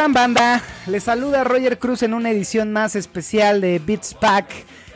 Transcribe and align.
Están, 0.00 0.14
banda? 0.14 0.62
Les 0.86 1.04
saluda 1.04 1.44
Roger 1.44 1.78
Cruz 1.78 2.02
en 2.02 2.14
una 2.14 2.30
edición 2.30 2.72
más 2.72 2.96
especial 2.96 3.60
de 3.60 3.78
Beats 3.78 4.14
Pack. 4.14 4.46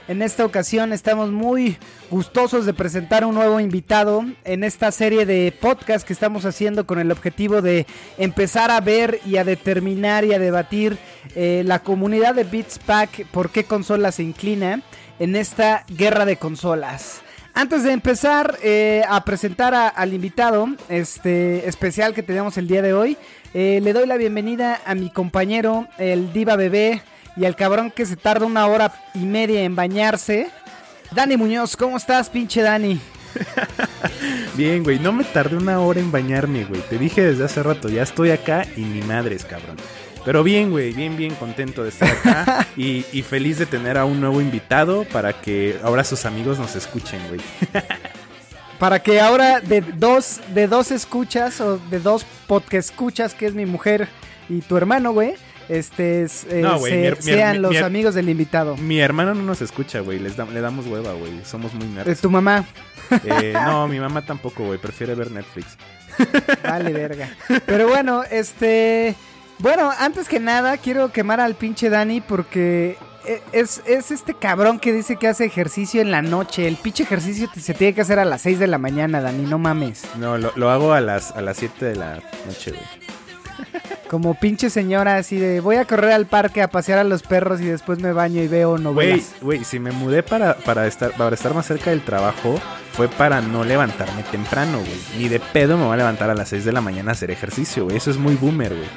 En 0.09 0.23
esta 0.23 0.47
ocasión 0.47 0.95
estamos 0.95 1.31
muy 1.31 1.77
gustosos 2.11 2.65
de 2.65 2.73
presentar 2.73 3.27
un 3.27 3.35
nuevo 3.35 3.61
invitado 3.61 4.25
en 4.45 4.65
esta 4.65 4.91
serie 4.93 5.27
de 5.27 5.55
podcast 5.61 6.07
que 6.07 6.15
estamos 6.15 6.47
haciendo 6.47 6.87
con 6.87 6.99
el 6.99 7.13
objetivo 7.13 7.61
de 7.61 7.87
empezar 8.17 8.71
a 8.71 8.81
ver 8.81 9.21
y 9.27 9.37
a 9.37 9.45
determinar 9.45 10.25
y 10.25 10.33
a 10.33 10.39
debatir 10.39 10.97
eh, 11.35 11.65
la 11.67 11.81
comunidad 11.81 12.35
de 12.35 12.45
Beats 12.45 12.79
Pack 12.79 13.27
por 13.27 13.51
qué 13.51 13.65
consola 13.65 14.11
se 14.11 14.23
inclina 14.23 14.81
en 15.19 15.37
esta 15.37 15.85
guerra 15.87 16.25
de 16.25 16.39
consolas. 16.39 17.21
Antes 17.53 17.85
de 17.85 17.93
empezar 17.93 18.59
eh, 18.63 19.03
a 19.07 19.23
presentar 19.25 19.75
al 19.75 20.13
invitado 20.15 20.67
este 20.89 21.69
especial 21.69 22.15
que 22.15 22.23
tenemos 22.23 22.57
el 22.57 22.67
día 22.67 22.83
de 22.83 22.95
hoy, 22.95 23.19
eh, 23.55 23.81
le 23.81 23.93
doy 23.93 24.07
la 24.07 24.17
bienvenida 24.17 24.81
a 24.85 24.97
mi 24.97 25.11
compañero, 25.11 25.87
el 25.97 26.33
Diva 26.33 26.57
Bebé, 26.57 27.03
y 27.37 27.45
al 27.45 27.55
cabrón 27.55 27.93
que 27.93 28.05
se 28.05 28.17
tarda 28.17 28.47
una 28.47 28.67
hora 28.67 28.93
y 29.15 29.21
media 29.21 29.63
en 29.63 29.77
bañarse. 29.77 30.51
Dani 31.13 31.37
Muñoz, 31.37 31.77
¿cómo 31.77 31.97
estás, 31.97 32.29
pinche 32.29 32.63
Dani? 32.63 33.01
Bien, 34.57 34.83
güey, 34.83 34.99
no 34.99 35.13
me 35.13 35.23
tardé 35.23 35.57
una 35.57 35.79
hora 35.81 36.01
en 36.01 36.11
bañarme, 36.11 36.65
güey. 36.65 36.81
Te 36.83 36.99
dije 36.99 37.23
desde 37.23 37.45
hace 37.45 37.63
rato, 37.63 37.89
ya 37.89 38.03
estoy 38.03 38.31
acá 38.31 38.67
y 38.77 38.83
ni 38.83 39.03
madres, 39.03 39.45
cabrón. 39.45 39.77
Pero 40.25 40.43
bien, 40.43 40.71
güey, 40.71 40.93
bien, 40.93 41.17
bien 41.17 41.35
contento 41.35 41.83
de 41.83 41.91
estar 41.91 42.09
acá 42.09 42.67
y, 42.77 43.05
y 43.13 43.23
feliz 43.23 43.59
de 43.59 43.67
tener 43.67 43.99
a 43.99 44.05
un 44.05 44.21
nuevo 44.21 44.41
invitado 44.41 45.05
para 45.05 45.41
que 45.41 45.79
ahora 45.83 46.03
sus 46.03 46.25
amigos 46.25 46.59
nos 46.59 46.75
escuchen, 46.77 47.21
güey. 47.29 47.41
Para 48.85 49.03
que 49.03 49.19
ahora 49.19 49.61
de 49.61 49.81
dos, 49.81 50.41
de 50.53 50.69
dos 50.69 50.91
escuchas 50.91 51.59
o 51.63 51.79
de 51.79 52.01
dos 52.01 52.27
podcast 52.47 52.91
escuchas, 52.91 53.33
que 53.33 53.47
es 53.47 53.55
mi 53.55 53.65
mujer 53.65 54.09
y 54.51 54.61
tu 54.61 54.77
hermano, 54.77 55.15
güey, 55.15 55.37
este, 55.71 56.23
es- 56.25 56.45
eh, 56.51 56.61
No, 56.61 56.79
se- 56.79 57.13
mi 57.17 57.23
sean 57.23 57.53
mi- 57.57 57.59
los 57.63 57.71
mi 57.71 57.79
amigos 57.79 58.15
del 58.15 58.29
invitado. 58.29 58.77
Mi 58.77 59.01
hermano 59.01 59.33
no 59.35 59.43
nos 59.43 59.63
escucha, 59.63 60.01
güey, 60.01 60.19
les 60.19 60.37
da- 60.37 60.45
le 60.45 60.61
damos 60.61 60.85
hueva, 60.87 61.15
güey. 61.15 61.33
Somos 61.47 61.73
muy 61.73 61.87
Es 61.87 61.93
nerds. 61.95 62.21
tu 62.21 62.29
mamá. 62.31 62.67
Eh, 63.25 63.55
no, 63.55 63.89
mi 63.89 63.99
mamá 63.99 64.21
tampoco, 64.27 64.65
güey, 64.67 64.79
prefiere 64.79 65.15
ver 65.15 65.31
Netflix. 65.31 65.79
Vale, 66.63 66.93
verga. 66.93 67.31
Pero 67.65 67.89
bueno, 67.89 68.23
este. 68.31 69.15
Bueno, 69.61 69.91
antes 69.99 70.29
que 70.29 70.41
nada, 70.41 70.77
quiero 70.77 71.11
quemar 71.11 71.41
al 71.41 71.55
pinche 71.55 71.89
Dani 71.89 72.21
porque 72.21 72.99
es, 73.53 73.83
es 73.87 74.11
este 74.11 74.35
cabrón 74.35 74.79
que 74.79 74.93
dice 74.93 75.17
que 75.17 75.29
hace 75.29 75.45
ejercicio 75.45 76.01
en 76.03 76.11
la 76.11 76.23
noche. 76.23 76.67
El 76.69 76.77
pinche 76.77 77.03
ejercicio 77.05 77.49
se 77.59 77.75
tiene 77.75 77.95
que 77.95 78.01
hacer 78.03 78.19
a 78.19 78.25
las 78.25 78.43
6 78.43 78.59
de 78.59 78.67
la 78.67 78.79
mañana, 78.79 79.21
Dani, 79.21 79.45
no 79.45 79.59
mames. 79.59 80.03
No, 80.19 80.39
lo, 80.39 80.53
lo 80.57 80.71
hago 80.71 80.93
a 80.93 81.01
las, 81.01 81.31
a 81.33 81.41
las 81.41 81.57
7 81.59 81.85
de 81.85 81.97
la 81.97 82.15
noche, 82.47 82.73
güey. 82.73 82.83
Como 84.11 84.35
pinche 84.35 84.69
señora 84.71 85.17
así 85.17 85.39
de 85.39 85.61
voy 85.61 85.77
a 85.77 85.87
correr 85.87 86.13
al 86.13 86.27
parque 86.27 86.63
a 86.63 86.69
pasear 86.69 86.99
a 86.99 87.05
los 87.05 87.23
perros 87.23 87.61
y 87.61 87.65
después 87.65 87.99
me 88.01 88.13
baño 88.13 88.43
y 88.43 88.49
veo 88.49 88.71
Güey, 88.73 88.83
novelas. 88.83 89.35
güey, 89.41 89.65
si 89.65 89.79
me 89.81 89.91
mudé 89.93 90.23
para, 90.23 90.57
para, 90.57 90.87
estar, 90.87 91.13
para 91.13 91.35
estar 91.35 91.55
más 91.55 91.67
cerca 91.67 91.91
del 91.91 92.03
trabajo, 92.05 92.61
fue 92.93 93.09
para 93.09 93.41
no 93.41 93.65
levantarme 93.65 94.23
temprano, 94.25 94.79
güey. 94.79 95.01
Ni 95.19 95.29
de 95.29 95.41
pedo 95.41 95.77
me 95.77 95.85
voy 95.85 95.95
a 95.95 95.97
levantar 95.97 96.31
a 96.31 96.35
las 96.35 96.49
6 96.51 96.65
de 96.65 96.73
la 96.73 96.81
mañana 96.81 97.11
a 97.11 97.15
hacer 97.15 97.31
ejercicio, 97.31 97.85
güey. 97.85 97.97
Eso 97.97 98.11
es 98.11 98.17
muy 98.19 98.35
boomer, 98.35 98.75
güey. 98.75 98.89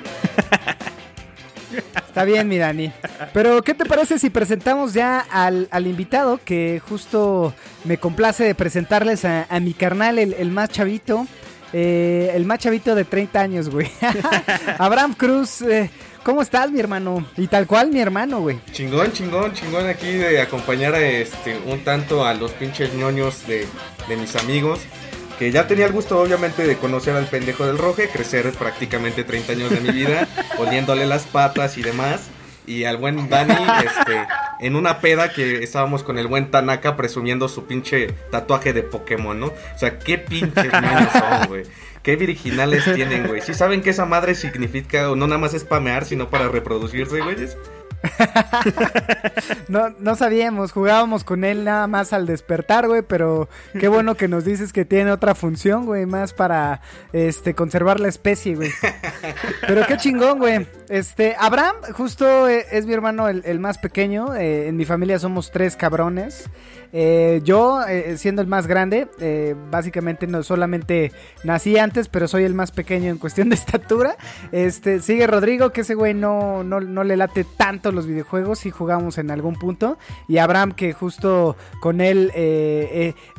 Está 2.17 2.25
bien, 2.25 2.47
mi 2.47 2.57
Dani. 2.57 2.91
Pero, 3.31 3.61
¿qué 3.61 3.75
te 3.75 3.85
parece 3.85 4.17
si 4.17 4.31
presentamos 4.31 4.91
ya 4.94 5.19
al, 5.19 5.67
al 5.69 5.85
invitado? 5.85 6.39
Que 6.44 6.81
justo 6.89 7.53
me 7.83 8.00
complace 8.00 8.44
de 8.44 8.55
presentarles 8.55 9.23
a, 9.23 9.45
a 9.47 9.59
mi 9.59 9.73
carnal, 9.75 10.17
el, 10.17 10.33
el 10.33 10.50
más 10.50 10.69
chavito. 10.69 11.28
eh, 11.73 12.31
el 12.33 12.45
más 12.45 12.57
chavito 12.57 12.95
de 12.95 13.05
30 13.05 13.39
años, 13.39 13.69
güey. 13.69 13.91
Abraham 14.79 15.13
Cruz, 15.13 15.61
eh, 15.61 15.91
¿cómo 16.23 16.41
estás, 16.41 16.72
mi 16.72 16.79
hermano? 16.79 17.23
Y 17.38 17.45
tal 17.45 17.67
cual, 17.67 17.91
mi 17.91 18.00
hermano, 18.00 18.39
güey. 18.41 18.59
Chingón, 18.72 19.11
chingón, 19.11 19.53
chingón 19.53 19.85
aquí 19.88 20.11
de 20.13 20.41
acompañar 20.41 20.95
este 20.95 21.55
un 21.67 21.84
tanto 21.84 22.25
a 22.25 22.34
los 22.34 22.51
pinches 22.53 22.95
ñoños 22.95 23.45
de, 23.45 23.67
de 24.07 24.17
mis 24.17 24.35
amigos. 24.38 24.79
Que 25.39 25.51
ya 25.51 25.67
tenía 25.67 25.85
el 25.85 25.91
gusto, 25.91 26.19
obviamente, 26.19 26.65
de 26.65 26.77
conocer 26.77 27.15
al 27.15 27.27
pendejo 27.27 27.65
del 27.65 27.77
roje, 27.77 28.09
crecer 28.09 28.51
prácticamente 28.53 29.23
30 29.23 29.51
años 29.53 29.69
de 29.69 29.81
mi 29.81 29.91
vida, 29.91 30.27
oliéndole 30.57 31.05
las 31.05 31.23
patas 31.23 31.77
y 31.77 31.83
demás. 31.83 32.29
Y 32.65 32.83
al 32.83 32.97
buen 32.97 33.29
Dani, 33.29 33.55
este, 33.85 34.27
en 34.59 34.75
una 34.75 34.99
peda 34.99 35.31
que 35.31 35.63
estábamos 35.63 36.03
con 36.03 36.17
el 36.17 36.27
buen 36.27 36.51
Tanaka 36.51 36.97
presumiendo 36.97 37.47
su 37.47 37.65
pinche 37.65 38.07
tatuaje 38.31 38.73
de 38.73 38.83
Pokémon, 38.83 39.39
¿no? 39.39 39.47
O 39.47 39.77
sea, 39.77 39.99
qué 39.99 40.17
pinches 40.17 40.71
ñoños 40.73 41.11
son, 41.13 41.47
güey. 41.47 41.63
Qué 42.03 42.15
virginales 42.15 42.83
tienen, 42.93 43.27
güey. 43.27 43.41
¿Sí 43.41 43.53
saben 43.53 43.81
que 43.81 43.89
esa 43.89 44.05
madre 44.05 44.33
significa, 44.33 45.03
no 45.15 45.27
nada 45.27 45.37
más 45.37 45.53
es 45.53 45.61
spamear, 45.61 46.05
sino 46.05 46.29
para 46.29 46.47
reproducirse, 46.47 47.19
güeyes? 47.21 47.57
No, 49.68 49.90
no 50.00 50.16
sabíamos, 50.16 50.72
jugábamos 50.72 51.24
con 51.24 51.44
él 51.44 51.63
nada 51.66 51.88
más 51.88 52.13
al 52.13 52.25
despertar, 52.25 52.88
güey, 52.88 53.02
pero 53.02 53.50
qué 53.80 53.88
bueno 53.88 54.16
que 54.16 54.28
nos 54.28 54.46
dices 54.46 54.72
que 54.72 54.85
tiene 54.85 55.12
otra 55.12 55.35
función, 55.35 55.85
güey, 55.85 56.06
más 56.06 56.34
para 56.34 56.81
este 57.12 57.53
conservar 57.53 58.00
la 58.00 58.08
especie, 58.08 58.56
güey. 58.56 58.72
Pero 59.68 59.85
qué 59.85 59.97
chingón, 59.97 60.40
güey. 60.40 60.68
Este, 60.90 61.35
Abraham, 61.38 61.75
justo 61.94 62.47
eh, 62.47 62.66
es 62.72 62.85
mi 62.85 62.94
hermano 62.94 63.28
el, 63.28 63.59
más 63.59 63.78
pequeño. 63.78 64.35
eh, 64.35 64.68
en 64.68 64.78
mi 64.78 64.85
familia 64.85 65.19
somos 65.19 65.52
tres 65.52 65.75
cabrones. 65.75 66.46
Eh, 66.93 67.41
yo, 67.43 67.83
eh, 67.87 68.17
siendo 68.17 68.41
el 68.41 68.47
más 68.47 68.67
grande, 68.67 69.07
eh, 69.19 69.55
básicamente 69.69 70.27
no 70.27 70.43
solamente 70.43 71.11
nací 71.43 71.77
antes, 71.77 72.07
pero 72.07 72.27
soy 72.27 72.43
el 72.43 72.53
más 72.53 72.71
pequeño 72.71 73.09
en 73.09 73.17
cuestión 73.17 73.49
de 73.49 73.55
estatura. 73.57 74.17
Este, 74.51 75.01
sigue 75.01 75.27
Rodrigo, 75.27 75.71
que 75.71 75.81
ese 75.81 75.95
güey 75.95 76.13
no, 76.13 76.63
no, 76.63 76.79
no 76.79 77.03
le 77.03 77.17
late 77.17 77.43
tanto 77.43 77.91
los 77.91 78.07
videojuegos 78.07 78.65
y 78.65 78.71
jugamos 78.71 79.17
en 79.17 79.31
algún 79.31 79.55
punto. 79.55 79.97
Y 80.27 80.37
Abraham, 80.37 80.71
que 80.71 80.93
justo 80.93 81.55
con 81.79 82.01
él 82.01 82.31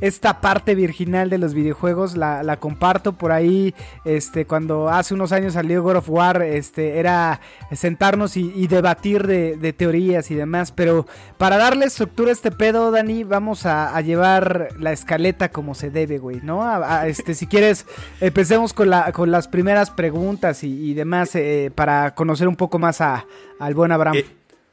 esta 0.00 0.41
parte 0.41 0.75
virginal 0.75 1.30
de 1.30 1.38
los 1.38 1.54
videojuegos 1.54 2.16
la, 2.16 2.42
la 2.42 2.59
comparto 2.59 3.15
por 3.16 3.32
ahí. 3.32 3.75
Este, 4.04 4.47
cuando 4.47 4.88
hace 4.88 5.15
unos 5.15 5.32
años 5.32 5.54
salió 5.54 5.82
God 5.82 5.97
of 5.97 6.10
War, 6.10 6.42
este, 6.42 6.98
era 6.98 7.41
sentarnos 7.72 8.36
y, 8.36 8.53
y 8.54 8.66
debatir 8.66 9.26
de, 9.26 9.56
de 9.56 9.72
teorías 9.72 10.30
y 10.30 10.34
demás. 10.34 10.72
Pero 10.72 11.06
para 11.38 11.56
darle 11.56 11.86
estructura 11.86 12.30
a 12.30 12.32
este 12.32 12.50
pedo, 12.50 12.91
Dani, 12.91 13.25
vamos 13.25 13.38
a, 13.66 13.97
a 13.97 14.00
llevar 14.00 14.69
la 14.78 14.93
escaleta 14.93 15.50
como 15.50 15.75
se 15.75 15.91
debe, 15.91 16.19
güey, 16.19 16.41
¿no? 16.43 16.62
A- 16.62 17.00
a, 17.03 17.06
este, 17.09 17.34
si 17.34 17.47
quieres, 17.47 17.87
empecemos 18.21 18.72
con, 18.72 18.91
la, 18.91 19.13
con 19.13 19.30
las 19.30 19.48
primeras 19.48 19.91
preguntas 19.91 20.65
y, 20.65 20.91
y 20.91 20.95
demás 20.95 21.34
eh, 21.34 21.71
para 21.74 22.15
conocer 22.15 22.48
un 22.48 22.57
poco 22.57 22.78
más 22.78 23.01
a, 23.01 23.27
al 23.59 23.74
buen 23.74 23.92
Abraham. 23.92 24.16
Eh, 24.18 24.27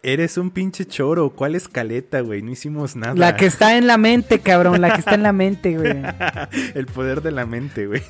eres 0.03 0.37
un 0.37 0.51
pinche 0.51 0.85
choro. 0.85 1.31
¿Cuál 1.31 1.55
escaleta, 1.55 2.19
güey? 2.21 2.41
No 2.43 2.51
hicimos 2.51 2.95
nada. 2.95 3.15
La 3.15 3.35
que 3.35 3.45
está 3.47 3.77
en 3.77 3.87
la 3.87 3.97
mente, 3.97 4.39
cabrón, 4.39 4.79
la 4.81 4.93
que 4.93 4.99
está 4.99 5.15
en 5.15 5.23
la 5.23 5.33
mente, 5.33 5.77
güey. 5.77 5.93
El 6.75 6.85
poder 6.85 7.21
de 7.21 7.31
la 7.31 7.45
mente, 7.45 7.87
güey. 7.87 8.01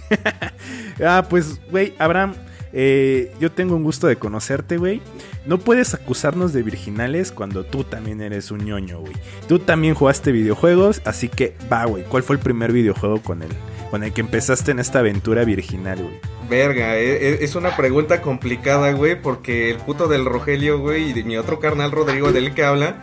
ah, 1.06 1.26
pues, 1.30 1.60
güey, 1.72 1.94
Abraham, 1.98 2.34
eh, 2.78 3.32
yo 3.40 3.52
tengo 3.52 3.76
un 3.76 3.84
gusto 3.84 4.06
de 4.08 4.18
conocerte, 4.18 4.78
güey. 4.78 5.02
No 5.46 5.58
puedes 5.60 5.94
acusarnos 5.94 6.52
de 6.52 6.62
virginales 6.62 7.32
cuando 7.32 7.64
tú 7.64 7.86
también 7.86 8.22
eres 8.22 8.52
un 8.52 8.66
ñoño, 8.66 9.00
güey. 9.00 9.14
Tú 9.48 9.60
también 9.60 9.96
jugaste 9.96 10.32
videojuegos, 10.34 11.02
así 11.06 11.30
que 11.30 11.56
va, 11.72 11.86
güey. 11.86 12.04
¿Cuál 12.04 12.24
fue 12.24 12.36
el 12.36 12.42
primer 12.42 12.72
videojuego 12.74 13.22
con 13.22 13.42
el, 13.44 13.50
con 13.90 14.04
el 14.04 14.12
que 14.12 14.22
empezaste 14.22 14.72
en 14.72 14.80
esta 14.80 15.00
aventura 15.00 15.46
virginal, 15.46 16.00
güey? 16.00 16.20
Verga, 16.50 16.98
e- 16.98 17.30
e- 17.30 17.44
es 17.46 17.56
una 17.56 17.76
pregunta 17.76 18.22
complicada, 18.22 18.92
güey, 18.92 19.20
porque 19.20 19.72
el 19.72 19.78
puto 19.78 20.08
del 20.08 20.26
Rogelio, 20.26 20.80
güey, 20.80 21.10
y 21.10 21.14
de 21.14 21.24
mi 21.24 21.38
otro 21.38 21.60
carnal 21.60 21.92
Rodrigo 21.92 22.32
del 22.32 22.54
que 22.54 22.64
habla, 22.64 23.02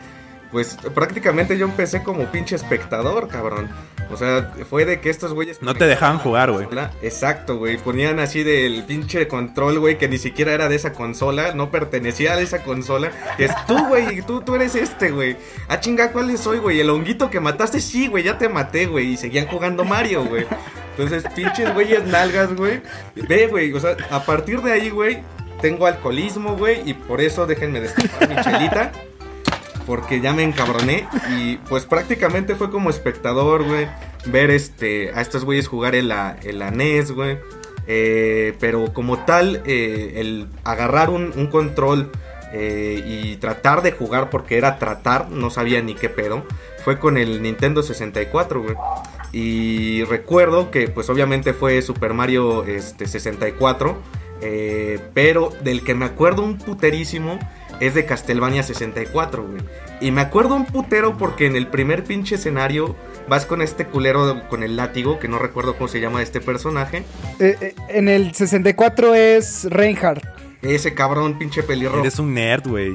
pues 0.52 0.76
prácticamente 0.94 1.56
yo 1.56 1.64
empecé 1.64 2.02
como 2.02 2.26
pinche 2.26 2.54
espectador, 2.54 3.26
cabrón. 3.28 3.70
O 4.12 4.18
sea, 4.18 4.52
fue 4.68 4.84
de 4.84 5.00
que 5.00 5.08
estos 5.08 5.32
güeyes... 5.32 5.62
No 5.62 5.74
te 5.74 5.86
dejaban 5.86 6.18
jugar, 6.18 6.52
güey. 6.52 6.68
Exacto, 7.00 7.56
güey. 7.56 7.78
Ponían 7.78 8.20
así 8.20 8.42
del 8.42 8.84
pinche 8.84 9.26
control, 9.26 9.78
güey, 9.78 9.96
que 9.96 10.08
ni 10.08 10.18
siquiera 10.18 10.52
era 10.52 10.68
de 10.68 10.76
esa 10.76 10.92
consola, 10.92 11.54
no 11.54 11.70
pertenecía 11.70 12.34
a 12.34 12.40
esa 12.40 12.62
consola. 12.62 13.10
Que 13.38 13.46
es 13.46 13.66
tú, 13.66 13.88
güey, 13.88 14.20
tú, 14.20 14.42
tú 14.42 14.54
eres 14.54 14.74
este, 14.74 15.10
güey. 15.10 15.38
Ah, 15.68 15.80
chinga, 15.80 16.12
¿cuál 16.12 16.36
soy, 16.36 16.58
güey? 16.58 16.80
El 16.80 16.90
honguito 16.90 17.30
que 17.30 17.40
mataste, 17.40 17.80
sí, 17.80 18.08
güey, 18.08 18.24
ya 18.24 18.36
te 18.36 18.50
maté, 18.50 18.84
güey. 18.84 19.14
Y 19.14 19.16
seguían 19.16 19.46
jugando 19.46 19.84
Mario, 19.84 20.26
güey. 20.26 20.46
Entonces, 20.90 21.24
pinches 21.34 21.72
güeyes 21.72 22.04
nalgas, 22.04 22.54
güey. 22.54 22.82
Ve, 23.14 23.46
güey, 23.46 23.72
o 23.72 23.80
sea, 23.80 23.96
a 24.10 24.22
partir 24.26 24.60
de 24.60 24.72
ahí, 24.72 24.90
güey, 24.90 25.22
tengo 25.62 25.86
alcoholismo, 25.86 26.56
güey, 26.56 26.82
y 26.84 26.92
por 26.92 27.22
eso 27.22 27.46
déjenme 27.46 27.80
destapar 27.80 28.28
mi 28.28 28.36
chelita. 28.42 28.92
Porque 29.86 30.20
ya 30.20 30.32
me 30.32 30.44
encabroné 30.44 31.06
y 31.36 31.56
pues 31.68 31.86
prácticamente 31.86 32.54
fue 32.54 32.70
como 32.70 32.90
espectador, 32.90 33.64
güey, 33.64 33.88
ver 34.26 34.50
este 34.50 35.10
a 35.14 35.20
estos 35.20 35.44
güeyes 35.44 35.66
jugar 35.66 35.94
en 35.94 36.08
la, 36.08 36.36
en 36.42 36.58
la 36.58 36.70
NES, 36.70 37.12
güey. 37.12 37.38
Eh, 37.88 38.54
pero 38.60 38.92
como 38.92 39.24
tal, 39.24 39.62
eh, 39.66 40.14
el 40.16 40.46
agarrar 40.62 41.10
un, 41.10 41.48
control 41.48 42.12
eh, 42.52 43.02
y 43.04 43.36
tratar 43.36 43.82
de 43.82 43.92
jugar, 43.92 44.30
porque 44.30 44.56
era 44.56 44.78
tratar, 44.78 45.30
no 45.30 45.50
sabía 45.50 45.82
ni 45.82 45.94
qué 45.94 46.08
pedo, 46.08 46.44
fue 46.84 46.98
con 46.98 47.16
el 47.16 47.42
Nintendo 47.42 47.82
64, 47.82 48.62
güey. 48.62 48.76
Y 49.32 50.04
recuerdo 50.04 50.70
que 50.70 50.88
pues 50.88 51.08
obviamente 51.08 51.54
fue 51.54 51.80
Super 51.80 52.12
Mario 52.12 52.64
este, 52.64 53.06
64, 53.06 53.96
eh, 54.42 55.00
pero 55.14 55.50
del 55.62 55.82
que 55.82 55.94
me 55.94 56.04
acuerdo 56.04 56.42
un 56.42 56.58
puterísimo 56.58 57.38
es 57.82 57.94
de 57.94 58.06
Castlevania 58.06 58.62
64, 58.62 59.44
güey. 59.44 59.60
Y 60.00 60.12
me 60.12 60.20
acuerdo 60.20 60.54
un 60.54 60.66
putero 60.66 61.18
porque 61.18 61.46
en 61.46 61.56
el 61.56 61.66
primer 61.66 62.04
pinche 62.04 62.36
escenario 62.36 62.94
vas 63.28 63.44
con 63.44 63.60
este 63.60 63.86
culero 63.86 64.48
con 64.48 64.62
el 64.62 64.76
látigo, 64.76 65.18
que 65.18 65.26
no 65.26 65.40
recuerdo 65.40 65.74
cómo 65.74 65.88
se 65.88 66.00
llama 66.00 66.22
este 66.22 66.40
personaje. 66.40 67.02
Eh, 67.40 67.56
eh, 67.60 67.74
en 67.88 68.08
el 68.08 68.34
64 68.34 69.16
es 69.16 69.64
Reinhardt. 69.68 70.22
Ese 70.62 70.94
cabrón 70.94 71.40
pinche 71.40 71.64
pelirrojo. 71.64 71.98
Eres 71.98 72.20
un 72.20 72.34
nerd, 72.34 72.68
güey. 72.68 72.94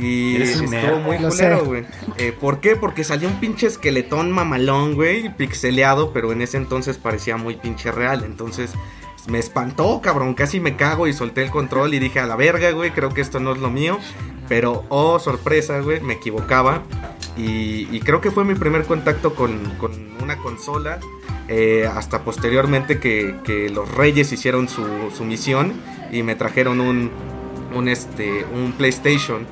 Y 0.00 0.36
Eres 0.36 0.56
un 0.58 0.72
estuvo 0.72 0.98
nerd. 0.98 1.04
muy 1.04 1.18
Lo 1.18 1.28
culero, 1.30 1.64
güey. 1.64 1.84
Eh, 2.18 2.32
¿Por 2.38 2.60
qué? 2.60 2.76
Porque 2.76 3.02
salió 3.02 3.26
un 3.26 3.40
pinche 3.40 3.66
esqueletón 3.66 4.30
mamalón, 4.30 4.94
güey, 4.94 5.34
pixeleado, 5.36 6.12
pero 6.12 6.30
en 6.30 6.42
ese 6.42 6.58
entonces 6.58 6.96
parecía 6.96 7.38
muy 7.38 7.56
pinche 7.56 7.90
real. 7.90 8.22
Entonces 8.24 8.72
me 9.26 9.38
espantó, 9.38 10.00
cabrón. 10.00 10.34
Casi 10.34 10.60
me 10.60 10.76
cago 10.76 11.06
y 11.06 11.12
solté 11.12 11.42
el 11.42 11.50
control 11.50 11.94
y 11.94 11.98
dije 11.98 12.20
a 12.20 12.26
la 12.26 12.36
verga, 12.36 12.70
güey, 12.72 12.90
creo 12.92 13.10
que 13.10 13.20
esto 13.20 13.40
no 13.40 13.52
es 13.52 13.58
lo 13.58 13.70
mío. 13.70 13.98
Pero, 14.48 14.84
oh, 14.88 15.18
sorpresa, 15.18 15.80
güey, 15.80 16.00
me 16.00 16.14
equivocaba. 16.14 16.82
Y, 17.36 17.88
y 17.90 18.00
creo 18.00 18.20
que 18.20 18.30
fue 18.30 18.44
mi 18.44 18.54
primer 18.54 18.84
contacto 18.84 19.34
con, 19.34 19.74
con 19.78 19.92
una 20.22 20.38
consola. 20.38 20.98
eh, 21.48 21.88
hasta 21.92 22.22
posteriormente 22.22 22.98
que, 22.98 23.36
que 23.44 23.70
los 23.70 23.92
reyes 23.94 24.32
hicieron 24.32 24.68
su, 24.68 24.84
su 25.16 25.24
misión 25.24 25.74
y 26.10 26.22
me 26.22 26.34
trajeron 26.34 26.80
un, 26.80 27.10
un, 27.74 27.88
este, 27.88 28.44
un 28.52 28.72
PlayStation 28.72 29.46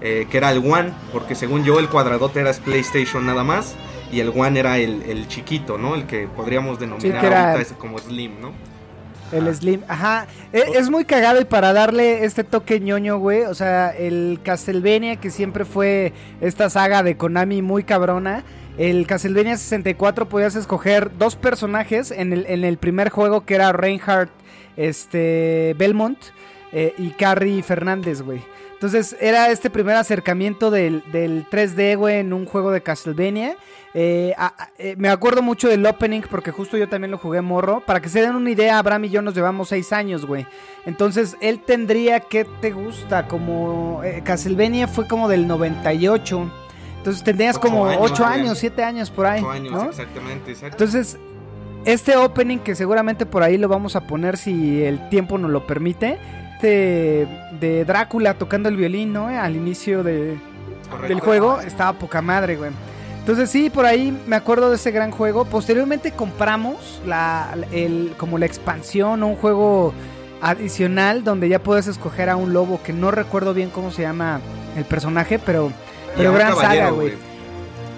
eh, 0.00 0.26
que 0.30 0.36
era 0.38 0.50
el 0.52 0.58
One, 0.58 0.92
porque 1.12 1.34
según 1.34 1.64
yo 1.64 1.78
el 1.78 1.88
cuadradote 1.88 2.40
era 2.40 2.52
PlayStation 2.52 3.26
nada 3.26 3.44
más 3.44 3.74
y 4.12 4.20
el 4.20 4.32
One 4.34 4.58
era 4.58 4.78
el, 4.78 5.02
el 5.02 5.28
chiquito, 5.28 5.78
¿no? 5.78 5.94
El 5.94 6.06
que 6.06 6.26
podríamos 6.26 6.78
denominar 6.78 7.20
que 7.20 7.26
ahorita 7.34 7.78
como 7.78 7.98
Slim, 7.98 8.40
¿no? 8.40 8.52
El 9.32 9.54
Slim, 9.54 9.82
ajá. 9.88 10.26
E- 10.52 10.72
Es, 10.74 10.90
muy 10.90 11.04
cagado 11.04 11.40
y 11.40 11.44
para 11.44 11.72
darle 11.72 12.24
este 12.24 12.42
toque 12.44 12.80
ñoño, 12.80 13.18
güey. 13.18 13.42
O 13.42 13.54
sea, 13.54 13.90
el 13.90 14.40
Castlevania, 14.42 15.16
que 15.16 15.30
siempre 15.30 15.64
fue 15.64 16.12
esta 16.40 16.68
saga 16.70 17.02
de 17.02 17.16
Konami 17.16 17.62
muy 17.62 17.84
cabrona. 17.84 18.42
El 18.78 19.06
Castlevania 19.06 19.56
64 19.56 20.28
podías 20.28 20.56
escoger 20.56 21.16
dos 21.18 21.36
personajes 21.36 22.10
en 22.10 22.32
el, 22.32 22.46
en 22.46 22.64
el 22.64 22.78
primer 22.78 23.10
juego 23.10 23.44
que 23.44 23.54
era 23.54 23.72
Reinhardt 23.72 24.30
este, 24.76 25.74
Belmont 25.78 26.18
eh, 26.72 26.94
y 26.98 27.10
Carrie 27.10 27.62
Fernández, 27.62 28.22
güey. 28.22 28.40
Entonces 28.80 29.14
era 29.20 29.50
este 29.50 29.68
primer 29.68 29.94
acercamiento 29.96 30.70
del, 30.70 31.02
del 31.12 31.44
3D, 31.50 31.98
güey, 31.98 32.16
en 32.20 32.32
un 32.32 32.46
juego 32.46 32.70
de 32.72 32.80
Castlevania. 32.82 33.56
Eh, 33.92 34.32
a- 34.38 34.54
a- 34.56 34.70
eh, 34.78 34.94
me 34.96 35.10
acuerdo 35.10 35.42
mucho 35.42 35.68
del 35.68 35.84
opening 35.84 36.22
porque 36.30 36.50
justo 36.50 36.78
yo 36.78 36.88
también 36.88 37.10
lo 37.10 37.18
jugué 37.18 37.42
morro. 37.42 37.82
Para 37.84 38.00
que 38.00 38.08
se 38.08 38.22
den 38.22 38.34
una 38.34 38.50
idea, 38.50 38.78
Abraham 38.78 39.04
y 39.04 39.10
yo 39.10 39.20
nos 39.20 39.34
llevamos 39.34 39.68
seis 39.68 39.92
años, 39.92 40.24
güey. 40.24 40.46
Entonces 40.86 41.36
él 41.42 41.60
tendría 41.60 42.20
que 42.20 42.46
te 42.62 42.70
gusta, 42.70 43.28
como 43.28 44.00
eh, 44.02 44.22
Castlevania 44.24 44.88
fue 44.88 45.06
como 45.06 45.28
del 45.28 45.46
98. 45.46 46.50
Entonces 46.96 47.22
tendrías 47.22 47.56
Ocho 47.56 47.68
como 47.68 47.84
años, 47.84 48.00
8 48.12 48.24
güey. 48.24 48.40
años, 48.40 48.58
7 48.58 48.82
años 48.82 49.10
por 49.10 49.26
ahí. 49.26 49.40
Ocho 49.40 49.50
años, 49.50 49.72
¿no? 49.72 49.90
exactamente, 49.90 50.52
exacto. 50.52 50.74
Entonces, 50.82 51.18
este 51.84 52.16
opening 52.16 52.58
que 52.60 52.74
seguramente 52.74 53.26
por 53.26 53.42
ahí 53.42 53.58
lo 53.58 53.68
vamos 53.68 53.94
a 53.94 54.06
poner 54.06 54.38
si 54.38 54.82
el 54.82 55.06
tiempo 55.10 55.36
nos 55.36 55.50
lo 55.50 55.66
permite. 55.66 56.18
Este 56.62 57.26
de 57.58 57.84
Drácula 57.86 58.34
tocando 58.34 58.68
el 58.68 58.76
violín, 58.76 59.14
¿no? 59.14 59.28
Al 59.28 59.56
inicio 59.56 60.02
de, 60.02 60.36
Correcto. 60.90 61.08
del 61.08 61.20
juego 61.20 61.58
estaba 61.62 61.94
poca 61.98 62.20
madre, 62.20 62.56
güey. 62.56 62.70
Entonces 63.20 63.48
sí, 63.50 63.70
por 63.70 63.86
ahí 63.86 64.14
me 64.26 64.36
acuerdo 64.36 64.68
de 64.68 64.76
ese 64.76 64.90
gran 64.90 65.10
juego. 65.10 65.46
Posteriormente 65.46 66.12
compramos 66.12 67.00
la, 67.06 67.56
el, 67.72 68.12
como 68.18 68.36
la 68.36 68.44
expansión 68.44 69.22
o 69.22 69.28
un 69.28 69.36
juego 69.36 69.94
adicional 70.42 71.24
donde 71.24 71.48
ya 71.48 71.62
puedes 71.62 71.86
escoger 71.86 72.28
a 72.28 72.36
un 72.36 72.52
lobo 72.52 72.80
que 72.82 72.92
no 72.92 73.10
recuerdo 73.10 73.54
bien 73.54 73.70
cómo 73.70 73.90
se 73.90 74.02
llama 74.02 74.40
el 74.76 74.84
personaje, 74.84 75.38
pero, 75.38 75.72
pero 76.14 76.32
gran 76.34 76.56
saga, 76.56 76.90
güey. 76.90 77.14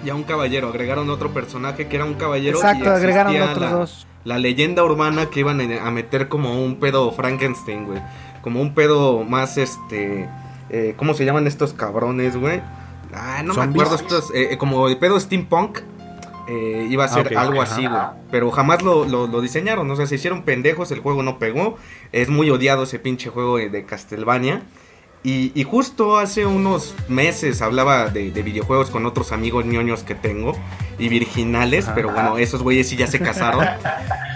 Y 0.05 0.09
a 0.09 0.15
un 0.15 0.23
caballero, 0.23 0.69
agregaron 0.69 1.09
otro 1.09 1.33
personaje 1.33 1.87
que 1.89 1.97
era 1.97 2.05
un 2.05 2.13
caballero. 2.13 2.57
Exacto, 2.57 2.85
y 2.85 2.87
agregaron 2.87 3.41
otros 3.41 3.59
la- 3.59 3.71
dos. 3.71 4.07
la 4.23 4.37
leyenda 4.37 4.83
urbana 4.85 5.25
que 5.25 5.41
iban 5.41 5.59
a 5.59 5.91
meter 5.91 6.29
como 6.29 6.63
un 6.63 6.75
pedo 6.77 7.11
Frankenstein, 7.11 7.85
güey. 7.87 8.01
Como 8.43 8.61
un 8.61 8.75
pedo 8.75 9.23
más, 9.23 9.57
este... 9.57 10.29
eh, 10.69 10.93
¿Cómo 10.97 11.15
se 11.15 11.25
llaman 11.25 11.47
estos 11.47 11.73
cabrones, 11.73 12.37
güey? 12.37 12.61
Ah, 13.13 13.41
no 13.43 13.53
me 13.55 13.61
acuerdo 13.71 13.95
estos... 13.95 14.29
eh, 14.35 14.49
eh, 14.51 14.57
como 14.59 14.87
el 14.87 14.97
pedo 14.97 15.19
steampunk. 15.19 15.79
eh, 16.47 16.87
iba 16.89 17.05
a 17.05 17.07
ser 17.07 17.33
Ah, 17.37 17.41
algo 17.41 17.61
así, 17.61 17.87
güey. 17.87 18.01
Pero 18.29 18.51
jamás 18.51 18.81
lo, 18.83 19.05
lo- 19.05 19.27
lo 19.27 19.39
diseñaron. 19.41 19.89
O 19.89 19.95
sea, 19.95 20.05
se 20.07 20.15
hicieron 20.15 20.43
pendejos, 20.43 20.91
el 20.91 20.99
juego 20.99 21.23
no 21.23 21.39
pegó. 21.39 21.77
Es 22.11 22.27
muy 22.29 22.49
odiado 22.49 22.83
ese 22.83 22.99
pinche 22.99 23.29
juego 23.29 23.57
de 23.57 23.85
Castlevania. 23.85 24.63
Y, 25.23 25.51
y 25.55 25.63
justo 25.63 26.17
hace 26.17 26.45
unos 26.45 26.93
meses 27.07 27.61
hablaba 27.61 28.09
de, 28.09 28.31
de 28.31 28.41
videojuegos 28.43 28.89
con 28.89 29.05
otros 29.05 29.31
amigos 29.31 29.65
ñoños 29.65 30.03
que 30.03 30.15
tengo 30.15 30.53
y 30.99 31.09
virginales, 31.09 31.87
pero 31.95 32.11
bueno, 32.11 32.37
esos 32.37 32.61
güeyes 32.61 32.89
sí 32.89 32.95
ya 32.95 33.07
se 33.07 33.19
casaron. 33.19 33.65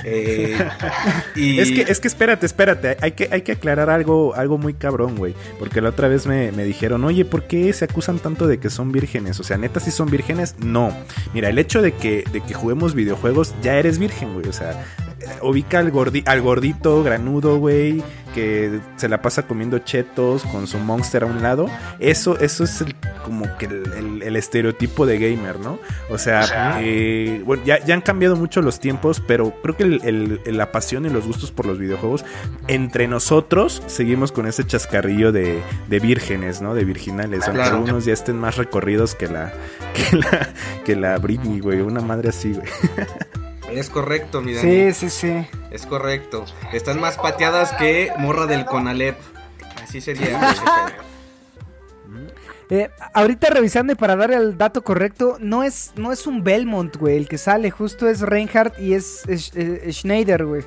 Eh, 0.10 0.57
y 1.36 1.60
Es 1.60 1.69
que, 1.69 1.81
es 1.81 2.00
que 2.00 2.07
espérate, 2.07 2.45
espérate. 2.45 2.96
Hay 3.01 3.12
que, 3.12 3.27
hay 3.29 3.41
que 3.41 3.51
aclarar 3.51 3.89
algo, 3.89 4.34
algo 4.36 4.58
muy 4.58 4.74
cabrón, 4.74 5.17
güey. 5.17 5.34
Porque 5.60 5.82
la 5.82 5.89
otra 5.89 6.08
vez 6.08 6.25
me, 6.25 6.53
me 6.53 6.63
dijeron, 6.63 7.03
oye, 7.03 7.25
¿por 7.25 7.44
qué 7.44 7.74
se 7.74 7.84
acusan 7.84 8.20
tanto 8.20 8.48
de 8.48 8.58
que 8.58 8.70
son 8.70 8.94
vírgenes? 8.94 9.38
O 9.41 9.44
sea, 9.44 9.58
neta, 9.58 9.82
si 9.82 9.91
son 9.91 10.10
vírgenes, 10.10 10.56
no. 10.60 10.96
Mira, 11.34 11.50
el 11.50 11.60
hecho 11.60 11.82
de 11.82 11.91
que, 11.91 12.24
de 12.32 12.39
que 12.39 12.53
juguemos 12.53 12.94
videojuegos, 12.94 13.53
ya 13.62 13.74
eres 13.74 14.00
virgen, 14.00 14.34
güey. 14.34 14.48
O 14.48 14.53
sea, 14.53 14.86
ubica 15.41 15.79
al, 15.79 15.91
gordi- 15.91 16.24
al 16.25 16.41
gordito 16.41 17.03
granudo, 17.03 17.57
güey, 17.57 18.03
que 18.34 18.79
se 18.98 19.10
la 19.10 19.22
pasa 19.22 19.48
comiendo 19.48 19.79
chetos 19.79 20.43
con 20.43 20.67
su 20.67 20.77
monster 20.79 21.24
a 21.24 21.25
un 21.25 21.41
lado. 21.41 21.67
Eso, 22.00 22.38
eso 22.39 22.63
es 22.63 22.81
el- 22.81 22.96
como 23.24 23.46
que 23.57 23.65
el, 23.65 23.91
el- 23.93 24.24
el 24.24 24.36
estereotipo 24.36 25.05
de 25.05 25.17
gamer, 25.19 25.60
¿no? 25.60 25.79
O 26.10 26.17
sea, 26.17 26.77
eh, 26.81 27.41
bueno, 27.46 27.63
ya, 27.65 27.84
ya 27.84 27.93
han 27.93 28.01
cambiado 28.01 28.36
mucho 28.36 28.62
los 28.62 28.79
tiempos, 28.79 29.22
pero 29.25 29.53
creo 29.62 29.75
que 29.75 29.86
la 30.51 30.72
pasión 30.72 31.05
y 31.05 31.10
los 31.10 31.25
gustos 31.25 31.51
por 31.51 31.65
los 31.65 31.77
videojuegos, 31.79 32.24
entre 32.67 33.07
nosotros 33.07 33.81
seguimos 33.88 34.31
con 34.31 34.46
ese 34.48 34.65
chascarrillo 34.65 35.31
de, 35.31 35.62
de 35.88 36.00
vírgenes, 36.00 36.62
¿no? 36.62 36.74
De 36.74 36.84
virginales, 36.86 37.43
aunque 37.48 37.62
Claro. 37.62 37.77
algunos 37.77 38.05
ya 38.05 38.13
estén 38.13 38.38
más 38.38 38.57
recorridos 38.57 39.15
que 39.15 39.27
la, 39.27 39.51
que 39.93 40.15
la, 40.17 40.50
que 40.86 40.96
la 40.96 41.17
Britney, 41.17 41.60
güey, 41.60 41.81
una 41.81 42.01
madre 42.01 42.29
así, 42.29 42.53
güey. 42.53 42.67
es 43.71 43.89
correcto, 43.89 44.41
mi 44.41 44.53
Dani. 44.53 44.91
Sí, 44.91 44.93
sí, 44.93 45.09
sí. 45.09 45.47
Es 45.71 45.86
correcto. 45.86 46.45
Están 46.74 47.00
más 47.00 47.17
pateadas 47.17 47.74
que 47.74 48.12
morra 48.17 48.45
del 48.45 48.65
Conalep. 48.65 49.17
Así 49.83 50.01
sería. 50.01 50.39
Eh, 52.69 52.89
ahorita 53.13 53.50
revisando 53.50 53.93
y 53.93 53.95
para 53.95 54.17
dar 54.17 54.29
el 54.31 54.57
dato 54.57 54.83
correcto, 54.83 55.38
no 55.39 55.63
es, 55.63 55.93
no 55.95 56.12
es 56.12 56.27
un 56.27 56.43
Belmont, 56.43 56.97
güey, 56.97 57.15
el 57.15 57.29
que 57.29 57.38
sale, 57.38 57.71
justo 57.71 58.09
es 58.09 58.19
Reinhardt 58.19 58.77
y 58.77 58.93
es, 58.93 59.24
es- 59.29 59.53
eh, 59.55 59.88
Schneider, 59.93 60.43
güey. 60.45 60.63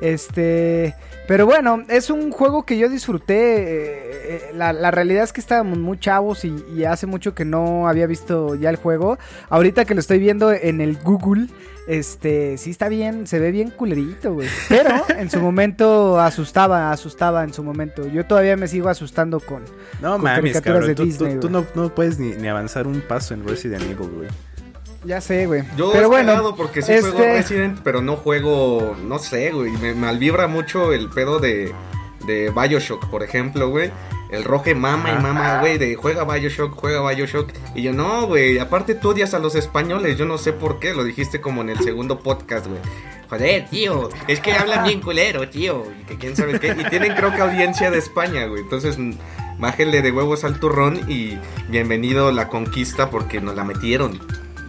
Este, 0.00 0.94
pero 1.26 1.46
bueno, 1.46 1.82
es 1.88 2.10
un 2.10 2.30
juego 2.30 2.64
que 2.64 2.76
yo 2.78 2.88
disfruté. 2.88 3.34
eh, 3.62 4.10
eh, 4.26 4.50
la, 4.54 4.72
la 4.72 4.90
realidad 4.90 5.24
es 5.24 5.32
que 5.32 5.40
estábamos 5.40 5.78
muy 5.78 5.98
chavos 5.98 6.44
y, 6.44 6.54
y 6.74 6.84
hace 6.84 7.06
mucho 7.06 7.34
que 7.34 7.44
no 7.44 7.88
había 7.88 8.06
visto 8.06 8.54
ya 8.54 8.70
el 8.70 8.76
juego. 8.76 9.18
Ahorita 9.50 9.84
que 9.84 9.94
lo 9.94 10.00
estoy 10.00 10.18
viendo 10.18 10.52
en 10.52 10.80
el 10.80 10.96
Google, 10.96 11.48
este, 11.86 12.56
sí 12.56 12.70
está 12.70 12.88
bien, 12.88 13.26
se 13.26 13.38
ve 13.38 13.50
bien 13.50 13.70
culerito, 13.70 14.32
güey. 14.34 14.48
Pero 14.68 14.90
en 15.18 15.30
su 15.30 15.40
momento 15.40 16.18
asustaba, 16.20 16.90
asustaba 16.90 17.44
en 17.44 17.52
su 17.52 17.62
momento. 17.62 18.06
Yo 18.08 18.24
todavía 18.24 18.56
me 18.56 18.66
sigo 18.68 18.88
asustando 18.88 19.40
con, 19.40 19.62
No 20.00 20.12
Con 20.12 20.22
mames, 20.22 20.52
caricaturas 20.54 20.62
cabrón. 20.62 20.88
de 20.88 20.94
Tú, 20.94 21.02
tú- 21.02 21.06
Disney, 21.08 21.34
tú 21.40 21.48
güey. 21.50 21.62
no, 21.74 21.82
no 21.82 21.94
puedes 21.94 22.18
ni, 22.18 22.30
ni 22.32 22.48
avanzar 22.48 22.86
un 22.86 23.00
paso 23.02 23.34
en 23.34 23.46
Resident 23.46 23.82
Evil, 23.82 24.08
güey. 24.08 24.28
Ya 25.04 25.20
sé, 25.20 25.46
güey. 25.46 25.62
Yo 25.76 25.92
Pero 25.92 26.08
bueno, 26.08 26.54
porque 26.56 26.80
sí 26.82 26.92
juego 27.00 27.18
este- 27.18 27.32
Resident, 27.34 27.80
pero 27.84 28.00
no 28.00 28.16
juego, 28.16 28.96
no 29.06 29.18
sé, 29.18 29.50
güey. 29.50 29.70
Me 29.72 29.94
malvibra 29.94 30.46
mucho 30.46 30.92
el 30.92 31.10
pedo 31.10 31.38
de, 31.40 31.72
de 32.26 32.50
Bioshock, 32.50 33.06
por 33.10 33.22
ejemplo, 33.22 33.68
güey. 33.68 33.90
El 34.30 34.42
roje 34.44 34.74
mama 34.74 35.12
y 35.12 35.22
mama, 35.22 35.60
güey, 35.60 35.78
de 35.78 35.94
juega 35.94 36.24
Bioshock, 36.24 36.74
juega 36.74 37.08
Bioshock. 37.08 37.50
Y 37.74 37.82
yo, 37.82 37.92
no, 37.92 38.26
güey, 38.26 38.58
aparte 38.58 38.94
tú 38.94 39.10
odias 39.10 39.34
a 39.34 39.38
los 39.38 39.54
españoles, 39.54 40.16
yo 40.18 40.24
no 40.24 40.38
sé 40.38 40.52
por 40.52 40.80
qué, 40.80 40.94
lo 40.94 41.04
dijiste 41.04 41.40
como 41.40 41.60
en 41.60 41.68
el 41.68 41.78
segundo 41.80 42.18
podcast, 42.20 42.66
güey. 42.66 42.80
Joder, 43.28 43.66
tío, 43.68 44.08
es 44.28 44.40
que 44.40 44.52
hablan 44.52 44.84
bien 44.84 45.00
culero, 45.00 45.48
tío. 45.48 45.84
Y 46.00 46.04
que 46.04 46.16
quién 46.16 46.36
sabe 46.36 46.58
qué. 46.60 46.68
Y 46.78 46.84
tienen 46.88 47.14
creo 47.14 47.34
que 47.34 47.42
audiencia 47.42 47.90
de 47.90 47.98
España, 47.98 48.46
güey. 48.46 48.62
Entonces, 48.62 48.96
bájenle 49.58 50.02
de 50.02 50.10
huevos 50.12 50.44
al 50.44 50.58
turrón 50.60 51.00
y 51.08 51.38
bienvenido 51.68 52.32
la 52.32 52.48
conquista 52.48 53.10
porque 53.10 53.40
nos 53.40 53.54
la 53.54 53.64
metieron. 53.64 54.20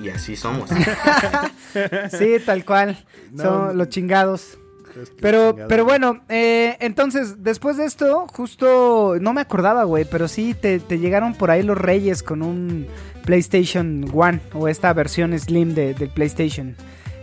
Y 0.05 0.09
así 0.09 0.35
somos. 0.35 0.69
Sí, 2.17 2.35
tal 2.45 2.63
cual. 2.63 3.03
No, 3.31 3.43
Son 3.43 3.77
los 3.77 3.89
chingados. 3.89 4.57
Es 5.01 5.09
que 5.09 5.15
Pero, 5.21 5.49
chingado. 5.51 5.67
pero 5.67 5.83
bueno, 5.83 6.21
eh, 6.29 6.77
entonces, 6.79 7.43
después 7.43 7.75
de 7.75 7.85
esto, 7.85 8.27
justo, 8.27 9.15
no 9.19 9.33
me 9.33 9.41
acordaba, 9.41 9.83
güey, 9.83 10.05
pero 10.05 10.27
sí 10.29 10.53
te, 10.53 10.79
te 10.79 10.99
llegaron 10.99 11.33
por 11.33 11.51
ahí 11.51 11.63
los 11.63 11.77
reyes 11.77 12.23
con 12.23 12.41
un 12.41 12.87
PlayStation 13.25 14.05
One 14.13 14.39
o 14.53 14.67
esta 14.69 14.93
versión 14.93 15.37
Slim 15.37 15.73
de, 15.73 15.93
del 15.95 16.09
PlayStation. 16.09 16.75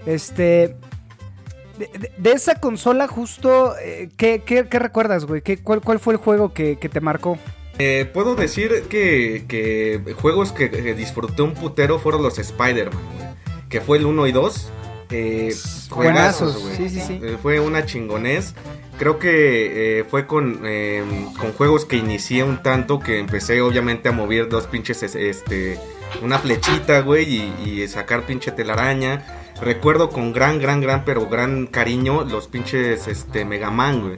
Este, 0.05 0.77
de, 1.79 1.89
de- 1.99 2.13
de 2.19 2.33
esa 2.33 2.57
consola 2.57 3.09
justo, 3.09 3.75
eh, 3.81 4.11
¿qué, 4.19 4.43
qué- 4.45 4.69
qué 4.69 4.79
recuerdas, 4.79 5.25
güey? 5.25 5.41
¿Qué, 5.41 5.63
cuál, 5.63 5.81
¿Cuál 5.81 5.99
fue 5.99 6.13
el 6.15 6.19
juego 6.19 6.53
que, 6.53 6.79
que 6.79 6.89
te 6.91 7.01
marcó? 7.01 7.39
Eh, 7.85 8.05
puedo 8.13 8.35
decir 8.37 8.85
que, 8.89 9.45
que 9.49 10.15
juegos 10.21 10.53
que, 10.53 10.71
que 10.71 10.95
disfruté 10.95 11.43
un 11.43 11.55
putero 11.55 11.99
fueron 11.99 12.23
los 12.23 12.39
Spider-Man. 12.39 13.03
Que 13.69 13.81
fue 13.81 13.99
el 13.99 14.07
1 14.07 14.27
y 14.29 14.33
2. 14.33 14.71
Eh, 15.11 15.55
juegazos, 15.91 16.63
güey. 16.63 16.77
sí, 16.77 16.89
sí, 16.89 17.01
sí. 17.01 17.21
Eh, 17.23 17.37
fue 17.43 17.59
una 17.61 17.85
chingonés. 17.85 18.55
Creo 18.99 19.19
que 19.19 20.01
eh, 20.01 20.05
fue 20.05 20.27
con, 20.27 20.61
eh, 20.65 21.03
con 21.39 21.53
juegos 21.55 21.85
que 21.85 21.97
inicié 21.97 22.45
un 22.45 22.63
tanto 22.63 23.01
que 23.01 23.19
empecé 23.19 23.61
obviamente 23.61 24.09
a 24.09 24.13
mover 24.13 24.49
dos 24.49 24.67
pinches, 24.69 25.03
es- 25.03 25.17
este, 25.17 25.79
una 26.23 26.39
flechita, 26.39 27.01
güey, 27.01 27.25
y, 27.65 27.71
y 27.83 27.89
sacar 27.89 28.23
pinche 28.27 28.53
telaraña. 28.53 29.25
Recuerdo 29.61 30.09
con 30.11 30.33
gran, 30.33 30.61
gran, 30.61 30.81
gran, 30.81 31.05
pero 31.05 31.27
gran 31.29 31.67
cariño 31.67 32.25
los 32.25 32.47
pinches, 32.49 33.09
este, 33.09 33.45
Mega 33.45 33.71
Man, 33.71 34.03
güey. 34.03 34.17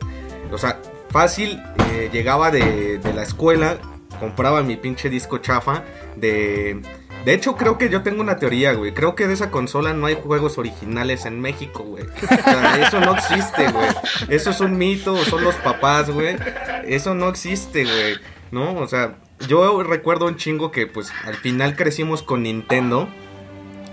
O 0.53 0.59
sea, 0.59 0.81
fácil, 1.15 1.63
eh, 1.93 2.11
llegaba 2.13 2.51
de, 2.51 2.99
de 2.99 3.13
la 3.13 3.23
escuela, 3.23 3.79
compraba 4.19 4.65
mi 4.65 4.77
pinche 4.77 5.09
disco 5.09 5.39
chafa 5.39 5.85
de... 6.17 6.83
De 7.25 7.33
hecho, 7.33 7.55
creo 7.55 7.79
que 7.79 7.89
yo 7.89 8.03
tengo 8.03 8.21
una 8.21 8.37
teoría, 8.37 8.73
güey. 8.73 8.93
Creo 8.93 9.15
que 9.15 9.29
de 9.29 9.33
esa 9.33 9.53
consola 9.53 9.95
no 9.95 10.07
hay 10.07 10.17
juegos 10.17 10.59
originales 10.59 11.25
en 11.25 11.41
México, 11.41 11.85
güey. 11.85 12.05
O 12.05 12.27
sea, 12.27 12.87
eso 12.87 13.01
no 13.01 13.15
existe, 13.15 13.71
güey. 13.71 13.89
Eso 14.29 14.51
es 14.51 14.61
un 14.61 14.77
mito, 14.77 15.17
son 15.25 15.45
los 15.45 15.55
papás, 15.55 16.11
güey. 16.11 16.37
Eso 16.85 17.15
no 17.15 17.29
existe, 17.29 17.85
güey. 17.85 18.17
¿No? 18.51 18.75
O 18.75 18.87
sea, 18.89 19.15
yo 19.49 19.83
recuerdo 19.85 20.27
un 20.27 20.37
chingo 20.37 20.71
que, 20.71 20.87
pues, 20.87 21.13
al 21.25 21.37
final 21.37 21.77
crecimos 21.77 22.23
con 22.23 22.43
Nintendo. 22.43 23.09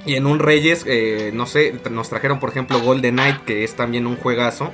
Y 0.05 0.15
en 0.15 0.25
un 0.25 0.39
Reyes, 0.39 0.83
eh, 0.87 1.31
no 1.33 1.45
sé, 1.45 1.79
nos 1.89 2.09
trajeron, 2.09 2.39
por 2.41 2.49
ejemplo, 2.49 2.81
Golden 2.81 3.13
Knight, 3.13 3.45
que 3.45 3.63
es 3.63 3.75
también 3.75 4.07
un 4.07 4.17
juegazo. 4.17 4.71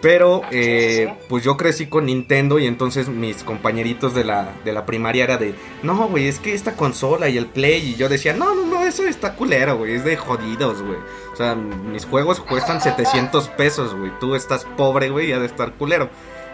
Pero, 0.00 0.42
eh, 0.52 1.12
pues 1.28 1.42
yo 1.42 1.56
crecí 1.56 1.86
con 1.86 2.06
Nintendo 2.06 2.60
y 2.60 2.66
entonces 2.66 3.08
mis 3.08 3.42
compañeritos 3.42 4.14
de 4.14 4.22
la, 4.22 4.52
de 4.64 4.72
la 4.72 4.86
primaria 4.86 5.24
era 5.24 5.38
de, 5.38 5.54
no, 5.82 6.06
güey, 6.08 6.28
es 6.28 6.38
que 6.38 6.54
esta 6.54 6.74
consola 6.76 7.28
y 7.28 7.36
el 7.36 7.46
Play. 7.46 7.94
Y 7.94 7.96
yo 7.96 8.08
decía, 8.08 8.32
no, 8.32 8.54
no, 8.54 8.64
no, 8.64 8.84
eso 8.84 9.04
está 9.04 9.34
culero, 9.34 9.76
güey, 9.76 9.94
es 9.94 10.04
de 10.04 10.16
jodidos, 10.16 10.82
güey. 10.82 10.98
O 11.32 11.36
sea, 11.36 11.56
mis 11.56 12.06
juegos 12.06 12.38
cuestan 12.40 12.80
700 12.80 13.48
pesos, 13.48 13.94
güey. 13.94 14.12
Tú 14.20 14.36
estás 14.36 14.64
pobre, 14.76 15.10
güey, 15.10 15.30
y 15.30 15.32
ha 15.32 15.40
de 15.40 15.46
estar 15.46 15.72
culero. 15.72 16.08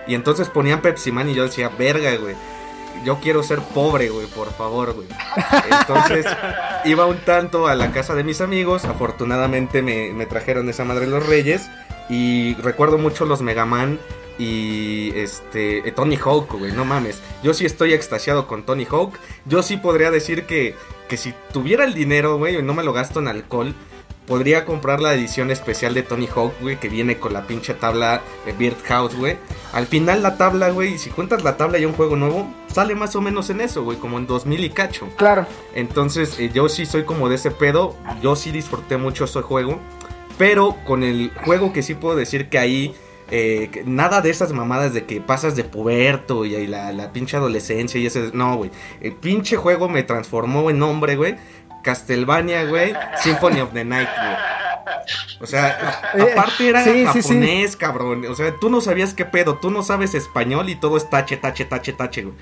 Y 0.06 0.14
entonces 0.14 0.48
ponían 0.48 0.80
Pepsi 0.80 1.12
Man 1.12 1.28
y 1.28 1.34
yo 1.34 1.44
decía, 1.44 1.70
verga, 1.78 2.16
güey. 2.16 2.34
Yo 3.04 3.18
quiero 3.20 3.42
ser 3.42 3.58
pobre, 3.58 4.08
güey, 4.08 4.26
por 4.28 4.50
favor, 4.52 4.94
güey. 4.94 5.08
Entonces 5.80 6.24
iba 6.84 7.04
un 7.04 7.18
tanto 7.18 7.66
a 7.66 7.74
la 7.74 7.90
casa 7.92 8.14
de 8.14 8.24
mis 8.24 8.40
amigos. 8.40 8.86
Afortunadamente 8.86 9.82
me, 9.82 10.12
me 10.14 10.24
trajeron 10.24 10.70
esa 10.70 10.84
madre 10.84 11.06
los 11.06 11.26
reyes. 11.26 11.68
Y 12.08 12.54
recuerdo 12.54 12.98
mucho 12.98 13.24
los 13.24 13.40
Mega 13.42 13.64
Man 13.64 13.98
y 14.38 15.12
este 15.14 15.88
eh, 15.88 15.92
Tony 15.92 16.16
Hawk, 16.16 16.52
güey, 16.58 16.72
no 16.72 16.84
mames. 16.84 17.22
Yo 17.42 17.54
sí 17.54 17.64
estoy 17.64 17.92
extasiado 17.92 18.46
con 18.46 18.64
Tony 18.64 18.86
Hawk. 18.90 19.18
Yo 19.46 19.62
sí 19.62 19.76
podría 19.76 20.10
decir 20.10 20.44
que, 20.44 20.74
que 21.08 21.16
si 21.16 21.34
tuviera 21.52 21.84
el 21.84 21.94
dinero, 21.94 22.36
güey, 22.38 22.58
y 22.58 22.62
no 22.62 22.74
me 22.74 22.82
lo 22.82 22.92
gasto 22.92 23.20
en 23.20 23.28
alcohol, 23.28 23.74
podría 24.26 24.64
comprar 24.64 25.00
la 25.00 25.14
edición 25.14 25.50
especial 25.50 25.94
de 25.94 26.02
Tony 26.02 26.28
Hawk, 26.34 26.52
güey, 26.60 26.78
que 26.78 26.88
viene 26.88 27.18
con 27.18 27.32
la 27.32 27.46
pinche 27.46 27.74
tabla 27.74 28.22
de 28.46 28.52
Bird 28.52 28.82
House, 28.84 29.14
güey. 29.16 29.36
Al 29.72 29.86
final 29.86 30.22
la 30.22 30.36
tabla, 30.36 30.70
güey, 30.70 30.98
si 30.98 31.10
cuentas 31.10 31.44
la 31.44 31.56
tabla 31.56 31.78
y 31.78 31.84
un 31.84 31.92
juego 31.92 32.16
nuevo, 32.16 32.46
sale 32.72 32.94
más 32.94 33.14
o 33.16 33.20
menos 33.20 33.50
en 33.50 33.60
eso, 33.60 33.84
güey, 33.84 33.98
como 33.98 34.18
en 34.18 34.26
2000 34.26 34.64
y 34.64 34.70
cacho. 34.70 35.08
Claro. 35.16 35.46
Entonces, 35.74 36.38
eh, 36.38 36.50
yo 36.52 36.68
sí 36.68 36.86
soy 36.86 37.04
como 37.04 37.28
de 37.28 37.36
ese 37.36 37.50
pedo. 37.50 37.96
Yo 38.22 38.36
sí 38.36 38.50
disfruté 38.50 38.96
mucho 38.96 39.24
ese 39.24 39.42
juego. 39.42 39.78
Pero 40.38 40.76
con 40.84 41.02
el 41.02 41.30
juego 41.44 41.72
que 41.72 41.82
sí 41.82 41.94
puedo 41.94 42.16
decir 42.16 42.48
que 42.48 42.58
ahí. 42.58 42.94
eh, 43.30 43.70
que 43.72 43.84
nada 43.84 44.20
de 44.20 44.30
esas 44.30 44.52
mamadas 44.52 44.92
de 44.92 45.04
que 45.06 45.20
pasas 45.20 45.56
de 45.56 45.64
puberto 45.64 46.44
y, 46.44 46.54
y 46.54 46.66
la, 46.66 46.92
la 46.92 47.10
pinche 47.12 47.36
adolescencia 47.36 47.98
y 48.00 48.06
ese. 48.06 48.30
No, 48.34 48.56
güey. 48.56 48.70
El 49.00 49.12
pinche 49.12 49.56
juego 49.56 49.88
me 49.88 50.02
transformó 50.02 50.68
en 50.70 50.82
hombre, 50.82 51.16
güey. 51.16 51.36
Castlevania, 51.82 52.64
güey. 52.64 52.94
Symphony 53.22 53.60
of 53.60 53.72
the 53.72 53.84
Night, 53.84 54.08
güey. 54.16 54.36
O 55.40 55.46
sea, 55.46 56.00
Eh, 56.14 56.32
aparte 56.32 56.68
era 56.68 56.84
sí, 56.84 57.06
sí, 57.12 57.22
sí. 57.22 57.28
japonés, 57.28 57.76
cabrón. 57.76 58.24
O 58.26 58.34
sea, 58.34 58.54
tú 58.60 58.70
no 58.70 58.80
sabías 58.80 59.14
qué 59.14 59.24
pedo. 59.24 59.56
Tú 59.58 59.70
no 59.70 59.82
sabes 59.82 60.14
español 60.14 60.68
y 60.68 60.76
todo 60.76 60.96
es 60.96 61.08
tache, 61.10 61.36
tache, 61.36 61.64
tache, 61.64 61.92
tache, 61.92 62.22
güey. 62.22 62.34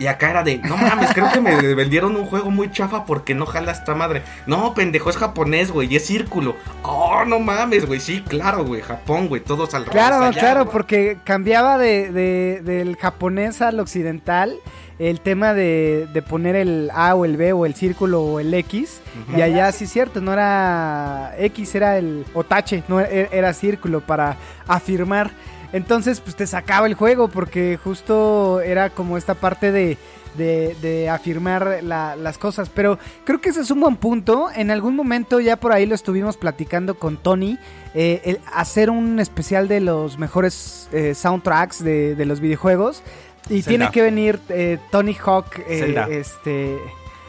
Y 0.00 0.06
acá 0.06 0.30
era 0.30 0.42
de, 0.42 0.58
no 0.58 0.76
mames, 0.76 1.10
creo 1.12 1.30
que 1.30 1.40
me 1.40 1.54
vendieron 1.74 2.16
un 2.16 2.24
juego 2.24 2.50
muy 2.50 2.72
chafa 2.72 3.04
porque 3.04 3.34
no 3.34 3.44
jala 3.46 3.70
esta 3.70 3.94
madre. 3.94 4.22
No, 4.46 4.74
pendejo, 4.74 5.10
es 5.10 5.16
japonés, 5.18 5.70
güey, 5.70 5.92
y 5.92 5.96
es 5.96 6.06
círculo. 6.06 6.56
Oh, 6.82 7.22
no 7.26 7.38
mames, 7.38 7.86
güey, 7.86 8.00
sí, 8.00 8.22
claro, 8.26 8.64
güey, 8.64 8.80
Japón, 8.80 9.28
güey, 9.28 9.42
todos 9.42 9.74
al 9.74 9.84
Claro, 9.84 10.24
allá, 10.24 10.40
claro, 10.40 10.60
güey. 10.64 10.72
porque 10.72 11.18
cambiaba 11.22 11.76
de, 11.78 12.10
de- 12.10 12.62
del 12.62 12.96
japonés 12.96 13.60
al 13.62 13.78
occidental 13.78 14.56
el 14.98 15.20
tema 15.20 15.54
de, 15.54 16.08
de 16.12 16.22
poner 16.22 16.56
el 16.56 16.90
A 16.94 17.14
o 17.14 17.24
el 17.26 17.36
B 17.36 17.52
o 17.52 17.64
el 17.66 17.74
círculo 17.74 18.22
o 18.22 18.40
el 18.40 18.52
X. 18.54 19.00
Y 19.36 19.40
allá 19.42 19.70
sí 19.72 19.84
es 19.84 19.92
cierto, 19.92 20.20
no 20.22 20.32
era 20.32 21.34
X, 21.38 21.74
era 21.74 21.98
el 21.98 22.24
otache, 22.34 22.82
no 22.88 23.00
era, 23.00 23.08
era 23.32 23.52
círculo 23.52 24.00
para 24.00 24.36
afirmar. 24.66 25.30
Entonces, 25.72 26.20
pues 26.20 26.34
te 26.36 26.46
sacaba 26.46 26.86
el 26.86 26.94
juego 26.94 27.28
porque 27.28 27.78
justo 27.82 28.60
era 28.60 28.90
como 28.90 29.16
esta 29.16 29.34
parte 29.34 29.70
de, 29.72 29.96
de, 30.36 30.76
de 30.82 31.08
afirmar 31.08 31.78
la- 31.82 32.16
las 32.16 32.38
cosas. 32.38 32.68
Pero 32.68 32.98
creo 33.24 33.40
que 33.40 33.50
ese 33.50 33.60
es 33.60 33.70
un 33.70 33.80
buen 33.80 33.96
punto. 33.96 34.48
En 34.54 34.70
algún 34.70 34.96
momento 34.96 35.38
ya 35.40 35.56
por 35.56 35.72
ahí 35.72 35.86
lo 35.86 35.94
estuvimos 35.94 36.36
platicando 36.36 36.98
con 36.98 37.16
Tony. 37.16 37.58
eh, 37.94 38.20
el 38.24 38.40
hacer 38.52 38.90
un 38.90 39.20
especial 39.20 39.68
de 39.68 39.80
los 39.80 40.18
mejores 40.18 40.88
eh, 40.92 41.14
soundtracks 41.14 41.82
de, 41.84 42.14
de 42.16 42.24
los 42.26 42.40
videojuegos. 42.40 43.02
Y 43.48 43.62
Zelda. 43.62 43.68
tiene 43.68 43.90
que 43.90 44.02
venir 44.02 44.40
eh, 44.48 44.78
Tony 44.90 45.16
Hawk. 45.24 45.54
Zelda. 45.66 46.08
este, 46.08 46.78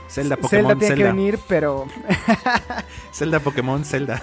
Zelda, 0.10 0.36
Zelda 0.36 0.38
Pokémon, 0.38 0.79
tiene 0.79 0.95
que 0.95 1.01
Zelda. 1.03 1.13
venir, 1.15 1.39
pero 1.48 1.86
Zelda, 3.13 3.39
Pokémon, 3.39 3.83
Zelda. 3.86 4.21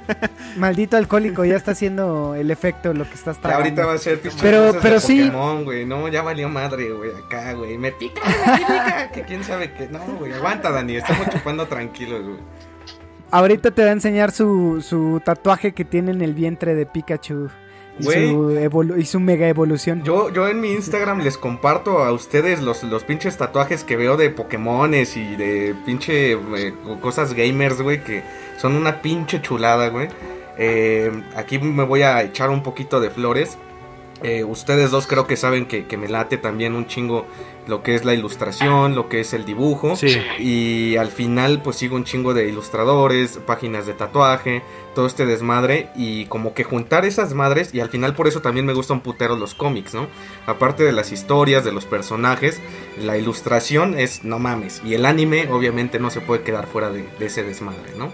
maldito 0.56 0.96
alcohólico 0.96 1.44
ya 1.44 1.56
está 1.56 1.72
haciendo 1.72 2.34
el 2.34 2.50
efecto 2.50 2.92
lo 2.94 3.04
que 3.04 3.14
estás 3.14 3.36
Ya 3.36 3.42
tragando. 3.42 3.64
ahorita 3.64 3.86
va 3.86 3.92
a 3.94 3.98
ser 3.98 4.20
pinche 4.20 4.38
Pero- 4.40 4.76
pero 4.82 5.00
sí. 5.00 5.20
Pokémon, 5.24 5.64
güey, 5.64 5.84
no, 5.86 6.08
ya 6.08 6.22
valió 6.22 6.48
madre, 6.48 6.90
güey, 6.92 7.10
acá, 7.14 7.52
güey, 7.54 7.78
me 7.78 7.92
pica, 7.92 8.20
me 8.24 8.56
pica, 8.58 9.10
que 9.12 9.22
quién 9.22 9.44
sabe 9.44 9.72
qué, 9.72 9.88
no, 9.88 9.98
güey, 10.18 10.32
aguanta, 10.32 10.70
Dani, 10.70 10.96
estamos 10.96 11.28
chupando 11.30 11.66
tranquilos, 11.66 12.22
güey. 12.24 12.38
Ahorita 13.30 13.70
te 13.72 13.82
va 13.84 13.90
a 13.90 13.92
enseñar 13.92 14.30
su, 14.32 14.80
su 14.80 15.20
tatuaje 15.24 15.72
que 15.74 15.84
tiene 15.84 16.12
en 16.12 16.22
el 16.22 16.32
vientre 16.32 16.74
de 16.74 16.86
Pikachu. 16.86 17.50
Y 17.98 19.04
su 19.04 19.20
mega 19.20 19.48
evolución. 19.48 20.02
Yo, 20.04 20.32
yo 20.32 20.48
en 20.48 20.60
mi 20.60 20.72
Instagram 20.72 21.20
les 21.20 21.36
comparto 21.36 21.98
a 22.04 22.12
ustedes 22.12 22.62
los, 22.62 22.82
los 22.84 23.04
pinches 23.04 23.36
tatuajes 23.36 23.84
que 23.84 23.96
veo 23.96 24.16
de 24.16 24.30
Pokémones 24.30 25.16
y 25.16 25.36
de 25.36 25.74
pinche 25.84 26.32
eh, 26.32 26.74
cosas 27.00 27.34
gamers, 27.34 27.80
güey, 27.80 28.02
que 28.02 28.22
son 28.58 28.76
una 28.76 29.02
pinche 29.02 29.42
chulada, 29.42 29.88
güey. 29.88 30.08
Eh, 30.58 31.10
aquí 31.36 31.58
me 31.58 31.84
voy 31.84 32.02
a 32.02 32.22
echar 32.22 32.50
un 32.50 32.62
poquito 32.62 33.00
de 33.00 33.10
flores. 33.10 33.58
Eh, 34.22 34.44
ustedes 34.44 34.90
dos 34.90 35.06
creo 35.06 35.26
que 35.26 35.36
saben 35.36 35.66
que, 35.66 35.86
que 35.86 35.96
me 35.96 36.08
late 36.08 36.38
también 36.38 36.74
un 36.74 36.86
chingo 36.86 37.26
lo 37.68 37.82
que 37.82 37.94
es 37.94 38.04
la 38.04 38.14
ilustración, 38.14 38.94
lo 38.94 39.08
que 39.08 39.20
es 39.20 39.34
el 39.34 39.44
dibujo. 39.44 39.94
Sí. 39.94 40.18
Y 40.38 40.96
al 40.96 41.08
final 41.08 41.60
pues 41.62 41.76
sigo 41.76 41.96
un 41.96 42.04
chingo 42.04 42.34
de 42.34 42.48
ilustradores, 42.48 43.38
páginas 43.46 43.86
de 43.86 43.92
tatuaje, 43.92 44.62
todo 44.94 45.06
este 45.06 45.26
desmadre 45.26 45.90
y 45.94 46.24
como 46.26 46.54
que 46.54 46.64
juntar 46.64 47.04
esas 47.04 47.34
madres 47.34 47.74
y 47.74 47.80
al 47.80 47.90
final 47.90 48.14
por 48.14 48.26
eso 48.26 48.40
también 48.40 48.66
me 48.66 48.72
gustan 48.72 49.00
putero 49.00 49.36
los 49.36 49.54
cómics, 49.54 49.94
¿no? 49.94 50.08
Aparte 50.46 50.82
de 50.82 50.92
las 50.92 51.12
historias, 51.12 51.64
de 51.64 51.72
los 51.72 51.84
personajes, 51.84 52.60
la 53.00 53.18
ilustración 53.18 53.98
es 53.98 54.24
no 54.24 54.38
mames 54.38 54.82
y 54.84 54.94
el 54.94 55.04
anime 55.06 55.48
obviamente 55.50 56.00
no 56.00 56.10
se 56.10 56.20
puede 56.20 56.42
quedar 56.42 56.66
fuera 56.66 56.90
de, 56.90 57.04
de 57.18 57.26
ese 57.26 57.44
desmadre, 57.44 57.92
¿no? 57.96 58.12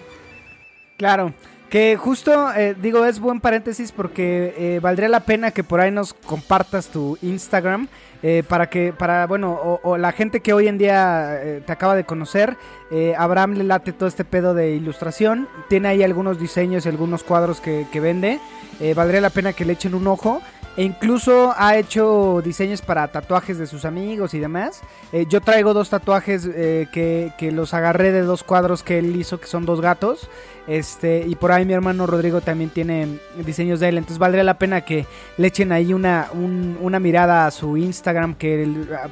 Claro. 0.97 1.33
Que 1.75 1.97
justo, 1.97 2.55
eh, 2.55 2.77
digo, 2.81 3.05
es 3.05 3.19
buen 3.19 3.41
paréntesis 3.41 3.91
porque 3.91 4.55
eh, 4.57 4.79
valdría 4.81 5.09
la 5.09 5.19
pena 5.19 5.51
que 5.51 5.65
por 5.65 5.81
ahí 5.81 5.91
nos 5.91 6.15
compartas 6.15 6.87
tu 6.87 7.19
Instagram 7.21 7.89
eh, 8.23 8.45
para 8.49 8.71
que, 8.71 8.93
para, 8.93 9.27
bueno, 9.27 9.81
o, 9.83 9.99
la 9.99 10.13
gente 10.13 10.39
que 10.39 10.53
hoy 10.53 10.69
en 10.69 10.79
día 10.79 11.35
eh, 11.43 11.63
te 11.67 11.73
acaba 11.73 11.97
de 11.97 12.05
conocer, 12.05 12.57
eh, 12.93 13.17
Abraham 13.19 13.55
le 13.55 13.65
late 13.65 13.93
todo 13.93 14.09
este 14.09 14.25
pedo 14.25 14.55
de 14.55 14.71
ilustración, 14.71 15.49
tiene 15.69 15.89
ahí 15.89 16.05
algunos 16.05 16.39
diseños 16.39 16.87
y 16.87 16.91
algunos 16.91 17.25
cuadros 17.25 17.61
que, 17.61 17.89
que 17.91 17.99
vende, 17.99 18.39
eh, 18.79 18.95
valdría 18.95 19.21
la 19.21 19.31
pena 19.31 19.53
que 19.53 19.65
le 19.65 19.73
echen 19.73 19.97
un 19.97 20.07
ojo. 20.07 20.43
E 20.77 20.83
incluso 20.83 21.55
ha 21.57 21.77
hecho 21.79 22.43
diseños 22.45 22.83
para 22.83 23.07
tatuajes 23.09 23.59
de 23.59 23.67
sus 23.69 23.85
amigos 23.85 24.35
y 24.35 24.41
demás. 24.41 24.81
Eh, 25.13 25.25
yo 25.29 25.41
traigo 25.41 25.73
dos 25.73 25.89
tatuajes 25.89 26.49
eh, 26.53 26.89
que, 26.93 27.31
que 27.39 27.53
los 27.53 27.75
agarré 27.75 28.11
de 28.11 28.23
dos 28.23 28.43
cuadros 28.43 28.83
que 28.83 28.99
él 28.99 29.15
hizo, 29.15 29.39
que 29.39 29.47
son 29.47 29.67
dos 29.67 29.81
gatos. 29.81 30.29
Este, 30.67 31.25
y 31.29 31.37
por 31.37 31.53
ahí 31.53 31.65
mi 31.65 31.75
hermano 31.75 32.07
Rodrigo 32.07 32.41
también 32.41 32.71
tiene 32.71 33.21
diseños 33.45 33.79
de 33.79 33.91
él. 33.91 33.99
Entonces 33.99 34.19
valdría 34.19 34.43
la 34.43 34.59
pena 34.59 34.81
que 34.81 35.07
le 35.37 35.47
echen 35.47 35.71
ahí 35.71 35.93
una, 35.95 36.29
un- 36.33 36.77
una 36.81 36.99
mirada 36.99 37.47
a 37.47 37.51
su 37.53 37.77
Instagram. 37.77 38.35
Que 38.35 38.67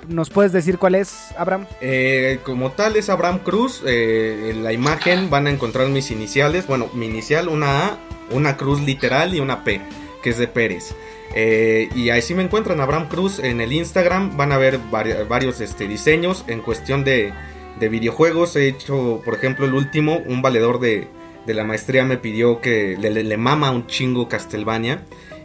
nos 0.08 0.30
puedes 0.30 0.50
decir 0.50 0.78
cuál 0.78 0.96
es, 0.96 1.28
Abraham. 1.38 1.66
Eh, 1.80 2.40
como 2.42 2.72
tal 2.72 2.96
es 2.96 3.08
Abraham 3.08 3.38
Cruz. 3.38 3.82
en 3.86 4.64
la 4.64 4.72
imagen 4.72 5.30
van 5.30 5.46
a 5.46 5.50
encontrar 5.50 5.88
mis 5.90 6.10
iniciales. 6.10 6.66
Bueno, 6.66 6.88
mi 6.94 7.06
inicial, 7.06 7.46
una 7.48 7.86
A, 7.86 7.96
una 8.32 8.56
cruz 8.56 8.80
literal 8.80 9.32
y 9.34 9.38
una 9.40 9.62
P, 9.62 9.80
que 10.24 10.30
es 10.30 10.38
de 10.38 10.48
Pérez. 10.48 10.94
Eh, 11.34 11.88
y 11.94 12.10
ahí 12.10 12.20
sí 12.22 12.34
me 12.34 12.42
encuentran 12.42 12.80
Abraham 12.80 13.08
Cruz 13.08 13.38
en 13.38 13.60
el 13.60 13.72
Instagram. 13.72 14.36
Van 14.36 14.52
a 14.52 14.58
ver 14.58 14.78
vari- 14.90 15.26
varios 15.26 15.60
este, 15.60 15.88
diseños 15.88 16.44
en 16.46 16.60
cuestión 16.60 17.04
de, 17.04 17.32
de 17.80 17.88
videojuegos. 17.88 18.54
He 18.56 18.68
hecho, 18.68 19.22
por 19.24 19.34
ejemplo, 19.34 19.64
el 19.66 19.74
último, 19.74 20.18
un 20.26 20.42
valedor 20.42 20.78
de, 20.80 21.08
de 21.46 21.54
la 21.54 21.64
maestría 21.64 22.04
me 22.04 22.16
pidió 22.18 22.60
que 22.60 22.96
le, 22.98 23.10
le- 23.10 23.24
le 23.24 23.36
mama 23.36 23.70
un 23.70 23.86
chingo 23.86 24.28
Castlevania. 24.28 25.02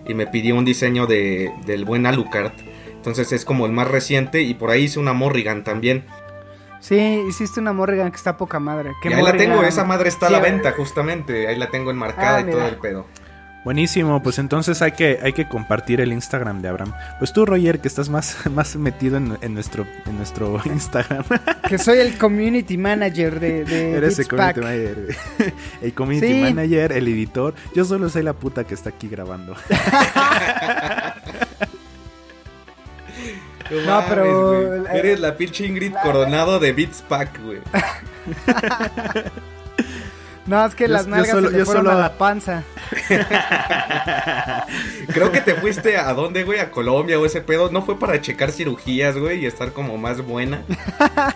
Y 0.08 0.14
me 0.14 0.26
pidió 0.28 0.56
un 0.56 0.64
diseño 0.66 1.06
de, 1.08 1.52
del 1.66 1.84
buen 1.86 2.06
Alucard. 2.06 2.52
Entonces 2.96 3.32
es 3.34 3.44
como 3.46 3.66
el 3.66 3.72
más 3.72 3.88
reciente. 3.90 4.42
Y 4.42 4.54
por 4.54 4.72
ahí 4.72 4.84
hice 4.84 5.00
una 5.00 5.14
Morrigan 5.14 5.64
también. 5.64 6.06
Sí, 6.80 7.24
hiciste 7.28 7.60
una 7.60 7.74
Morrigan 7.74 8.12
que 8.12 8.18
está 8.18 8.38
poca 8.38 8.60
madre. 8.60 8.92
¿Qué 9.02 9.10
Y 9.10 9.14
ahí 9.14 9.24
la 9.24 9.34
tengo, 9.36 9.64
esa 9.64 9.84
madre 9.84 10.10
está 10.10 10.28
Sí, 10.28 10.34
a 10.36 10.38
la 10.38 10.44
venta 10.44 10.72
justamente, 10.74 11.48
ahí 11.48 11.56
la 11.58 11.70
tengo 11.70 11.90
enmarcada 11.92 12.38
Ah, 12.38 12.42
y 12.42 12.52
todo 12.52 12.68
el 12.68 12.76
pedo. 12.76 13.06
Buenísimo, 13.68 14.24
pues 14.24 14.40
entonces 14.40 14.82
hay 14.82 14.94
que, 14.94 15.20
hay 15.22 15.34
que 15.34 15.46
compartir 15.50 16.00
el 16.00 16.14
Instagram 16.14 16.62
de 16.62 16.70
Abraham. 16.70 16.94
Pues 17.20 17.34
tú, 17.34 17.46
Roger, 17.46 17.80
que 17.82 17.90
estás 17.90 18.08
más, 18.08 18.38
más 18.50 18.78
metido 18.78 19.18
en, 19.18 19.38
en 19.42 19.54
nuestro, 19.54 19.86
en 20.06 20.16
nuestro 20.16 20.62
Instagram. 20.66 21.26
Que 21.68 21.78
soy 21.78 21.98
el 22.00 22.18
community 22.18 22.78
manager 22.78 23.42
de, 23.42 23.66
de 23.66 23.92
Eres 23.98 24.20
el 24.20 24.28
Pack. 24.28 24.56
community 24.56 24.88
manager. 24.96 25.16
El 25.82 25.94
community 25.94 26.28
Sí. 26.28 26.42
manager, 26.42 26.92
el 26.94 27.08
editor. 27.10 27.54
Yo 27.76 27.84
solo 27.84 28.08
soy 28.08 28.24
la 28.24 28.32
puta 28.32 28.64
que 28.64 28.74
está 28.74 28.90
aquí 28.92 29.10
grabando. 29.10 29.54
No, 33.86 34.02
pero- 34.08 34.78
mames. 34.80 34.94
Eres 34.96 35.20
la 35.20 35.36
pinche 35.36 35.66
Ingrid 35.66 35.92
Coronado 36.02 36.58
de 36.60 36.72
Beats 36.72 37.02
Pack, 37.02 37.38
güey. 37.44 37.60
No, 40.48 40.66
es 40.66 40.76
que 40.76 40.88
Yo- 40.88 40.94
las 40.94 41.06
yo 41.06 41.12
nalgas 41.12 41.32
solo- 41.32 41.50
se 41.52 41.58
yo 41.58 41.66
fueron 41.66 41.86
solo- 41.86 41.98
a 41.98 42.02
la 42.02 42.18
panza. 42.18 42.64
Creo 45.14 45.32
que 45.32 45.42
te 45.42 45.56
fuiste 45.56 45.98
a 45.98 46.14
dónde, 46.14 46.44
güey, 46.44 46.60
a 46.60 46.72
Colombia 46.72 47.20
o 47.20 47.26
ese 47.26 47.42
pedo. 47.42 47.70
¿No 47.72 47.82
fue 47.84 48.00
para 48.00 48.22
checar 48.22 48.52
cirugías, 48.52 49.18
güey, 49.18 49.40
y 49.42 49.46
estar 49.46 49.74
como 49.74 49.98
más 49.98 50.22
buena? 50.26 50.62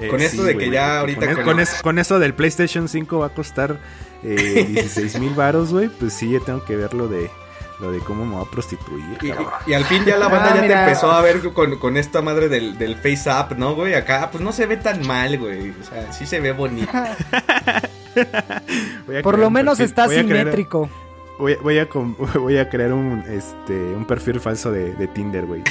Eh, 0.00 0.08
Con 0.08 0.20
esto 0.20 0.42
de 0.42 0.56
que 0.56 0.68
ya 0.70 1.00
ahorita 1.00 1.26
Con, 1.26 1.34
con 1.36 1.44
con 1.44 1.56
el- 1.58 1.62
es- 1.64 1.82
con 1.82 1.98
eso 2.00 2.18
del 2.18 2.34
PlayStation 2.34 2.88
5 2.88 3.18
va 3.20 3.26
a 3.26 3.28
costar 3.28 3.78
eh, 4.24 4.64
16 4.68 5.20
mil 5.20 5.32
baros, 5.34 5.70
güey. 5.70 5.88
Pues 5.88 6.14
sí, 6.14 6.32
ya 6.32 6.40
tengo 6.40 6.64
que 6.64 6.74
ver 6.74 6.92
lo 6.94 7.06
de, 7.06 7.30
lo 7.78 7.92
de 7.92 8.00
cómo 8.00 8.24
me 8.24 8.34
voy 8.34 8.44
a 8.44 8.50
prostituir. 8.50 9.18
Y, 9.66 9.72
al 9.74 9.84
fin 9.84 10.04
ya 10.04 10.16
la 10.16 10.26
banda 10.26 10.50
Ah, 10.52 10.56
ya 10.56 10.62
mira. 10.62 10.74
te 10.76 10.82
empezó 10.90 11.12
a 11.12 11.20
ver 11.20 11.38
con, 11.52 11.78
con 11.78 11.96
esta 11.96 12.20
madre 12.20 12.48
del, 12.48 12.78
del 12.78 12.96
Face 12.96 13.30
Up, 13.30 13.56
¿no, 13.56 13.76
güey? 13.76 13.94
Acá, 13.94 14.30
pues 14.32 14.42
no 14.42 14.50
se 14.50 14.66
ve 14.66 14.76
tan 14.78 15.06
mal, 15.06 15.38
güey. 15.38 15.70
O 15.70 15.84
sea, 15.84 16.12
sí 16.12 16.26
se 16.26 16.40
ve 16.40 16.50
bonito. 16.50 16.90
Voy 19.06 19.16
a 19.16 19.22
Por 19.22 19.38
lo 19.38 19.50
menos 19.50 19.78
perfil- 19.78 19.84
está 19.84 20.06
voy 20.06 20.16
a 20.16 20.24
crear- 20.24 20.38
simétrico. 20.40 20.88
Voy, 21.38 21.56
voy 21.60 21.78
a, 21.78 21.88
voy 22.38 22.58
a 22.58 22.68
crear 22.68 22.92
un, 22.92 23.24
este, 23.28 23.72
un 23.74 24.04
perfil 24.04 24.38
falso 24.38 24.70
de, 24.70 24.92
de 24.94 25.08
Tinder, 25.08 25.44
güey. 25.46 25.62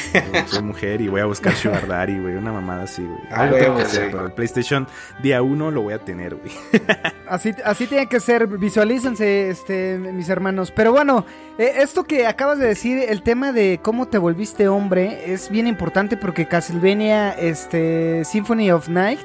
Soy 0.48 0.64
mujer 0.64 1.00
y 1.00 1.08
voy 1.08 1.22
a 1.22 1.26
buscar 1.26 1.54
Sugar 1.56 1.88
Daddy, 1.88 2.20
güey. 2.20 2.36
Una 2.36 2.52
mamada 2.52 2.84
así, 2.84 3.04
güey. 3.04 3.20
Ah, 3.32 3.44
Algo 3.44 3.56
tengo 3.58 3.78
que 3.78 3.84
hacer, 3.84 4.12
pero 4.12 4.26
el 4.26 4.34
PlayStation 4.34 4.86
día 5.24 5.42
uno 5.42 5.72
lo 5.72 5.84
voy 5.84 5.94
a 5.94 6.00
tener, 6.00 6.36
güey. 6.36 6.52
Así, 7.32 7.54
así 7.64 7.88
tiene 7.88 8.08
que 8.08 8.20
ser, 8.20 8.46
visualícense, 8.46 9.50
este, 9.50 9.98
mis 9.98 10.28
hermanos. 10.28 10.70
Pero 10.76 10.92
bueno, 10.92 11.26
eh, 11.58 11.76
esto 11.78 12.04
que 12.04 12.28
acabas 12.28 12.60
de 12.60 12.68
decir, 12.68 13.02
el 13.08 13.22
tema 13.24 13.54
de 13.54 13.80
cómo 13.82 14.10
te 14.10 14.18
volviste 14.18 14.68
hombre, 14.68 15.32
es 15.32 15.50
bien 15.50 15.66
importante 15.66 16.18
porque 16.18 16.46
Castlevania, 16.46 17.32
este, 17.32 18.26
Symphony 18.26 18.72
of 18.72 18.90
Night, 18.90 19.20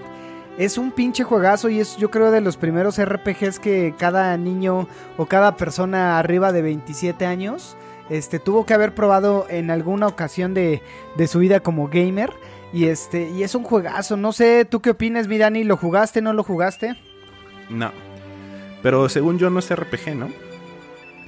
es 0.59 0.79
un 0.79 0.91
pinche 0.91 1.25
juegazo 1.25 1.69
y 1.69 1.81
es 1.81 1.97
yo 1.97 2.11
creo 2.11 2.31
de 2.31 2.41
los 2.41 2.57
primeros 2.57 3.03
RPGs 3.03 3.59
que 3.59 3.95
cada 3.99 4.37
niño 4.37 4.89
o 5.17 5.27
cada 5.27 5.57
persona 5.57 6.19
arriba 6.19 6.53
de 6.53 6.63
27 6.63 7.27
años, 7.27 7.77
este, 8.09 8.39
tuvo 8.39 8.65
que 8.65 8.75
haber 8.75 8.95
probado 8.95 9.47
en 9.49 9.71
alguna 9.71 10.07
ocasión 10.07 10.55
de, 10.55 10.83
de 11.17 11.27
su 11.29 11.39
vida 11.39 11.61
como 11.61 11.89
gamer. 11.89 12.33
Y 12.73 12.87
este, 12.87 13.31
y 13.31 13.43
es 13.43 13.55
un 13.55 13.63
juegazo, 13.63 14.17
no 14.17 14.33
sé, 14.33 14.65
¿tú 14.65 14.81
qué 14.81 14.91
opinas, 14.91 15.29
mi 15.29 15.39
Dani? 15.39 15.65
¿Lo 15.65 15.77
jugaste, 15.77 16.21
no 16.21 16.33
lo 16.33 16.43
jugaste? 16.43 16.97
No. 17.71 17.93
Pero 18.83 19.09
según 19.09 19.39
yo 19.39 19.51
no 19.51 19.61
es 19.61 19.75
RPG, 19.75 20.15
¿no? 20.15 20.29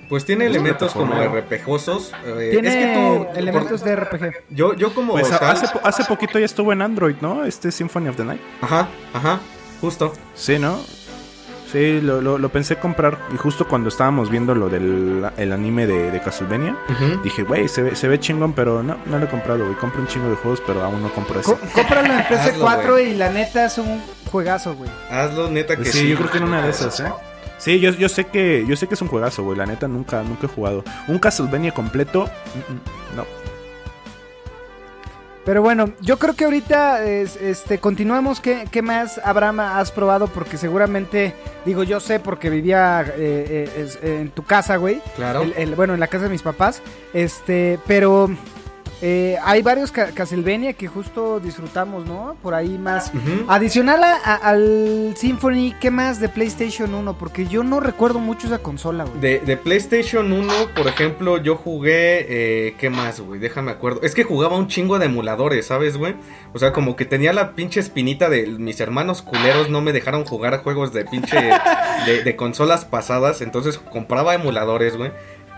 Pues 0.08 0.24
tiene 0.24 0.46
Es 0.46 0.50
elementos 0.52 0.92
como. 0.92 1.14
RPGosos. 1.14 2.12
eh, 2.24 2.48
Tiene 2.52 2.68
es 2.68 2.74
que 2.74 2.94
tú, 3.34 3.38
elementos 3.38 3.84
de 3.84 3.96
RPG. 3.96 4.32
Yo, 4.50 4.74
yo 4.74 4.94
como 4.94 5.12
Pues 5.12 5.28
tal- 5.28 5.50
hace, 5.50 5.68
po- 5.68 5.80
hace 5.84 6.04
poquito 6.04 6.38
ya 6.38 6.46
estuvo 6.46 6.72
en 6.72 6.82
Android, 6.82 7.16
¿no? 7.20 7.44
Este 7.44 7.70
Symphony 7.70 8.08
of 8.08 8.16
the 8.16 8.24
Night. 8.24 8.40
Ajá, 8.62 8.88
ajá, 9.12 9.40
justo. 9.80 10.12
Sí, 10.34 10.58
¿no? 10.58 10.78
Sí, 11.70 12.00
lo, 12.00 12.22
lo- 12.22 12.38
lo 12.38 12.48
pensé 12.48 12.76
comprar. 12.76 13.18
Y 13.34 13.36
justo 13.36 13.68
cuando 13.68 13.90
estábamos 13.90 14.30
viendo 14.30 14.54
lo 14.54 14.70
del 14.70 15.26
el 15.36 15.52
anime 15.52 15.86
de, 15.86 16.10
de 16.10 16.20
Castlevania, 16.22 16.74
dije, 17.22 17.42
güey, 17.42 17.68
se 17.68 17.82
ve, 17.82 17.94
se 17.94 18.08
ve 18.08 18.18
chingón, 18.18 18.54
pero 18.54 18.82
no, 18.82 18.96
no 19.04 19.18
lo 19.18 19.26
he 19.26 19.28
comprado, 19.28 19.64
güey. 19.64 19.76
Compro 19.76 20.00
un 20.00 20.06
chingo 20.06 20.30
de 20.30 20.36
juegos, 20.36 20.62
pero 20.66 20.82
aún 20.82 21.02
no 21.02 21.12
compro 21.12 21.40
ese. 21.40 21.52
Co- 21.52 21.58
cómpralo 21.74 22.06
en 22.06 22.12
Hazlo, 22.34 22.64
PS4 22.66 22.90
güey. 22.92 23.10
y 23.10 23.14
la 23.16 23.28
neta 23.28 23.66
es 23.66 23.76
un 23.76 24.02
juegazo, 24.32 24.74
güey. 24.76 24.90
Hazlo, 25.10 25.50
neta 25.50 25.74
que 25.76 25.82
Pues 25.82 25.92
sí. 25.92 25.98
sí, 25.98 26.08
yo 26.08 26.16
creo 26.16 26.30
que 26.30 26.38
en 26.38 26.44
una 26.44 26.62
de 26.62 26.70
esas, 26.70 26.98
¿eh? 27.00 27.12
Sí, 27.58 27.80
yo, 27.80 27.90
yo 27.90 28.08
sé 28.08 28.24
que 28.26 28.64
yo 28.66 28.76
sé 28.76 28.86
que 28.86 28.94
es 28.94 29.02
un 29.02 29.08
juegazo, 29.08 29.42
güey. 29.42 29.58
La 29.58 29.66
neta 29.66 29.88
nunca 29.88 30.22
nunca 30.22 30.46
he 30.46 30.48
jugado. 30.48 30.84
Un 31.08 31.18
Castlevania 31.18 31.72
completo, 31.72 32.24
mm, 32.24 32.72
mm, 32.72 33.16
no. 33.16 33.24
Pero 35.44 35.62
bueno, 35.62 35.90
yo 36.02 36.18
creo 36.18 36.34
que 36.36 36.44
ahorita 36.44 37.02
es- 37.04 37.36
este 37.36 37.78
continuamos. 37.78 38.38
¿Qué, 38.40 38.68
qué 38.70 38.82
más, 38.82 39.18
Abraham, 39.24 39.60
has 39.60 39.90
probado? 39.90 40.26
Porque 40.26 40.58
seguramente, 40.58 41.34
digo, 41.64 41.82
yo 41.84 42.00
sé 42.00 42.20
porque 42.20 42.50
vivía 42.50 43.00
eh, 43.00 43.14
eh, 43.16 43.70
es- 43.78 43.98
en 44.02 44.30
tu 44.30 44.42
casa, 44.44 44.76
güey. 44.76 45.00
Claro. 45.16 45.42
El- 45.42 45.54
el- 45.56 45.74
bueno, 45.74 45.94
en 45.94 46.00
la 46.00 46.06
casa 46.08 46.24
de 46.24 46.30
mis 46.30 46.42
papás. 46.42 46.82
Este, 47.14 47.78
pero 47.86 48.28
eh, 49.00 49.36
hay 49.44 49.62
varios 49.62 49.92
ca- 49.92 50.10
Castlevania 50.12 50.72
que 50.72 50.88
justo 50.88 51.38
disfrutamos, 51.40 52.06
¿no? 52.06 52.36
Por 52.42 52.54
ahí 52.54 52.78
más. 52.78 53.12
Adicional 53.46 54.02
a- 54.02 54.16
a- 54.24 54.34
al 54.36 55.14
Symphony, 55.16 55.74
¿qué 55.80 55.90
más 55.90 56.20
de 56.20 56.28
PlayStation 56.28 56.92
1? 56.94 57.16
Porque 57.18 57.46
yo 57.46 57.62
no 57.62 57.80
recuerdo 57.80 58.18
mucho 58.18 58.46
esa 58.48 58.58
consola, 58.58 59.04
güey. 59.04 59.20
De, 59.20 59.38
de 59.40 59.56
PlayStation 59.56 60.32
1, 60.32 60.52
por 60.74 60.86
ejemplo, 60.88 61.38
yo 61.38 61.56
jugué. 61.56 62.26
Eh, 62.28 62.74
¿Qué 62.78 62.90
más, 62.90 63.20
güey? 63.20 63.38
Déjame 63.40 63.70
acuerdo. 63.70 64.00
Es 64.02 64.14
que 64.14 64.24
jugaba 64.24 64.56
un 64.56 64.66
chingo 64.68 64.98
de 64.98 65.06
emuladores, 65.06 65.66
¿sabes, 65.66 65.96
güey? 65.96 66.14
O 66.52 66.58
sea, 66.58 66.72
como 66.72 66.96
que 66.96 67.04
tenía 67.04 67.32
la 67.32 67.54
pinche 67.54 67.80
espinita 67.80 68.28
de 68.28 68.46
mis 68.46 68.80
hermanos 68.80 69.22
culeros 69.22 69.70
no 69.70 69.80
me 69.80 69.92
dejaron 69.92 70.24
jugar 70.24 70.62
juegos 70.62 70.92
de 70.92 71.04
pinche. 71.04 71.36
de, 72.06 72.22
de 72.24 72.36
consolas 72.36 72.84
pasadas. 72.84 73.40
Entonces 73.42 73.78
compraba 73.78 74.34
emuladores, 74.34 74.96
güey. 74.96 75.12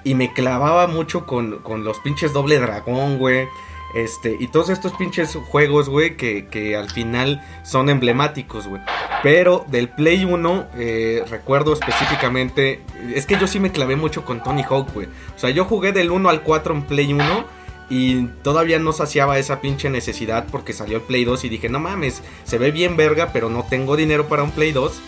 Y 0.05 0.15
me 0.15 0.33
clavaba 0.33 0.87
mucho 0.87 1.27
con, 1.27 1.59
con 1.59 1.85
los 1.85 1.99
pinches 2.01 2.33
doble 2.33 2.59
dragón, 2.59 3.19
güey. 3.19 3.47
Este, 3.95 4.37
y 4.39 4.47
todos 4.47 4.71
estos 4.71 4.93
pinches 4.93 5.35
juegos, 5.35 5.89
güey, 5.89 6.17
que, 6.17 6.47
que 6.47 6.77
al 6.77 6.91
final 6.91 7.43
son 7.65 7.89
emblemáticos, 7.89 8.67
güey. 8.67 8.81
Pero 9.23 9.65
del 9.69 9.89
Play 9.89 10.25
1, 10.25 10.67
eh, 10.77 11.25
recuerdo 11.29 11.73
específicamente. 11.73 12.83
Es 13.15 13.27
que 13.27 13.39
yo 13.39 13.47
sí 13.47 13.59
me 13.61 13.73
clavé 13.73 13.97
mucho 13.97 14.25
con 14.25 14.43
Tony 14.43 14.63
Hawk, 14.63 14.93
güey. 14.95 15.09
O 15.35 15.39
sea, 15.39 15.51
yo 15.51 15.65
jugué 15.65 15.93
del 15.93 16.11
1 16.11 16.29
al 16.29 16.43
4 16.43 16.75
en 16.75 16.83
Play 16.83 17.13
1. 17.13 17.61
Y 17.93 18.27
todavía 18.45 18.79
no 18.79 18.93
saciaba 18.93 19.41
esa 19.41 19.61
pinche 19.61 19.91
necesidad 19.91 20.47
porque 20.49 20.73
salió 20.73 20.99
el 20.99 21.03
Play 21.03 21.25
2 21.25 21.45
y 21.45 21.49
dije, 21.49 21.69
no 21.69 21.81
mames, 21.81 22.23
se 22.45 22.57
ve 22.57 22.71
bien 22.71 22.97
verga, 22.97 23.31
pero 23.33 23.51
no 23.51 23.67
tengo 23.69 23.97
dinero 23.97 24.29
para 24.29 24.45
un 24.45 24.53
Play 24.53 24.71
2. 24.71 25.01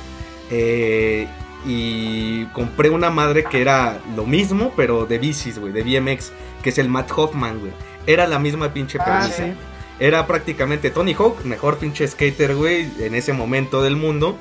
Eh, 0.50 1.28
y 1.66 2.44
compré 2.46 2.90
una 2.90 3.10
madre 3.10 3.44
que 3.44 3.60
era 3.60 4.00
lo 4.16 4.24
mismo, 4.26 4.72
pero 4.76 5.06
de 5.06 5.18
bicis, 5.18 5.58
güey, 5.58 5.72
de 5.72 5.82
BMX, 5.82 6.32
que 6.62 6.70
es 6.70 6.78
el 6.78 6.88
Matt 6.88 7.10
Hoffman, 7.14 7.60
güey. 7.60 7.72
Era 8.06 8.26
la 8.26 8.38
misma 8.38 8.72
pinche 8.72 8.98
Ah, 9.00 9.04
premisa. 9.28 9.44
sí. 9.44 9.52
Era 10.00 10.26
prácticamente 10.26 10.90
Tony 10.90 11.14
Hawk, 11.14 11.44
mejor 11.44 11.78
pinche 11.78 12.06
skater, 12.08 12.56
güey, 12.56 12.88
en 12.98 13.14
ese 13.14 13.32
momento 13.32 13.82
del 13.82 13.96
mundo. 13.96 14.36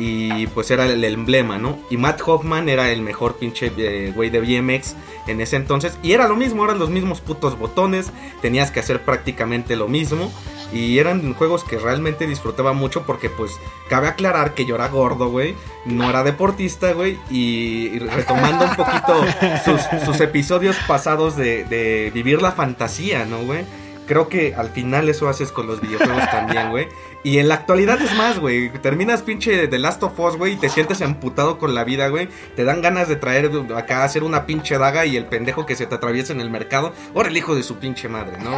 Y 0.00 0.46
pues 0.48 0.70
era 0.70 0.86
el 0.86 1.02
emblema, 1.02 1.58
¿no? 1.58 1.76
Y 1.90 1.96
Matt 1.96 2.20
Hoffman 2.24 2.68
era 2.68 2.92
el 2.92 3.02
mejor 3.02 3.36
pinche 3.36 3.72
eh, 3.78 4.12
güey 4.14 4.30
de 4.30 4.38
BMX 4.40 4.94
en 5.26 5.40
ese 5.40 5.56
entonces. 5.56 5.98
Y 6.04 6.12
era 6.12 6.28
lo 6.28 6.36
mismo, 6.36 6.64
eran 6.64 6.78
los 6.78 6.88
mismos 6.90 7.20
putos 7.20 7.58
botones. 7.58 8.12
Tenías 8.40 8.70
que 8.70 8.78
hacer 8.78 9.02
prácticamente 9.02 9.74
lo 9.74 9.88
mismo. 9.88 10.30
Y 10.72 10.98
eran 10.98 11.34
juegos 11.34 11.64
que 11.64 11.78
realmente 11.78 12.26
disfrutaba 12.26 12.72
mucho 12.72 13.04
porque 13.04 13.30
pues 13.30 13.58
cabe 13.88 14.08
aclarar 14.08 14.54
que 14.54 14.66
yo 14.66 14.74
era 14.74 14.88
gordo, 14.88 15.28
güey. 15.30 15.54
No 15.86 16.10
era 16.10 16.22
deportista, 16.22 16.92
güey. 16.92 17.18
Y, 17.30 17.88
y 17.94 17.98
retomando 17.98 18.66
un 18.66 18.76
poquito 18.76 19.24
sus, 19.64 19.80
sus 20.04 20.20
episodios 20.20 20.76
pasados 20.86 21.36
de, 21.36 21.64
de 21.64 22.10
vivir 22.12 22.42
la 22.42 22.52
fantasía, 22.52 23.24
¿no, 23.24 23.38
güey? 23.44 23.64
Creo 24.08 24.28
que 24.28 24.54
al 24.54 24.70
final 24.70 25.08
eso 25.08 25.28
haces 25.28 25.52
con 25.52 25.66
los 25.66 25.80
videojuegos 25.80 26.24
también, 26.30 26.70
güey. 26.70 26.88
Y 27.22 27.38
en 27.38 27.48
la 27.48 27.54
actualidad 27.54 28.00
es 28.00 28.14
más, 28.16 28.38
güey. 28.38 28.70
Terminas 28.70 29.22
pinche 29.22 29.68
The 29.68 29.78
Last 29.78 30.02
of 30.02 30.18
Us, 30.18 30.36
güey, 30.36 30.54
y 30.54 30.56
te 30.56 30.68
sientes 30.68 31.00
emputado 31.00 31.58
con 31.58 31.74
la 31.74 31.84
vida, 31.84 32.08
güey. 32.08 32.28
Te 32.56 32.64
dan 32.64 32.80
ganas 32.80 33.08
de 33.08 33.16
traer 33.16 33.50
acá, 33.76 34.04
hacer 34.04 34.22
una 34.22 34.46
pinche 34.46 34.78
daga 34.78 35.04
y 35.04 35.16
el 35.16 35.26
pendejo 35.26 35.66
que 35.66 35.76
se 35.76 35.86
te 35.86 35.94
atraviesa 35.94 36.32
en 36.32 36.40
el 36.40 36.48
mercado. 36.48 36.92
Ahora 37.14 37.28
el 37.28 37.36
hijo 37.36 37.54
de 37.54 37.62
su 37.62 37.76
pinche 37.76 38.08
madre, 38.08 38.38
¿no? 38.38 38.52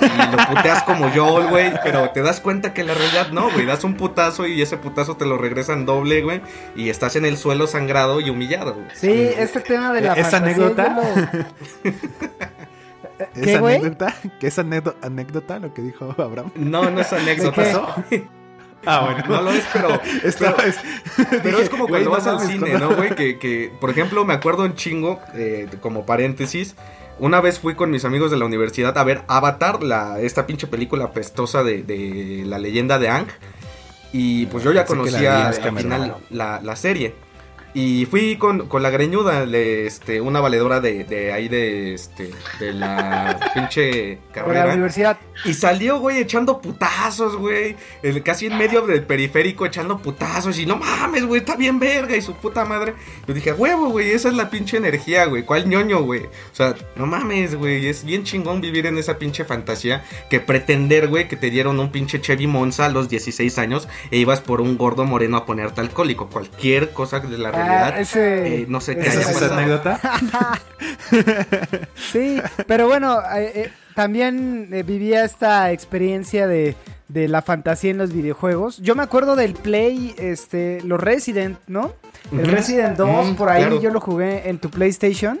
Y 0.00 0.36
lo 0.36 0.54
puteas 0.54 0.82
como 0.82 1.12
yo, 1.12 1.48
güey. 1.48 1.72
Pero 1.84 2.10
te 2.10 2.22
das 2.22 2.40
cuenta 2.40 2.72
que 2.74 2.80
en 2.80 2.88
la 2.88 2.94
realidad 2.94 3.30
no, 3.30 3.50
güey. 3.50 3.66
Das 3.66 3.84
un 3.84 3.94
putazo 3.94 4.46
y 4.46 4.60
ese 4.62 4.78
putazo 4.78 5.16
te 5.16 5.26
lo 5.26 5.38
regresan 5.38 5.86
doble, 5.86 6.22
güey. 6.22 6.40
Y 6.74 6.88
estás 6.88 7.14
en 7.16 7.24
el 7.24 7.36
suelo 7.36 7.66
sangrado 7.66 8.20
y 8.20 8.30
humillado, 8.30 8.74
güey. 8.74 8.86
Sí, 8.94 9.30
este 9.36 9.60
tema 9.60 9.92
de 9.92 10.00
la 10.00 10.14
¿Esa 10.14 10.40
fantasía, 10.40 10.66
anécdota? 10.66 11.54
¿Qué, 13.34 13.54
¿Es 13.54 13.60
güey? 13.60 13.76
anécdota? 13.76 14.14
¿Qué 14.40 14.46
es 14.46 14.58
anécdo- 14.58 14.94
anécdota 15.02 15.58
lo 15.58 15.74
que 15.74 15.82
dijo 15.82 16.14
Abraham? 16.18 16.52
No, 16.54 16.88
no 16.90 17.00
es 17.00 17.12
anécdota. 17.12 18.04
qué? 18.08 18.24
Ah, 18.86 19.00
bueno. 19.04 19.24
No 19.28 19.42
lo 19.42 19.50
es, 19.50 19.64
pero. 19.72 20.00
Esta 20.24 20.54
pero- 20.54 20.66
vez. 20.68 20.76
Pero 21.42 21.58
es 21.58 21.68
como 21.68 21.86
Güey, 21.88 22.04
cuando 22.04 22.10
no 22.10 22.32
vas 22.32 22.42
al 22.42 22.48
cine, 22.48 22.78
¿no, 22.78 22.94
güey? 22.94 23.14
Que, 23.14 23.38
que, 23.38 23.72
por 23.80 23.90
ejemplo, 23.90 24.24
me 24.24 24.34
acuerdo 24.34 24.62
un 24.64 24.74
chingo, 24.74 25.20
eh, 25.34 25.68
como 25.80 26.06
paréntesis. 26.06 26.76
Una 27.18 27.40
vez 27.40 27.58
fui 27.58 27.74
con 27.74 27.90
mis 27.90 28.04
amigos 28.04 28.30
de 28.30 28.36
la 28.36 28.44
universidad 28.44 28.96
a 28.96 29.02
ver 29.02 29.22
Avatar, 29.26 29.82
la, 29.82 30.20
esta 30.20 30.46
pinche 30.46 30.68
película 30.68 31.10
pestosa 31.10 31.64
de, 31.64 31.82
de 31.82 32.44
la 32.46 32.58
leyenda 32.58 33.00
de 33.00 33.08
Ang. 33.08 33.26
Y 34.12 34.46
pues 34.46 34.62
yo 34.62 34.72
ya 34.72 34.84
Pensé 34.86 35.02
que 35.04 35.10
la 35.10 35.18
conocía 35.18 35.48
al 35.48 35.76
final 35.78 36.16
la, 36.30 36.60
la 36.62 36.76
serie. 36.76 37.14
Y 37.80 38.06
fui 38.06 38.36
con, 38.38 38.66
con 38.66 38.82
la 38.82 38.90
greñuda, 38.90 39.46
le- 39.46 39.86
este, 39.86 40.20
una 40.20 40.40
valedora 40.40 40.80
de, 40.80 41.04
de 41.04 41.32
ahí 41.32 41.46
de, 41.48 41.94
este, 41.94 42.30
de 42.58 42.72
la 42.72 43.38
pinche 43.54 43.80
De 43.82 44.14
la 44.16 44.32
carrera. 44.32 44.72
universidad. 44.72 45.16
Y 45.44 45.54
salió, 45.54 46.00
güey, 46.00 46.18
echando 46.18 46.60
putazos, 46.60 47.36
güey. 47.36 47.76
El- 48.02 48.24
Casi 48.24 48.46
en 48.46 48.58
medio 48.58 48.82
del 48.84 49.04
periférico 49.04 49.64
echando 49.64 49.98
putazos. 49.98 50.58
Y 50.58 50.66
no 50.66 50.76
mames, 50.76 51.24
güey, 51.24 51.40
está 51.40 51.54
bien 51.54 51.78
verga. 51.78 52.16
Y 52.16 52.20
su 52.20 52.34
puta 52.34 52.64
madre. 52.64 52.94
Yo 53.28 53.32
dije, 53.34 53.52
huevo, 53.52 53.90
güey, 53.90 54.10
esa 54.10 54.28
es 54.28 54.34
la 54.34 54.50
pinche 54.50 54.76
energía, 54.76 55.26
güey. 55.26 55.44
¿Cuál 55.44 55.68
ñoño, 55.68 56.02
güey? 56.02 56.24
O 56.24 56.54
sea, 56.54 56.74
no 56.96 57.06
mames, 57.06 57.54
güey. 57.54 57.86
Es 57.86 58.02
bien 58.04 58.24
chingón 58.24 58.60
vivir 58.60 58.86
en 58.86 58.98
esa 58.98 59.18
pinche 59.18 59.44
fantasía. 59.44 60.04
Que 60.30 60.40
pretender, 60.40 61.06
güey, 61.06 61.28
que 61.28 61.36
te 61.36 61.48
dieron 61.48 61.78
un 61.78 61.92
pinche 61.92 62.20
Chevy 62.20 62.48
Monza 62.48 62.86
a 62.86 62.88
los 62.88 63.08
16 63.08 63.56
años. 63.58 63.88
E 64.10 64.16
ibas 64.18 64.40
por 64.40 64.60
un 64.60 64.76
gordo 64.76 65.04
moreno 65.04 65.36
a 65.36 65.46
ponerte 65.46 65.80
alcohólico. 65.80 66.28
Cualquier 66.28 66.90
cosa 66.90 67.20
de 67.20 67.38
la 67.38 67.52
Ah, 67.68 68.00
ese, 68.00 68.62
eh, 68.62 68.66
no 68.68 68.80
sé 68.80 68.94
qué 68.96 69.02
ese 69.02 69.20
¿Esa 69.20 69.20
haya 69.20 69.30
es 69.30 69.42
esa 69.42 69.54
anécdota? 69.56 70.00
Sí, 72.12 72.40
pero 72.66 72.86
bueno, 72.88 73.18
eh, 73.36 73.52
eh, 73.54 73.70
también 73.94 74.68
vivía 74.86 75.24
esta 75.24 75.72
experiencia 75.72 76.46
de, 76.46 76.76
de 77.08 77.28
la 77.28 77.42
fantasía 77.42 77.90
en 77.90 77.98
los 77.98 78.12
videojuegos. 78.12 78.78
Yo 78.78 78.94
me 78.94 79.02
acuerdo 79.02 79.36
del 79.36 79.54
Play, 79.54 80.14
este, 80.18 80.80
los 80.82 81.00
Resident, 81.00 81.58
¿no? 81.66 81.92
El. 82.32 82.46
Resident 82.46 82.96
2, 82.96 83.30
Mm, 83.30 83.34
por 83.36 83.48
ahí 83.48 83.62
claro. 83.62 83.80
yo 83.80 83.90
lo 83.90 84.00
jugué 84.00 84.48
en 84.48 84.58
tu 84.58 84.70
PlayStation. 84.70 85.40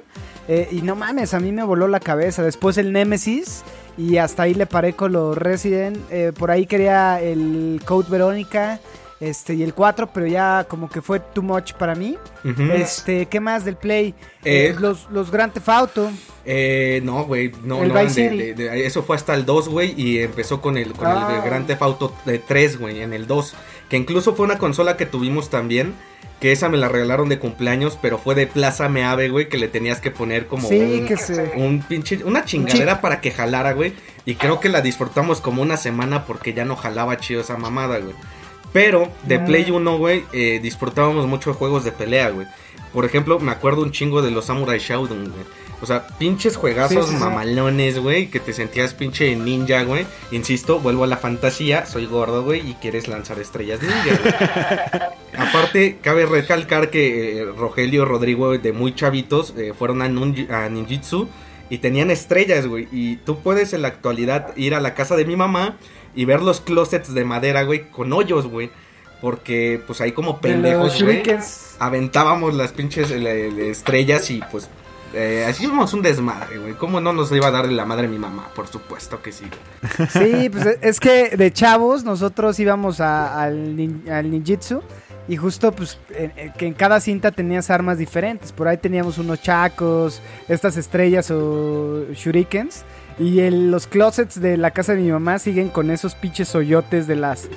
y 0.70 0.80
no 0.80 0.96
mames, 0.96 1.34
a 1.34 1.40
mí 1.40 1.52
me 1.52 1.62
voló 1.62 1.88
la 1.88 2.00
cabeza. 2.00 2.42
Después 2.42 2.78
el 2.78 2.92
Nemesis. 2.92 3.62
Y 3.98 4.16
hasta 4.18 4.44
ahí 4.44 4.54
le 4.54 4.64
paré 4.66 4.92
con 4.94 5.12
los 5.12 5.36
Resident. 5.36 5.98
por 6.38 6.50
ahí 6.50 6.66
quería 6.66 7.20
el 7.20 7.82
Code 7.84 8.08
Verónica. 8.10 8.80
Este, 9.20 9.54
y 9.54 9.64
el 9.64 9.74
4, 9.74 10.10
pero 10.14 10.26
ya 10.28 10.64
como 10.68 10.88
que 10.88 11.02
fue 11.02 11.18
too 11.18 11.42
much 11.42 11.72
para 11.72 11.94
mí. 11.96 12.16
Este, 12.72 13.26
¿qué 13.26 13.40
más 13.40 13.64
del 13.64 13.76
Play? 13.76 14.14
Eh, 14.44 14.68
Eh, 14.68 14.76
los, 14.78 15.08
los 15.10 15.30
Grand 15.32 15.52
Theft 15.52 15.68
Auto. 15.68 16.10
Eh, 16.44 17.00
no, 17.02 17.24
güey, 17.24 17.50
no, 17.64 17.82
El 17.82 17.92
no, 17.92 18.00
Vice 18.00 18.30
de- 18.30 18.54
de- 18.54 18.54
de- 18.54 18.86
eso 18.86 19.02
fue 19.02 19.16
hasta 19.16 19.34
el 19.34 19.44
2, 19.44 19.68
güey, 19.68 19.92
y 20.00 20.20
empezó 20.20 20.60
con 20.60 20.76
el, 20.78 20.92
con 20.92 21.08
el 21.10 21.16
Ah. 21.16 21.42
Grand 21.44 21.66
Theft 21.66 21.82
Auto 21.82 22.14
de 22.26 22.38
3, 22.38 22.78
güey, 22.78 23.00
en 23.02 23.12
el 23.12 23.26
2, 23.26 23.54
que 23.88 23.96
incluso 23.96 24.34
fue 24.36 24.46
una 24.46 24.58
consola 24.58 24.96
que 24.96 25.04
tuvimos 25.04 25.50
también, 25.50 25.94
que 26.40 26.52
esa 26.52 26.68
me 26.68 26.78
la 26.78 26.88
regalaron 26.88 27.28
de 27.28 27.40
cumpleaños, 27.40 27.98
pero 28.00 28.18
fue 28.18 28.36
de 28.36 28.46
Plaza 28.46 28.88
Meave, 28.88 29.28
güey, 29.30 29.48
que 29.48 29.58
le 29.58 29.66
tenías 29.66 30.00
que 30.00 30.12
poner 30.12 30.46
como 30.46 30.68
Sí, 30.68 30.78
un, 31.00 31.06
que 31.06 31.16
se- 31.16 31.52
un 31.56 31.82
pinche, 31.82 32.22
una 32.24 32.44
chingadera 32.44 33.00
para 33.00 33.20
que 33.20 33.32
jalara, 33.32 33.72
güey, 33.72 33.94
y 34.24 34.36
creo 34.36 34.60
que 34.60 34.68
la 34.68 34.80
disfrutamos 34.80 35.40
como 35.40 35.60
una 35.62 35.76
semana 35.76 36.24
porque 36.24 36.54
ya 36.54 36.64
no 36.64 36.76
jalaba 36.76 37.16
chido 37.18 37.40
esa 37.40 37.56
mamada, 37.56 37.98
güey. 37.98 38.14
Pero 38.72 39.08
de. 39.24 39.38
Play 39.38 39.70
1, 39.70 39.98
güey, 39.98 40.24
eh, 40.32 40.60
disfrutábamos 40.62 41.26
mucho 41.26 41.50
de 41.50 41.56
juegos 41.56 41.84
de 41.84 41.92
pelea, 41.92 42.30
güey. 42.30 42.46
Por 42.92 43.04
ejemplo, 43.04 43.38
me 43.38 43.52
acuerdo 43.52 43.82
un 43.82 43.92
chingo 43.92 44.22
de 44.22 44.30
los 44.30 44.46
Samurai 44.46 44.78
Shodown, 44.78 45.30
güey. 45.30 45.44
O 45.80 45.86
sea, 45.86 46.06
pinches 46.18 46.56
juegazos 46.56 47.06
Sí, 47.06 47.12
sí, 47.12 47.18
sí. 47.18 47.24
mamalones, 47.24 48.00
güey, 48.00 48.26
que 48.28 48.40
te 48.40 48.52
sentías 48.52 48.94
pinche 48.94 49.36
ninja, 49.36 49.82
güey. 49.84 50.06
Insisto, 50.32 50.80
vuelvo 50.80 51.04
a 51.04 51.06
la 51.06 51.18
fantasía, 51.18 51.86
soy 51.86 52.06
gordo, 52.06 52.42
güey, 52.42 52.68
y 52.68 52.74
quieres 52.74 53.06
lanzar 53.06 53.38
estrellas 53.38 53.80
ninja. 53.80 55.12
Aparte, 55.38 55.98
cabe 56.02 56.26
recalcar 56.26 56.90
que 56.90 57.38
eh, 57.38 57.44
Rogelio 57.44 58.04
Rodrigo, 58.04 58.58
de 58.58 58.72
muy 58.72 58.94
chavitos, 58.94 59.54
eh, 59.56 59.72
fueron 59.78 60.02
a, 60.02 60.06
a 60.64 60.68
Ninjitsu 60.68 61.28
y 61.70 61.78
tenían 61.78 62.10
estrellas, 62.10 62.66
güey. 62.66 62.88
Y 62.90 63.16
tú 63.16 63.38
puedes 63.38 63.72
en 63.72 63.82
la 63.82 63.88
actualidad 63.88 64.56
ir 64.56 64.74
a 64.74 64.80
la 64.80 64.94
casa 64.94 65.14
de 65.14 65.26
mi 65.26 65.36
mamá 65.36 65.76
y 66.20 66.24
ver 66.24 66.42
los 66.42 66.60
closets 66.60 67.14
de 67.14 67.24
madera, 67.24 67.62
güey, 67.62 67.90
con 67.90 68.12
hoyos, 68.12 68.46
güey. 68.48 68.70
Porque, 69.20 69.80
pues 69.86 70.00
ahí 70.00 70.12
como 70.12 70.40
pendejos, 70.40 70.94
güey, 71.02 71.22
aventábamos 71.78 72.54
las 72.54 72.72
pinches 72.72 73.10
eh, 73.10 73.18
le- 73.18 73.50
le- 73.50 73.70
estrellas 73.70 74.30
y 74.30 74.40
pues 74.50 74.68
eh, 75.14 75.44
hacíamos 75.48 75.92
un 75.94 76.02
desmadre, 76.02 76.58
güey. 76.58 76.74
¿Cómo 76.74 77.00
no 77.00 77.12
nos 77.12 77.32
iba 77.32 77.46
a 77.48 77.50
dar 77.50 77.66
la 77.70 77.84
madre 77.84 78.06
mi 78.08 78.18
mamá? 78.18 78.48
Por 78.54 78.66
supuesto 78.68 79.20
que 79.22 79.32
sí. 79.32 79.44
Sí, 80.12 80.48
pues 80.52 80.66
e- 80.66 80.78
es 80.82 81.00
que 81.00 81.30
de 81.36 81.52
chavos 81.52 82.04
nosotros 82.04 82.58
íbamos 82.60 83.00
a- 83.00 83.42
al, 83.42 83.76
nin- 83.76 84.08
al 84.10 84.30
ninjitsu 84.30 84.82
y 85.28 85.36
justo 85.36 85.72
pues 85.72 85.98
en, 86.10 86.32
en- 86.36 86.52
que 86.52 86.66
en 86.66 86.74
cada 86.74 87.00
cinta 87.00 87.30
tenías 87.32 87.70
armas 87.70 87.98
diferentes. 87.98 88.52
Por 88.52 88.68
ahí 88.68 88.76
teníamos 88.76 89.18
unos 89.18 89.40
chacos, 89.42 90.20
estas 90.48 90.76
estrellas 90.76 91.30
o 91.32 92.04
shurikens. 92.12 92.84
Y 93.18 93.48
los 93.50 93.86
closets 93.86 94.40
de 94.40 94.56
la 94.56 94.70
casa 94.70 94.94
de 94.94 95.02
mi 95.02 95.10
mamá 95.10 95.38
siguen 95.38 95.68
con 95.68 95.90
esos 95.90 96.14
pinches 96.14 96.54
hoyotes 96.54 97.06
de 97.06 97.16
las 97.16 97.48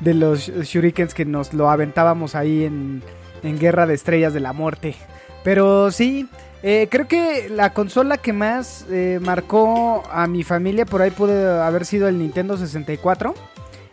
de 0.00 0.12
los 0.12 0.48
shurikens 0.48 1.14
que 1.14 1.24
nos 1.24 1.54
lo 1.54 1.70
aventábamos 1.70 2.34
ahí 2.34 2.64
en, 2.64 3.02
en 3.42 3.58
Guerra 3.58 3.86
de 3.86 3.94
Estrellas 3.94 4.34
de 4.34 4.40
la 4.40 4.52
Muerte. 4.52 4.94
Pero 5.42 5.90
sí, 5.90 6.28
eh, 6.62 6.88
creo 6.90 7.06
que 7.06 7.48
la 7.48 7.72
consola 7.72 8.18
que 8.18 8.32
más 8.32 8.86
eh, 8.90 9.20
marcó 9.22 10.02
a 10.10 10.26
mi 10.26 10.42
familia 10.42 10.84
por 10.84 11.02
ahí 11.02 11.10
puede 11.10 11.48
haber 11.60 11.84
sido 11.84 12.08
el 12.08 12.18
Nintendo 12.18 12.56
64. 12.56 13.34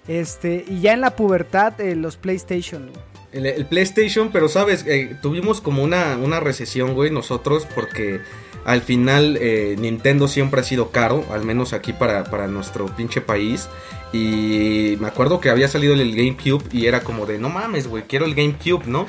Este, 0.07 0.65
y 0.67 0.81
ya 0.81 0.93
en 0.93 1.01
la 1.01 1.15
pubertad, 1.15 1.79
eh, 1.79 1.95
los 1.95 2.17
PlayStation. 2.17 2.89
El, 3.31 3.45
el 3.45 3.65
PlayStation, 3.65 4.31
pero 4.31 4.49
sabes, 4.49 4.85
tuvimos 5.21 5.61
como 5.61 5.83
una, 5.83 6.17
una 6.17 6.39
recesión, 6.39 6.93
güey, 6.93 7.09
nosotros, 7.09 7.67
porque 7.73 8.21
al 8.65 8.81
final 8.81 9.37
eh, 9.41 9.75
Nintendo 9.79 10.27
siempre 10.27 10.61
ha 10.61 10.63
sido 10.63 10.89
caro, 10.91 11.25
al 11.31 11.43
menos 11.43 11.73
aquí 11.73 11.93
para, 11.93 12.23
para 12.25 12.47
nuestro 12.47 12.85
pinche 12.87 13.21
país. 13.21 13.67
Y 14.11 14.95
me 14.99 15.07
acuerdo 15.07 15.39
que 15.39 15.49
había 15.49 15.67
salido 15.67 15.93
el 15.95 16.15
GameCube 16.15 16.63
y 16.71 16.85
era 16.85 17.01
como 17.01 17.25
de, 17.25 17.39
no 17.39 17.49
mames, 17.49 17.87
güey, 17.87 18.03
quiero 18.03 18.25
el 18.25 18.35
GameCube, 18.35 18.85
¿no? 18.85 19.07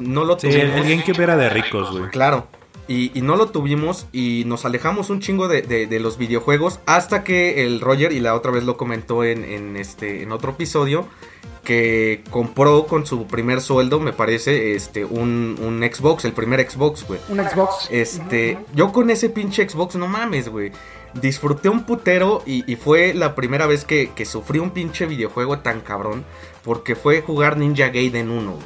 No 0.00 0.24
lo 0.24 0.38
Sí, 0.38 0.46
el, 0.48 0.54
tuvimos. 0.70 0.76
el 0.76 0.82
GameCube 0.88 1.22
era 1.22 1.36
de 1.36 1.48
ricos, 1.50 1.90
güey. 1.90 2.10
Claro. 2.10 2.48
Y, 2.88 3.10
y 3.16 3.20
no 3.20 3.36
lo 3.36 3.48
tuvimos 3.50 4.06
y 4.12 4.44
nos 4.46 4.64
alejamos 4.64 5.10
un 5.10 5.20
chingo 5.20 5.46
de, 5.48 5.60
de- 5.60 5.86
de 5.86 6.00
los 6.00 6.16
videojuegos 6.16 6.80
hasta 6.86 7.22
que 7.22 7.66
el 7.66 7.82
Roger, 7.82 8.12
y 8.12 8.20
la 8.20 8.34
otra 8.34 8.50
vez 8.50 8.64
lo 8.64 8.78
comentó 8.78 9.24
en, 9.24 9.44
en 9.44 9.76
este, 9.76 10.22
en 10.22 10.32
otro 10.32 10.52
episodio, 10.52 11.06
que 11.68 12.24
compró 12.30 12.86
con 12.86 13.04
su 13.04 13.26
primer 13.26 13.60
sueldo, 13.60 14.00
me 14.00 14.14
parece, 14.14 14.74
este, 14.74 15.04
un, 15.04 15.58
un 15.60 15.82
Xbox, 15.82 16.24
el 16.24 16.32
primer 16.32 16.66
Xbox, 16.66 17.06
güey. 17.06 17.20
Un 17.28 17.46
Xbox. 17.46 17.88
Este, 17.90 18.56
yo 18.74 18.90
con 18.90 19.10
ese 19.10 19.28
pinche 19.28 19.68
Xbox, 19.68 19.96
no 19.96 20.08
mames, 20.08 20.48
güey. 20.48 20.72
Disfruté 21.12 21.68
un 21.68 21.84
putero 21.84 22.42
y, 22.46 22.64
y 22.72 22.76
fue 22.76 23.12
la 23.12 23.34
primera 23.34 23.66
vez 23.66 23.84
que, 23.84 24.12
que 24.16 24.24
sufrí 24.24 24.60
un 24.60 24.70
pinche 24.70 25.04
videojuego 25.04 25.58
tan 25.58 25.82
cabrón. 25.82 26.24
Porque 26.64 26.96
fue 26.96 27.20
jugar 27.20 27.58
Ninja 27.58 27.88
Gaiden 27.88 28.30
1, 28.30 28.50
güey. 28.50 28.64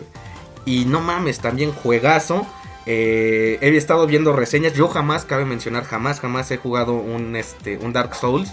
Y 0.65 0.85
no 0.85 1.01
mames, 1.01 1.41
también 1.41 1.73
juegazo. 1.73 2.47
Eh, 2.87 3.59
he 3.63 3.77
estado 3.77 4.07
viendo 4.07 4.33
reseñas. 4.33 4.75
Yo 4.75 4.87
jamás, 4.87 5.25
cabe 5.25 5.45
mencionar, 5.45 5.83
jamás, 5.83 6.21
jamás 6.21 6.53
he 6.53 6.57
jugado 6.57 6.93
un, 6.93 7.35
este, 7.35 7.79
un 7.79 7.93
Dark 7.93 8.15
Souls. 8.15 8.53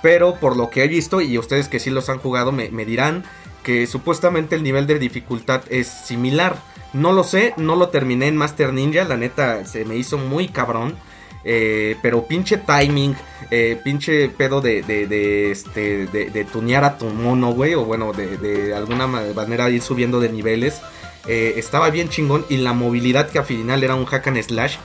Pero 0.00 0.36
por 0.36 0.56
lo 0.56 0.70
que 0.70 0.84
he 0.84 0.88
visto, 0.88 1.20
y 1.20 1.36
ustedes 1.38 1.68
que 1.68 1.80
sí 1.80 1.90
los 1.90 2.08
han 2.08 2.18
jugado, 2.18 2.52
me, 2.52 2.70
me 2.70 2.84
dirán 2.84 3.24
que 3.62 3.86
supuestamente 3.86 4.54
el 4.56 4.62
nivel 4.62 4.86
de 4.86 4.98
dificultad 4.98 5.62
es 5.70 5.86
similar. 5.86 6.56
No 6.92 7.12
lo 7.12 7.22
sé, 7.24 7.54
no 7.56 7.76
lo 7.76 7.88
terminé 7.88 8.26
en 8.26 8.36
Master 8.36 8.72
Ninja, 8.72 9.04
la 9.04 9.16
neta 9.16 9.64
se 9.64 9.84
me 9.84 9.96
hizo 9.96 10.18
muy 10.18 10.48
cabrón. 10.48 10.94
Eh, 11.42 11.96
pero 12.02 12.26
pinche 12.26 12.58
timing, 12.58 13.14
eh, 13.50 13.80
pinche 13.82 14.28
pedo 14.28 14.60
de, 14.60 14.82
de, 14.82 15.06
de, 15.06 15.50
este, 15.50 16.06
de, 16.06 16.44
tunear 16.44 16.84
a 16.84 16.98
tu 16.98 17.06
mono, 17.06 17.52
güey, 17.52 17.72
o 17.74 17.84
bueno, 17.86 18.12
de, 18.12 18.74
alguna 18.74 19.06
ma- 19.06 19.22
manera 19.34 19.70
ir 19.70 19.80
subiendo 19.80 20.20
de 20.20 20.28
niveles. 20.28 20.82
eh, 21.26 21.54
estaba 21.56 21.88
bien 21.90 22.08
chingón 22.10 22.44
y 22.50 22.58
la 22.58 22.72
movilidad 22.74 23.30
que 23.30 23.38
al 23.38 23.44
final 23.46 23.82
era 23.84 23.94
un 23.94 24.04
hack 24.04 24.26
and 24.26 24.42
slash. 24.42 24.76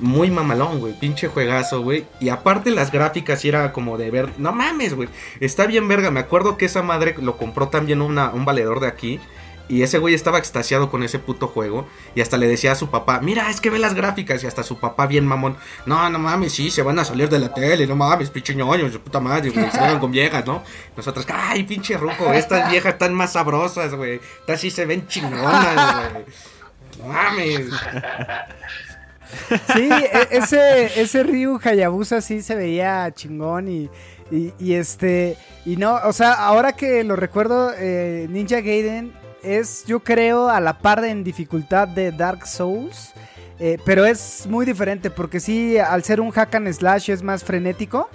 Muy 0.00 0.30
mamalón, 0.30 0.80
güey. 0.80 0.92
Pinche 0.98 1.28
juegazo, 1.28 1.82
güey. 1.82 2.06
Y 2.20 2.28
aparte 2.28 2.70
las 2.70 2.92
gráficas 2.92 3.44
era 3.44 3.72
como 3.72 3.98
de 3.98 4.10
ver. 4.10 4.30
No 4.38 4.52
mames, 4.52 4.94
güey. 4.94 5.08
Está 5.40 5.66
bien 5.66 5.88
verga. 5.88 6.10
Me 6.10 6.20
acuerdo 6.20 6.56
que 6.56 6.66
esa 6.66 6.82
madre 6.82 7.14
lo 7.20 7.36
compró 7.36 7.68
también 7.68 8.00
una, 8.00 8.30
un 8.30 8.44
valedor 8.44 8.80
de 8.80 8.86
aquí. 8.86 9.20
Y 9.68 9.82
ese 9.82 9.98
güey 9.98 10.14
estaba 10.14 10.38
extasiado 10.38 10.90
con 10.90 11.02
ese 11.02 11.18
puto 11.18 11.48
juego. 11.48 11.86
Y 12.14 12.22
hasta 12.22 12.38
le 12.38 12.46
decía 12.46 12.72
a 12.72 12.74
su 12.74 12.88
papá, 12.90 13.20
mira, 13.20 13.50
es 13.50 13.60
que 13.60 13.70
ve 13.70 13.78
las 13.78 13.94
gráficas. 13.94 14.42
Y 14.42 14.46
hasta 14.46 14.62
su 14.62 14.78
papá 14.78 15.06
bien 15.06 15.26
mamón. 15.26 15.56
No, 15.84 16.08
no 16.08 16.18
mames, 16.18 16.52
sí, 16.52 16.70
se 16.70 16.82
van 16.82 16.98
a 16.98 17.04
salir 17.04 17.28
de 17.28 17.38
la 17.38 17.52
tele. 17.52 17.86
No 17.86 17.94
mames, 17.96 18.30
pinche 18.30 18.54
ñoño, 18.54 18.90
su 18.90 19.00
puta 19.00 19.20
madre, 19.20 19.50
güey. 19.50 19.70
Se 19.70 19.78
van 19.78 19.98
con 19.98 20.10
viejas, 20.10 20.46
¿no? 20.46 20.62
Nosotros, 20.96 21.26
ay, 21.30 21.64
pinche 21.64 21.96
ruco, 21.98 22.32
estas 22.32 22.70
viejas 22.70 22.94
están 22.94 23.12
más 23.14 23.32
sabrosas, 23.32 23.94
güey. 23.94 24.20
Estas 24.40 24.60
sí 24.60 24.70
se 24.70 24.86
ven 24.86 25.06
chingonas, 25.06 26.12
güey. 26.12 26.24
No 26.98 27.12
mames. 27.12 27.66
Sí, 29.74 29.88
e- 29.90 30.28
ese, 30.30 31.00
ese 31.00 31.22
Ryu 31.22 31.58
Hayabusa 31.62 32.20
sí 32.20 32.42
se 32.42 32.54
veía 32.54 33.10
chingón 33.14 33.68
y, 33.68 33.90
y, 34.30 34.74
este, 34.74 35.36
y 35.64 35.76
no, 35.76 35.96
o 36.04 36.12
sea, 36.12 36.32
ahora 36.32 36.72
que 36.72 37.04
lo 37.04 37.16
recuerdo, 37.16 37.72
eh, 37.76 38.26
Ninja 38.30 38.60
Gaiden 38.60 39.12
es, 39.42 39.84
yo 39.86 40.00
creo, 40.00 40.48
a 40.48 40.60
la 40.60 40.78
par 40.78 41.04
en 41.04 41.24
dificultad 41.24 41.88
de 41.88 42.12
Dark 42.12 42.46
Souls, 42.46 43.12
eh, 43.58 43.78
pero 43.84 44.04
es 44.04 44.46
muy 44.48 44.66
diferente 44.66 45.10
porque 45.10 45.40
sí, 45.40 45.78
al 45.78 46.04
ser 46.04 46.20
un 46.20 46.30
hack 46.30 46.54
and 46.54 46.72
slash 46.72 47.10
es 47.10 47.22
más 47.22 47.42
frenético 47.44 48.08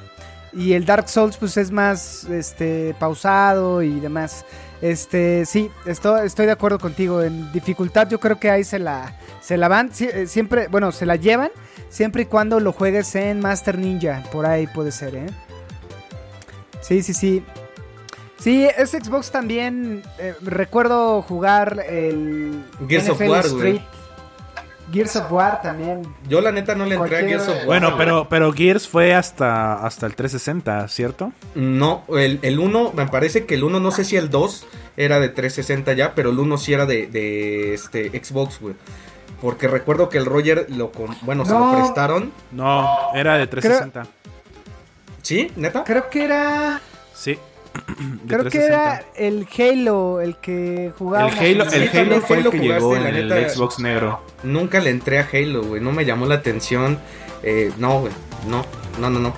y 0.53 0.73
el 0.73 0.85
Dark 0.85 1.09
Souls 1.09 1.37
pues 1.37 1.57
es 1.57 1.71
más, 1.71 2.25
este, 2.25 2.95
pausado 2.99 3.81
y 3.81 3.99
demás. 3.99 4.45
Este, 4.83 5.45
sí, 5.45 5.71
estoy, 5.85 6.25
estoy 6.25 6.45
de 6.45 6.51
acuerdo 6.51 6.77
contigo. 6.77 7.23
En 7.23 7.53
dificultad 7.53 8.09
yo 8.09 8.19
creo 8.19 8.37
que 8.37 8.49
ahí 8.49 8.65
se 8.65 8.79
la, 8.79 9.17
se 9.41 9.55
la 9.55 9.69
van, 9.69 9.89
eh, 9.97 10.27
siempre, 10.27 10.67
bueno, 10.67 10.91
se 10.91 11.05
la 11.05 11.15
llevan 11.15 11.51
siempre 11.87 12.23
y 12.23 12.25
cuando 12.25 12.59
lo 12.59 12.73
juegues 12.73 13.15
en 13.15 13.39
Master 13.39 13.77
Ninja. 13.77 14.23
Por 14.29 14.45
ahí 14.45 14.67
puede 14.67 14.91
ser, 14.91 15.15
¿eh? 15.15 15.27
Sí, 16.81 17.01
sí, 17.01 17.13
sí. 17.13 17.45
Sí, 18.37 18.67
ese 18.77 18.99
Xbox 18.99 19.31
también 19.31 20.03
eh, 20.19 20.35
recuerdo 20.41 21.21
jugar 21.21 21.85
el 21.87 22.65
Gears 22.89 23.07
of 23.07 23.21
War, 23.21 23.45
Street. 23.45 23.79
Gears 24.93 25.15
of 25.15 25.31
War 25.31 25.61
también. 25.61 26.03
Yo 26.29 26.39
la 26.39 26.51
neta 26.51 26.75
no 26.75 26.85
le 26.85 26.95
entré 26.95 27.17
a 27.17 27.21
Gears 27.21 27.47
of 27.47 27.55
War. 27.55 27.65
Bueno, 27.65 27.97
pero, 27.97 28.27
pero 28.29 28.53
Gears 28.53 28.87
fue 28.87 29.13
hasta, 29.15 29.85
hasta 29.85 30.05
el 30.05 30.15
360, 30.15 30.87
¿cierto? 30.87 31.33
No, 31.55 32.03
el, 32.09 32.39
el 32.43 32.59
1, 32.59 32.93
me 32.95 33.07
parece 33.07 33.45
que 33.45 33.55
el 33.55 33.63
1, 33.63 33.79
no 33.79 33.91
sé 33.91 34.03
si 34.03 34.15
el 34.15 34.29
2 34.29 34.65
era 34.95 35.19
de 35.19 35.29
360 35.29 35.93
ya, 35.93 36.13
pero 36.13 36.29
el 36.29 36.39
1 36.39 36.57
sí 36.57 36.73
era 36.73 36.85
de, 36.85 37.07
de 37.07 37.73
este 37.73 38.09
Xbox, 38.23 38.59
güey. 38.61 38.75
Porque 39.41 39.67
recuerdo 39.67 40.07
que 40.07 40.17
el 40.17 40.25
Roger 40.25 40.67
lo, 40.69 40.91
bueno, 41.23 41.45
se 41.45 41.51
lo 41.51 41.73
prestaron. 41.73 42.31
No, 42.51 42.87
era 43.13 43.37
de 43.37 43.47
360. 43.47 44.07
¿Sí? 45.21 45.51
¿Neta? 45.55 45.83
Creo 45.83 46.09
que 46.09 46.23
era 46.23 46.79
Sí. 47.13 47.37
Creo 48.27 48.43
que 48.43 48.49
360. 48.49 48.65
era 48.65 49.03
el 49.15 49.47
Halo 49.57 50.21
el 50.21 50.35
que 50.37 50.87
El 50.87 50.91
jugábamos. 50.93 51.35
Halo, 51.39 51.63
el 51.71 51.89
Halo 51.89 52.21
fue 52.21 52.37
el 52.37 52.41
Halo 52.43 52.51
que 52.51 52.57
jugaste, 52.59 52.73
llegó 52.73 52.95
en 52.95 53.03
la 53.03 53.09
el 53.09 53.29
neta. 53.29 53.49
Xbox 53.49 53.79
negro. 53.79 54.21
Nunca 54.43 54.79
le 54.79 54.89
entré 54.89 55.19
a 55.19 55.27
Halo, 55.31 55.63
güey. 55.63 55.81
No 55.81 55.91
me 55.91 56.05
llamó 56.05 56.25
la 56.25 56.35
atención. 56.35 56.99
Eh, 57.43 57.71
no, 57.77 58.01
güey. 58.01 58.13
No, 58.47 58.65
no, 58.99 59.09
no, 59.09 59.19
no. 59.19 59.33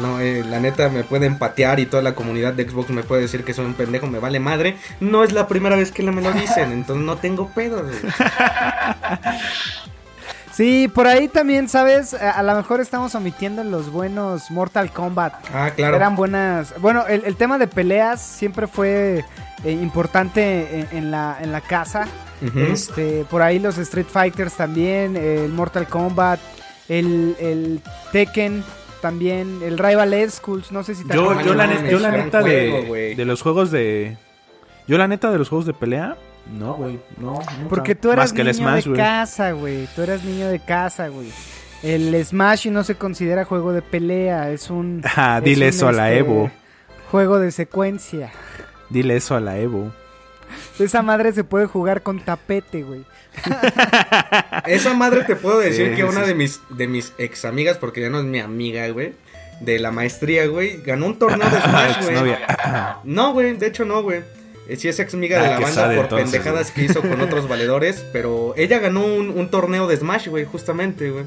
No, 0.00 0.20
eh, 0.20 0.44
la 0.48 0.60
neta 0.60 0.88
me 0.90 1.02
pueden 1.02 1.38
patear 1.38 1.80
y 1.80 1.86
toda 1.86 2.02
la 2.04 2.14
comunidad 2.14 2.52
de 2.52 2.68
Xbox 2.68 2.90
me 2.90 3.02
puede 3.02 3.22
decir 3.22 3.42
que 3.44 3.52
soy 3.52 3.64
un 3.66 3.74
pendejo, 3.74 4.06
me 4.06 4.20
vale 4.20 4.38
madre. 4.38 4.76
No 5.00 5.24
es 5.24 5.32
la 5.32 5.48
primera 5.48 5.74
vez 5.74 5.90
que 5.90 6.04
me 6.04 6.22
lo 6.22 6.30
dicen, 6.32 6.70
entonces 6.72 7.04
no 7.04 7.16
tengo 7.16 7.48
pedo, 7.54 7.82
güey. 7.82 7.96
Sí, 10.58 10.88
por 10.92 11.06
ahí 11.06 11.28
también, 11.28 11.68
¿sabes? 11.68 12.14
A, 12.14 12.32
a 12.32 12.42
lo 12.42 12.52
mejor 12.56 12.80
estamos 12.80 13.14
omitiendo 13.14 13.62
los 13.62 13.92
buenos 13.92 14.50
Mortal 14.50 14.90
Kombat. 14.90 15.32
Ah, 15.54 15.70
claro. 15.70 15.94
Eran 15.94 16.16
buenas. 16.16 16.74
Bueno, 16.80 17.06
el, 17.06 17.22
el 17.24 17.36
tema 17.36 17.58
de 17.58 17.68
peleas 17.68 18.20
siempre 18.20 18.66
fue 18.66 19.24
eh, 19.62 19.70
importante 19.70 20.80
en, 20.80 20.88
en 20.90 21.10
la, 21.12 21.38
en 21.40 21.52
la 21.52 21.60
casa. 21.60 22.08
Este, 22.56 23.24
por 23.30 23.40
ahí 23.40 23.60
los 23.60 23.78
Street 23.78 24.08
Fighters 24.12 24.54
también, 24.54 25.16
el 25.16 25.52
Mortal 25.52 25.86
Kombat, 25.86 26.40
el, 26.88 27.36
el 27.38 27.80
Tekken 28.10 28.64
también, 29.00 29.60
el 29.62 29.78
Rival 29.78 30.12
Schools, 30.28 30.72
no 30.72 30.82
sé 30.82 30.96
si 30.96 31.04
te 31.04 31.14
Yo, 31.14 31.40
yo, 31.40 31.54
la, 31.54 31.68
neta, 31.68 31.88
yo 31.88 32.00
la 32.00 32.10
de 32.10 33.24
los 33.24 33.42
juegos 33.42 33.70
de... 33.70 34.16
Yo 34.88 34.98
la 34.98 35.06
neta 35.06 35.30
de 35.30 35.38
los 35.38 35.48
juegos 35.50 35.66
de 35.66 35.74
pelea... 35.74 36.16
No, 36.48 36.74
güey. 36.74 36.98
No, 37.18 37.32
nunca. 37.34 37.68
Porque 37.68 37.94
tú 37.94 38.10
eras 38.10 38.24
Más 38.24 38.32
que 38.32 38.38
niño 38.38 38.50
el 38.50 38.56
Smash, 38.56 38.84
de 38.86 38.96
casa, 38.96 39.52
güey. 39.52 39.88
Tú 39.94 40.02
eras 40.02 40.24
niño 40.24 40.48
de 40.48 40.60
casa, 40.60 41.08
güey. 41.08 41.30
El 41.82 42.24
Smash 42.24 42.68
no 42.68 42.82
se 42.84 42.96
considera 42.96 43.44
juego 43.44 43.72
de 43.72 43.82
pelea, 43.82 44.50
es 44.50 44.70
un... 44.70 45.02
Ah, 45.16 45.38
es 45.38 45.44
dile 45.44 45.66
un, 45.66 45.68
eso 45.70 45.88
a 45.88 45.92
la 45.92 46.10
este, 46.10 46.20
Evo. 46.20 46.50
Juego 47.10 47.38
de 47.38 47.52
secuencia. 47.52 48.30
Dile 48.90 49.16
eso 49.16 49.36
a 49.36 49.40
la 49.40 49.58
Evo. 49.58 49.92
Esa 50.78 51.02
madre 51.02 51.32
se 51.32 51.44
puede 51.44 51.66
jugar 51.66 52.02
con 52.02 52.20
tapete, 52.20 52.82
güey. 52.82 53.04
Esa 54.66 54.94
madre 54.94 55.24
te 55.24 55.36
puedo 55.36 55.60
decir 55.60 55.90
Sí, 55.90 55.96
que 55.96 56.04
una 56.04 56.22
de 56.22 56.34
mis 56.34 56.60
de 56.70 56.88
mis 56.88 57.12
ex 57.18 57.44
amigas, 57.44 57.76
porque 57.76 58.00
ya 58.00 58.10
no 58.10 58.18
es 58.18 58.24
mi 58.24 58.40
amiga, 58.40 58.88
güey, 58.88 59.12
de 59.60 59.78
la 59.78 59.92
maestría, 59.92 60.46
güey, 60.46 60.82
ganó 60.82 61.06
un 61.06 61.18
torneo 61.18 61.48
de 61.48 61.60
Smash, 61.60 62.10
güey. 62.10 62.36
No, 63.04 63.32
güey, 63.32 63.56
de 63.56 63.66
hecho 63.66 63.84
no, 63.84 64.02
güey. 64.02 64.22
Eh, 64.68 64.76
Sí 64.76 64.88
es 64.88 64.98
ex 65.00 65.14
amiga 65.14 65.40
de 65.40 65.46
Ah, 65.46 65.50
la 65.50 65.60
banda 65.60 65.72
sabe, 65.74 65.96
por 65.96 66.04
entonces, 66.04 66.30
pendejadas 66.30 66.70
que 66.70 66.84
hizo 66.84 67.00
con 67.00 67.20
otros 67.20 67.48
valedores, 67.52 68.04
pero 68.12 68.54
ella 68.56 68.78
ganó 68.78 69.04
un, 69.04 69.30
un 69.30 69.50
torneo 69.50 69.86
de 69.86 69.96
Smash, 69.96 70.28
güey, 70.28 70.44
justamente, 70.44 71.10
güey. 71.10 71.24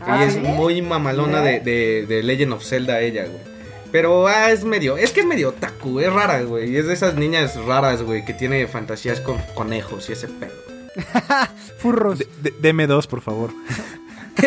Ah, 0.00 0.20
y 0.24 0.28
es 0.28 0.36
muy 0.36 0.80
mamalona 0.82 1.40
de, 1.40 1.60
de, 1.60 2.04
de 2.06 2.22
Legend 2.22 2.52
of 2.52 2.64
Zelda 2.64 3.00
ella, 3.00 3.24
güey. 3.24 3.54
Pero 3.90 4.26
ah, 4.26 4.50
es 4.50 4.64
medio, 4.64 4.96
es 4.96 5.12
que 5.12 5.20
es 5.20 5.26
medio 5.26 5.52
taku, 5.52 6.00
es 6.00 6.12
rara, 6.12 6.42
güey. 6.42 6.70
Y 6.72 6.76
es 6.76 6.86
de 6.86 6.94
esas 6.94 7.14
niñas 7.14 7.56
raras, 7.64 8.02
güey, 8.02 8.24
que 8.24 8.34
tiene 8.34 8.66
fantasías 8.66 9.20
con 9.20 9.38
conejos 9.54 10.08
y 10.08 10.12
ese 10.14 10.26
pedo. 10.28 10.52
Furros. 11.78 12.18
De- 12.18 12.28
de- 12.42 12.54
deme 12.60 12.86
dos, 12.86 13.06
por 13.06 13.20
favor. 13.20 13.50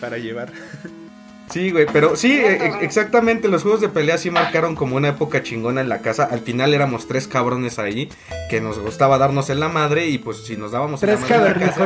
Para 0.00 0.18
llevar. 0.18 0.52
Sí, 1.50 1.70
güey, 1.70 1.86
pero 1.92 2.16
sí, 2.16 2.32
e- 2.32 2.56
e- 2.66 2.84
exactamente, 2.84 3.48
los 3.48 3.62
juegos 3.62 3.80
de 3.80 3.88
pelea 3.88 4.18
sí 4.18 4.30
marcaron 4.30 4.76
como 4.76 4.96
una 4.96 5.08
época 5.08 5.42
chingona 5.42 5.80
en 5.80 5.88
la 5.88 5.98
casa. 6.00 6.28
Al 6.30 6.40
final 6.40 6.74
éramos 6.74 7.08
tres 7.08 7.26
cabrones 7.26 7.78
ahí 7.78 8.08
que 8.48 8.60
nos 8.60 8.78
gustaba 8.78 9.18
darnos 9.18 9.50
en 9.50 9.60
la 9.60 9.68
madre 9.68 10.06
y 10.06 10.18
pues 10.18 10.44
si 10.44 10.56
nos 10.56 10.72
dábamos 10.72 11.00
Tres 11.00 11.16
en 11.16 11.20
la 11.22 11.26
madre 11.38 11.52
en 11.54 11.60
la 11.60 11.66
casa, 11.66 11.80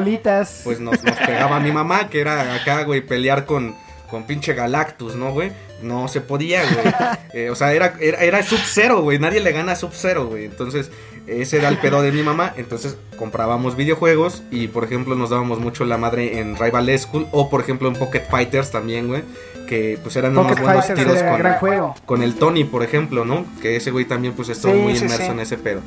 pues 0.65 0.81
nos, 0.81 1.03
nos 1.03 1.17
pegaba 1.17 1.61
mi 1.61 1.73
mamá, 1.73 2.09
que 2.09 2.21
era 2.21 2.55
acá, 2.55 2.85
güey, 2.85 3.01
pelear 3.01 3.47
con, 3.47 3.75
con 4.11 4.25
pinche 4.27 4.55
Galactus, 4.55 5.15
¿no, 5.17 5.33
güey? 5.33 5.53
No 5.83 6.09
se 6.09 6.21
podía, 6.21 6.63
güey. 6.63 6.95
Eh, 7.35 7.51
o 7.51 7.57
sea, 7.57 7.73
era, 7.73 7.95
era, 7.99 8.19
era 8.21 8.43
Sub-Zero, 8.45 9.03
güey. 9.03 9.19
Nadie 9.19 9.41
le 9.41 9.51
gana 9.51 9.73
a 9.73 9.77
Sub-Zero, 9.77 10.27
güey. 10.29 10.45
Entonces, 10.45 10.89
ese 11.27 11.57
era 11.59 11.69
el 11.69 11.79
pedo 11.79 12.01
de 12.01 12.13
mi 12.13 12.23
mamá. 12.23 12.55
Entonces, 12.57 12.97
comprábamos 13.19 13.75
videojuegos 13.75 14.45
y, 14.53 14.69
por 14.69 14.85
ejemplo, 14.85 15.17
nos 15.17 15.31
dábamos 15.31 15.59
mucho 15.59 15.85
la 15.85 15.99
madre 15.99 16.39
en 16.39 16.57
Rival 16.57 16.97
School 16.97 17.27
o, 17.33 17.51
por 17.51 17.61
ejemplo, 17.61 17.89
en 17.89 17.95
Pocket 17.97 18.23
Fighters 18.31 18.71
también, 18.71 19.09
güey. 19.09 19.25
Que, 19.67 19.99
pues, 20.03 20.15
eran 20.17 20.33
unos 20.37 20.47
buenos 20.61 20.85
Fighters 20.87 20.99
tiros 20.99 21.23
con, 21.23 21.39
gran 21.39 21.55
juego. 21.59 21.95
con 22.05 22.23
el 22.23 22.35
Tony, 22.35 22.65
por 22.65 22.83
ejemplo, 22.83 23.25
¿no? 23.25 23.45
Que 23.63 23.77
ese 23.77 23.91
güey 23.91 24.05
también, 24.05 24.35
pues, 24.35 24.49
estuvo 24.51 24.73
Sí, 24.73 24.79
muy 24.79 24.97
sí, 24.97 25.05
inmerso 25.05 25.25
sí. 25.27 25.31
en 25.31 25.41
ese 25.41 25.57
pedo. 25.59 25.81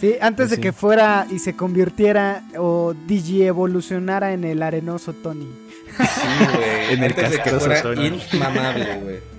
Sí, 0.00 0.16
antes 0.20 0.50
de 0.50 0.56
Sí. 0.56 0.62
que 0.62 0.72
fuera 0.72 1.26
y 1.30 1.38
se 1.38 1.54
convirtiera 1.54 2.42
o 2.58 2.94
digievolucionara 3.06 4.32
en 4.32 4.44
el 4.44 4.62
arenoso 4.62 5.12
Tony. 5.12 5.48
Sí, 5.96 6.44
güey. 6.54 6.64
En 6.94 7.02
el 7.02 7.10
Antes 7.12 7.30
de 7.30 7.38
que 7.40 7.50
fuera 7.50 7.82
Tony. 7.82 8.20
inmamable, 8.32 8.98
güey. 9.02 9.33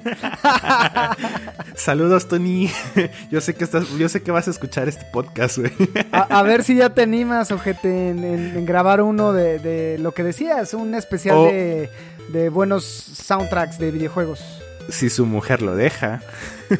Saludos, 1.74 2.28
Tony. 2.28 2.70
Yo 3.30 3.40
sé 3.40 3.54
que 3.54 3.64
estás, 3.64 3.88
yo 3.98 4.08
sé 4.08 4.22
que 4.22 4.30
vas 4.30 4.46
a 4.48 4.50
escuchar 4.50 4.88
este 4.88 5.04
podcast, 5.12 5.58
güey. 5.58 5.72
A, 6.12 6.38
a 6.38 6.42
ver 6.42 6.62
si 6.64 6.76
ya 6.76 6.90
te 6.90 7.02
animas, 7.02 7.50
ojete, 7.50 8.10
en, 8.10 8.24
en- 8.24 8.56
en 8.56 8.66
grabar 8.66 9.00
uno 9.00 9.32
de, 9.32 9.58
de 9.58 9.98
lo 9.98 10.12
que 10.12 10.22
decías, 10.22 10.74
un 10.74 10.94
especial 10.94 11.36
O- 11.36 11.44
de, 11.46 11.90
de 12.28 12.48
buenos 12.48 12.84
soundtracks 12.84 13.78
de 13.78 13.90
videojuegos. 13.90 14.40
Si 14.88 15.10
su 15.10 15.26
mujer 15.26 15.62
lo 15.62 15.74
deja. 15.76 16.20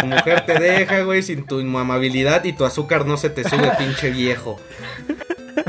Tu 0.00 0.06
mujer 0.06 0.44
te 0.46 0.58
deja, 0.60 1.00
güey, 1.00 1.22
sin 1.22 1.46
tu 1.46 1.58
amabilidad 1.78 2.44
y 2.44 2.52
tu 2.52 2.64
azúcar 2.64 3.06
no 3.06 3.16
se 3.16 3.30
te 3.30 3.48
sube, 3.48 3.70
pinche 3.78 4.10
viejo. 4.10 4.60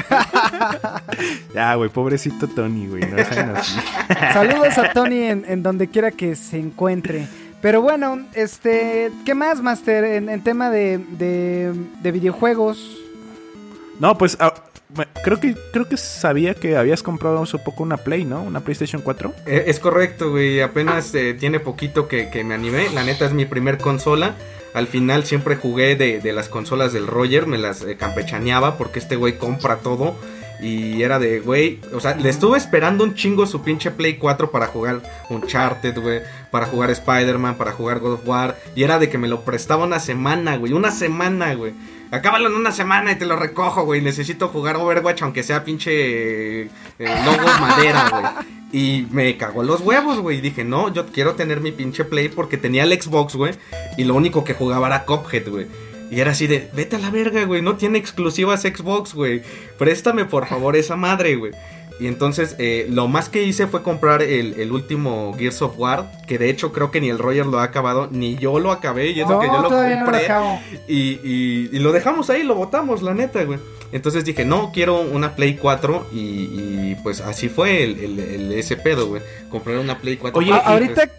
Ya, 1.53 1.75
güey, 1.75 1.89
pobrecito 1.89 2.47
Tony, 2.47 2.87
güey. 2.87 3.03
No. 3.03 3.17
Saludos 4.33 4.77
a 4.77 4.91
Tony 4.93 5.23
en, 5.23 5.45
en 5.47 5.63
donde 5.63 5.87
quiera 5.87 6.11
que 6.11 6.35
se 6.35 6.57
encuentre. 6.59 7.27
Pero 7.61 7.81
bueno, 7.81 8.19
este, 8.33 9.11
¿qué 9.25 9.33
más, 9.33 9.61
Master? 9.61 10.03
En, 10.03 10.29
en 10.29 10.43
tema 10.43 10.69
de, 10.69 10.99
de, 10.99 11.73
de 12.01 12.11
videojuegos. 12.11 12.97
No, 13.99 14.15
pues 14.17 14.37
ah, 14.39 14.53
creo 15.23 15.39
que 15.39 15.55
creo 15.73 15.89
que 15.89 15.97
sabía 15.97 16.53
que 16.53 16.77
habías 16.77 17.01
comprado 17.01 17.41
hace 17.41 17.57
poco 17.57 17.81
una 17.81 17.97
Play, 17.97 18.25
¿no? 18.25 18.43
Una 18.43 18.59
PlayStation 18.59 19.01
4. 19.01 19.33
Eh, 19.47 19.63
Es 19.67 19.79
correcto, 19.79 20.29
güey. 20.29 20.61
Apenas 20.61 21.13
eh, 21.15 21.33
tiene 21.33 21.59
poquito 21.59 22.07
que, 22.07 22.29
que 22.29 22.43
me 22.43 22.53
animé. 22.53 22.89
La 22.93 23.03
neta 23.03 23.25
es 23.25 23.33
mi 23.33 23.45
primer 23.45 23.79
consola. 23.79 24.35
Al 24.77 24.85
final 24.85 25.25
siempre 25.25 25.55
jugué 25.55 25.95
de, 25.95 26.19
de 26.19 26.33
las 26.33 26.49
consolas 26.49 26.93
del 26.93 27.07
Roger. 27.07 27.47
Me 27.47 27.57
las 27.57 27.81
eh, 27.81 27.97
campechaneaba 27.97 28.77
porque 28.77 28.99
este 28.99 29.15
güey 29.15 29.39
compra 29.39 29.77
todo. 29.77 30.15
Y 30.59 31.01
era 31.01 31.17
de, 31.17 31.39
güey, 31.39 31.79
o 31.93 31.99
sea, 31.99 32.15
le 32.15 32.29
estuve 32.29 32.57
esperando 32.59 33.03
un 33.03 33.15
chingo 33.15 33.47
su 33.47 33.63
pinche 33.63 33.89
Play 33.89 34.17
4 34.17 34.51
para 34.51 34.67
jugar 34.67 35.01
Uncharted, 35.29 35.99
güey, 35.99 36.21
para 36.51 36.65
jugar 36.65 36.89
Spider-Man, 36.91 37.55
para 37.55 37.71
jugar 37.71 37.99
God 37.99 38.13
of 38.13 38.27
War. 38.27 38.55
Y 38.75 38.83
era 38.83 38.99
de 38.99 39.09
que 39.09 39.17
me 39.17 39.27
lo 39.27 39.41
prestaba 39.41 39.85
una 39.85 39.99
semana, 39.99 40.57
güey, 40.57 40.73
una 40.73 40.91
semana, 40.91 41.55
güey. 41.55 41.73
Acábalo 42.11 42.47
en 42.47 42.55
una 42.55 42.71
semana 42.71 43.11
y 43.11 43.15
te 43.15 43.25
lo 43.25 43.35
recojo, 43.35 43.83
güey. 43.83 44.01
Necesito 44.01 44.47
jugar 44.47 44.77
Overwatch 44.77 45.23
aunque 45.23 45.43
sea 45.43 45.63
pinche 45.63 46.61
eh, 46.61 46.69
logos 46.99 47.59
madera, 47.59 48.09
güey. 48.09 48.47
Y 48.71 49.07
me 49.11 49.37
cagó 49.37 49.63
los 49.63 49.81
huevos, 49.81 50.19
güey. 50.19 50.41
Dije, 50.41 50.63
no, 50.63 50.93
yo 50.93 51.05
quiero 51.07 51.35
tener 51.35 51.61
mi 51.61 51.71
pinche 51.71 52.05
Play 52.05 52.29
porque 52.29 52.57
tenía 52.57 52.83
el 52.83 53.01
Xbox, 53.01 53.35
güey. 53.35 53.53
Y 53.97 54.03
lo 54.03 54.15
único 54.15 54.43
que 54.43 54.53
jugaba 54.53 54.87
era 54.87 55.05
Cuphead, 55.05 55.49
güey. 55.49 55.67
Y 56.09 56.21
era 56.21 56.31
así 56.31 56.47
de, 56.47 56.69
vete 56.73 56.95
a 56.95 56.99
la 56.99 57.09
verga, 57.09 57.43
güey. 57.43 57.61
No 57.61 57.75
tiene 57.75 57.97
exclusivas 57.97 58.61
Xbox, 58.61 59.13
güey. 59.13 59.41
Préstame, 59.77 60.25
por 60.25 60.47
favor, 60.47 60.75
esa 60.75 60.95
madre, 60.95 61.35
güey. 61.35 61.51
Y 61.99 62.07
entonces, 62.07 62.55
eh, 62.59 62.87
lo 62.91 63.07
más 63.07 63.27
que 63.29 63.43
hice 63.43 63.65
fue 63.67 63.81
comprar 63.81 64.21
el, 64.21 64.59
el 64.59 64.71
último 64.71 65.33
Gears 65.37 65.61
of 65.63 65.79
War. 65.79 66.11
Que 66.27 66.37
de 66.37 66.49
hecho 66.49 66.71
creo 66.71 66.91
que 66.91 67.01
ni 67.01 67.09
el 67.09 67.17
Roger 67.17 67.45
lo 67.47 67.59
ha 67.59 67.63
acabado, 67.63 68.07
ni 68.11 68.35
yo 68.35 68.59
lo 68.59 68.71
acabé. 68.71 69.11
Y 69.11 69.19
eso 69.21 69.29
No, 69.31 69.39
que 69.39 69.47
yo 69.47 69.61
lo 69.61 69.69
todavía 69.69 69.95
no 69.95 70.05
lo 70.05 70.11
compré. 70.11 70.25
acabo. 70.25 70.59
Y, 70.87 71.19
y- 71.23 71.69
y 71.71 71.79
lo 71.79 71.91
dejamos 71.91 72.29
ahí, 72.29 72.43
lo 72.43 72.53
botamos, 72.55 73.01
la 73.01 73.13
neta, 73.15 73.43
güey. 73.45 73.59
Entonces 73.91 74.25
dije, 74.25 74.43
no, 74.45 74.71
quiero 74.73 74.99
una 75.01 75.35
Play 75.35 75.55
4 75.55 76.07
y, 76.11 76.17
y, 76.19 76.97
pues 77.03 77.21
así 77.21 77.47
fue 77.49 77.83
el, 77.83 77.99
el- 77.99 78.19
el- 78.19 78.51
ese 78.51 78.75
pedo, 78.77 79.07
güey. 79.07 79.21
Comprar 79.49 79.77
una 79.79 79.97
Play 79.99 80.17
4. 80.17 80.37
Oye, 80.37 80.51
pues, 80.51 80.61
ahorita, 80.65 81.09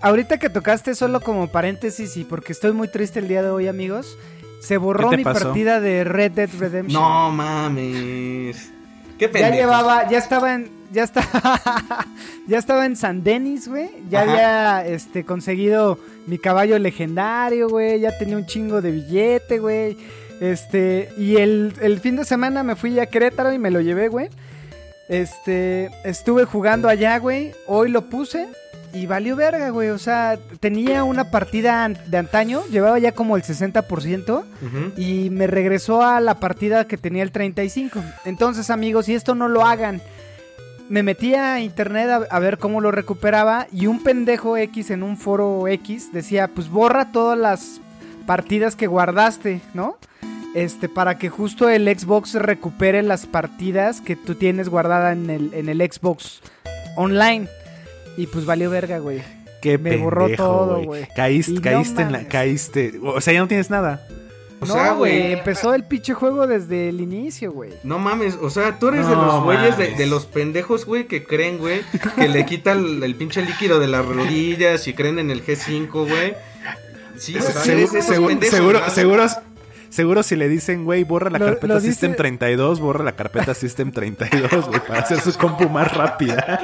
ahorita 0.00 0.38
que 0.38 0.50
tocaste 0.50 0.94
solo 0.94 1.20
como 1.20 1.48
paréntesis 1.48 2.16
y 2.16 2.24
porque 2.24 2.52
estoy 2.52 2.72
muy 2.72 2.88
triste 2.88 3.18
el 3.18 3.26
día 3.26 3.42
de 3.42 3.50
hoy, 3.50 3.66
amigos, 3.68 4.16
se 4.60 4.76
borró 4.76 5.10
¿Qué 5.10 5.16
te 5.16 5.16
mi 5.18 5.24
pasó? 5.24 5.46
partida 5.46 5.80
de 5.80 6.04
Red 6.04 6.32
Dead 6.32 6.50
Redemption. 6.58 7.02
No 7.02 7.30
mames. 7.32 8.70
Qué 9.18 9.30
ya 9.32 9.50
llevaba, 9.50 10.08
ya 10.08 10.18
estaba 10.18 10.54
en, 10.54 10.70
ya 10.92 11.02
estaba, 11.02 12.06
ya 12.46 12.58
estaba 12.58 12.86
en 12.86 12.96
San 12.96 13.24
Denis, 13.24 13.68
güey. 13.68 13.90
Ya 14.08 14.22
Ajá. 14.22 14.30
había, 14.78 14.94
este, 14.94 15.24
conseguido 15.24 15.98
mi 16.26 16.38
caballo 16.38 16.78
legendario, 16.78 17.68
güey. 17.68 18.00
Ya 18.00 18.16
tenía 18.16 18.36
un 18.36 18.46
chingo 18.46 18.80
de 18.80 18.92
billete, 18.92 19.58
güey. 19.58 19.96
Este, 20.40 21.10
y 21.18 21.36
el, 21.36 21.74
el 21.80 21.98
fin 22.00 22.16
de 22.16 22.24
semana 22.24 22.62
me 22.62 22.76
fui 22.76 22.98
a 23.00 23.06
Querétaro 23.06 23.52
y 23.52 23.58
me 23.58 23.70
lo 23.70 23.80
llevé, 23.80 24.08
güey. 24.08 24.28
Este, 25.08 25.90
estuve 26.04 26.44
jugando 26.44 26.88
allá, 26.88 27.18
güey. 27.18 27.52
Hoy 27.66 27.90
lo 27.90 28.02
puse 28.08 28.46
y 28.92 29.06
valió 29.06 29.36
verga, 29.36 29.70
güey. 29.70 29.90
O 29.90 29.98
sea, 29.98 30.38
tenía 30.60 31.04
una 31.04 31.30
partida 31.30 31.88
de 31.88 32.16
antaño, 32.16 32.62
llevaba 32.70 32.98
ya 32.98 33.12
como 33.12 33.36
el 33.36 33.42
60% 33.42 34.28
Ujú. 34.30 34.44
y 35.00 35.30
me 35.30 35.46
regresó 35.46 36.02
a 36.02 36.20
la 36.20 36.34
partida 36.40 36.86
que 36.86 36.96
tenía 36.98 37.22
el 37.22 37.32
35. 37.32 38.00
Entonces, 38.24 38.70
amigos, 38.70 39.06
si 39.06 39.14
esto 39.14 39.34
no 39.34 39.48
lo 39.48 39.64
hagan, 39.66 40.00
me 40.88 41.02
metí 41.02 41.34
a 41.34 41.60
internet 41.60 42.08
a, 42.08 42.16
a 42.34 42.38
ver 42.38 42.58
cómo 42.58 42.80
lo 42.80 42.90
recuperaba 42.90 43.66
y 43.72 43.86
un 43.86 44.02
pendejo 44.02 44.56
X 44.56 44.90
en 44.90 45.02
un 45.02 45.16
foro 45.16 45.68
X 45.68 46.12
decía, 46.12 46.48
pues 46.48 46.68
borra 46.68 47.12
todas 47.12 47.38
las 47.38 47.80
partidas 48.26 48.76
que 48.76 48.86
guardaste, 48.86 49.60
¿no? 49.74 49.96
Este, 50.54 50.88
para 50.88 51.18
que 51.18 51.28
justo 51.28 51.68
el 51.68 51.86
Xbox 51.86 52.34
recupere 52.34 53.02
las 53.02 53.26
partidas 53.26 54.00
que 54.00 54.16
tú 54.16 54.34
tienes 54.34 54.68
guardada 54.70 55.12
en 55.12 55.28
el, 55.28 55.52
en 55.52 55.68
el 55.68 55.78
Xbox 55.78 56.40
online. 56.96 57.48
Y 58.18 58.26
pues 58.26 58.44
valió 58.44 58.68
verga, 58.68 58.98
güey. 58.98 59.22
Qué 59.62 59.78
Me 59.78 59.96
borró 59.96 60.28
todo, 60.36 60.82
güey. 60.82 61.06
Caíste, 61.14 61.52
Y 61.52 61.54
no 61.54 61.62
caíste 61.62 62.02
en 62.02 62.10
la, 62.10 62.26
caíste. 62.26 62.98
O 63.00 63.20
sea, 63.20 63.32
ya 63.32 63.38
no 63.38 63.46
tienes 63.46 63.70
nada. 63.70 64.04
O 64.58 64.66
no, 64.66 64.72
sea, 64.72 64.92
güey, 64.94 65.34
empezó 65.34 65.72
el 65.72 65.84
pinche 65.84 66.14
juego 66.14 66.48
desde 66.48 66.88
el 66.88 67.00
inicio, 67.00 67.52
güey. 67.52 67.70
No 67.84 68.00
mames, 68.00 68.36
o 68.42 68.50
sea, 68.50 68.76
tú 68.80 68.88
eres 68.88 69.08
de 69.08 69.14
los 69.14 69.44
güeyes 69.44 69.78
de, 69.78 70.06
los 70.06 70.26
pendejos, 70.26 70.84
güey, 70.84 71.06
que 71.06 71.22
creen, 71.22 71.58
güey, 71.58 71.82
que 72.16 72.28
le 72.28 72.44
quita 72.44 72.72
el, 72.72 73.00
el 73.04 73.14
pinche 73.14 73.40
líquido 73.42 73.78
de 73.78 73.86
las 73.86 74.04
rodillas 74.04 74.88
y 74.88 74.94
creen 74.94 75.20
en 75.20 75.30
el 75.30 75.46
G5, 75.46 75.88
güey. 75.92 76.34
Sí, 77.16 77.36
o 77.36 77.42
sea, 77.42 77.52
seguro, 77.52 78.02
seguro, 78.42 78.80
¿no? 78.80 78.90
seguro, 78.90 79.26
seguro 79.88 80.22
si 80.22 80.36
le 80.36 80.48
dicen, 80.48 80.84
güey, 80.84 81.04
borra 81.04 81.30
la 81.30 81.38
Lo- 81.38 81.46
carpeta 81.46 81.66
lo 81.74 81.80
dice- 81.80 81.92
System 81.92 82.14
32, 82.16 82.80
borra 82.80 83.04
la 83.04 83.12
carpeta 83.12 83.54
System 83.54 83.92
32, 83.92 84.66
güey, 84.68 84.80
para 84.86 85.00
hacer 85.00 85.20
su 85.20 85.32
compu 85.36 85.68
más 85.68 85.92
rápida. 85.94 86.60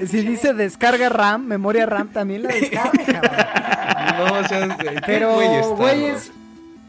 Eh, 0.00 0.06
Si 0.06 0.20
dice 0.22 0.54
descarga 0.54 1.08
RAM, 1.08 1.46
memoria 1.46 1.86
RAM 1.86 2.08
también 2.08 2.42
la 2.44 2.50
descarga, 2.50 2.92
cabrón. 3.06 3.32
No, 4.18 4.38
o 4.40 4.48
sea, 4.48 4.76
¿qué 4.76 5.00
Pero, 5.06 5.34
güey 5.34 5.54
está, 5.56 5.68
güeyes, 5.74 6.32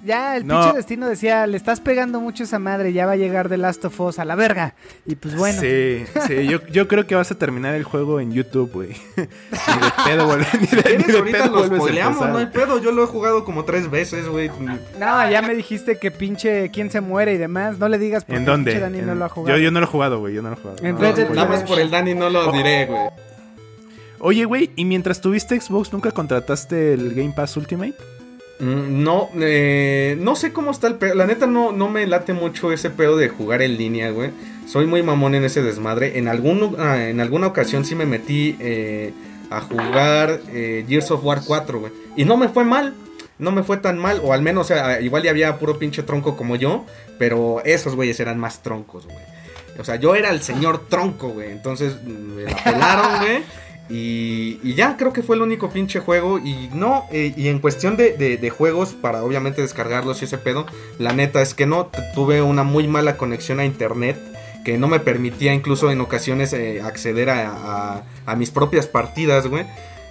ya 0.06 0.38
el 0.38 0.46
No. 0.48 0.60
pinche 0.62 0.78
destino 0.78 1.08
decía, 1.08 1.48
le 1.48 1.58
estás 1.58 1.80
pegando 1.80 2.20
mucho 2.20 2.44
a 2.44 2.46
esa 2.46 2.60
madre, 2.60 2.94
ya 2.94 3.06
va 3.06 3.14
a 3.14 3.16
llegar 3.16 3.50
The 3.50 3.58
Last 3.58 3.86
of 3.86 4.00
Us 4.00 4.20
a 4.20 4.26
la 4.26 4.36
verga. 4.36 4.76
Y 5.06 5.16
pues 5.16 5.36
bueno, 5.36 5.62
Sí, 5.62 6.04
sí, 6.28 6.48
yo, 6.48 6.66
yo 6.68 6.88
creo 6.88 7.08
que 7.08 7.16
vas 7.16 7.32
a 7.32 7.36
terminar 7.36 7.76
el 7.76 7.84
juego 7.84 8.20
en 8.20 8.32
YouTube, 8.34 8.72
güey. 8.72 8.90
Ni 9.18 9.24
de 9.24 9.92
pedo, 10.06 10.28
vuelve- 10.28 10.48
ni 10.60 10.68
de, 10.68 10.76
ni 10.76 10.82
¿Quieres 10.84 11.08
de 11.08 11.18
ahorita 11.18 11.38
pedo 11.38 11.46
lo 11.48 11.52
vuelves 11.60 11.72
a 11.72 11.76
spoileamos? 11.84 12.30
No 12.30 12.38
hay 12.38 12.46
pedo, 12.48 12.82
yo 12.82 12.92
lo 12.92 13.04
he 13.04 13.08
jugado 13.08 13.44
como 13.46 13.66
tres 13.66 13.90
veces, 13.90 14.28
güey. 14.28 14.50
no, 15.00 15.30
ya 15.30 15.42
me 15.42 15.56
dijiste 15.56 15.98
que 15.98 16.12
pinche 16.12 16.70
quién 16.72 16.90
se 16.92 17.02
muere 17.02 17.34
y 17.34 17.38
demás, 17.38 17.78
no 17.80 17.88
le 17.90 17.98
digas 17.98 18.24
porque 18.26 18.38
¿En 18.38 18.46
dónde? 18.46 18.72
pinche 18.72 18.82
Dani 18.82 19.02
no 19.02 19.16
lo 19.16 19.26
ha 19.26 19.30
jugado. 19.30 19.58
Yo, 19.58 19.64
yo 19.64 19.72
no 19.72 19.80
lo 19.80 19.86
he 19.86 19.90
jugado, 19.90 20.20
güey, 20.20 20.34
yo 20.34 20.42
no 20.42 20.50
lo 20.50 20.56
he 20.56 20.60
jugado. 20.60 20.78
En 20.86 20.96
No, 20.96 21.02
Red 21.02 21.10
no, 21.12 21.16
Dead 21.16 21.26
güey. 21.28 21.36
Nada 21.38 21.50
más 21.50 21.64
por 21.64 21.80
el 21.80 21.90
Dani 21.92 22.14
no 22.14 22.30
lo 22.30 22.52
diré, 22.52 22.86
güey. 22.88 23.02
Oye, 24.20 24.46
güey, 24.46 24.72
¿y 24.78 24.86
mientras 24.86 25.20
tuviste 25.20 25.60
Xbox 25.60 25.92
nunca 25.92 26.12
contrataste 26.12 26.94
el 26.94 27.14
Game 27.14 27.34
Pass 27.36 27.58
Ultimate? 27.58 27.94
Mm, 28.64 29.04
No, 29.04 29.30
eh, 29.40 30.16
no 30.20 30.36
sé 30.36 30.54
cómo 30.54 30.72
está 30.72 30.88
el 30.88 30.96
pedo. 30.96 31.16
La 31.16 31.26
neta 31.26 31.46
no, 31.48 31.72
no 31.72 31.90
me 31.90 32.08
late 32.08 32.34
mucho 32.34 32.72
ese 32.72 32.90
pedo 32.90 33.18
de 33.18 33.30
jugar 33.30 33.62
en 33.62 33.78
línea, 33.78 34.10
güey. 34.12 34.32
Soy 34.68 34.86
muy 34.86 35.04
mamón 35.04 35.36
en 35.36 35.44
ese 35.44 35.62
desmadre. 35.62 36.18
En, 36.18 36.28
ah, 36.30 37.04
en 37.08 37.20
alguna 37.20 37.48
ocasión 37.48 37.84
sí 37.86 37.96
me 37.96 38.06
metí 38.06 38.56
eh, 38.60 39.14
a 39.50 39.60
jugar 39.62 40.40
eh, 40.52 40.86
Gears 40.88 41.12
of 41.12 41.24
War 41.24 41.42
4, 41.46 41.80
güey. 41.80 41.92
Y 42.16 42.24
no 42.26 42.38
me 42.38 42.48
fue 42.48 42.64
mal. 42.64 42.94
No 43.40 43.52
me 43.52 43.64
fue 43.64 43.78
tan 43.78 43.98
mal. 43.98 44.22
O 44.24 44.32
al 44.32 44.42
menos, 44.42 44.72
igual 45.02 45.24
ya 45.24 45.32
había 45.32 45.60
puro 45.60 45.78
pinche 45.78 46.04
tronco 46.04 46.38
como 46.38 46.56
yo. 46.56 46.86
Pero 47.20 47.62
esos 47.66 47.96
güeyes 47.96 48.20
eran 48.20 48.40
más 48.40 48.64
troncos, 48.64 49.06
güey. 49.06 49.18
O 49.80 49.84
sea, 49.84 49.96
yo 49.96 50.16
era 50.16 50.30
el 50.30 50.42
señor 50.42 50.88
tronco, 50.88 51.30
güey. 51.30 51.52
Entonces 51.52 52.02
me 52.04 52.44
la 52.44 52.64
pelaron, 52.64 53.20
güey. 53.20 53.44
Y, 53.90 54.74
ya 54.76 54.96
creo 54.98 55.12
que 55.14 55.24
fue 55.24 55.36
el 55.36 55.42
único 55.42 55.70
pinche 55.70 56.00
juego. 56.00 56.40
Y 56.40 56.70
no, 56.74 57.06
eh, 57.12 57.34
y 57.36 57.48
en 57.50 57.60
cuestión 57.60 57.98
de, 57.98 58.14
de- 58.18 58.50
juegos, 58.50 58.94
para 58.94 59.24
obviamente 59.24 59.62
descargarlos 59.62 60.22
y 60.22 60.26
ese 60.26 60.38
pedo, 60.38 60.66
la 61.00 61.12
neta 61.14 61.42
es 61.42 61.54
que 61.54 61.66
no, 61.66 61.90
tuve 62.16 62.42
una 62.42 62.64
muy 62.64 62.88
mala 62.88 63.18
conexión 63.18 63.60
a 63.60 63.66
internet. 63.66 64.18
Que 64.66 64.78
no 64.78 64.88
me 64.88 65.02
permitía 65.02 65.54
incluso 65.54 65.92
en 65.92 66.00
ocasiones 66.00 66.54
eh, 66.54 66.82
acceder 66.82 67.30
a, 67.30 67.50
a- 67.52 68.04
a 68.26 68.36
mis 68.38 68.52
propias 68.52 68.88
partidas, 68.88 69.48
güey. 69.48 69.66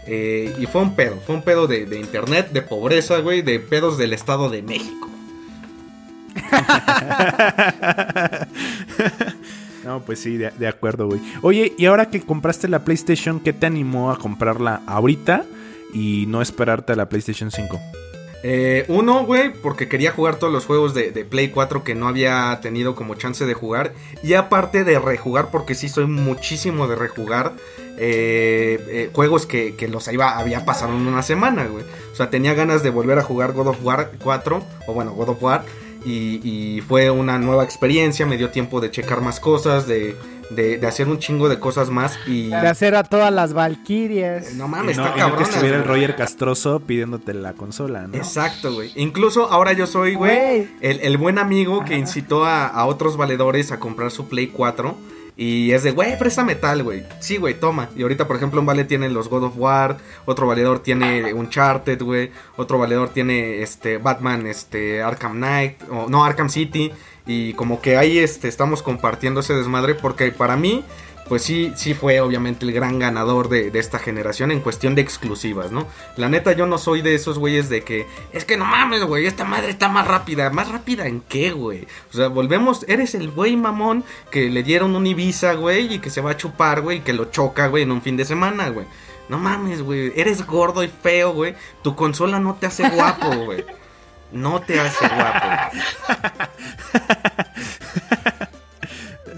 Eh, 0.06 0.54
y 0.58 0.66
fue 0.66 0.82
un 0.82 0.94
pedo, 0.96 1.16
fue 1.24 1.36
un 1.36 1.42
pedo 1.42 1.66
de, 1.66 1.86
de 1.86 1.98
internet, 1.98 2.50
de 2.50 2.60
pobreza, 2.60 3.18
güey, 3.20 3.40
de 3.42 3.58
pedos 3.60 3.96
del 3.98 4.12
Estado 4.12 4.50
de 4.50 4.62
México. 4.62 5.08
No, 9.84 10.00
pues 10.00 10.20
sí, 10.20 10.36
de, 10.36 10.68
acuerdo, 10.68 11.06
güey. 11.06 11.20
Oye, 11.42 11.72
y 11.76 11.86
ahora 11.86 12.10
que 12.10 12.20
compraste 12.20 12.68
la 12.68 12.84
PlayStation, 12.84 13.40
¿qué 13.40 13.52
te 13.52 13.66
animó 13.66 14.10
a 14.10 14.18
comprarla 14.18 14.82
ahorita 14.86 15.44
y 15.92 16.26
no 16.28 16.40
esperarte 16.40 16.92
a 16.92 16.96
la 16.96 17.08
PlayStation 17.08 17.50
5? 17.50 17.80
Eh, 18.44 18.84
uno, 18.88 19.24
güey, 19.24 19.52
porque 19.52 19.88
quería 19.88 20.10
jugar 20.10 20.36
todos 20.36 20.52
los 20.52 20.66
juegos 20.66 20.94
de, 20.94 21.12
de 21.12 21.24
Play 21.24 21.50
4 21.50 21.84
que 21.84 21.94
no 21.94 22.08
había 22.08 22.58
tenido 22.60 22.94
como 22.94 23.14
chance 23.14 23.44
de 23.46 23.54
jugar. 23.54 23.92
Y 24.22 24.34
aparte 24.34 24.84
de 24.84 24.98
rejugar, 24.98 25.50
porque 25.50 25.74
sí 25.74 25.88
soy 25.88 26.06
muchísimo 26.06 26.86
de 26.86 26.96
rejugar. 26.96 27.52
eh, 27.98 28.82
eh, 28.88 29.10
juegos 29.12 29.46
que, 29.46 29.76
que 29.76 29.86
los 29.86 30.08
iba, 30.08 30.38
había 30.38 30.64
pasado 30.64 30.92
en 30.92 31.06
una 31.06 31.22
semana, 31.22 31.66
güey. 31.66 31.84
O 32.12 32.16
sea, 32.16 32.30
tenía 32.30 32.54
ganas 32.54 32.82
de 32.82 32.90
volver 32.90 33.18
a 33.18 33.22
jugar 33.22 33.52
God 33.52 33.68
of 33.68 33.84
War 33.84 34.10
4, 34.22 34.64
o 34.86 34.94
bueno, 34.94 35.12
God 35.12 35.30
of 35.30 35.42
War. 35.42 35.64
Y, 36.04 36.40
y 36.42 36.80
fue 36.80 37.10
una 37.10 37.38
nueva 37.38 37.64
experiencia, 37.64 38.26
me 38.26 38.36
dio 38.36 38.50
tiempo 38.50 38.80
de 38.80 38.90
checar 38.90 39.20
más 39.20 39.38
cosas, 39.40 39.86
de, 39.86 40.16
de, 40.50 40.78
de 40.78 40.86
hacer 40.86 41.08
un 41.08 41.18
chingo 41.18 41.48
de 41.48 41.58
cosas 41.58 41.90
más. 41.90 42.18
Y 42.26 42.48
De 42.48 42.56
hacer 42.56 42.94
a 42.96 43.04
todas 43.04 43.32
las 43.32 43.52
valquirias. 43.52 44.54
no 44.54 44.66
Y 44.66 44.68
mames, 44.68 44.96
no, 44.96 45.04
está 45.06 45.16
y 45.16 45.20
no 45.20 45.26
que 45.26 45.30
cabrón. 45.32 45.48
estuviera 45.50 45.76
el 45.78 45.84
Roger 45.84 46.16
Castroso 46.16 46.80
pidiéndote 46.80 47.34
la 47.34 47.52
consola, 47.52 48.06
¿no? 48.08 48.14
Exacto, 48.16 48.74
güey. 48.74 48.90
Incluso 48.96 49.50
ahora 49.50 49.72
yo 49.74 49.86
soy, 49.86 50.14
güey, 50.14 50.36
Güey. 50.36 50.68
el, 50.80 51.00
el 51.00 51.16
buen 51.18 51.38
amigo 51.38 51.84
que 51.84 51.96
incitó 51.96 52.44
a, 52.44 52.66
a 52.66 52.86
otros 52.86 53.16
valedores 53.16 53.70
a 53.72 53.78
comprar 53.78 54.10
su 54.10 54.28
Play 54.28 54.48
4. 54.48 54.96
Y 55.36 55.72
es 55.72 55.82
de, 55.82 55.92
güey, 55.92 56.18
préstame 56.18 56.54
tal, 56.54 56.82
güey. 56.82 57.04
Sí, 57.20 57.38
güey, 57.38 57.54
toma. 57.54 57.88
Y 57.96 58.02
ahorita, 58.02 58.26
por 58.26 58.36
ejemplo, 58.36 58.60
un 58.60 58.66
vale 58.66 58.84
tiene 58.84 59.08
los 59.08 59.28
God 59.28 59.44
of 59.44 59.54
War. 59.56 59.96
Otro 60.26 60.46
valedor 60.46 60.80
tiene 60.80 61.32
Uncharted, 61.32 62.02
güey. 62.02 62.30
Otro 62.56 62.78
valedor 62.78 63.08
tiene 63.08 63.62
este 63.62 63.96
Batman, 63.96 64.46
este 64.46 65.02
Arkham 65.02 65.36
Knight. 65.36 65.82
O 65.90 66.08
no, 66.08 66.24
Arkham 66.24 66.50
City. 66.50 66.92
Y 67.26 67.54
como 67.54 67.80
que 67.80 67.96
ahí 67.96 68.18
este, 68.18 68.48
estamos 68.48 68.82
compartiendo 68.82 69.40
ese 69.40 69.54
desmadre. 69.54 69.94
Porque 69.94 70.30
para 70.32 70.56
mí, 70.56 70.84
pues 71.28 71.42
sí, 71.42 71.72
sí 71.76 71.94
fue 71.94 72.20
obviamente 72.20 72.64
el 72.66 72.72
gran 72.72 72.98
ganador 72.98 73.48
de, 73.48 73.70
de 73.70 73.78
esta 73.78 73.98
generación 73.98 74.50
en 74.50 74.60
cuestión 74.60 74.94
de 74.94 75.02
exclusivas, 75.02 75.70
¿no? 75.70 75.86
La 76.16 76.28
neta, 76.28 76.52
yo 76.52 76.66
no 76.66 76.78
soy 76.78 77.02
de 77.02 77.14
esos 77.14 77.38
güeyes 77.38 77.68
de 77.68 77.82
que, 77.82 78.06
es 78.32 78.44
que 78.44 78.56
no 78.56 78.64
mames, 78.64 79.02
güey, 79.04 79.26
esta 79.26 79.44
madre 79.44 79.70
está 79.70 79.88
más 79.88 80.06
rápida. 80.06 80.50
¿Más 80.50 80.68
rápida 80.68 81.06
en 81.06 81.20
qué, 81.20 81.52
güey? 81.52 81.86
O 82.12 82.16
sea, 82.16 82.28
volvemos, 82.28 82.84
eres 82.88 83.14
el 83.14 83.30
güey 83.30 83.56
mamón 83.56 84.04
que 84.30 84.50
le 84.50 84.62
dieron 84.62 84.96
un 84.96 85.06
Ibiza, 85.06 85.54
güey, 85.54 85.94
y 85.94 85.98
que 86.00 86.10
se 86.10 86.20
va 86.20 86.32
a 86.32 86.36
chupar, 86.36 86.80
güey, 86.80 86.98
y 86.98 87.00
que 87.00 87.12
lo 87.12 87.26
choca, 87.26 87.68
güey, 87.68 87.84
en 87.84 87.92
un 87.92 88.02
fin 88.02 88.16
de 88.16 88.24
semana, 88.24 88.68
güey. 88.68 88.86
No 89.28 89.38
mames, 89.38 89.82
güey, 89.82 90.12
eres 90.16 90.46
gordo 90.46 90.82
y 90.82 90.88
feo, 90.88 91.32
güey. 91.32 91.54
Tu 91.82 91.96
consola 91.96 92.38
no 92.38 92.54
te 92.54 92.66
hace 92.66 92.88
guapo, 92.88 93.28
güey. 93.44 93.64
No 94.32 94.60
te 94.60 94.80
hace 94.80 95.06
guapo. 95.08 95.48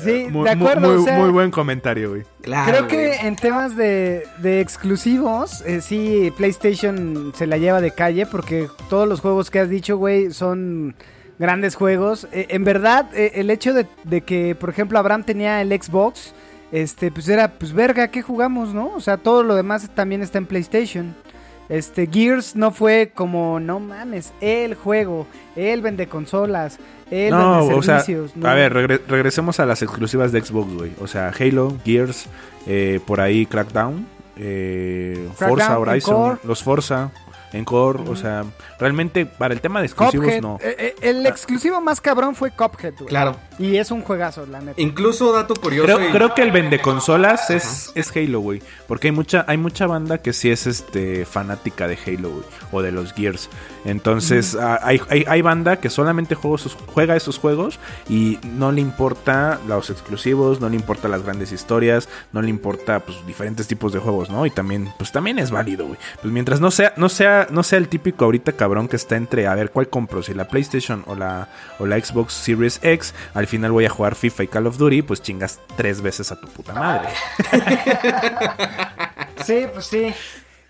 Sí, 0.05 0.27
Muy, 0.31 0.45
de 0.45 0.51
acuerdo. 0.51 0.89
muy, 0.89 1.03
o 1.03 1.05
sea, 1.05 1.19
muy 1.19 1.31
buen 1.31 1.51
comentario, 1.51 2.11
güey. 2.11 2.23
Claro. 2.43 2.71
Creo 2.71 2.89
que 2.89 3.07
güey. 3.09 3.27
en 3.27 3.37
temas 3.37 3.77
de, 3.77 4.27
de 4.39 4.61
exclusivos, 4.61 5.63
eh, 5.63 5.81
sí, 5.81 6.33
PlayStation 6.37 7.33
se 7.35 7.47
la 7.47 7.57
lleva 7.59 7.81
de 7.81 7.91
calle 7.93 8.27
porque 8.27 8.69
todos 8.89 9.09
los 9.09 9.21
juegos 9.21 9.51
que 9.51 9.61
has 9.61 9.69
dicho, 9.69 9.97
güey, 9.97 10.31
son 10.33 10.95
grandes 11.39 11.75
juegos. 11.75 12.29
Eh, 12.33 12.47
en 12.51 12.65
verdad, 12.65 13.09
eh, 13.15 13.33
el 13.37 13.51
hecho 13.51 13.73
de, 13.75 13.87
de 14.05 14.21
que, 14.21 14.55
por 14.55 14.71
ejemplo, 14.71 14.99
Abraham 14.99 15.25
tenía 15.25 15.61
el 15.61 15.71
Xbox, 15.71 16.35
este, 16.73 17.11
pues 17.11 17.29
era, 17.29 17.53
pues 17.59 17.73
verga, 17.73 18.09
¿qué 18.09 18.23
jugamos, 18.23 18.75
no? 18.75 18.89
O 18.95 19.01
sea, 19.01 19.17
todo 19.17 19.43
lo 19.43 19.55
demás 19.55 19.89
también 19.95 20.23
está 20.23 20.39
en 20.39 20.47
PlayStation. 20.47 21.15
Este, 21.69 22.07
Gears 22.07 22.57
no 22.57 22.71
fue 22.73 23.11
como, 23.15 23.59
no 23.61 23.81
mames, 23.81 24.33
el 24.41 24.75
juego, 24.75 25.27
él 25.57 25.81
vende 25.81 26.07
consolas, 26.09 26.79
él 27.11 27.31
No, 27.31 27.61
vende 27.61 27.75
o 27.75 27.83
sea, 27.83 28.01
servicios. 28.01 28.37
¿no? 28.37 28.47
a 28.49 28.55
ver, 28.55 28.75
regre- 28.75 29.01
regresemos 29.09 29.61
a 29.61 29.67
las 29.67 29.81
exclusivas 29.83 30.31
de 30.33 30.43
Xbox, 30.43 30.75
güey. 30.75 30.93
O 31.01 31.07
sea, 31.07 31.33
Halo, 31.39 31.75
Gears, 31.85 32.27
eh, 32.67 33.01
por 33.07 33.21
ahí 33.21 33.47
Crackdown, 33.47 34.07
eh, 34.37 35.29
Forza 35.37 35.55
Crackdown, 35.69 35.89
Horizon, 35.89 36.15
Encore. 36.17 36.39
los 36.45 36.63
Forza, 36.63 37.11
Encore, 37.55 38.03
o 38.09 38.17
sea, 38.17 38.45
realmente 38.79 39.25
para 39.27 39.55
el 39.55 39.61
tema 39.61 39.81
de 39.81 39.87
exclusivos 39.87 40.27
Cuphead, 40.27 40.43
no. 40.43 40.59
eh, 40.63 40.77
eh, 40.79 40.95
el 41.03 41.25
exclusivo 41.27 41.81
más 41.81 42.01
cabrón 42.01 42.35
fue 42.35 42.51
Cuphead, 42.51 42.95
güey. 42.95 43.07
Claro. 43.09 43.37
Y 43.59 43.77
es 43.77 43.91
un 43.91 44.03
juegazo, 44.03 44.45
la 44.47 44.61
neta. 44.61 44.81
Incluso 44.81 45.33
dato 45.33 45.55
curioso. 45.55 45.85
Creo, 45.87 46.09
y- 46.09 46.13
creo 46.13 46.35
que 46.35 46.43
el 46.43 46.51
vende 46.51 46.81
consolas 46.81 47.51
es, 47.51 47.93
es 47.95 48.15
Halo, 48.17 48.41
güey. 48.41 48.61
Porque 48.89 49.09
hay 49.09 49.13
mucha, 49.13 49.45
hay 49.49 49.57
mucha 49.57 49.87
banda 49.87 50.19
que 50.19 50.33
sí 50.33 50.51
es 50.51 50.67
este 50.67 51.25
fanática 51.25 51.87
de 51.87 51.97
Halo, 52.05 52.31
güey. 52.31 52.45
O 52.73 52.83
de 52.83 52.91
los 52.93 53.13
Gears. 53.13 53.49
Entonces, 53.85 54.57
ah, 54.57 54.81
hay, 54.83 55.01
hay, 55.09 55.25
hay 55.29 55.43
banda 55.43 55.77
que 55.77 55.91
solamente 55.91 56.35
juega 56.35 56.57
esos, 56.57 56.77
juega 56.93 57.17
esos 57.17 57.39
juegos 57.39 57.79
y 58.09 58.39
no 58.43 58.73
le 58.73 58.81
importa 58.81 59.61
los 59.69 59.91
exclusivos, 59.91 60.61
no 60.61 60.69
le 60.69 60.77
importa 60.77 61.07
las 61.09 61.23
grandes 61.23 61.53
historias, 61.53 62.09
no 62.33 62.43
le 62.43 62.49
importa 62.51 63.01
pues 63.01 63.25
diferentes 63.27 63.69
tipos 63.69 63.93
de 63.93 63.99
juegos, 64.01 64.31
¿no? 64.31 64.47
Y 64.47 64.51
también, 64.51 64.93
pues 64.99 65.13
también 65.13 65.39
es 65.39 65.51
válido, 65.51 65.87
güey. 65.87 65.99
Pues 66.23 66.33
mientras 66.33 66.61
no 66.61 66.71
sea, 66.71 66.93
no 66.97 67.09
sea, 67.09 67.44
no 67.51 67.63
sea 67.63 67.79
el 67.79 67.89
típico 67.89 68.25
ahorita 68.25 68.53
cabrón 68.53 68.89
que 68.89 68.97
está 68.97 69.17
entre 69.17 69.47
a 69.47 69.55
ver 69.55 69.71
cuál 69.71 69.89
compro, 69.89 70.23
si 70.23 70.35
la 70.35 70.49
PlayStation 70.49 71.03
o 71.07 71.15
la, 71.15 71.49
o 71.79 71.87
la 71.87 71.99
Xbox 71.99 72.33
Series 72.35 72.81
X, 72.83 73.15
al 73.35 73.47
final 73.47 73.73
voy 73.73 73.85
a 73.87 73.91
jugar 73.91 74.15
FIFA 74.15 74.43
y 74.45 74.47
Call 74.49 74.67
of 74.67 74.77
Duty, 74.79 75.03
pues 75.03 75.23
chingas 75.23 75.61
tres 75.77 76.01
veces 76.01 76.31
a 76.33 76.41
tu 76.41 76.49
puta 76.49 76.75
madre. 76.75 77.09
Sí, 79.45 79.67
pues 79.73 79.87
sí. 79.87 80.15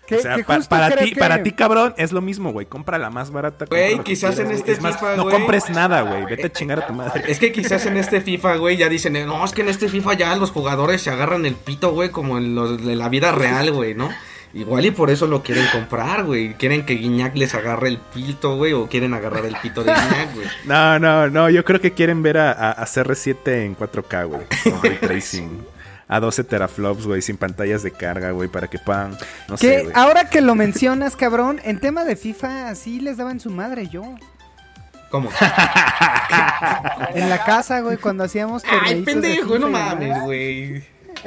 Que, 0.05 0.17
O 0.17 0.19
sea, 0.21 0.37
pa- 0.45 0.59
para 0.69 0.95
ti, 0.95 1.13
que- 1.13 1.19
para 1.19 1.41
ti, 1.41 1.51
cabrón, 1.53 1.95
es 1.97 2.11
lo 2.11 2.21
mismo, 2.21 2.51
güey. 2.51 2.67
Compra 2.67 2.99
la 2.99 3.09
más 3.09 3.31
barata. 3.31 3.65
Güey, 3.65 3.99
quizás 4.03 4.37
en 4.37 4.51
este 4.51 4.79
más, 4.79 4.95
FIFA, 4.95 5.15
no 5.15 5.29
compres 5.29 5.69
nada, 5.71 6.01
güey. 6.01 6.25
Vete 6.25 6.45
a 6.47 6.51
chingar 6.51 6.79
a 6.83 6.87
tu 6.87 6.93
madre. 6.93 7.23
Es 7.27 7.39
que 7.39 7.51
quizás 7.51 7.85
en 7.87 7.97
este 7.97 8.21
FIFA, 8.21 8.57
güey, 8.57 8.77
ya 8.77 8.87
dicen, 8.87 9.13
no, 9.25 9.43
es 9.43 9.51
que 9.51 9.61
en 9.61 9.69
este 9.69 9.89
FIFA 9.89 10.13
ya 10.13 10.35
los 10.35 10.51
jugadores 10.51 11.01
se 11.01 11.09
agarran 11.09 11.45
el 11.47 11.55
pito, 11.55 11.91
güey, 11.91 12.09
como 12.09 12.37
en 12.37 12.53
los 12.53 12.85
de 12.85 12.95
la 12.95 13.09
vida 13.09 13.31
real, 13.31 13.71
güey, 13.71 13.95
¿no? 13.95 14.09
Igual 14.55 14.85
y 14.85 14.91
por 14.91 15.09
eso 15.11 15.27
lo 15.27 15.43
quieren 15.43 15.65
comprar, 15.71 16.23
güey. 16.23 16.53
Quieren 16.53 16.85
que 16.85 16.93
Guiñac 16.95 17.35
les 17.35 17.53
agarre 17.53 17.89
el 17.89 17.97
pito, 17.99 18.55
güey, 18.55 18.71
o 18.73 18.87
quieren 18.87 19.13
agarrar 19.13 19.45
el 19.45 19.55
pito 19.57 19.83
de 19.83 19.91
Guiñac, 19.93 20.33
güey. 20.33 20.47
No, 20.65 20.97
no, 20.97 21.29
no. 21.29 21.49
Yo 21.49 21.63
creo 21.65 21.81
que 21.81 21.91
quieren 21.91 22.23
ver 22.23 22.37
a, 22.37 22.51
a- 22.53 22.71
a 22.71 22.85
CR7 22.85 23.65
en 23.65 23.75
4K, 23.77 24.25
güey. 24.27 24.41
Con 24.63 24.81
ray 24.81 24.97
tracing. 25.01 25.65
A 26.07 26.19
12 26.19 26.43
teraflops, 26.45 27.05
güey, 27.05 27.21
sin 27.21 27.35
pantallas 27.35 27.83
de 27.83 27.91
carga, 27.91 28.31
güey, 28.31 28.47
para 28.47 28.67
que 28.69 28.77
puedan. 28.79 29.17
No 29.49 29.57
sé, 29.57 29.67
Que 29.67 29.81
güey. 29.83 29.93
ahora 29.95 30.29
que 30.29 30.39
lo 30.39 30.55
mencionas, 30.55 31.15
cabrón, 31.15 31.59
en 31.63 31.79
tema 31.79 32.05
de 32.05 32.15
FIFA, 32.15 32.73
sí 32.75 32.99
les 33.01 33.17
daban 33.17 33.39
su 33.39 33.49
madre 33.49 33.87
yo. 33.87 34.03
¿Cómo? 35.09 35.29
En 37.13 37.29
la 37.29 37.43
casa, 37.43 37.79
güey, 37.81 37.97
cuando 37.97 38.23
hacíamos 38.23 38.63
Ay, 38.69 39.01
pendejo, 39.03 39.43
FIFA 39.47 39.59
no 39.59 39.69
mames, 39.69 40.21
güey. 40.23 40.83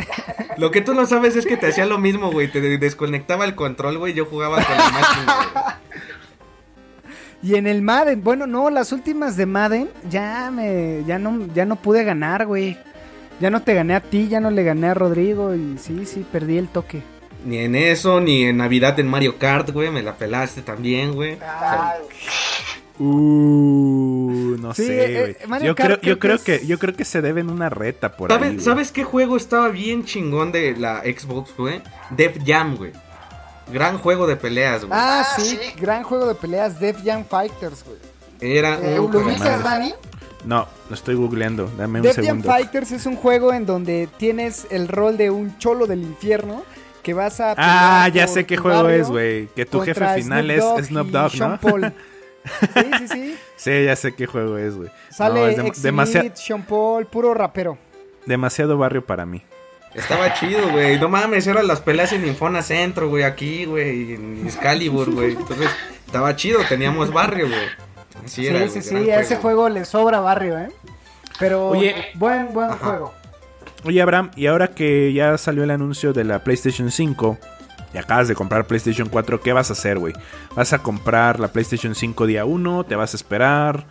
Lo 0.57 0.71
que 0.71 0.81
tú 0.81 0.95
no 0.95 1.07
sabes 1.07 1.37
es 1.37 1.47
que 1.47 1.57
te 1.57 1.69
hacía 1.69 1.87
lo 1.87 1.99
mismo, 1.99 2.31
güey. 2.33 2.51
Te 2.51 2.61
desconectaba 2.61 3.45
el 3.45 3.55
control, 3.55 3.99
güey. 3.99 4.13
Yo 4.15 4.25
jugaba 4.25 4.63
con 4.65 4.77
la 4.77 4.91
máquina, 4.91 5.37
güey. 5.53 5.65
Y 7.41 7.55
en 7.55 7.69
el 7.69 7.83
Madden, 7.83 8.25
bueno, 8.25 8.49
no, 8.49 8.69
las 8.69 8.91
últimas 8.91 9.37
de 9.37 9.47
Madden 9.47 9.89
ya 10.11 10.51
me 10.51 11.05
ya 11.07 11.21
no 11.21 11.47
ya 11.55 11.65
no 11.65 11.77
pude 11.77 12.03
ganar, 12.03 12.47
güey. 12.47 12.77
Ya 13.41 13.51
no 13.51 13.63
te 13.63 13.75
gané 13.75 13.95
a 13.95 14.01
ti, 14.01 14.27
ya 14.27 14.41
no 14.41 14.51
le 14.51 14.65
gané 14.65 14.89
a 14.89 14.95
Rodrigo 14.95 15.55
y 15.55 15.79
sí, 15.79 16.05
sí, 16.05 16.27
perdí 16.33 16.59
el 16.59 16.67
toque. 16.67 17.03
Ni 17.45 17.59
en 17.59 17.77
eso, 17.77 18.21
ni 18.21 18.43
en 18.43 18.57
Navidad 18.57 18.99
en 18.99 19.07
Mario 19.07 19.39
Kart, 19.39 19.71
güey. 19.71 19.91
Me 19.93 20.03
la 20.03 20.17
pelaste 20.17 20.63
también, 20.63 21.15
güey. 21.15 21.35
O 21.35 21.39
sea, 21.39 21.95
Uh, 22.99 24.57
no 24.61 24.75
Sí, 24.75 24.87
sé, 24.87 25.05
eh, 25.05 25.21
güey. 25.21 25.37
Mario 25.49 25.67
yo 25.69 25.75
creo, 25.75 26.01
creo 26.01 26.15
yo 26.15 26.19
creo 26.19 26.39
que 26.39 26.45
que, 26.45 26.55
es- 26.57 26.67
yo 26.67 26.79
creo 26.79 26.95
que 26.95 27.05
se 27.05 27.23
deben 27.23 27.51
una 27.51 27.69
reta 27.71 28.17
por 28.17 28.31
ahí. 28.33 28.39
¿Sabes, 28.39 28.53
güey. 28.55 28.65
¿Sabes 28.65 28.93
qué 28.93 29.05
juego 29.05 29.37
estaba 29.37 29.69
bien 29.69 30.05
chingón 30.05 30.53
de 30.53 30.77
la 30.77 31.01
Xbox, 31.03 31.57
güey? 31.57 31.81
Def 32.11 32.39
Jam, 32.45 32.77
güey. 32.77 32.93
Gran 33.73 33.99
juego 33.99 34.27
de 34.27 34.37
peleas, 34.37 34.85
güey. 34.85 34.93
Ah, 35.01 35.25
sí, 35.37 35.59
gran 35.79 36.03
juego 36.03 36.27
de 36.27 36.35
peleas 36.35 36.81
Def 36.81 37.03
Jam 37.05 37.25
Fighters, 37.25 37.85
güey. 37.85 37.99
Era 38.41 38.75
Eh, 38.81 38.99
un 39.01 39.07
¿Lo 39.13 39.21
juego- 39.21 39.29
viste, 39.29 39.49
Dani? 39.49 39.95
No, 40.45 40.67
lo 40.89 40.95
estoy 40.95 41.17
googleando. 41.17 41.71
Dame 41.77 41.99
un 42.01 42.05
Def 42.07 42.19
Jam. 42.25 42.43
Fighters 42.43 42.93
es 42.93 43.05
un 43.07 43.17
juego 43.17 43.53
en 43.53 43.67
donde 43.67 44.09
tienes 44.17 44.67
el 44.71 44.89
rol 44.89 45.17
de 45.17 45.31
un 45.31 45.59
cholo 45.59 45.87
del 45.87 46.03
infierno 46.03 46.63
que 47.03 47.13
vas 47.15 47.41
a 47.41 47.55
Ah, 47.59 48.09
ya 48.09 48.27
sé 48.27 48.47
qué 48.47 48.57
juego 48.57 48.89
es, 48.89 49.09
güey. 49.09 49.49
Que 49.49 49.67
tu 49.67 49.81
jefe 49.81 50.15
final 50.15 50.47
Snoop 50.51 50.79
es 50.79 50.87
Snoop 50.87 51.09
Dogg, 51.09 51.33
Sean 51.33 51.51
¿no? 51.53 51.61
Paul. 51.61 51.93
Sí, 52.75 52.91
sí, 52.99 53.09
sí. 53.09 53.39
Sí, 53.57 53.85
ya 53.85 53.97
sé 53.97 54.15
qué 54.15 54.27
juego 54.27 54.57
es, 54.57 54.77
güey. 54.77 54.89
Sale 55.11 55.57
No, 55.57 55.67
es 55.67 55.83
demasiado, 55.83 56.31
Sean 56.35 56.63
Paul, 56.63 57.07
puro 57.07 57.35
rapero. 57.35 57.77
demasiado 58.25 58.79
barrio 58.79 59.05
para 59.05 59.27
mí. 59.27 59.43
Estaba 59.95 60.33
chido, 60.35 60.69
güey. 60.71 60.99
No 61.01 61.09
mames, 61.09 61.47
eran 61.47 61.67
las 61.67 61.81
peleas 61.81 62.13
en 62.13 62.25
Infona 62.27 62.63
Centro, 62.63 63.09
güey. 63.09 63.25
Aquí, 63.25 63.65
güey. 63.65 64.15
En 64.15 64.43
Excalibur, 64.47 65.11
güey. 65.13 65.33
Entonces, 65.33 65.71
estaba 66.07 66.37
chido. 66.37 66.61
Teníamos 66.69 67.13
barrio, 67.13 67.49
güey. 67.49 67.67
Así 68.25 68.43
Sí, 68.43 68.47
era, 68.47 68.69
sí, 68.69 68.83
sí, 68.83 69.11
a 69.11 69.21
ese 69.21 69.37
juego 69.37 69.69
le 69.69 69.85
sobra 69.85 70.21
barrio, 70.21 70.59
¿eh? 70.59 70.69
Pero 71.41 71.69
Oye. 71.71 71.95
buen, 72.15 72.53
buen 72.53 72.71
juego. 72.71 73.13
Oye, 73.85 74.03
Abraham, 74.03 74.31
y 74.37 74.47
ahora 74.47 74.69
que 74.69 75.13
ya 75.13 75.39
salió 75.39 75.65
el 75.65 75.71
anuncio 75.71 76.13
de 76.13 76.25
la 76.25 76.45
PlayStation 76.45 76.91
5 76.91 77.39
y 77.93 77.99
acabas 77.99 78.29
de 78.29 78.35
comprar 78.35 78.67
PlayStation 78.67 79.09
4, 79.09 79.41
¿qué 79.41 79.53
vas 79.53 79.71
a 79.71 79.73
hacer, 79.73 79.99
güey? 79.99 80.15
¿Vas 80.55 80.73
a 80.73 80.83
comprar 80.83 81.41
la 81.41 81.49
PlayStation 81.49 81.95
5 81.95 82.27
día 82.27 82.45
1? 82.45 82.85
¿Te 82.85 82.97
vas 82.97 83.15
a 83.15 83.17
esperar? 83.17 83.87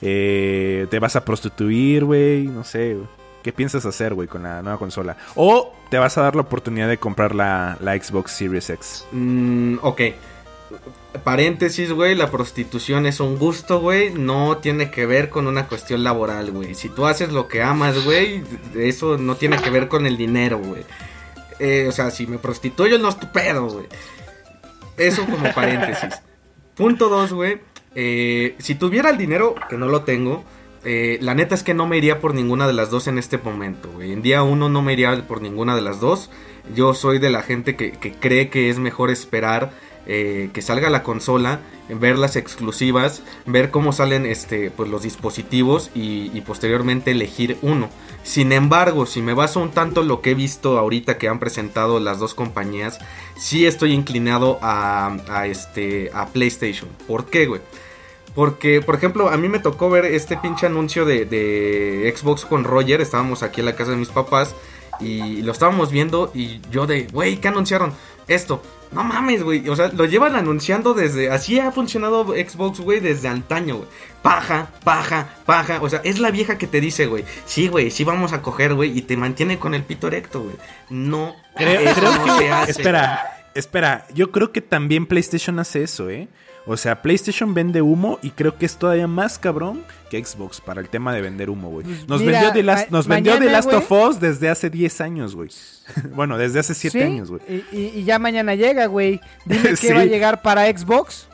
Eh, 0.00 0.86
¿Te 0.90 0.98
vas 0.98 1.16
a 1.16 1.24
prostituir, 1.24 2.04
güey? 2.04 2.46
No 2.46 2.64
sé. 2.64 2.96
¿Qué 3.42 3.52
piensas 3.52 3.86
hacer, 3.86 4.14
güey, 4.14 4.26
con 4.26 4.42
la 4.42 4.60
nueva 4.62 4.78
consola? 4.78 5.16
¿O 5.36 5.72
te 5.90 5.98
vas 5.98 6.18
a 6.18 6.22
dar 6.22 6.34
la 6.34 6.42
oportunidad 6.42 6.88
de 6.88 6.98
comprar 6.98 7.34
la, 7.34 7.78
la 7.80 7.96
Xbox 7.96 8.32
Series 8.32 8.68
X? 8.70 9.06
Mm, 9.12 9.76
ok. 9.82 10.00
paréntesis, 11.22 11.92
güey, 11.92 12.16
la 12.16 12.30
prostitución 12.32 13.06
es 13.06 13.20
un 13.20 13.38
gusto, 13.38 13.78
güey, 13.80 14.12
no 14.12 14.56
tiene 14.56 14.90
que 14.90 15.06
ver 15.06 15.30
con 15.30 15.46
una 15.46 15.68
cuestión 15.68 16.02
laboral, 16.02 16.50
güey. 16.50 16.74
Si 16.74 16.88
tú 16.88 17.06
haces 17.06 17.32
lo 17.32 17.46
que 17.46 17.62
amas, 17.62 18.04
güey, 18.04 18.42
eso 18.74 19.16
no 19.16 19.36
tiene 19.36 19.58
que 19.58 19.70
ver 19.70 19.86
con 19.86 20.06
el 20.06 20.16
dinero, 20.16 20.58
güey. 20.58 20.82
Eh, 21.58 21.86
o 21.88 21.92
sea, 21.92 22.10
si 22.10 22.26
me 22.26 22.38
prostituyo 22.38 22.98
no 22.98 23.08
es 23.08 23.18
tu 23.18 23.30
pedo, 23.32 23.66
güey. 23.68 23.86
Eso 24.96 25.24
como 25.24 25.52
paréntesis. 25.54 26.14
Punto 26.76 27.08
dos, 27.08 27.32
güey. 27.32 27.58
eh, 27.94 28.54
si 28.58 28.74
tuviera 28.74 29.10
el 29.10 29.18
dinero, 29.18 29.54
que 29.68 29.76
no 29.78 29.86
lo 29.86 30.02
tengo, 30.02 30.44
eh, 30.84 31.18
la 31.20 31.34
neta 31.34 31.54
es 31.54 31.62
que 31.62 31.74
no 31.74 31.86
me 31.86 31.96
iría 31.96 32.20
por 32.20 32.34
ninguna 32.34 32.66
de 32.66 32.72
las 32.74 32.90
dos 32.90 33.06
en 33.08 33.18
este 33.18 33.38
momento, 33.38 33.90
güey. 33.92 34.12
En 34.12 34.22
día 34.22 34.42
uno 34.42 34.68
no 34.68 34.82
me 34.82 34.92
iría 34.92 35.26
por 35.26 35.40
ninguna 35.40 35.74
de 35.74 35.82
las 35.82 36.00
dos. 36.00 36.30
Yo 36.74 36.94
soy 36.94 37.18
de 37.18 37.30
la 37.30 37.42
gente 37.42 37.76
que, 37.76 37.92
que 37.92 38.12
cree 38.12 38.50
que 38.50 38.70
es 38.70 38.78
mejor 38.78 39.10
esperar 39.10 39.72
eh, 40.06 40.50
que 40.52 40.62
salga 40.62 40.88
la 40.90 41.02
consola, 41.02 41.60
ver 41.88 42.18
las 42.18 42.36
exclusivas, 42.36 43.22
ver 43.44 43.70
cómo 43.70 43.92
salen 43.92 44.26
este, 44.26 44.70
pues, 44.70 44.88
los 44.88 45.02
dispositivos 45.02 45.90
y, 45.94 46.40
posteriormente 46.42 47.10
elegir 47.10 47.58
uno. 47.62 47.88
Sin 48.22 48.52
embargo, 48.52 49.06
si 49.06 49.22
me 49.22 49.34
baso 49.34 49.60
un 49.60 49.70
tanto 49.70 50.02
lo 50.02 50.20
que 50.20 50.30
he 50.30 50.34
visto 50.34 50.78
ahorita 50.78 51.18
que 51.18 51.28
han 51.28 51.38
presentado 51.38 52.00
las 52.00 52.18
dos 52.18 52.34
compañías, 52.34 52.98
sí 53.36 53.66
estoy 53.66 53.92
inclinado 53.92 54.58
a, 54.62 55.16
a 55.28 55.46
este, 55.46 56.10
a 56.12 56.26
PlayStation. 56.26 56.88
¿Por 57.06 57.26
qué, 57.26 57.46
güey? 57.46 57.60
Porque, 58.36 58.82
por 58.82 58.94
ejemplo, 58.94 59.30
a 59.30 59.36
mí 59.36 59.48
me 59.48 59.60
tocó 59.60 59.88
ver 59.88 60.04
este 60.04 60.36
pinche 60.36 60.66
anuncio 60.66 61.04
de, 61.04 61.24
de 61.24 62.14
Xbox 62.14 62.44
con 62.44 62.64
Roger. 62.64 63.00
Estábamos 63.00 63.42
aquí 63.42 63.60
en 63.60 63.66
la 63.66 63.74
casa 63.74 63.92
de 63.92 63.96
mis 63.96 64.10
papás 64.10 64.54
y 65.00 65.42
lo 65.42 65.52
estábamos 65.52 65.90
viendo 65.90 66.30
y 66.34 66.60
yo 66.70 66.86
de, 66.86 67.06
güey, 67.12 67.36
¿qué 67.36 67.48
anunciaron? 67.48 67.92
Esto. 68.28 68.62
No 68.92 69.04
mames, 69.04 69.42
güey. 69.42 69.68
O 69.68 69.76
sea, 69.76 69.88
lo 69.88 70.04
llevan 70.04 70.36
anunciando 70.36 70.94
desde... 70.94 71.30
Así 71.30 71.58
ha 71.58 71.72
funcionado 71.72 72.26
Xbox, 72.26 72.80
güey, 72.80 73.00
desde 73.00 73.28
antaño, 73.28 73.76
güey. 73.76 73.88
Paja, 74.22 74.70
paja, 74.84 75.28
paja. 75.44 75.80
O 75.82 75.88
sea, 75.88 76.00
es 76.04 76.18
la 76.18 76.30
vieja 76.30 76.58
que 76.58 76.66
te 76.66 76.80
dice, 76.80 77.06
güey. 77.06 77.24
Sí, 77.44 77.68
güey, 77.68 77.90
sí 77.90 78.04
vamos 78.04 78.32
a 78.32 78.42
coger, 78.42 78.74
güey. 78.74 78.96
Y 78.96 79.02
te 79.02 79.16
mantiene 79.16 79.58
con 79.58 79.74
el 79.74 79.82
pito 79.82 80.06
erecto, 80.06 80.42
güey. 80.42 80.56
No. 80.88 81.34
Creo, 81.56 81.80
eso 81.80 82.00
creo 82.00 82.12
no 82.14 82.24
que. 82.24 82.44
se 82.44 82.50
hace. 82.52 82.70
Espera, 82.70 83.48
espera. 83.54 84.06
Yo 84.14 84.30
creo 84.30 84.52
que 84.52 84.60
también 84.60 85.06
PlayStation 85.06 85.58
hace 85.58 85.82
eso, 85.82 86.08
¿eh? 86.10 86.28
O 86.66 86.76
sea, 86.76 87.00
PlayStation 87.00 87.54
vende 87.54 87.80
humo 87.80 88.18
y 88.22 88.30
creo 88.30 88.58
que 88.58 88.66
es 88.66 88.76
todavía 88.76 89.06
más 89.06 89.38
cabrón 89.38 89.82
que 90.10 90.22
Xbox 90.24 90.60
para 90.60 90.80
el 90.80 90.88
tema 90.88 91.14
de 91.14 91.22
vender 91.22 91.48
humo, 91.48 91.70
güey. 91.70 91.86
Nos 92.08 92.20
mira, 92.20 92.32
vendió 92.40 92.52
The 92.52 92.62
Last, 92.64 92.90
ma- 92.90 92.96
nos 92.98 93.06
vendió 93.06 93.38
The 93.38 93.50
Last 93.50 93.72
of 93.72 93.90
Us 93.92 94.20
desde 94.20 94.48
hace 94.48 94.68
10 94.68 95.00
años, 95.00 95.36
güey. 95.36 95.48
bueno, 96.14 96.36
desde 96.38 96.58
hace 96.58 96.74
7 96.74 96.98
Sí, 96.98 97.04
años, 97.04 97.30
güey. 97.30 97.40
Y, 97.72 97.78
y- 98.00 98.04
ya 98.04 98.18
mañana 98.18 98.54
llega, 98.56 98.86
güey. 98.86 99.20
Dime 99.44 99.62
que 99.70 99.76
Sí. 99.76 99.92
va 99.92 100.00
a 100.00 100.04
llegar 100.06 100.42
para 100.42 100.66
Xbox. 100.66 101.28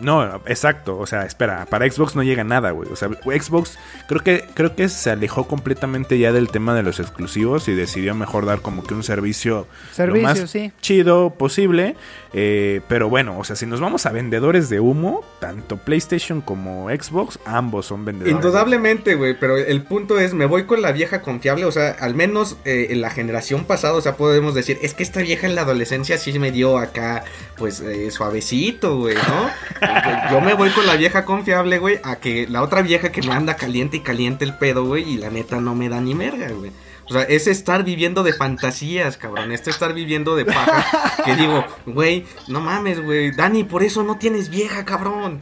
No, 0.00 0.24
exacto. 0.46 0.98
O 0.98 1.06
sea, 1.06 1.24
espera, 1.24 1.66
para 1.66 1.88
Xbox 1.88 2.16
no 2.16 2.24
llega 2.24 2.42
nada, 2.42 2.72
güey. 2.72 2.90
O 2.90 2.96
sea, 2.96 3.08
Xbox 3.08 3.78
creo 4.08 4.22
que 4.24 4.44
creo 4.52 4.74
que 4.74 4.88
se 4.88 5.08
alejó 5.10 5.46
completamente 5.46 6.18
ya 6.18 6.32
del 6.32 6.50
tema 6.50 6.74
de 6.74 6.82
los 6.82 6.98
exclusivos 6.98 7.68
y 7.68 7.74
decidió 7.74 8.12
mejor 8.16 8.44
dar 8.44 8.60
como 8.60 8.82
que 8.82 8.92
un 8.92 9.04
servicio, 9.04 9.68
Servicio, 9.92 10.28
lo 10.28 10.34
más 10.40 10.50
sí. 10.50 10.72
chido 10.80 11.30
posible. 11.30 11.94
Eh, 12.36 12.80
pero 12.88 13.08
bueno, 13.08 13.38
o 13.38 13.44
sea, 13.44 13.54
si 13.54 13.64
nos 13.64 13.80
vamos 13.80 14.06
a 14.06 14.10
vendedores 14.10 14.68
de 14.68 14.80
humo, 14.80 15.24
tanto 15.38 15.76
PlayStation 15.76 16.40
como 16.40 16.88
Xbox, 16.90 17.38
ambos 17.44 17.86
son 17.86 18.04
vendedores. 18.04 18.34
Indudablemente, 18.34 19.14
güey, 19.14 19.38
pero 19.38 19.56
el 19.56 19.82
punto 19.82 20.18
es, 20.18 20.34
me 20.34 20.46
voy 20.46 20.64
con 20.64 20.82
la 20.82 20.90
vieja 20.90 21.22
confiable, 21.22 21.64
o 21.64 21.70
sea, 21.70 21.90
al 21.90 22.16
menos 22.16 22.56
eh, 22.64 22.88
en 22.90 23.00
la 23.00 23.10
generación 23.10 23.66
pasada, 23.66 23.94
o 23.94 24.00
sea, 24.00 24.16
podemos 24.16 24.52
decir, 24.52 24.80
es 24.82 24.94
que 24.94 25.04
esta 25.04 25.20
vieja 25.20 25.46
en 25.46 25.54
la 25.54 25.60
adolescencia 25.60 26.18
sí 26.18 26.36
me 26.40 26.50
dio 26.50 26.78
acá, 26.78 27.22
pues, 27.56 27.78
eh, 27.78 28.10
suavecito, 28.10 28.98
güey, 28.98 29.14
¿no? 29.14 30.30
Yo 30.32 30.40
me 30.40 30.54
voy 30.54 30.70
con 30.70 30.86
la 30.86 30.96
vieja 30.96 31.24
confiable, 31.24 31.78
güey, 31.78 32.00
a 32.02 32.16
que 32.16 32.48
la 32.48 32.62
otra 32.62 32.82
vieja 32.82 33.12
que 33.12 33.22
me 33.22 33.32
anda 33.32 33.54
caliente 33.54 33.98
y 33.98 34.00
caliente 34.00 34.44
el 34.44 34.58
pedo, 34.58 34.84
güey, 34.84 35.08
y 35.08 35.18
la 35.18 35.30
neta 35.30 35.60
no 35.60 35.76
me 35.76 35.88
da 35.88 36.00
ni 36.00 36.16
merga, 36.16 36.48
güey. 36.50 36.72
O 37.08 37.12
sea, 37.12 37.22
es 37.22 37.46
estar 37.46 37.84
viviendo 37.84 38.22
de 38.22 38.32
fantasías, 38.32 39.16
cabrón. 39.16 39.52
Es 39.52 39.66
estar 39.66 39.92
viviendo 39.92 40.36
de 40.36 40.44
paja. 40.44 41.22
Que 41.24 41.36
digo, 41.36 41.64
güey, 41.86 42.24
no 42.48 42.60
mames, 42.60 43.02
güey. 43.02 43.30
Dani, 43.32 43.64
por 43.64 43.82
eso 43.82 44.02
no 44.02 44.16
tienes 44.16 44.48
vieja, 44.48 44.84
cabrón. 44.84 45.40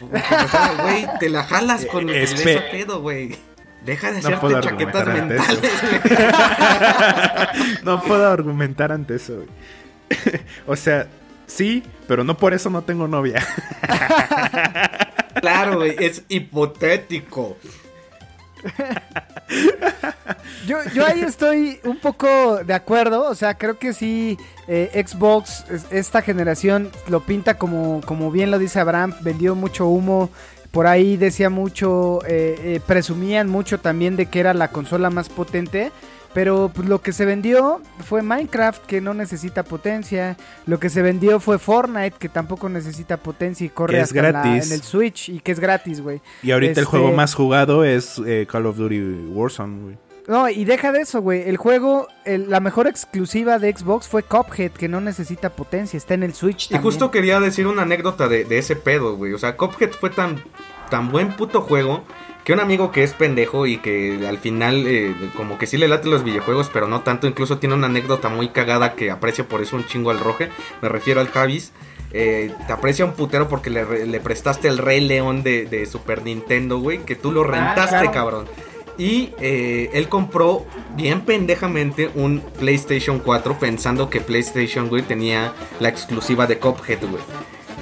O 0.00 0.48
sea, 0.48 0.74
güey, 0.82 1.06
te 1.18 1.28
la 1.28 1.44
jalas 1.44 1.86
con 1.86 2.08
Eh, 2.10 2.22
ese 2.22 2.60
pedo, 2.70 3.00
güey. 3.00 3.36
Deja 3.84 4.08
de 4.08 4.14
No 4.14 4.18
hacerte 4.18 4.40
puedo 4.40 4.60
chaquetas 4.60 5.06
mentales, 5.06 5.72
güey. 5.82 6.18
no 7.82 8.02
puedo 8.02 8.30
argumentar 8.30 8.92
ante 8.92 9.16
eso, 9.16 9.34
güey. 9.36 9.48
o 10.66 10.76
sea, 10.76 11.08
sí, 11.46 11.82
pero 12.06 12.24
no 12.24 12.36
por 12.36 12.54
eso 12.54 12.70
no 12.70 12.82
tengo 12.82 13.08
novia. 13.08 13.46
Claro, 15.40 15.76
güey, 15.76 15.96
es 15.98 16.22
hipotético. 16.28 17.58
Yo, 20.66 20.78
yo 20.94 21.06
ahí 21.06 21.20
estoy 21.20 21.78
un 21.84 21.98
poco 21.98 22.62
de 22.64 22.72
acuerdo, 22.74 23.28
o 23.28 23.34
sea, 23.34 23.54
creo 23.54 23.78
que 23.78 23.92
sí, 23.92 24.38
eh, 24.66 25.04
Xbox, 25.06 25.64
es- 25.70 25.86
esta 25.90 26.22
generación 26.22 26.90
lo 27.08 27.20
pinta 27.20 27.58
como, 27.58 28.00
como 28.06 28.30
bien 28.30 28.50
lo 28.50 28.58
dice 28.58 28.80
Abraham, 28.80 29.14
vendió 29.20 29.54
mucho 29.54 29.86
humo, 29.86 30.30
por 30.70 30.86
ahí 30.86 31.16
decía 31.16 31.50
mucho, 31.50 32.20
eh, 32.26 32.56
eh, 32.76 32.80
presumían 32.86 33.48
mucho 33.48 33.78
también 33.80 34.16
de 34.16 34.26
que 34.26 34.40
era 34.40 34.54
la 34.54 34.68
consola 34.68 35.10
más 35.10 35.28
potente, 35.28 35.92
pero 36.34 36.70
pues, 36.74 36.88
lo 36.88 37.00
que 37.00 37.12
se 37.12 37.24
vendió 37.24 37.80
fue 38.04 38.20
Minecraft, 38.22 38.84
que 38.84 39.00
no 39.00 39.14
necesita 39.14 39.62
potencia, 39.62 40.36
lo 40.66 40.78
que 40.78 40.90
se 40.90 41.00
vendió 41.00 41.40
fue 41.40 41.58
Fortnite, 41.58 42.16
que 42.18 42.28
tampoco 42.28 42.68
necesita 42.68 43.16
potencia 43.16 43.64
y 43.64 43.70
corre 43.70 43.94
Que 43.94 44.00
es 44.00 44.08
hasta 44.10 44.22
la- 44.22 44.28
gratis. 44.42 44.66
en 44.66 44.72
el 44.72 44.82
Switch 44.82 45.28
y 45.30 45.40
que 45.40 45.52
es 45.52 45.60
gratis, 45.60 46.00
güey. 46.02 46.20
Y 46.42 46.50
ahorita 46.50 46.72
el 46.72 46.78
Este- 46.78 46.84
juego 46.84 47.12
más 47.12 47.34
jugado 47.34 47.84
es 47.84 48.20
eh, 48.26 48.46
Call 48.50 48.66
of 48.66 48.76
Duty 48.76 49.00
Warzone, 49.30 49.82
güey. 49.82 49.96
No, 50.26 50.48
y 50.48 50.64
deja 50.64 50.90
de 50.90 51.02
eso, 51.02 51.20
güey. 51.20 51.42
El 51.46 51.58
juego, 51.58 52.08
el- 52.24 52.48
la 52.48 52.58
mejor 52.60 52.86
exclusiva 52.86 53.58
de 53.58 53.70
Xbox 53.76 54.08
fue 54.08 54.22
Cuphead, 54.22 54.70
que 54.72 54.88
no 54.88 55.02
necesita 55.02 55.50
potencia, 55.50 55.98
está 55.98 56.14
en 56.14 56.22
el 56.22 56.32
Switch. 56.32 56.64
Y 56.64 56.68
también. 56.70 56.82
justo 56.82 57.10
quería 57.10 57.40
decir 57.40 57.66
una 57.66 57.82
anécdota 57.82 58.26
de, 58.26 58.44
de 58.44 58.56
ese 58.56 58.74
pedo, 58.74 59.16
güey. 59.16 59.34
O 59.34 59.38
sea, 59.38 59.54
Cuphead 59.58 59.90
fue 59.92 60.08
tan, 60.08 60.42
tan 60.94 61.10
buen 61.10 61.32
puto 61.32 61.60
juego 61.60 62.04
que 62.44 62.52
un 62.52 62.60
amigo 62.60 62.92
que 62.92 63.02
es 63.02 63.14
pendejo 63.14 63.66
y 63.66 63.78
que 63.78 64.28
al 64.28 64.38
final 64.38 64.84
eh, 64.86 65.12
como 65.36 65.58
que 65.58 65.66
sí 65.66 65.76
le 65.76 65.88
late 65.88 66.08
los 66.08 66.22
videojuegos, 66.22 66.70
pero 66.72 66.86
no 66.86 67.00
tanto. 67.00 67.26
Incluso 67.26 67.58
tiene 67.58 67.74
una 67.74 67.86
anécdota 67.88 68.28
muy 68.28 68.50
cagada 68.50 68.94
que 68.94 69.10
aprecia 69.10 69.48
por 69.48 69.60
eso 69.60 69.74
un 69.76 69.86
chingo 69.86 70.10
al 70.10 70.20
Roge. 70.20 70.50
Me 70.82 70.88
refiero 70.88 71.20
al 71.20 71.28
Javis. 71.28 71.72
Eh, 72.12 72.52
te 72.68 72.72
aprecia 72.72 73.04
un 73.04 73.14
putero 73.14 73.48
porque 73.48 73.70
le, 73.70 73.84
re- 73.84 74.06
le 74.06 74.20
prestaste 74.20 74.68
el 74.68 74.78
Rey 74.78 75.00
León 75.00 75.42
de, 75.42 75.64
de 75.64 75.84
Super 75.86 76.22
Nintendo, 76.22 76.78
güey. 76.78 76.98
Que 76.98 77.16
tú 77.16 77.32
lo 77.32 77.42
rentaste, 77.42 77.96
claro. 77.96 78.12
cabrón. 78.12 78.44
Y 78.98 79.30
eh, 79.40 79.90
él 79.94 80.08
compró 80.08 80.64
bien 80.94 81.22
pendejamente 81.22 82.10
un 82.14 82.40
PlayStation 82.60 83.18
4 83.18 83.58
pensando 83.58 84.08
que 84.10 84.20
PlayStation, 84.20 84.88
güey, 84.88 85.02
tenía 85.02 85.52
la 85.80 85.88
exclusiva 85.88 86.46
de 86.46 86.58
Cuphead, 86.58 87.00
güey. 87.00 87.22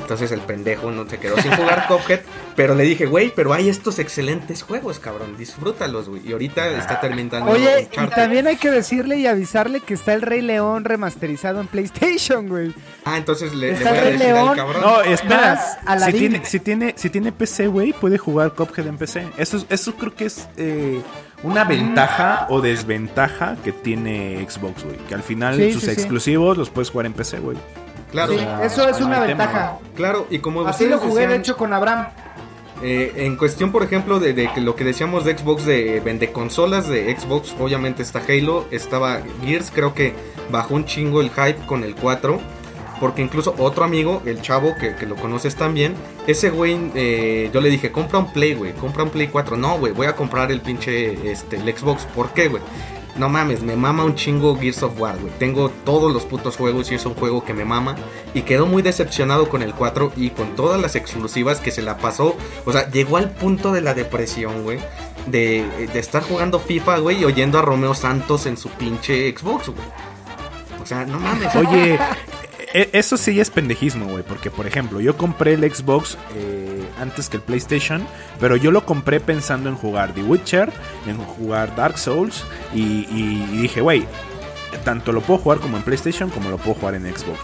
Entonces 0.03 0.30
el 0.32 0.40
pendejo 0.40 0.90
no 0.90 1.09
se 1.09 1.18
quedó 1.18 1.36
sin 1.40 1.53
jugar 1.53 1.86
Cuphead. 1.88 2.20
Pero 2.55 2.74
le 2.74 2.84
dije, 2.84 3.07
güey, 3.07 3.32
pero 3.34 3.55
hay 3.55 3.68
estos 3.70 3.98
excelentes 3.98 4.62
juegos, 4.62 4.98
cabrón. 4.98 5.36
Disfrútalos, 5.38 6.09
güey. 6.11 6.20
Y 6.28 6.32
ahorita 6.32 6.68
está 6.76 7.00
terminando. 7.00 7.50
Oye, 7.50 7.88
y 7.90 8.07
también 8.09 8.46
hay 8.46 8.57
que 8.57 8.70
decirle 8.70 9.16
y 9.16 9.26
avisarle 9.26 9.80
que 9.80 9.94
está 9.94 10.12
el 10.12 10.20
Rey 10.22 10.42
León 10.42 10.84
remasterizado 10.84 11.61
en 11.61 11.66
PlayStation, 11.68 12.48
güey. 12.48 12.74
Ah, 13.05 13.16
entonces 13.16 13.55
le, 13.55 13.68
le 13.68 13.72
Está 13.74 13.90
voy 13.90 13.98
a 13.98 14.03
el 14.03 14.05
Rey 14.05 14.12
decir 14.18 14.34
al 14.34 14.44
León. 14.44 14.57
cabrón. 14.57 14.82
No, 14.82 15.00
espera. 15.03 15.61
Más 15.86 16.05
Si 16.05 16.12
tiene, 16.12 16.44
si, 16.44 16.61
tiene, 16.61 16.94
si 16.96 17.09
tiene 17.11 17.32
PC, 17.32 17.68
güey, 17.68 17.92
puede 17.94 18.18
jugar 18.18 18.53
Cuphead 18.53 18.86
en 18.86 18.98
PC. 18.98 19.26
Eso, 19.38 19.57
es- 19.57 19.66
eso 19.70 19.94
creo 19.94 20.14
que 20.14 20.26
es 20.26 20.46
eh, 20.59 21.00
una 21.42 21.64
ventaja 21.64 22.46
o 22.50 22.61
desventaja 22.61 23.57
que 23.64 23.72
tiene 23.72 24.46
Xbox, 24.48 24.84
güey. 24.84 24.96
Que 25.09 25.14
al 25.14 25.22
final 25.22 25.57
Sí, 25.57 25.72
sus 25.72 25.82
sí, 25.82 25.86
sí. 25.88 25.92
exclusivos 25.94 26.59
los 26.59 26.68
puedes 26.68 26.90
jugar 26.90 27.07
en 27.07 27.14
PC, 27.14 27.38
güey. 27.38 27.57
Claro, 28.12 28.32
Sí, 28.34 28.38
eso 28.62 28.88
es 28.88 29.00
no 29.00 29.06
una 29.06 29.20
ventaja. 29.20 29.78
claro. 29.96 30.26
Y 30.30 30.38
como 30.38 30.66
Así 30.66 30.86
lo 30.86 30.98
jugué, 30.98 31.26
de 31.26 31.36
hecho, 31.36 31.56
con 31.56 31.72
Abraham. 31.72 32.06
Eh, 32.84 33.12
en 33.26 33.36
cuestión, 33.36 33.70
por 33.72 33.82
ejemplo, 33.84 34.18
de, 34.20 34.32
de 34.34 34.52
que 34.52 34.60
lo 34.60 34.74
que 34.76 34.84
decíamos 34.84 35.24
de 35.24 35.36
Xbox, 35.38 35.64
de 35.64 36.00
vende 36.04 36.32
consolas 36.32 36.88
de 36.88 37.16
Xbox, 37.16 37.54
obviamente 37.58 38.02
está 38.02 38.20
Halo, 38.28 38.66
estaba 38.72 39.20
Gears, 39.44 39.70
creo 39.72 39.94
que 39.94 40.14
bajó 40.50 40.74
un 40.74 40.84
chingo 40.84 41.20
el 41.20 41.30
hype 41.30 41.64
con 41.66 41.84
el 41.84 41.94
4. 41.94 42.40
Porque 42.98 43.20
incluso 43.20 43.52
otro 43.58 43.84
amigo, 43.84 44.22
el 44.26 44.42
chavo, 44.42 44.76
que, 44.78 44.94
que 44.94 45.06
lo 45.06 45.16
conoces 45.16 45.56
también, 45.56 45.94
ese 46.28 46.50
güey, 46.50 46.78
eh, 46.94 47.50
yo 47.52 47.60
le 47.60 47.68
dije, 47.68 47.90
compra 47.90 48.20
un 48.20 48.32
Play, 48.32 48.54
güey, 48.54 48.72
compra 48.74 49.02
un 49.02 49.10
Play 49.10 49.26
4. 49.26 49.56
No, 49.56 49.76
güey, 49.78 49.92
voy 49.92 50.06
a 50.06 50.14
comprar 50.14 50.52
el 50.52 50.60
pinche, 50.60 51.30
este, 51.32 51.56
el 51.56 51.76
Xbox. 51.76 52.04
¿Por 52.14 52.30
qué, 52.30 52.46
güey? 52.48 52.62
No 53.16 53.28
mames, 53.28 53.62
me 53.62 53.76
mama 53.76 54.04
un 54.04 54.14
chingo 54.14 54.58
Gears 54.58 54.82
of 54.82 54.98
War, 54.98 55.18
güey. 55.18 55.32
Tengo 55.38 55.68
todos 55.84 56.12
los 56.12 56.24
putos 56.24 56.56
juegos 56.56 56.90
y 56.90 56.94
es 56.94 57.04
un 57.04 57.14
juego 57.14 57.44
que 57.44 57.52
me 57.52 57.64
mama. 57.64 57.94
Y 58.32 58.42
quedó 58.42 58.64
muy 58.66 58.80
decepcionado 58.82 59.50
con 59.50 59.60
el 59.62 59.74
4 59.74 60.12
y 60.16 60.30
con 60.30 60.56
todas 60.56 60.80
las 60.80 60.96
exclusivas 60.96 61.60
que 61.60 61.70
se 61.70 61.82
la 61.82 61.98
pasó. 61.98 62.36
O 62.64 62.72
sea, 62.72 62.90
llegó 62.90 63.18
al 63.18 63.30
punto 63.30 63.70
de 63.72 63.82
la 63.82 63.92
depresión, 63.92 64.62
güey. 64.62 64.78
De, 65.26 65.64
de 65.92 65.98
estar 66.00 66.22
jugando 66.22 66.58
FIFA, 66.58 66.98
güey, 66.98 67.20
y 67.20 67.24
oyendo 67.26 67.58
a 67.58 67.62
Romeo 67.62 67.94
Santos 67.94 68.46
en 68.46 68.56
su 68.56 68.70
pinche 68.70 69.30
Xbox, 69.36 69.68
güey. 69.68 69.86
O 70.82 70.86
sea, 70.86 71.04
no 71.04 71.20
mames. 71.20 71.54
Oye, 71.54 71.98
e- 72.72 72.88
eso 72.94 73.16
sí 73.18 73.38
es 73.38 73.50
pendejismo, 73.50 74.06
güey. 74.06 74.24
Porque, 74.24 74.50
por 74.50 74.66
ejemplo, 74.66 75.00
yo 75.00 75.16
compré 75.18 75.52
el 75.52 75.70
Xbox 75.72 76.16
eh, 76.34 76.71
antes 77.03 77.28
que 77.28 77.36
el 77.36 77.42
PlayStation. 77.42 78.07
Pero 78.40 78.57
yo 78.57 78.70
lo 78.70 78.86
compré 78.86 79.20
pensando 79.20 79.68
en 79.68 79.74
jugar 79.74 80.14
The 80.14 80.22
Witcher, 80.22 80.72
en 81.07 81.18
jugar 81.18 81.74
Dark 81.76 81.98
Souls. 81.98 82.44
Y, 82.74 83.05
dije, 83.61 83.80
güey, 83.80 84.07
tanto 84.84 85.12
lo 85.12 85.20
puedo 85.20 85.38
jugar 85.38 85.59
como 85.59 85.76
en 85.76 85.82
PlayStation 85.82 86.30
como 86.30 86.50
lo 86.50 86.59
puedo 86.59 86.74
jugar 86.74 86.94
en 86.94 87.05
Xbox. 87.05 87.38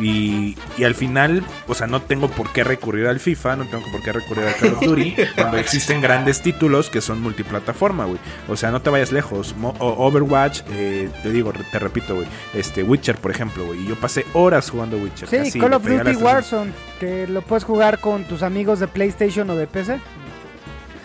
Y, 0.00 0.56
y 0.78 0.84
al 0.84 0.94
final, 0.94 1.44
o 1.68 1.74
sea, 1.74 1.86
no 1.86 2.00
tengo 2.02 2.28
por 2.28 2.50
qué 2.52 2.64
recurrir 2.64 3.06
al 3.06 3.20
FIFA, 3.20 3.56
no 3.56 3.64
tengo 3.66 3.84
por 3.92 4.02
qué 4.02 4.12
recurrir 4.12 4.46
al 4.46 4.56
Call 4.56 4.72
of 4.74 4.80
Duty, 4.80 5.14
cuando 5.36 5.58
existen 5.58 6.00
grandes 6.00 6.40
títulos 6.42 6.88
que 6.90 7.00
son 7.00 7.20
multiplataforma, 7.20 8.06
güey. 8.06 8.18
O 8.48 8.56
sea, 8.56 8.70
no 8.70 8.80
te 8.82 8.90
vayas 8.90 9.12
lejos. 9.12 9.54
Mo- 9.56 9.74
o- 9.78 10.06
Overwatch, 10.06 10.62
eh, 10.70 11.10
te 11.22 11.30
digo, 11.30 11.52
te 11.70 11.78
repito, 11.78 12.14
güey. 12.14 12.26
Este, 12.54 12.82
Witcher, 12.82 13.16
por 13.16 13.30
ejemplo, 13.30 13.64
güey. 13.66 13.80
Y 13.84 13.88
yo 13.88 13.96
pasé 13.96 14.24
horas 14.32 14.70
jugando 14.70 14.96
Witcher. 14.96 15.28
Sí, 15.28 15.36
casi 15.36 15.60
Call 15.60 15.74
of 15.74 15.84
Duty 15.86 16.16
Warzone, 16.16 16.72
que 16.98 17.26
lo 17.28 17.42
puedes 17.42 17.64
jugar 17.64 17.98
con 18.00 18.24
tus 18.24 18.42
amigos 18.42 18.80
de 18.80 18.88
PlayStation 18.88 19.48
o 19.50 19.56
de 19.56 19.66
PC. 19.66 20.00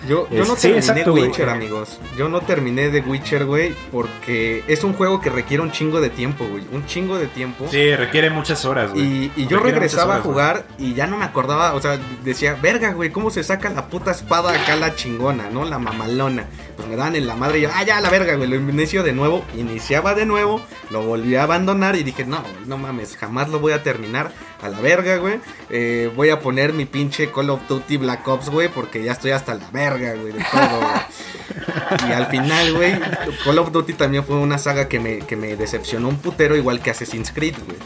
Yo, 0.07 0.27
yo 0.29 0.45
no 0.45 0.55
Sí, 0.55 0.61
terminé 0.63 0.79
exacto, 0.79 1.11
güey. 1.11 1.23
Witcher, 1.23 1.49
amigos. 1.49 1.99
Yo 2.17 2.29
no 2.29 2.41
terminé 2.41 2.89
de 2.89 3.01
Witcher, 3.01 3.45
güey, 3.45 3.73
porque 3.91 4.63
es 4.67 4.83
un 4.83 4.93
juego 4.93 5.21
que 5.21 5.29
requiere 5.29 5.63
un 5.63 5.71
chingo 5.71 5.99
de 6.01 6.09
tiempo, 6.09 6.45
güey. 6.45 6.63
Un 6.71 6.85
chingo 6.85 7.17
de 7.17 7.27
tiempo. 7.27 7.65
Sí, 7.69 7.95
requiere 7.95 8.29
muchas 8.29 8.63
horas, 8.65 8.91
güey. 8.91 9.03
Y, 9.03 9.31
y 9.35 9.47
yo 9.47 9.59
regresaba 9.59 10.17
a 10.17 10.21
jugar 10.21 10.65
y 10.77 10.93
ya 10.93 11.07
no 11.07 11.17
me 11.17 11.25
acordaba, 11.25 11.73
o 11.73 11.81
sea, 11.81 11.97
decía, 12.23 12.57
verga, 12.61 12.91
güey, 12.91 13.11
¿cómo 13.11 13.29
se 13.29 13.43
saca 13.43 13.69
la 13.69 13.87
puta 13.87 14.11
espada 14.11 14.51
acá 14.51 14.75
la 14.75 14.95
chingona, 14.95 15.49
no? 15.49 15.65
La 15.65 15.79
mamalona. 15.79 16.45
Pues 16.75 16.87
me 16.87 16.95
daban 16.95 17.15
en 17.15 17.25
la 17.25 17.35
madre 17.35 17.57
y 17.57 17.61
yo, 17.63 17.69
ah, 17.73 17.83
ya, 17.83 17.99
la 17.99 18.11
verga, 18.11 18.35
güey, 18.35 18.47
lo 18.47 18.55
inicio 18.55 19.01
de 19.01 19.13
nuevo, 19.13 19.43
iniciaba 19.57 20.13
de 20.13 20.27
nuevo, 20.27 20.61
lo 20.91 21.01
volví 21.01 21.35
a 21.35 21.43
abandonar 21.43 21.95
y 21.95 22.03
dije, 22.03 22.23
no, 22.23 22.41
güey, 22.41 22.53
no 22.67 22.77
mames, 22.77 23.17
jamás 23.17 23.49
lo 23.49 23.59
voy 23.59 23.73
a 23.73 23.81
terminar 23.81 24.31
a 24.61 24.69
la 24.69 24.79
verga, 24.79 25.17
güey. 25.17 25.39
Eh, 25.71 26.11
voy 26.15 26.29
a 26.29 26.39
poner 26.39 26.73
mi 26.73 26.85
pinche 26.85 27.31
Call 27.31 27.49
of 27.49 27.61
Duty 27.67 27.97
Black 27.97 28.27
Ops, 28.27 28.49
güey, 28.49 28.69
porque 28.69 29.03
ya 29.03 29.13
estoy 29.13 29.31
hasta 29.31 29.55
la 29.55 29.67
verga, 29.71 29.86
güey, 29.95 30.33
de 30.33 30.43
todo, 30.51 30.79
güey. 30.79 32.09
Y 32.09 32.11
al 32.13 32.27
final, 32.27 32.73
güey, 32.73 32.99
Call 33.43 33.59
of 33.59 33.71
Duty 33.71 33.93
también 33.93 34.23
fue 34.23 34.35
una 34.35 34.57
saga 34.57 34.87
que 34.87 34.99
me, 34.99 35.19
que 35.19 35.35
me 35.35 35.55
decepcionó 35.55 36.09
un 36.09 36.17
putero, 36.17 36.55
igual 36.55 36.81
que 36.81 36.91
Assassin's 36.91 37.31
Creed, 37.31 37.55
güey. 37.65 37.77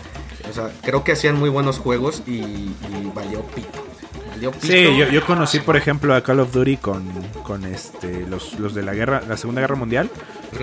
O 0.49 0.53
sea, 0.53 0.69
creo 0.81 1.03
que 1.03 1.11
hacían 1.13 1.37
muy 1.39 1.49
buenos 1.49 1.77
juegos 1.77 2.23
y, 2.27 2.31
y 2.39 3.11
valió 3.13 3.41
pito. 3.47 3.69
güey. 3.73 4.29
Valió 4.31 4.51
pito. 4.51 4.67
Sí, 4.67 4.97
yo, 4.97 5.07
yo 5.09 5.25
conocí, 5.25 5.59
por 5.59 5.77
ejemplo, 5.77 6.13
a 6.15 6.23
Call 6.23 6.39
of 6.39 6.51
Duty 6.51 6.77
con, 6.77 7.05
con 7.43 7.63
este, 7.65 8.25
los, 8.27 8.59
los 8.59 8.73
de 8.73 8.81
la 8.83 8.93
guerra, 8.93 9.21
la 9.27 9.37
Segunda 9.37 9.61
Guerra 9.61 9.75
Mundial. 9.75 10.09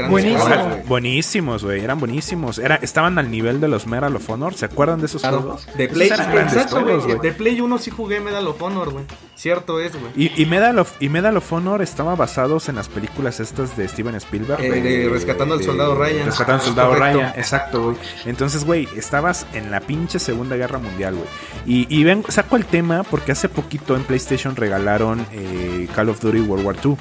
Buenísimo. 0.09 0.45
juegos, 0.45 0.87
buenísimos, 0.87 1.65
güey, 1.65 1.83
eran 1.83 1.99
buenísimos. 1.99 2.59
Era, 2.59 2.77
estaban 2.77 3.19
al 3.19 3.31
nivel 3.31 3.61
de 3.61 3.69
los 3.69 3.87
Medal 3.87 4.15
of 4.17 4.29
Honor. 4.31 4.55
¿Se 4.55 4.67
acuerdan 4.67 5.01
de 5.01 5.07
esos 5.07 5.23
Claro, 5.23 5.41
juegos? 5.43 5.67
de 5.77 5.89
Play, 5.89 6.09
exacto, 6.09 6.83
güey. 6.85 7.19
De 7.21 7.33
Play 7.33 7.61
1 7.61 7.79
sí 7.79 7.91
jugué 7.91 8.21
Medal 8.21 8.47
of 8.47 8.61
Honor, 8.63 8.91
güey. 8.91 9.05
Cierto 9.35 9.79
es, 9.81 9.93
güey. 9.99 10.11
Y, 10.17 10.43
y 10.43 10.47
Medal 10.47 10.79
of, 10.81 10.93
y 11.01 11.09
Medal 11.09 11.37
of 11.37 11.53
Honor 11.53 11.81
estaba 11.81 12.17
basados 12.17 12.69
en 12.69 12.75
las 12.75 12.89
películas 12.89 13.39
estas 13.39 13.77
de 13.77 13.87
Steven 13.89 14.17
Spielberg. 14.17 14.61
Eh, 14.61 14.81
de 14.83 15.09
Rescatando 15.09 15.55
al 15.55 15.63
Soldado 15.63 15.95
Ryan. 15.95 16.27
Rescatando 16.27 16.55
al 16.55 16.61
Ah, 16.61 16.65
Soldado 16.67 16.89
correcto. 16.91 17.19
Ryan, 17.19 17.33
exacto, 17.37 17.83
güey. 17.85 17.97
Entonces, 18.27 18.65
güey, 18.65 18.89
estabas 18.97 19.47
en 19.53 19.71
la 19.71 19.81
pinche 19.81 20.19
Segunda 20.19 20.57
Guerra 20.57 20.79
Mundial, 20.79 21.15
güey. 21.15 21.29
Y, 21.67 21.87
y 21.89 22.03
ven, 22.03 22.25
saco 22.29 22.57
el 22.57 22.65
tema 22.67 23.05
porque 23.05 23.31
hace 23.33 23.49
poquito 23.49 23.95
en 23.95 24.03
PlayStation 24.03 24.57
regalaron 24.57 25.25
eh, 25.33 25.89
Call 25.95 26.09
of 26.09 26.21
Duty 26.21 26.41
World 26.41 26.67
War 26.67 26.77
II. 26.85 26.97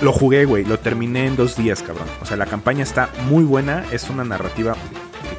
Lo 0.00 0.12
jugué, 0.12 0.44
güey, 0.44 0.64
lo 0.64 0.78
terminé 0.78 1.26
en 1.26 1.36
dos 1.36 1.56
días, 1.56 1.82
cabrón. 1.82 2.06
O 2.22 2.26
sea, 2.26 2.36
la 2.36 2.46
campaña 2.46 2.82
está 2.82 3.08
muy 3.28 3.44
buena, 3.44 3.84
es 3.92 4.08
una 4.10 4.24
narrativa... 4.24 4.76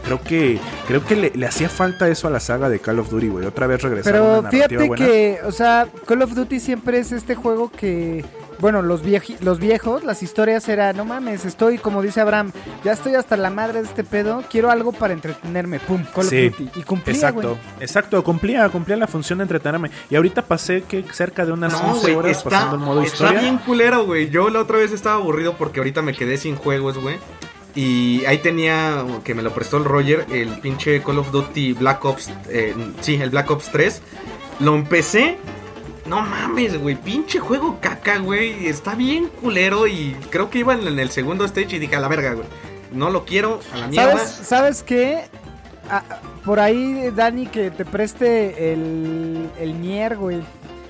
Creo 0.03 0.21
que 0.21 0.59
creo 0.87 1.05
que 1.05 1.15
le, 1.15 1.31
le 1.35 1.45
hacía 1.45 1.69
falta 1.69 2.07
eso 2.07 2.27
a 2.27 2.31
la 2.31 2.39
saga 2.39 2.67
de 2.67 2.79
Call 2.79 2.99
of 2.99 3.09
Duty, 3.09 3.27
güey. 3.27 3.45
Otra 3.45 3.67
vez 3.67 3.81
regresar 3.81 4.15
a 4.15 4.23
una 4.23 4.41
narrativa 4.41 4.67
fíjate 4.67 4.87
buena. 4.87 5.05
que, 5.05 5.39
o 5.45 5.51
sea, 5.51 5.87
Call 6.07 6.21
of 6.23 6.33
Duty 6.33 6.59
siempre 6.59 6.97
es 6.97 7.11
este 7.11 7.35
juego 7.35 7.69
que, 7.69 8.25
bueno, 8.59 8.81
los, 8.81 9.03
vieji- 9.03 9.39
los 9.41 9.59
viejos, 9.59 10.03
las 10.03 10.21
historias 10.23 10.67
era, 10.69 10.91
no 10.93 11.05
mames, 11.05 11.45
estoy, 11.45 11.77
como 11.77 12.01
dice 12.01 12.21
Abraham, 12.21 12.51
ya 12.83 12.91
estoy 12.91 13.15
hasta 13.15 13.37
la 13.37 13.49
madre 13.49 13.81
de 13.81 13.87
este 13.87 14.03
pedo, 14.03 14.43
quiero 14.49 14.69
algo 14.69 14.91
para 14.91 15.13
entretenerme, 15.13 15.79
pum, 15.79 16.03
Call 16.13 16.25
Sí, 16.25 16.47
of 16.47 16.57
Duty. 16.59 16.79
Y 16.79 16.83
cumplía, 16.83 17.15
Exacto, 17.15 17.49
güey. 17.49 17.59
exacto, 17.79 18.23
cumplía, 18.23 18.67
cumplía 18.69 18.97
la 18.97 19.07
función 19.07 19.39
de 19.39 19.43
entretenerme. 19.43 19.91
Y 20.09 20.15
ahorita 20.15 20.41
pasé 20.43 20.83
que 20.83 21.03
cerca 21.11 21.45
de 21.45 21.51
unas 21.53 21.73
No, 21.73 21.91
11 21.91 22.01
güey, 22.01 22.15
horas 22.15 22.37
está, 22.37 22.49
pasando 22.49 22.75
el 22.75 22.81
modo 22.81 23.01
está 23.01 23.15
historia. 23.25 23.39
bien 23.41 23.57
culero, 23.59 24.05
güey. 24.05 24.29
Yo 24.29 24.49
la 24.49 24.59
otra 24.59 24.77
vez 24.77 24.91
estaba 24.91 25.15
aburrido 25.15 25.55
porque 25.57 25.79
ahorita 25.79 26.01
me 26.01 26.13
quedé 26.13 26.37
sin 26.37 26.55
juegos, 26.55 26.97
güey. 26.97 27.17
Y 27.75 28.25
ahí 28.25 28.39
tenía, 28.39 29.05
que 29.23 29.33
me 29.35 29.41
lo 29.43 29.51
prestó 29.53 29.77
el 29.77 29.85
Roger, 29.85 30.25
el 30.31 30.59
pinche 30.59 31.01
Call 31.03 31.19
of 31.19 31.31
Duty 31.31 31.73
Black 31.73 32.03
Ops, 32.03 32.29
eh, 32.49 32.75
sí, 33.01 33.15
el 33.21 33.29
Black 33.29 33.49
Ops 33.51 33.69
3. 33.71 34.01
Lo 34.59 34.75
empecé. 34.75 35.37
No 36.09 36.21
mames, 36.21 36.81
güey, 36.81 36.95
pinche 36.95 37.39
juego 37.39 37.77
caca, 37.79 38.17
güey. 38.17 38.65
Está 38.67 38.95
bien 38.95 39.27
culero 39.27 39.85
y 39.85 40.15
creo 40.31 40.49
que 40.49 40.59
iba 40.59 40.73
en 40.73 40.97
el 40.97 41.11
segundo 41.11 41.45
stage 41.45 41.75
y 41.75 41.79
dije, 41.79 41.95
a 41.95 41.99
la 41.99 42.07
verga, 42.07 42.33
güey. 42.33 42.47
No 42.91 43.11
lo 43.11 43.25
quiero, 43.25 43.59
a 43.71 43.77
la 43.77 43.87
mierda. 43.87 44.17
¿Sabes, 44.17 44.47
¿Sabes 44.47 44.83
qué? 44.83 45.25
Ah, 45.87 46.03
por 46.43 46.59
ahí, 46.59 47.11
Dani, 47.15 47.45
que 47.45 47.69
te 47.69 47.85
preste 47.85 48.73
el, 48.73 49.49
el 49.59 49.79
Nier, 49.79 50.17
güey. 50.17 50.41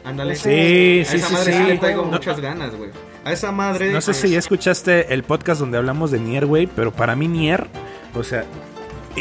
Ándale. 0.06 0.38
Sí, 0.38 1.02
a 1.02 1.12
sí, 1.12 1.18
esa 1.18 1.28
sí, 1.28 1.34
madre 1.34 1.52
sí, 1.52 1.58
sí. 1.58 1.64
le 1.66 1.78
traigo 1.78 2.02
No, 2.04 2.12
muchas 2.12 2.40
ganas, 2.40 2.74
güey. 2.76 2.92
A 3.26 3.34
esa 3.34 3.52
madre. 3.52 3.92
No 3.92 4.00
sé 4.00 4.14
si 4.14 4.30
ya 4.30 4.40
escuchaste 4.40 5.14
el 5.14 5.24
podcast 5.24 5.60
donde 5.60 5.78
hablamos 5.78 6.12
de 6.12 6.20
Nier, 6.20 6.46
güey, 6.46 6.68
pero 6.68 6.92
para 6.94 7.18
mí 7.18 7.28
Nier, 7.28 7.68
o 8.16 8.24
sea, 8.24 8.46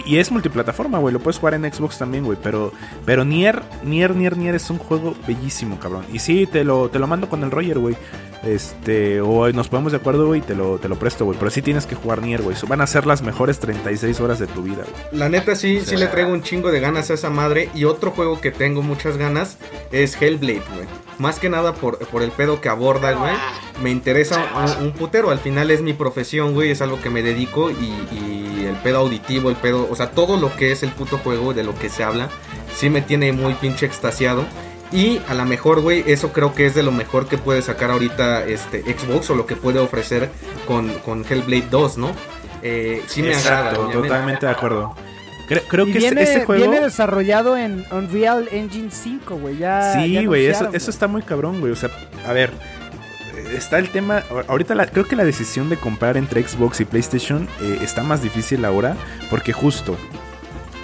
y 0.06 0.18
es 0.18 0.30
multiplataforma, 0.30 0.98
güey, 0.98 1.12
lo 1.12 1.20
puedes 1.20 1.38
jugar 1.38 1.54
en 1.54 1.70
Xbox 1.72 1.98
también, 1.98 2.24
güey, 2.24 2.38
pero 2.42 2.72
pero 3.04 3.24
Nier, 3.24 3.62
Nier, 3.84 4.14
Nier, 4.14 4.36
Nier 4.36 4.54
es 4.54 4.68
un 4.70 4.78
juego 4.78 5.14
bellísimo, 5.26 5.78
cabrón. 5.78 6.04
Y 6.12 6.18
sí, 6.18 6.46
te 6.46 6.64
lo 6.64 6.88
te 6.88 6.98
lo 6.98 7.06
mando 7.06 7.28
con 7.28 7.42
el 7.44 7.50
Roger, 7.50 7.78
güey. 7.78 7.96
Este, 8.44 9.20
o 9.20 9.50
nos 9.52 9.68
ponemos 9.68 9.90
de 9.92 9.98
acuerdo, 9.98 10.26
güey, 10.28 10.38
y 10.40 10.42
te 10.42 10.54
lo 10.54 10.78
te 10.78 10.88
lo 10.88 10.96
presto, 10.98 11.24
güey, 11.24 11.36
pero 11.38 11.50
sí 11.50 11.60
tienes 11.60 11.86
que 11.86 11.96
jugar 11.96 12.22
Nier, 12.22 12.42
güey. 12.42 12.56
Van 12.68 12.80
a 12.80 12.86
ser 12.86 13.04
las 13.06 13.22
mejores 13.22 13.58
36 13.58 14.20
horas 14.20 14.38
de 14.38 14.46
tu 14.46 14.62
vida, 14.62 14.84
güey. 14.84 15.18
La 15.20 15.28
neta 15.28 15.54
sí, 15.56 15.78
O 15.78 15.80
sea- 15.80 15.88
sí 15.90 15.96
le 15.96 16.06
traigo 16.06 16.30
un 16.32 16.42
chingo 16.42 16.70
de 16.70 16.80
ganas 16.80 17.10
a 17.10 17.14
esa 17.14 17.30
madre. 17.30 17.68
Y 17.74 17.84
otro 17.84 18.10
juego 18.12 18.40
que 18.40 18.50
tengo 18.52 18.80
muchas 18.82 19.16
ganas 19.16 19.58
es 19.90 20.20
Hellblade, 20.20 20.62
güey. 20.74 20.86
Más 21.18 21.40
que 21.40 21.50
nada 21.50 21.74
por, 21.74 21.98
por 21.98 22.22
el 22.22 22.30
pedo 22.30 22.60
que 22.60 22.68
aborda, 22.68 23.12
güey. 23.12 23.32
Me 23.82 23.90
interesa 23.90 24.44
un, 24.80 24.86
un 24.86 24.92
putero. 24.92 25.30
Al 25.30 25.40
final 25.40 25.70
es 25.72 25.82
mi 25.82 25.92
profesión, 25.92 26.54
güey. 26.54 26.70
Es 26.70 26.80
algo 26.80 27.00
que 27.02 27.10
me 27.10 27.22
dedico. 27.24 27.70
Y, 27.72 27.74
pedo 28.78 28.98
auditivo, 28.98 29.50
el 29.50 29.56
pedo... 29.56 29.88
O 29.90 29.96
sea, 29.96 30.10
todo 30.10 30.36
lo 30.36 30.54
que 30.56 30.72
es 30.72 30.82
el 30.82 30.90
puto 30.90 31.18
juego, 31.18 31.54
de 31.54 31.64
lo 31.64 31.74
que 31.74 31.88
se 31.88 32.04
habla, 32.04 32.28
sí 32.74 32.90
me 32.90 33.02
tiene 33.02 33.32
muy 33.32 33.54
pinche 33.54 33.86
extasiado. 33.86 34.44
Y 34.90 35.20
a 35.28 35.34
lo 35.34 35.44
mejor, 35.44 35.82
güey, 35.82 36.02
eso 36.06 36.32
creo 36.32 36.54
que 36.54 36.64
es 36.66 36.74
de 36.74 36.82
lo 36.82 36.92
mejor 36.92 37.26
que 37.28 37.36
puede 37.36 37.60
sacar 37.60 37.90
ahorita 37.90 38.44
este 38.46 38.82
Xbox 38.82 39.28
o 39.30 39.34
lo 39.34 39.44
que 39.46 39.54
puede 39.56 39.78
ofrecer 39.78 40.30
con, 40.66 40.88
con 41.00 41.24
Hellblade 41.28 41.66
2, 41.70 41.98
¿no? 41.98 42.10
Eh, 42.62 43.02
sí 43.06 43.22
me 43.22 43.34
agrada. 43.34 43.70
Exacto, 43.70 43.80
obviamente. 43.82 44.08
totalmente 44.08 44.46
de 44.46 44.52
acuerdo. 44.52 44.94
Creo, 45.46 45.62
creo 45.68 45.86
Y 45.86 45.92
que 45.92 45.98
este- 45.98 46.10
viene, 46.14 46.22
este 46.22 46.44
juego 46.44 46.70
viene 46.70 46.80
desarrollado 46.84 47.56
en 47.56 47.84
Unreal 47.90 48.48
Engine 48.52 48.90
5, 48.90 49.36
güey. 49.36 49.58
Ya, 49.58 49.92
Sí, 49.94 50.24
güey, 50.26 50.46
eso, 50.46 50.68
eso 50.72 50.90
está 50.90 51.06
muy 51.06 51.22
cabrón, 51.22 51.60
güey. 51.60 51.72
O 51.72 51.76
sea, 51.76 51.90
a 52.26 52.32
ver, 52.32 52.50
está 53.56 53.78
el 53.78 53.88
tema. 53.90 54.22
Ahorita 54.48 54.74
la- 54.74 54.86
creo 54.86 55.04
que 55.06 55.16
la 55.16 55.24
decisión 55.24 55.68
de 55.68 55.76
comprar 55.76 56.16
entre 56.16 56.46
Xbox 56.46 56.80
y 56.80 56.84
PlayStation 56.84 57.48
eh, 57.60 57.78
está 57.82 58.02
más 58.02 58.22
difícil 58.22 58.64
ahora, 58.64 58.96
porque 59.30 59.52
justo 59.52 59.96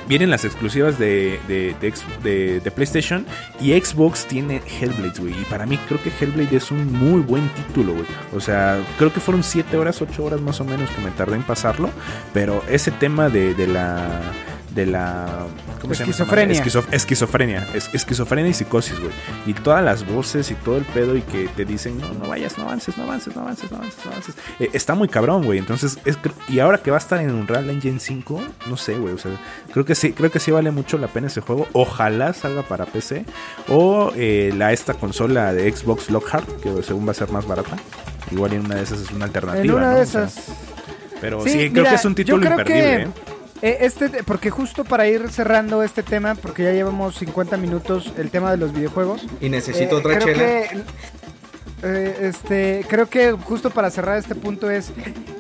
vienen 0.07 0.29
las 0.31 0.45
exclusivas 0.45 0.99
de, 0.99 1.41
de, 1.49 2.61
de 2.61 2.71
PlayStation 2.71 3.25
y 3.59 3.73
Xbox 3.73 4.27
tiene 4.27 4.61
Hellblade, 4.81 5.19
güey. 5.19 5.33
Y 5.41 5.45
para 5.45 5.65
mí 5.65 5.79
creo 5.89 5.99
que 6.03 6.11
Hellblade 6.11 6.57
es 6.57 6.71
un 6.71 6.93
muy 6.93 7.23
buen 7.23 7.49
título, 7.55 7.95
güey. 7.95 8.05
O 8.35 8.41
sea, 8.41 8.79
creo 8.99 9.11
que 9.13 9.21
fueron 9.21 9.43
7 9.43 9.77
horas, 9.79 10.03
8 10.03 10.23
horas 10.23 10.41
más 10.43 10.61
o 10.61 10.65
menos 10.65 10.91
que 10.91 11.01
me 11.01 11.11
tardé 11.13 11.37
en 11.37 11.43
pasarlo, 11.43 11.89
pero 12.35 12.63
ese 12.69 12.91
tema 12.91 13.29
de, 13.31 13.55
de 13.55 13.67
la... 13.67 14.21
De 14.75 14.87
la. 14.87 15.47
¿Cómo 15.81 15.95
se 15.95 16.01
llama? 16.01 16.11
Esquizofrenia. 16.11 16.61
Esquizo- 16.62 16.85
esquizofrenia. 16.91 17.66
Es, 17.75 17.91
esquizofrenia 17.93 18.51
y 18.51 18.55
psicosis, 18.55 18.99
güey. 18.99 19.12
Y 19.47 19.55
todas 19.55 19.85
las 19.85 20.05
voces 20.05 20.51
y 20.51 20.55
todo 20.57 20.77
el 20.79 20.85
pedo 20.85 21.14
y 21.16 21.22
que 21.22 21.47
te 21.49 21.64
dicen, 21.64 21.99
no, 21.99 22.12
no 22.14 22.29
vayas, 22.29 22.59
no 22.59 22.64
avances, 22.64 22.97
no 22.99 23.05
avances, 23.05 23.37
no 23.37 23.43
avances, 23.43 23.70
no 23.70 23.77
avances, 23.77 24.05
no 24.05 24.11
avances. 24.11 24.35
Eh, 24.59 24.70
está 24.72 24.95
muy 24.97 25.07
cabrón, 25.09 25.45
güey. 25.45 25.61
Entonces, 25.61 25.99
es, 26.05 26.18
y 26.49 26.59
ahora 26.59 26.79
que 26.79 26.91
va 26.91 26.97
a 26.97 27.01
estar 27.01 27.20
en 27.20 27.31
Unreal 27.31 27.70
Engine 27.70 28.01
5, 28.01 28.43
no 28.66 28.77
sé, 28.77 28.95
güey. 28.95 29.14
O 29.14 29.18
sea, 29.18 29.31
creo 29.72 29.85
que 29.85 29.95
sí, 29.95 30.12
creo 30.12 30.31
que 30.33 30.41
sí 30.41 30.51
vale 30.51 30.72
mucho 30.72 30.99
la 30.99 31.07
pena 31.07 31.29
ese 31.29 31.41
juego. 31.41 31.68
Ojalá 31.72 32.33
salga 32.33 32.62
para 32.62 32.87
PC. 32.87 33.25
O 33.68 34.12
eh, 34.16 34.53
la 34.57 34.72
esta 34.72 34.95
consola 34.95 35.53
de 35.53 35.70
Xbox 35.70 36.11
Lockhart, 36.11 36.49
que 36.61 36.83
según 36.83 37.07
va 37.07 37.12
a 37.12 37.14
ser 37.14 37.31
más 37.31 37.47
barata. 37.47 37.77
Igual 38.33 38.55
en 38.55 38.64
una 38.64 38.75
de 38.77 38.83
esas 38.83 39.01
es 39.03 39.11
una 39.12 39.27
alternativa. 39.27 39.62
En 39.64 39.70
una 39.70 39.91
¿no? 39.93 39.97
de 39.99 40.03
O 40.03 40.07
sea, 40.07 40.25
esas. 40.25 40.47
pero 41.20 41.43
Sí, 41.45 41.51
sí, 41.51 41.70
creo 41.70 41.85
que 41.85 41.95
es 41.95 42.05
un 42.05 42.14
título 42.16 42.45
imperdible, 42.45 42.83
que, 42.83 43.03
¿eh? 43.03 43.09
Eh, 43.63 43.79
este, 43.81 44.09
porque 44.25 44.51
justo 44.51 44.85
para 44.85 45.07
ir 45.09 45.31
cerrando 45.31 45.83
este 45.83 46.03
tema, 46.03 46.35
porque 46.35 46.65
ya 46.65 46.73
llevamos 46.73 47.17
50 47.17 47.57
minutos 47.57 48.13
el 48.19 48.31
tema 48.31 48.51
de 48.51 48.57
los 48.59 48.73
videojuegos. 48.73 49.25
Y 49.41 49.49
necesito 49.49 49.97
eh, 49.97 50.01
otra 50.01 50.15
creo 50.19 50.27
chela. 50.27 50.39
que- 50.69 50.83
eh, 51.87 52.17
este, 52.23 52.87
creo 52.89 53.07
que 53.11 53.33
justo 53.33 53.69
para 53.71 53.91
cerrar 53.91 54.17
este 54.17 54.35
punto 54.35 54.71
es, 54.71 54.91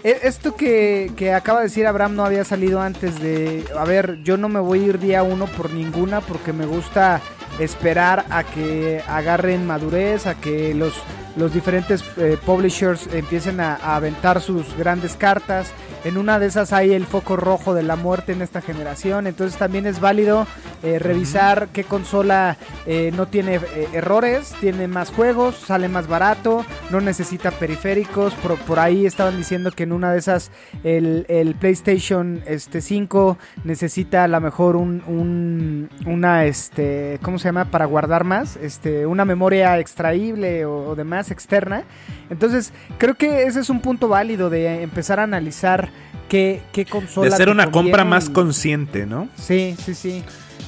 e- 0.02 0.18
esto 0.24 0.54
que, 0.54 1.10
que 1.16 1.32
acaba 1.32 1.60
de 1.60 1.66
decir 1.66 1.86
Abraham 1.86 2.16
no 2.16 2.24
había 2.24 2.44
salido 2.44 2.82
antes 2.82 3.18
de, 3.20 3.64
a 3.78 3.84
ver, 3.86 4.18
yo 4.24 4.36
no 4.36 4.50
me 4.50 4.60
voy 4.60 4.82
a 4.82 4.86
ir 4.88 4.98
día 4.98 5.22
uno 5.22 5.46
por 5.46 5.70
ninguna 5.72 6.20
porque 6.20 6.52
me 6.52 6.66
gusta 6.66 7.22
esperar 7.58 8.26
a 8.28 8.44
que 8.44 9.00
agarren 9.08 9.64
madurez, 9.66 10.26
a 10.26 10.34
que 10.34 10.74
los, 10.74 10.92
los 11.36 11.54
diferentes 11.54 12.04
eh, 12.18 12.36
publishers 12.44 13.08
empiecen 13.14 13.60
a, 13.60 13.76
a 13.76 13.96
aventar 13.96 14.40
sus 14.42 14.76
grandes 14.76 15.16
cartas. 15.16 15.68
En 16.04 16.18
una 16.18 16.38
de 16.38 16.46
esas 16.46 16.72
hay 16.74 16.92
el 16.92 17.06
foco 17.06 17.36
rojo 17.36 17.72
de 17.74 17.82
la 17.82 17.96
muerte 17.96 18.32
en 18.32 18.42
esta 18.42 18.60
generación, 18.60 19.26
entonces 19.26 19.58
también 19.58 19.86
es 19.86 20.00
válido 20.00 20.46
eh, 20.82 20.98
revisar 20.98 21.68
qué 21.72 21.84
consola 21.84 22.58
eh, 22.86 23.10
no 23.16 23.26
tiene 23.26 23.54
eh, 23.56 23.88
errores, 23.94 24.54
tiene 24.60 24.86
más 24.86 25.10
juegos, 25.10 25.56
sale 25.56 25.88
más 25.88 26.06
barato, 26.06 26.64
no 26.90 27.00
necesita 27.00 27.50
periféricos. 27.52 28.34
Por, 28.34 28.58
por 28.58 28.78
ahí 28.80 29.06
estaban 29.06 29.36
diciendo 29.38 29.70
que 29.72 29.84
en 29.84 29.92
una 29.92 30.12
de 30.12 30.18
esas 30.18 30.50
el, 30.82 31.24
el 31.28 31.54
PlayStation 31.54 32.42
este, 32.46 32.82
5 32.82 33.38
necesita 33.64 34.24
a 34.24 34.28
lo 34.28 34.40
mejor 34.42 34.76
un, 34.76 35.02
un- 35.06 35.88
una, 36.06 36.44
este, 36.44 37.18
¿cómo 37.22 37.38
se 37.38 37.48
llama? 37.48 37.64
Para 37.70 37.86
guardar 37.86 38.24
más, 38.24 38.56
este, 38.56 39.06
una 39.06 39.24
memoria 39.24 39.78
extraíble 39.78 40.66
o, 40.66 40.90
o 40.90 40.94
demás 40.96 41.30
externa. 41.30 41.84
Entonces 42.28 42.72
creo 42.98 43.14
que 43.14 43.44
ese 43.44 43.60
es 43.60 43.70
un 43.70 43.80
punto 43.80 44.08
válido 44.08 44.50
de 44.50 44.82
empezar 44.82 45.18
a 45.18 45.22
analizar 45.22 45.93
qué, 46.28 46.62
qué 46.72 46.84
consola. 46.86 47.28
De 47.28 47.34
hacer 47.34 47.48
una 47.48 47.70
compra 47.70 48.04
más 48.04 48.28
y- 48.28 48.32
consciente, 48.32 49.06
¿no? 49.06 49.28
Sí, 49.36 49.76
sí, 49.84 49.94
sí. 49.94 50.22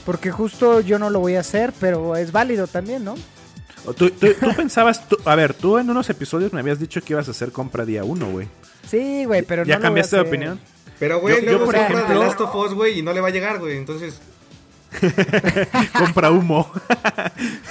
Porque 0.04 0.30
justo 0.30 0.80
yo 0.80 0.98
no 0.98 1.10
lo 1.10 1.20
voy 1.20 1.34
a 1.34 1.40
hacer, 1.40 1.72
pero 1.80 2.16
es 2.16 2.30
válido 2.32 2.66
también, 2.66 3.04
¿no? 3.04 3.14
Tú, 3.96 4.10
tú- 4.10 4.34
tú 4.40 4.54
pensabas, 4.56 5.08
tú- 5.08 5.18
a 5.24 5.34
ver, 5.34 5.54
tú 5.54 5.78
en 5.78 5.88
unos 5.90 6.08
episodios 6.10 6.52
me 6.52 6.60
habías 6.60 6.78
dicho 6.78 7.00
que 7.02 7.12
ibas 7.12 7.28
a 7.28 7.30
hacer 7.32 7.52
compra 7.52 7.84
día 7.84 8.04
uno, 8.04 8.30
güey. 8.30 8.48
Sí, 8.88 9.24
güey, 9.24 9.42
pero 9.42 9.64
¿Ya 9.64 9.74
no 9.74 9.78
lo 9.78 9.80
voy 9.80 9.84
a 9.84 9.88
cambiaste 9.88 10.16
de 10.16 10.22
opinión? 10.22 10.60
Pero, 10.98 11.20
güey, 11.20 11.34
Yo- 11.36 11.40
yo, 11.42 11.50
luego 11.50 11.64
por 11.66 11.74
se 11.74 11.80
compra 11.80 11.98
ejemplo- 12.00 12.20
The 12.20 12.26
Last 12.26 12.40
of 12.40 12.54
Us, 12.54 12.74
güey, 12.74 12.98
y 12.98 13.02
no 13.02 13.12
le 13.12 13.20
va 13.20 13.28
a 13.28 13.30
llegar, 13.30 13.58
güey. 13.58 13.76
Entonces, 13.76 14.20
compra 15.98 16.30
humo. 16.30 16.70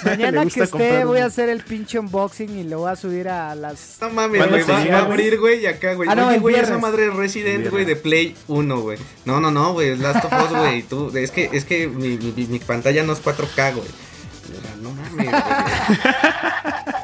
Mañana 0.03 0.45
que 0.45 0.63
esté 0.63 1.05
voy 1.05 1.19
a 1.19 1.25
hacer 1.25 1.49
el 1.49 1.61
pinche 1.61 1.99
unboxing 1.99 2.57
y 2.57 2.63
lo 2.63 2.79
voy 2.79 2.91
a 2.91 2.95
subir 2.95 3.29
a 3.29 3.55
las... 3.55 3.97
no 4.01 4.09
mames, 4.09 4.39
¿Cuándo 4.39 4.65
güey, 4.65 4.89
va, 4.89 4.97
a 4.97 5.01
abrir, 5.01 5.39
güey, 5.39 5.61
y 5.61 5.65
acá, 5.65 5.93
güey. 5.93 6.09
Ah, 6.09 6.15
no, 6.15 6.27
Oye, 6.27 6.39
güey, 6.39 6.55
esa 6.55 6.77
madre 6.77 7.07
es 7.07 7.13
Resident, 7.13 7.69
güey, 7.69 7.85
de. 7.85 7.95
Play 7.95 8.35
1, 8.47 8.81
güey. 8.81 8.99
No, 9.25 9.39
no, 9.39 9.49
no, 9.51 9.73
güey, 9.73 9.89
es 9.89 9.99
Last 9.99 10.25
of 10.25 10.31
Us, 10.31 10.57
güey. 10.57 10.83
Tú, 10.83 11.11
es 11.15 11.31
que, 11.31 11.49
es 11.53 11.65
que 11.65 11.87
mi, 11.87 12.17
mi, 12.17 12.45
mi 12.47 12.59
pantalla 12.59 13.03
no 13.03 13.13
es 13.13 13.23
4K, 13.23 13.73
güey. 13.73 13.87
No 14.81 14.91
mames, 14.91 15.13
güey. 15.13 15.27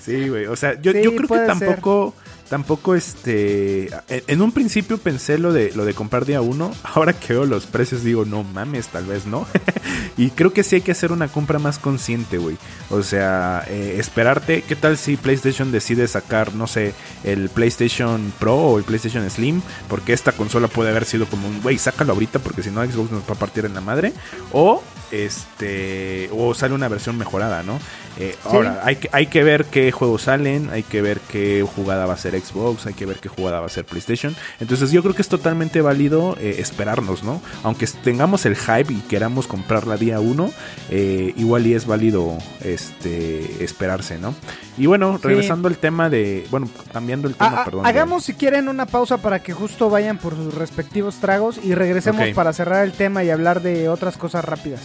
Sí, 0.00 0.28
güey. 0.28 0.46
O 0.46 0.56
sea, 0.56 0.80
yo, 0.80 0.92
Sí, 0.92 1.02
yo 1.02 1.14
creo 1.14 1.28
que 1.28 1.46
tampoco, 1.46 2.14
tampoco, 2.50 2.96
este, 2.96 3.88
en, 4.08 4.42
un 4.42 4.50
principio 4.50 4.98
pensé 4.98 5.38
lo 5.38 5.52
de 5.52 5.72
lo 5.72 5.84
de 5.84 5.94
comprar 5.94 6.26
día 6.26 6.42
uno. 6.42 6.72
Ahora 6.82 7.14
que 7.14 7.32
veo 7.32 7.46
los 7.46 7.64
precios 7.66 8.04
digo, 8.04 8.26
no 8.26 8.42
mames, 8.42 8.88
tal 8.88 9.06
vez 9.06 9.24
no. 9.24 9.46
y 10.18 10.30
creo 10.30 10.52
que 10.52 10.64
sí 10.64 10.74
hay 10.74 10.80
que 10.82 10.92
hacer 10.92 11.12
una 11.12 11.28
compra 11.28 11.58
más 11.58 11.78
consciente, 11.78 12.36
güey. 12.36 12.58
O 12.90 13.02
sea, 13.02 13.64
eh, 13.68 13.96
esperarte. 13.98 14.62
¿Qué 14.62 14.76
tal 14.76 14.98
si 14.98 15.16
PlayStation 15.16 15.70
decide 15.70 16.08
sacar, 16.08 16.52
no 16.54 16.66
sé, 16.66 16.92
el 17.24 17.48
PlayStation 17.48 18.32
Pro 18.38 18.56
o 18.56 18.78
el 18.78 18.84
PlayStation 18.84 19.28
Slim? 19.30 19.62
Porque 19.88 20.12
esta 20.12 20.32
consola 20.32 20.66
puede 20.66 20.90
haber 20.90 21.04
sido 21.04 21.26
como 21.26 21.48
un, 21.48 21.62
güey, 21.62 21.78
sácalo 21.78 22.12
ahorita 22.12 22.40
porque 22.40 22.64
si 22.64 22.70
no 22.70 22.84
Xbox 22.84 23.12
nos 23.12 23.22
va 23.22 23.34
a 23.34 23.38
partir 23.38 23.64
en 23.64 23.74
la 23.74 23.80
madre. 23.80 24.12
O 24.52 24.82
este 25.10 26.28
o 26.32 26.54
sale 26.54 26.74
una 26.74 26.88
versión 26.88 27.16
mejorada, 27.16 27.62
¿no? 27.62 27.78
Eh, 28.18 28.36
Ahora, 28.44 28.82
hay 28.84 28.96
que, 28.96 29.08
hay 29.12 29.26
que 29.26 29.42
ver 29.42 29.64
qué 29.66 29.92
juegos 29.92 30.22
salen, 30.22 30.68
hay 30.70 30.82
que 30.82 31.00
ver 31.00 31.20
qué 31.20 31.64
jugada 31.74 32.06
va 32.06 32.14
a 32.14 32.16
ser 32.16 32.38
Xbox, 32.38 32.86
hay 32.86 32.94
que 32.94 33.06
ver 33.06 33.18
qué 33.18 33.28
jugada 33.28 33.60
va 33.60 33.66
a 33.66 33.70
ser 33.70 33.84
PlayStation. 33.84 34.36
Entonces 34.58 34.90
yo 34.90 35.02
creo 35.02 35.14
que 35.14 35.22
es 35.22 35.28
totalmente 35.28 35.80
válido 35.80 36.36
eh, 36.40 36.56
esperarnos, 36.58 37.22
¿no? 37.22 37.40
Aunque 37.62 37.86
tengamos 37.86 38.44
el 38.46 38.56
hype 38.56 38.92
y 38.92 39.00
queramos 39.08 39.46
comprarla 39.46 39.96
día 39.96 40.20
uno, 40.20 40.50
eh, 40.90 41.32
igual 41.36 41.66
y 41.66 41.74
es 41.74 41.86
válido 41.86 42.36
este 42.62 43.64
esperarse, 43.64 44.18
¿no? 44.18 44.34
Y 44.80 44.86
bueno, 44.86 45.18
Sí. 45.20 45.28
regresando 45.28 45.68
al 45.68 45.76
tema 45.76 46.08
de, 46.08 46.46
bueno, 46.50 46.66
cambiando 46.90 47.28
el 47.28 47.34
Ah, 47.38 47.44
tema, 47.48 47.60
ah, 47.60 47.64
perdón. 47.66 47.82
de- 47.82 47.88
hagamos 47.90 48.24
si 48.24 48.32
quieren 48.32 48.66
una 48.68 48.86
pausa 48.86 49.18
para 49.18 49.42
que 49.42 49.52
justo 49.52 49.90
vayan 49.90 50.16
por 50.16 50.34
sus 50.34 50.54
respectivos 50.54 51.16
tragos 51.20 51.60
y 51.62 51.74
regresemos 51.74 52.28
para 52.30 52.52
cerrar 52.54 52.84
el 52.84 52.92
tema 52.92 53.22
y 53.22 53.28
hablar 53.28 53.60
de 53.60 53.90
otras 53.90 54.16
cosas 54.16 54.42
rápidas. 54.44 54.80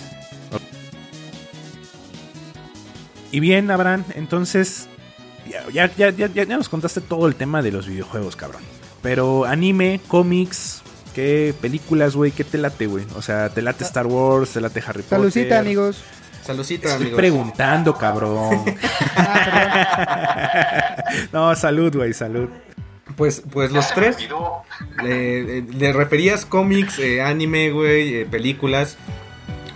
Y 3.32 3.40
bien, 3.40 3.72
Abraham, 3.72 4.04
entonces 4.16 4.88
ya, 5.72 5.90
ya, 5.96 6.10
ya, 6.10 6.28
ya, 6.28 6.46
nos 6.46 6.70
contaste 6.70 7.02
todo 7.02 7.28
el 7.28 7.36
tema 7.36 7.62
de 7.62 7.72
los 7.72 7.88
videojuegos, 7.88 8.36
cabrón. 8.36 8.62
Pero 9.02 9.46
anime, 9.46 10.00
cómics, 10.08 10.82
¿qué 11.14 11.54
películas, 11.62 12.16
güey? 12.16 12.32
¿Qué 12.32 12.44
te 12.44 12.58
late, 12.58 12.88
güey? 12.88 13.06
O 13.16 13.22
sea, 13.22 13.50
¿te 13.50 13.62
late 13.62 13.84
Star 13.84 14.08
Wars? 14.08 14.50
¿Te 14.52 14.62
late 14.62 14.80
Harry 14.86 15.04
Potter? 15.04 15.18
Salucita, 15.20 15.60
amigos. 15.60 16.04
Saludcita, 16.46 16.88
Estoy 16.90 17.02
amigos. 17.04 17.18
preguntando, 17.18 17.96
cabrón. 17.98 18.64
no, 21.34 21.56
salud, 21.56 21.96
güey, 21.96 22.14
salud. 22.14 22.50
Pues, 23.16 23.42
pues 23.52 23.72
los 23.72 23.94
tres. 23.94 24.18
Eh, 25.04 25.64
¿Le 25.74 25.94
referías 25.94 26.46
cómics, 26.46 27.00
eh, 27.00 27.22
anime, 27.22 27.72
güey, 27.72 28.16
eh, 28.16 28.26
películas? 28.26 28.98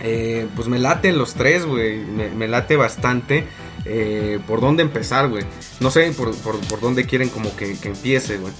Eh, 0.00 0.46
pues 0.54 0.68
me 0.68 0.78
late 0.78 1.12
los 1.12 1.34
tres, 1.34 1.66
güey. 1.66 1.98
Me, 1.98 2.28
me 2.30 2.48
late 2.48 2.76
bastante. 2.76 3.46
Eh, 3.84 4.38
¿Por 4.46 4.60
dónde 4.60 4.82
empezar, 4.82 5.28
güey? 5.28 5.44
No 5.80 5.90
sé 5.90 6.12
por, 6.12 6.34
por, 6.38 6.58
por 6.60 6.80
dónde 6.80 7.04
quieren 7.06 7.30
como 7.30 7.54
que, 7.56 7.78
que 7.78 7.88
empiece, 7.88 8.36
güey. 8.36 8.52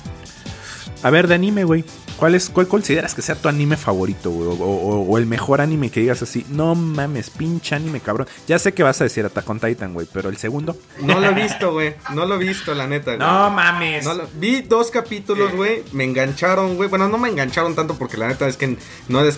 A 1.02 1.10
ver, 1.10 1.28
de 1.28 1.34
anime, 1.34 1.64
güey. 1.64 1.84
¿Cuál, 2.20 2.34
es, 2.36 2.50
¿Cuál 2.50 2.68
consideras 2.68 3.14
que 3.14 3.22
sea 3.22 3.34
tu 3.34 3.48
anime 3.48 3.76
favorito, 3.76 4.30
güey? 4.30 4.46
O, 4.46 4.52
o- 4.52 5.00
o 5.08 5.18
el 5.18 5.24
mejor 5.26 5.60
anime 5.60 5.90
que 5.90 6.00
digas 6.00 6.20
así. 6.22 6.44
No 6.50 6.74
mames, 6.74 7.30
pinche 7.30 7.74
anime, 7.74 8.00
cabrón. 8.00 8.28
Ya 8.46 8.58
sé 8.58 8.72
que 8.74 8.82
vas 8.82 9.00
a 9.00 9.04
decir 9.04 9.24
Attack 9.24 9.48
on 9.48 9.58
Titan, 9.58 9.94
güey, 9.94 10.06
pero 10.12 10.28
el 10.28 10.36
segundo. 10.36 10.76
No 11.00 11.18
lo 11.18 11.26
he 11.30 11.34
visto, 11.34 11.72
güey. 11.72 11.94
No 12.14 12.26
lo 12.26 12.34
he 12.34 12.38
visto, 12.38 12.74
la 12.74 12.86
neta, 12.86 13.16
güey. 13.16 13.26
No 13.26 13.50
mames. 13.50 14.04
No 14.04 14.14
lo- 14.14 14.28
vi 14.34 14.60
dos 14.60 14.90
capítulos, 14.90 15.52
güey. 15.56 15.82
Me 15.92 16.04
engancharon, 16.04 16.76
güey. 16.76 16.88
Bueno, 16.90 17.08
no 17.08 17.16
me 17.16 17.30
engancharon 17.30 17.74
tanto 17.74 17.94
porque 17.96 18.18
la 18.18 18.28
neta 18.28 18.46
es 18.46 18.56
que 18.58 18.66
no 19.08 19.24
he, 19.24 19.32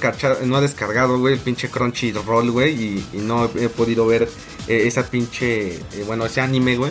no 0.45 0.59
he 0.59 0.61
descargado, 0.61 1.19
güey, 1.21 1.35
el 1.35 1.41
pinche 1.41 1.69
Crunchyroll, 1.71 2.51
güey. 2.51 2.75
Y, 2.75 3.07
y 3.13 3.19
no 3.19 3.49
he, 3.55 3.65
he 3.65 3.69
podido 3.69 4.07
ver 4.07 4.29
eh, 4.67 4.83
esa 4.87 5.05
pinche. 5.09 5.77
eh, 5.77 6.05
bueno, 6.07 6.27
ese 6.27 6.41
anime, 6.41 6.77
güey. 6.77 6.91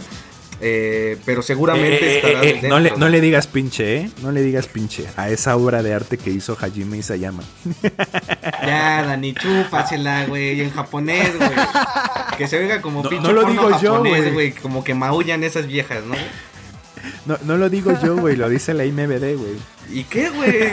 Eh, 0.63 1.17
pero 1.25 1.41
seguramente 1.41 1.95
Eh, 1.95 2.13
eh, 2.13 2.15
estará 2.17 2.43
eh, 2.43 2.59
eh, 2.63 2.67
no, 2.69 2.79
le, 2.79 2.91
no 2.95 3.09
le 3.09 3.19
digas 3.19 3.47
pinche, 3.47 3.97
¿eh? 3.97 4.09
No 4.21 4.31
le 4.31 4.43
digas 4.43 4.67
pinche 4.67 5.07
a 5.17 5.29
esa 5.29 5.55
obra 5.57 5.81
de 5.81 5.93
arte 5.93 6.17
que 6.19 6.29
hizo 6.29 6.55
Hajime 6.59 6.97
Isayama. 6.97 7.43
Ya, 8.63 9.03
Dani, 9.03 9.33
chúpasela, 9.33 10.25
güey, 10.27 10.61
en 10.61 10.69
japonés, 10.71 11.35
güey. 11.37 11.49
Que 12.37 12.47
se 12.47 12.59
oiga 12.59 12.81
como 12.81 13.01
No- 13.03 13.09
pinche 13.09 13.27
no 13.27 13.33
lo 13.33 13.43
digo 13.45 13.69
yo, 13.81 13.93
japonés, 13.93 14.21
güey. 14.21 14.33
güey. 14.33 14.51
Como 14.51 14.83
que 14.83 14.93
maullan 14.93 15.43
esas 15.43 15.65
viejas, 15.67 16.03
¿no? 16.05 16.15
No, 17.25 17.37
no 17.43 17.57
lo 17.57 17.69
digo 17.69 17.91
yo, 18.03 18.15
güey, 18.17 18.35
lo 18.35 18.47
dice 18.49 18.73
la 18.75 18.85
IMBD, 18.85 19.35
güey. 19.35 19.55
¿Y 19.89 20.03
qué, 20.03 20.29
güey? 20.29 20.69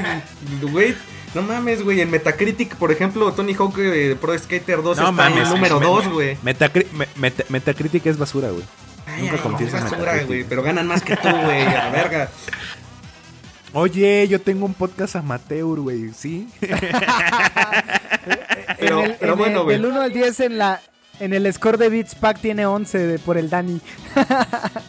Güey, 0.70 0.94
no 1.34 1.42
mames, 1.42 1.82
güey. 1.82 2.00
En 2.02 2.10
Metacritic, 2.10 2.76
por 2.76 2.92
ejemplo, 2.92 3.32
Tony 3.32 3.54
Hawk 3.54 3.74
eh, 3.78 4.16
Pro 4.20 4.38
Skater 4.38 4.82
2 4.82 4.98
No 4.98 5.10
está 5.10 5.26
en 5.28 5.32
el 5.32 5.38
mames, 5.44 5.48
número 5.50 5.80
me- 5.80 5.86
2, 5.86 6.08
güey. 6.08 6.36
Metacri- 6.44 6.86
me- 6.92 7.08
meta- 7.16 7.44
Metacritic 7.48 8.04
es 8.06 8.18
basura, 8.18 8.50
güey. 8.50 8.64
Ay, 9.18 9.22
Nunca 9.24 9.36
ay, 9.36 9.42
confíes 9.42 9.74
en 9.74 9.84
basura, 9.84 10.22
güey. 10.24 10.44
Pero 10.44 10.62
ganan 10.62 10.86
más 10.86 11.02
que 11.02 11.16
tú, 11.16 11.28
güey. 11.28 11.62
A 11.62 11.72
la 11.84 11.90
verga. 11.90 12.28
Oye, 13.74 14.26
yo 14.28 14.40
tengo 14.40 14.64
un 14.64 14.72
podcast 14.74 15.16
amateur, 15.16 15.78
güey, 15.80 16.10
¿sí? 16.16 16.48
Pero- 18.78 19.00
en 19.00 19.04
el, 19.10 19.14
pero 19.16 19.32
en 19.32 19.38
bueno, 19.38 19.58
el- 19.58 19.64
güey. 19.64 19.76
Del 19.76 19.86
1 19.86 20.00
al 20.00 20.12
10 20.12 20.40
en 20.40 20.58
la 20.58 20.80
en 21.20 21.32
el 21.34 21.52
score 21.52 21.78
de 21.78 21.88
Beats 21.88 22.14
Pack 22.14 22.40
tiene 22.40 22.64
11 22.66 22.98
de- 22.98 23.18
por 23.18 23.36
el 23.38 23.50
Dani. 23.50 23.80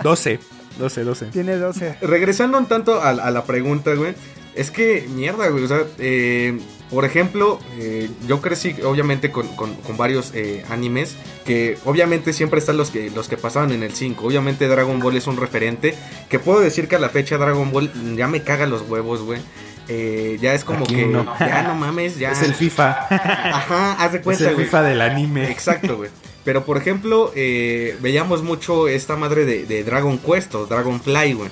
12, 0.04 0.40
12, 0.78 1.04
12. 1.04 1.26
Tiene 1.28 1.56
12. 1.56 1.98
Regresando 2.02 2.58
un 2.58 2.68
tanto 2.68 3.02
a, 3.02 3.10
a 3.10 3.32
la 3.32 3.44
pregunta, 3.46 3.94
güey. 3.96 4.14
Es 4.56 4.70
que, 4.72 5.08
mierda, 5.10 5.48
güey. 5.48 5.64
O 5.64 5.68
sea, 5.68 5.82
eh, 5.98 6.60
por 6.90 7.06
ejemplo, 7.06 7.60
eh, 7.78 8.10
yo 8.28 8.42
crecí 8.42 8.76
obviamente 8.84 9.32
con, 9.32 9.48
con- 9.56 9.76
con 9.76 9.98
varios 9.98 10.32
eh, 10.34 10.64
animes. 10.70 11.16
Que 11.46 11.78
obviamente 11.86 12.32
siempre 12.34 12.60
están 12.60 12.78
los 12.78 12.90
que, 12.92 13.10
los 13.12 13.28
que 13.28 13.38
pasaban 13.38 13.72
en 13.72 13.82
el 13.84 13.94
5. 13.94 14.26
Obviamente 14.26 14.68
Dragon 14.68 15.00
Ball 15.00 15.16
es 15.18 15.28
un 15.28 15.38
referente. 15.38 15.96
Que 16.30 16.38
puedo 16.40 16.60
decir 16.60 16.88
que 16.88 16.96
a 16.96 17.00
la 17.00 17.10
fecha 17.10 17.38
Dragon 17.38 17.72
Ball 17.72 17.92
ya 18.16 18.28
me 18.28 18.44
caga 18.44 18.66
los 18.68 18.82
huevos, 18.84 19.22
güey. 19.24 19.40
Eh, 19.88 20.38
ya 20.40 20.54
es 20.54 20.64
como 20.64 20.86
Aquí 20.86 20.96
que. 20.96 21.06
no. 21.08 21.26
Ya 21.40 21.64
no 21.64 21.74
mames, 21.74 22.20
ya. 22.20 22.32
Es 22.32 22.44
el 22.44 22.54
FIFA. 22.54 23.08
Ajá, 23.10 23.94
haz 23.94 24.12
de 24.12 24.20
Es 24.20 24.24
cuenta, 24.24 24.50
el 24.50 24.54
güey. 24.56 24.66
FIFA 24.66 24.82
del 24.84 25.02
anime. 25.02 25.50
Exacto, 25.50 25.98
güey. 25.98 26.12
Pero 26.46 26.64
por 26.66 26.78
ejemplo, 26.78 27.32
eh, 27.36 27.98
veíamos 28.02 28.44
mucho 28.44 28.88
esta 28.88 29.16
madre 29.16 29.46
de, 29.46 29.66
de 29.66 29.84
Dragon 29.84 30.18
Quest 30.20 30.54
o 30.56 30.66
Dragonfly, 30.68 31.34
güey. 31.34 31.50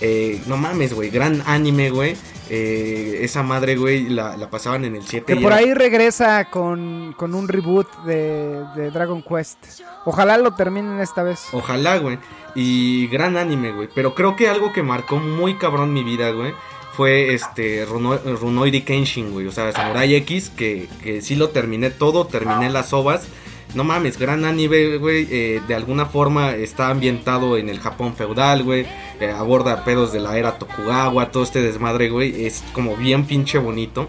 Eh, 0.00 0.40
no 0.46 0.56
mames, 0.56 0.92
güey, 0.94 1.10
gran 1.10 1.42
anime, 1.46 1.90
güey. 1.90 2.14
Eh, 2.50 3.18
esa 3.22 3.42
madre, 3.42 3.76
güey, 3.76 4.08
la, 4.08 4.36
la 4.36 4.48
pasaban 4.50 4.84
en 4.84 4.96
el 4.96 5.02
7. 5.02 5.34
Que 5.34 5.38
y 5.40 5.42
por 5.42 5.52
era- 5.52 5.60
ahí 5.60 5.74
regresa 5.74 6.46
con, 6.50 7.14
con 7.16 7.34
un 7.34 7.48
reboot 7.48 7.86
de, 8.04 8.64
de 8.76 8.90
Dragon 8.90 9.22
Quest. 9.22 9.58
Ojalá 10.04 10.38
lo 10.38 10.54
terminen 10.54 11.00
esta 11.00 11.22
vez. 11.22 11.46
Ojalá, 11.52 11.98
güey. 11.98 12.18
Y 12.54 13.06
gran 13.08 13.36
anime, 13.36 13.72
güey. 13.72 13.88
Pero 13.94 14.14
creo 14.14 14.34
que 14.36 14.48
algo 14.48 14.72
que 14.72 14.82
marcó 14.82 15.16
muy 15.16 15.54
cabrón 15.56 15.92
mi 15.92 16.02
vida, 16.04 16.30
güey. 16.30 16.52
Fue 16.92 17.32
este 17.34 17.84
Runo- 17.86 18.18
Runoiri 18.18 18.80
Kenshin, 18.82 19.30
güey. 19.32 19.46
O 19.46 19.52
sea, 19.52 19.70
Samurai 19.72 20.12
X, 20.16 20.50
que, 20.50 20.88
que 21.02 21.20
sí 21.22 21.36
lo 21.36 21.50
terminé 21.50 21.90
todo, 21.90 22.26
terminé 22.26 22.70
las 22.70 22.92
ovas. 22.92 23.28
No 23.74 23.84
mames, 23.84 24.18
gran 24.18 24.44
anime, 24.44 24.96
güey. 24.96 25.26
eh, 25.30 25.60
de 25.68 25.74
alguna 25.74 26.06
forma 26.06 26.52
está 26.54 26.88
ambientado 26.88 27.56
en 27.58 27.68
el 27.68 27.80
Japón 27.80 28.14
feudal, 28.14 28.62
güey. 28.62 28.86
eh, 29.20 29.30
aborda 29.30 29.84
pedos 29.84 30.12
de 30.12 30.20
la 30.20 30.36
era 30.38 30.58
Tokugawa, 30.58 31.30
todo 31.30 31.42
este 31.42 31.60
desmadre, 31.60 32.08
güey. 32.08 32.46
Es 32.46 32.64
como 32.72 32.96
bien 32.96 33.24
pinche 33.26 33.58
bonito. 33.58 34.08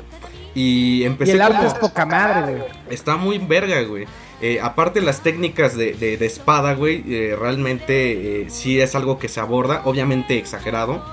Y 0.55 1.01
Y 1.01 1.03
empecé 1.05 1.34
el 1.34 1.41
arte 1.41 1.57
como- 1.57 1.68
es 1.68 1.74
poca 1.76 2.05
madre, 2.05 2.55
güey. 2.57 2.72
Está 2.89 3.18
muy 3.18 3.38
verga, 3.38 3.82
güey. 3.84 4.05
Eh, 4.41 4.60
aparte 4.62 5.01
las 5.01 5.22
técnicas 5.22 5.76
de, 5.76 5.93
de- 5.93 6.16
de 6.18 6.26
espada, 6.26 6.74
güey, 6.74 7.03
eh, 7.07 7.36
realmente 7.39 8.41
eh, 8.43 8.45
sí 8.49 8.80
es 8.80 8.95
algo 8.95 9.20
que 9.20 9.28
se 9.28 9.39
aborda, 9.41 9.82
obviamente 9.86 10.38
exagerado, 10.38 11.03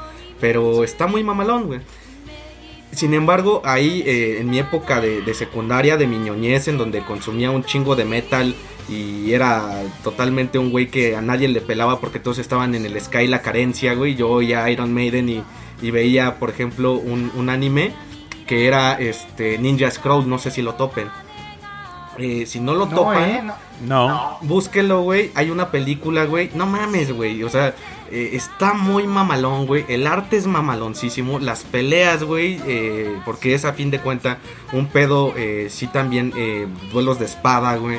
pero 0.41 0.85
está 0.85 1.07
muy 1.09 1.25
mamalón, 1.25 1.67
güey. 1.67 1.81
Sin 2.97 3.13
embargo, 3.15 3.61
ahí 3.65 4.03
eh, 4.07 4.39
en 4.41 4.49
mi 4.49 4.59
época 4.59 5.01
de, 5.01 5.21
de 5.21 5.35
secundaria, 5.35 5.97
de 5.97 6.07
mi 6.07 6.19
ñoñez, 6.19 6.67
en 6.69 6.79
donde 6.79 7.03
consumía 7.03 7.51
un 7.51 7.63
chingo 7.63 7.95
de 7.95 8.05
metal 8.07 8.55
y 8.89 9.33
era 9.33 9.83
totalmente 10.03 10.59
un 10.59 10.71
güey 10.71 10.89
que 10.89 11.15
a 11.15 11.21
nadie 11.21 11.47
le 11.49 11.61
pelaba 11.61 12.01
porque 12.01 12.21
todos 12.21 12.39
estaban 12.39 12.75
en 12.75 12.87
el 12.87 13.01
Sky 13.01 13.27
la 13.27 13.43
carencia, 13.43 13.95
güey. 13.95 14.15
Yo 14.15 14.31
oía 14.31 14.69
Iron 14.71 14.95
Maiden 14.95 15.29
y, 15.29 15.43
y 15.83 15.91
veía, 15.91 16.39
por 16.39 16.51
ejemplo, 16.51 16.95
un, 16.95 17.31
un 17.35 17.51
anime 17.51 17.93
que 18.47 18.67
era 18.67 18.95
este 18.95 19.59
Ninja 19.59 19.91
Scroll, 19.91 20.29
no 20.29 20.39
sé 20.39 20.51
si 20.51 20.63
lo 20.63 20.75
topen. 20.75 21.09
Eh, 22.19 22.47
si 22.47 22.61
no 22.61 22.75
lo 22.75 22.87
No, 22.87 22.95
topan, 22.95 23.29
eh, 23.31 23.43
no. 23.43 24.09
No. 24.09 24.39
búsquelo, 24.41 25.03
güey. 25.03 25.33
Hay 25.35 25.51
una 25.51 25.71
película, 25.71 26.25
güey. 26.25 26.51
No 26.55 26.65
mames, 26.65 27.13
güey. 27.13 27.43
O 27.43 27.51
sea, 27.51 27.75
eh, 28.11 28.31
está 28.33 28.75
muy 28.75 29.07
mamalón, 29.07 29.67
güey. 29.67 29.85
El 29.89 30.07
arte 30.07 30.37
es 30.37 30.47
mamaloncísimo. 30.47 31.39
Las 31.39 31.65
peleas, 31.65 32.23
güey. 32.25 32.61
eh, 32.67 33.19
porque 33.25 33.55
es 33.55 33.65
a 33.65 33.73
fin 33.73 33.91
de 33.91 34.01
cuenta 34.01 34.39
un 34.73 34.87
pedo, 34.87 35.33
eh, 35.37 35.69
sí 35.71 35.87
también, 35.87 36.33
eh, 36.37 36.67
duelos 36.93 37.19
de 37.19 37.27
espada, 37.27 37.77
güey. 37.77 37.99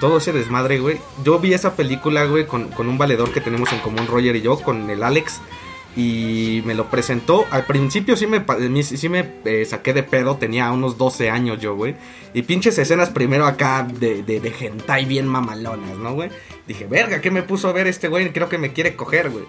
todo 0.00 0.18
ese 0.18 0.32
desmadre, 0.32 0.78
güey. 0.78 0.98
Yo 1.24 1.40
vi 1.40 1.52
esa 1.52 1.74
película, 1.74 2.24
güey, 2.26 2.46
con, 2.46 2.68
con 2.68 2.88
un 2.88 2.96
valedor 2.96 3.32
que 3.32 3.40
tenemos 3.40 3.72
en 3.72 3.80
común, 3.80 4.06
Roger 4.06 4.36
y 4.36 4.40
yo, 4.40 4.56
con 4.60 4.88
el 4.88 5.02
Alex. 5.02 5.40
Y 5.96 6.60
me 6.66 6.74
lo 6.74 6.90
presentó. 6.90 7.46
Al 7.52 7.66
principio 7.66 8.16
sí 8.16 8.26
me, 8.26 8.44
sí 8.82 9.08
me 9.08 9.30
eh, 9.44 9.64
saqué 9.64 9.92
de 9.92 10.02
pedo. 10.02 10.36
Tenía 10.36 10.72
unos 10.72 10.98
12 10.98 11.30
años 11.30 11.60
yo, 11.60 11.76
güey. 11.76 11.94
Y 12.32 12.42
pinches 12.42 12.76
escenas 12.78 13.10
primero 13.10 13.46
acá 13.46 13.86
de, 13.88 14.24
de, 14.24 14.40
de 14.40 14.52
hentai 14.58 15.04
bien 15.04 15.28
mamalonas, 15.28 15.96
¿no, 15.98 16.14
güey? 16.14 16.30
Dije, 16.66 16.86
verga, 16.86 17.20
¿qué 17.20 17.30
me 17.30 17.44
puso 17.44 17.68
a 17.68 17.72
ver 17.72 17.86
este 17.86 18.08
güey? 18.08 18.32
Creo 18.32 18.48
que 18.48 18.58
me 18.58 18.72
quiere 18.72 18.96
coger, 18.96 19.30
güey. 19.30 19.44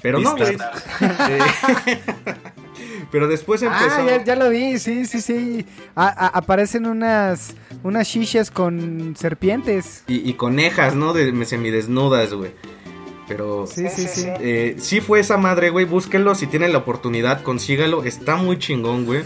Pero 0.00 0.20
no, 0.20 0.34
güey. 0.34 0.56
Pero 3.10 3.28
después 3.28 3.62
empezó... 3.62 3.84
Ah, 3.90 4.04
ya, 4.06 4.24
ya 4.24 4.36
lo 4.36 4.48
vi, 4.50 4.78
sí, 4.78 5.04
sí, 5.04 5.20
sí. 5.20 5.66
A- 5.94 6.06
a- 6.08 6.38
aparecen 6.38 6.86
unas, 6.86 7.54
unas 7.82 8.06
shishas 8.06 8.50
con 8.50 9.14
serpientes. 9.18 10.04
Y, 10.06 10.28
y 10.28 10.34
conejas, 10.34 10.94
¿no? 10.94 11.12
De 11.12 11.44
semidesnudas, 11.44 12.32
güey. 12.32 12.52
Pero... 13.30 13.64
Sí, 13.68 13.86
sí, 13.88 14.06
sí. 14.08 14.26
Eh, 14.40 14.74
sí 14.78 15.00
fue 15.00 15.20
esa 15.20 15.36
madre, 15.36 15.70
güey. 15.70 15.84
Búsquenlo 15.86 16.34
si 16.34 16.48
tienen 16.48 16.72
la 16.72 16.78
oportunidad, 16.78 17.42
consígalo. 17.42 18.02
Está 18.04 18.34
muy 18.36 18.58
chingón, 18.58 19.06
güey. 19.06 19.22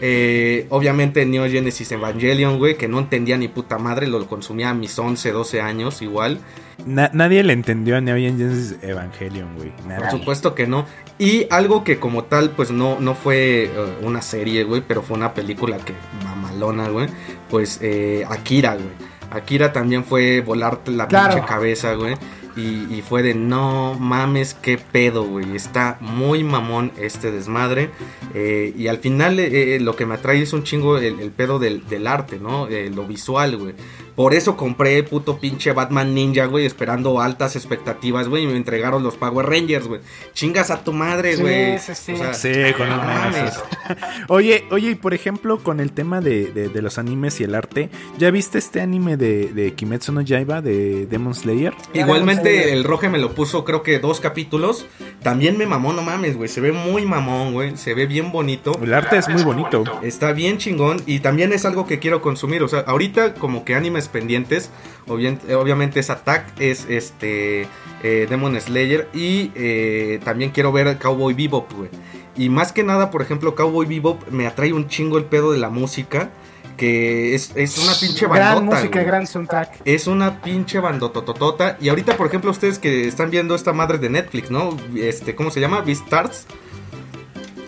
Eh, 0.00 0.66
obviamente 0.70 1.24
Neo 1.26 1.48
Genesis 1.48 1.92
Evangelion, 1.92 2.58
güey, 2.58 2.76
que 2.76 2.88
no 2.88 2.98
entendía 2.98 3.36
ni 3.36 3.46
puta 3.48 3.78
madre, 3.78 4.08
lo 4.08 4.26
consumía 4.26 4.70
a 4.70 4.74
mis 4.74 4.98
11, 4.98 5.30
12 5.30 5.60
años 5.60 6.02
igual. 6.02 6.40
Na- 6.86 7.10
nadie 7.12 7.44
le 7.44 7.52
entendió 7.52 7.96
a 7.96 8.00
Neon 8.00 8.18
Genesis 8.18 8.76
Evangelion, 8.82 9.54
güey. 9.56 9.70
Por 9.98 10.10
supuesto 10.10 10.54
que 10.56 10.66
no. 10.66 10.86
Y 11.18 11.46
algo 11.50 11.84
que 11.84 12.00
como 12.00 12.24
tal, 12.24 12.50
pues 12.50 12.70
no, 12.72 12.98
no 12.98 13.14
fue 13.14 13.64
eh, 13.66 13.70
una 14.00 14.22
serie, 14.22 14.64
güey, 14.64 14.82
pero 14.84 15.02
fue 15.02 15.16
una 15.16 15.34
película 15.34 15.76
que 15.76 15.92
mamalona, 16.24 16.88
güey. 16.88 17.06
Pues 17.48 17.78
eh, 17.82 18.24
Akira, 18.28 18.74
güey. 18.74 19.12
Akira 19.30 19.72
también 19.72 20.04
fue 20.04 20.40
volarte 20.40 20.90
la 20.90 21.06
Claro. 21.06 21.34
pinche 21.34 21.46
cabeza, 21.48 21.94
güey. 21.94 22.14
Y, 22.56 23.02
fue 23.02 23.22
de 23.22 23.34
no 23.34 23.96
mames, 23.98 24.54
qué 24.54 24.78
pedo, 24.78 25.24
güey. 25.24 25.56
Está 25.56 25.96
muy 26.00 26.44
mamón 26.44 26.92
este 26.98 27.30
desmadre. 27.30 27.90
Eh, 28.34 28.74
y 28.76 28.88
al 28.88 28.98
final 28.98 29.38
eh, 29.40 29.76
eh, 29.76 29.80
lo 29.80 29.96
que 29.96 30.06
me 30.06 30.14
atrae 30.14 30.42
es 30.42 30.52
un 30.52 30.62
chingo 30.62 30.98
el, 30.98 31.30
pedo 31.30 31.58
del, 31.58 32.06
arte, 32.06 32.38
¿no? 32.38 32.68
Lo 32.94 33.06
visual, 33.06 33.56
güey. 33.56 33.74
Por 34.14 34.34
eso 34.34 34.56
compré 34.56 35.02
puto 35.02 35.38
pinche 35.38 35.72
Batman 35.72 36.14
Ninja, 36.14 36.46
güey, 36.46 36.66
esperando 36.66 37.20
altas 37.20 37.56
expectativas, 37.56 38.28
güey. 38.28 38.44
Y 38.44 38.46
me 38.46 38.56
entregaron 38.56 39.02
los 39.02 39.16
Power 39.16 39.46
Rangers, 39.46 39.86
güey. 39.88 40.00
Chingas 40.34 40.70
a 40.70 40.84
tu 40.84 40.92
madre, 40.92 41.36
Sí, 41.36 41.42
güey. 41.42 41.78
sí, 41.78 41.92
sí. 41.94 42.12
O 42.12 42.16
sea, 42.16 42.34
Sí, 42.34 42.52
con 42.76 42.88
los 42.88 42.98
manazos. 42.98 43.64
Oye, 44.28 44.64
oye, 44.70 44.90
y 44.90 44.94
por 44.94 45.14
ejemplo, 45.14 45.58
con 45.58 45.80
el 45.80 45.92
tema 45.92 46.20
de, 46.20 46.52
de- 46.52 46.68
de 46.68 46.82
los 46.82 46.98
animes 46.98 47.40
y 47.40 47.44
el 47.44 47.54
arte, 47.54 47.90
¿ya 48.18 48.30
viste 48.30 48.58
este 48.58 48.80
anime 48.80 49.16
de, 49.16 49.48
de 49.52 49.74
Kimetsu 49.74 50.12
no 50.12 50.20
Yaiba 50.20 50.60
de 50.62 51.06
Demon 51.06 51.34
Slayer? 51.34 51.74
Igualmente 51.92 52.72
el 52.72 52.84
Roge 52.84 53.08
me 53.08 53.18
lo 53.18 53.34
puso 53.34 53.64
creo 53.64 53.82
que 53.82 53.98
dos 53.98 54.20
capítulos. 54.20 54.86
También 55.22 55.56
me 55.56 55.66
mamó, 55.66 55.92
no 55.92 56.02
mames, 56.02 56.36
güey. 56.36 56.48
Se 56.48 56.60
ve 56.60 56.72
muy 56.72 57.04
mamón, 57.04 57.52
güey. 57.52 57.76
Se 57.76 57.94
ve 57.94 58.06
bien 58.06 58.32
bonito. 58.32 58.72
El 58.82 58.92
arte 58.94 59.16
es 59.18 59.28
muy 59.28 59.42
bonito. 59.42 59.84
Está 60.02 60.32
bien 60.32 60.58
chingón 60.58 61.00
y 61.06 61.20
también 61.20 61.52
es 61.52 61.64
algo 61.64 61.86
que 61.86 61.98
quiero 61.98 62.20
consumir. 62.22 62.62
O 62.62 62.68
sea, 62.68 62.80
ahorita 62.80 63.34
como 63.34 63.64
que 63.64 63.74
animes 63.74 64.01
pendientes, 64.08 64.70
obvien- 65.06 65.38
eh, 65.48 65.54
obviamente 65.54 66.00
es 66.00 66.10
Attack, 66.10 66.46
es 66.60 66.86
este 66.88 67.66
eh, 68.02 68.26
Demon 68.28 68.60
Slayer 68.60 69.08
y 69.14 69.50
eh, 69.54 70.20
también 70.24 70.50
quiero 70.50 70.72
ver 70.72 70.98
Cowboy 70.98 71.34
Bebop, 71.34 71.72
güey. 71.72 71.90
Y 72.36 72.48
más 72.48 72.72
que 72.72 72.82
nada, 72.82 73.10
por 73.10 73.20
ejemplo, 73.22 73.54
Cowboy 73.54 73.86
Bebop 73.86 74.28
me 74.30 74.46
atrae 74.46 74.72
un 74.72 74.88
chingo 74.88 75.18
el 75.18 75.24
pedo 75.24 75.52
de 75.52 75.58
la 75.58 75.68
música, 75.68 76.30
que 76.78 77.34
es, 77.34 77.52
es 77.54 77.76
una 77.78 77.92
pinche 77.94 78.26
bandota. 78.26 78.50
Gran 78.54 78.64
música, 78.64 78.98
güey. 78.98 79.04
gran 79.04 79.26
soundtrack. 79.26 79.82
Es 79.84 80.06
una 80.06 80.40
pinche 80.40 80.80
bandotototota. 80.80 81.76
Y 81.80 81.90
ahorita, 81.90 82.16
por 82.16 82.26
ejemplo, 82.26 82.50
ustedes 82.50 82.78
que 82.78 83.06
están 83.06 83.30
viendo 83.30 83.54
esta 83.54 83.72
madre 83.74 83.98
de 83.98 84.08
Netflix, 84.08 84.50
¿no? 84.50 84.76
Este, 84.96 85.34
¿cómo 85.34 85.50
se 85.50 85.60
llama? 85.60 85.82
Beastars. 85.82 86.46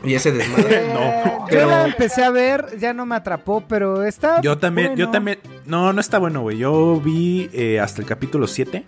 Y 0.05 0.15
ese 0.15 0.33
desmadre. 0.33 0.93
No, 0.93 1.01
Eh, 1.01 1.23
pero- 1.49 1.61
Yo 1.63 1.67
la 1.69 1.85
empecé 1.87 2.25
a 2.25 2.31
ver, 2.31 2.79
ya 2.79 2.93
no 2.93 3.07
me 3.07 3.15
atrapó, 3.17 3.63
pero 3.69 4.05
está. 4.05 4.41
Yo 4.41 4.59
también, 4.59 4.97
yo 4.97 5.11
también. 5.11 5.39
No, 5.67 5.93
no 5.93 6.01
está 6.01 6.19
bueno, 6.19 6.43
güey. 6.43 6.59
Yo 6.59 7.01
vi 7.01 7.49
eh, 7.53 7.81
hasta 7.81 8.01
el 8.01 8.07
capítulo 8.09 8.47
7. 8.47 8.85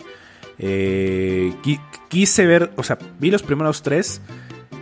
Eh, 0.59 1.53
qui- 1.63 1.79
quise 2.09 2.45
ver, 2.45 2.71
o 2.77 2.83
sea, 2.83 2.97
vi 3.19 3.31
los 3.31 3.43
primeros 3.43 3.81
tres. 3.83 4.21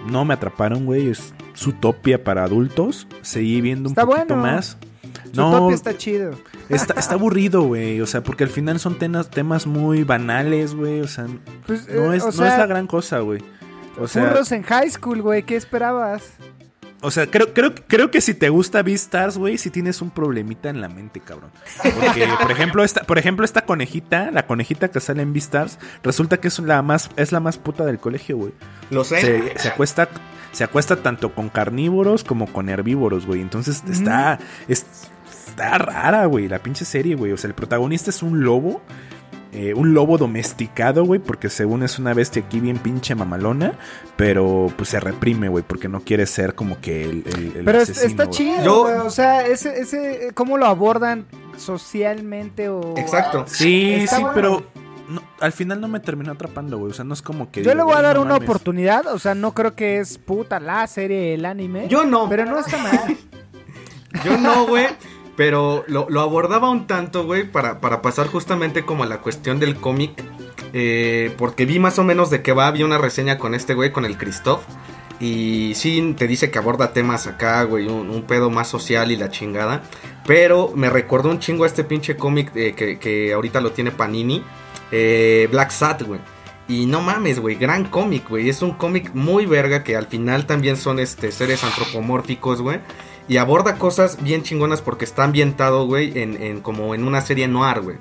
No 0.10 0.24
me 0.24 0.34
atraparon, 0.36 0.86
güey. 0.86 1.10
Es 1.10 1.34
Zootopia 1.58 2.24
para 2.24 2.44
adultos. 2.44 3.08
Seguí 3.22 3.60
viendo 3.62 3.90
un 3.90 3.94
Está 3.94 4.06
poquito 4.06 4.36
bueno. 4.36 4.42
más. 4.42 4.78
Zootopia 5.34 5.60
No, 5.60 5.72
está 5.72 5.98
chido. 5.98 6.32
está, 6.70 6.94
está 7.00 7.14
aburrido, 7.16 7.64
güey. 7.64 8.00
O 8.02 8.06
sea, 8.06 8.24
porque 8.24 8.44
al 8.44 8.50
final 8.50 8.80
son 8.80 8.98
temas, 8.98 9.30
temas 9.30 9.66
muy 9.68 10.04
banales, 10.04 10.76
güey. 10.76 11.02
O 11.02 11.08
sea, 11.08 11.26
Pues, 11.66 11.88
no, 11.90 12.14
eh, 12.14 12.18
es, 12.18 12.24
o 12.24 12.28
no 12.28 12.32
sea, 12.32 12.54
es 12.54 12.58
la 12.60 12.68
gran 12.68 12.88
cosa, 12.88 13.20
güey. 13.20 13.42
O 14.00 14.08
sea, 14.08 14.28
Furros 14.30 14.52
en 14.52 14.64
high 14.64 14.90
school, 14.90 15.22
güey, 15.22 15.44
¿qué 15.44 15.56
esperabas? 15.56 16.24
o 17.02 17.12
sea, 17.12 17.28
creo, 17.30 17.54
creo, 17.54 17.76
creo 17.88 18.10
que 18.10 18.20
si 18.20 18.34
te 18.34 18.50
gusta 18.50 18.82
Beastars, 18.82 19.38
güey, 19.38 19.60
si 19.60 19.70
tienes 19.70 20.02
un 20.02 20.10
problemita 20.10 20.70
en 20.70 20.82
la 20.82 20.90
mente, 20.90 21.20
cabrón. 21.20 21.52
Porque, 21.84 22.28
por 22.42 22.52
ejemplo, 22.52 22.84
esta, 22.84 23.04
por 23.04 23.20
ejemplo, 23.20 23.46
esta 23.46 23.64
conejita, 23.66 24.32
la 24.32 24.48
conejita 24.48 24.90
que 24.90 25.00
sale 25.00 25.22
en 25.22 25.32
Beastars, 25.32 25.78
resulta 26.02 26.38
que 26.38 26.48
es 26.48 26.58
la 26.60 26.82
más, 26.82 27.12
es 27.16 27.32
la 27.32 27.40
más 27.40 27.58
puta 27.60 27.86
del 27.86 28.00
colegio, 28.00 28.38
güey. 28.38 28.54
Lo 28.90 29.04
sé. 29.04 29.22
Se, 29.22 29.60
se 29.60 29.68
acuesta, 29.68 30.10
se 30.52 30.64
acuesta 30.64 30.96
tanto 30.96 31.36
con 31.36 31.50
carnívoros 31.50 32.24
como 32.24 32.52
con 32.52 32.70
herbívoros, 32.70 33.28
güey. 33.28 33.42
Entonces 33.42 33.84
está, 33.88 34.40
es- 34.68 34.88
está 35.48 35.78
rara, 35.78 36.26
güey, 36.26 36.48
la 36.48 36.58
pinche 36.60 36.86
serie, 36.86 37.14
güey. 37.16 37.32
O 37.34 37.38
sea, 37.38 37.50
el 37.50 37.54
protagonista 37.54 38.10
es 38.10 38.24
un 38.24 38.44
lobo. 38.44 38.82
Eh, 39.56 39.74
un 39.74 39.94
lobo 39.94 40.18
domesticado, 40.18 41.06
güey, 41.06 41.20
porque 41.20 41.50
según 41.50 41.84
es 41.84 41.98
una 42.00 42.14
bestia 42.14 42.44
aquí 42.46 42.60
bien 42.60 42.78
pinche 42.78 43.16
mamalona, 43.16 43.74
pero 44.18 44.68
pues 44.76 44.90
se 44.90 45.00
reprime, 45.00 45.48
güey, 45.50 45.64
porque 45.66 45.88
no 45.88 46.02
quiere 46.02 46.26
ser 46.26 46.56
como 46.56 46.80
que 46.82 47.04
el, 47.04 47.24
el- 47.28 47.54
el 47.58 47.64
Pero 47.66 47.80
asesino, 47.80 48.06
está 48.08 48.30
chido, 48.30 48.64
Yo- 48.64 48.82
güey, 48.84 48.96
o 48.96 49.10
sea, 49.10 49.46
ese, 49.48 49.80
ese, 49.80 50.32
¿cómo 50.34 50.58
lo 50.58 50.66
abordan 50.66 51.26
socialmente 51.58 52.70
o...? 52.70 52.94
Exacto. 52.98 53.46
Sí, 53.48 53.94
Está 53.94 54.18
sí, 54.18 54.22
bueno. 54.24 54.36
pero 54.36 54.64
no, 55.08 55.22
al 55.40 55.52
final 55.52 55.80
no 55.80 55.88
me 55.88 56.00
terminó 56.00 56.32
atrapando, 56.32 56.78
güey. 56.80 56.92
O 56.92 56.94
sea, 56.94 57.06
no 57.06 57.14
es 57.14 57.22
como 57.22 57.52
que. 57.52 57.62
Yo 57.64 57.72
digo, 57.72 57.76
le 57.78 57.84
voy 57.84 57.96
a 57.96 58.02
dar 58.02 58.16
no 58.16 58.24
una 58.24 58.34
mames. 58.34 58.50
oportunidad, 58.50 59.06
o 59.08 59.20
sea, 59.20 59.36
no 59.36 59.54
creo 59.54 59.76
que 59.76 60.00
es 60.00 60.18
puta 60.18 60.60
la 60.60 60.86
serie, 60.88 61.36
el 61.36 61.46
anime. 61.46 61.88
Yo 61.88 62.06
no. 62.06 62.28
Pero 62.28 62.46
no 62.46 62.60
está 62.60 62.78
mal. 62.80 63.16
Yo 64.26 64.38
no, 64.38 64.66
güey. 64.68 64.88
Pero 65.36 65.84
lo, 65.88 66.08
abordaba 66.22 66.70
un 66.70 66.88
tanto, 66.88 67.26
güey, 67.26 67.44
para, 67.52 67.82
para 67.82 68.02
pasar 68.02 68.28
justamente 68.28 68.86
como 68.86 69.04
a 69.04 69.08
la 69.08 69.20
cuestión 69.20 69.60
del 69.60 69.76
cómic. 69.76 70.12
eh, 70.74 71.34
porque 71.38 71.66
vi 71.66 71.80
más 71.80 72.00
o 72.00 72.04
menos 72.04 72.30
de 72.30 72.42
qué 72.42 72.52
va. 72.54 72.70
Vi 72.72 72.84
una 72.84 72.98
reseña 72.98 73.38
con 73.38 73.54
este 73.56 73.74
güey, 73.74 73.92
con 73.92 74.06
el 74.06 74.18
Christoph. 74.18 74.62
Y 75.20 75.74
sí, 75.76 76.14
te 76.18 76.28
dice 76.28 76.52
que 76.52 76.58
aborda 76.60 76.92
temas 76.92 77.26
acá, 77.28 77.64
güey, 77.64 77.88
un, 77.88 78.10
un 78.10 78.24
pedo 78.24 78.50
más 78.50 78.68
social 78.68 79.12
y 79.12 79.16
la 79.16 79.30
chingada. 79.30 79.84
Pero 80.26 80.72
me 80.76 80.90
recordó 80.90 81.30
un 81.30 81.40
chingo 81.40 81.64
a 81.64 81.68
este 81.68 81.84
pinche 81.86 82.18
cómic 82.18 82.52
eh, 82.56 82.74
que, 82.76 83.00
que 83.00 83.32
ahorita 83.34 83.62
lo 83.62 83.72
tiene 83.72 83.92
Panini. 83.92 84.44
eh, 84.92 85.48
Black 85.52 85.72
Sat, 85.72 86.02
güey. 86.04 86.20
Y 86.68 86.86
no 86.88 87.02
mames, 87.02 87.40
güey, 87.40 87.56
gran 87.56 87.86
cómic, 87.86 88.28
güey. 88.30 88.50
Es 88.50 88.62
un 88.62 88.72
cómic 88.72 89.12
muy 89.14 89.46
verga 89.46 89.84
que 89.84 89.96
al 89.96 90.08
final 90.08 90.46
también 90.48 90.78
son 90.78 91.00
este, 91.00 91.32
seres 91.32 91.64
antropomórficos, 91.64 92.62
güey. 92.62 92.80
Y 93.28 93.38
aborda 93.38 93.76
cosas 93.78 94.22
bien 94.22 94.44
chingonas 94.44 94.82
porque 94.82 95.06
está 95.06 95.24
ambientado, 95.24 95.86
güey, 95.88 96.20
en, 96.20 96.42
en 96.42 96.62
como 96.62 96.94
en 96.94 97.08
una 97.08 97.22
serie 97.22 97.48
noir, 97.48 97.82
güey. 97.82 97.98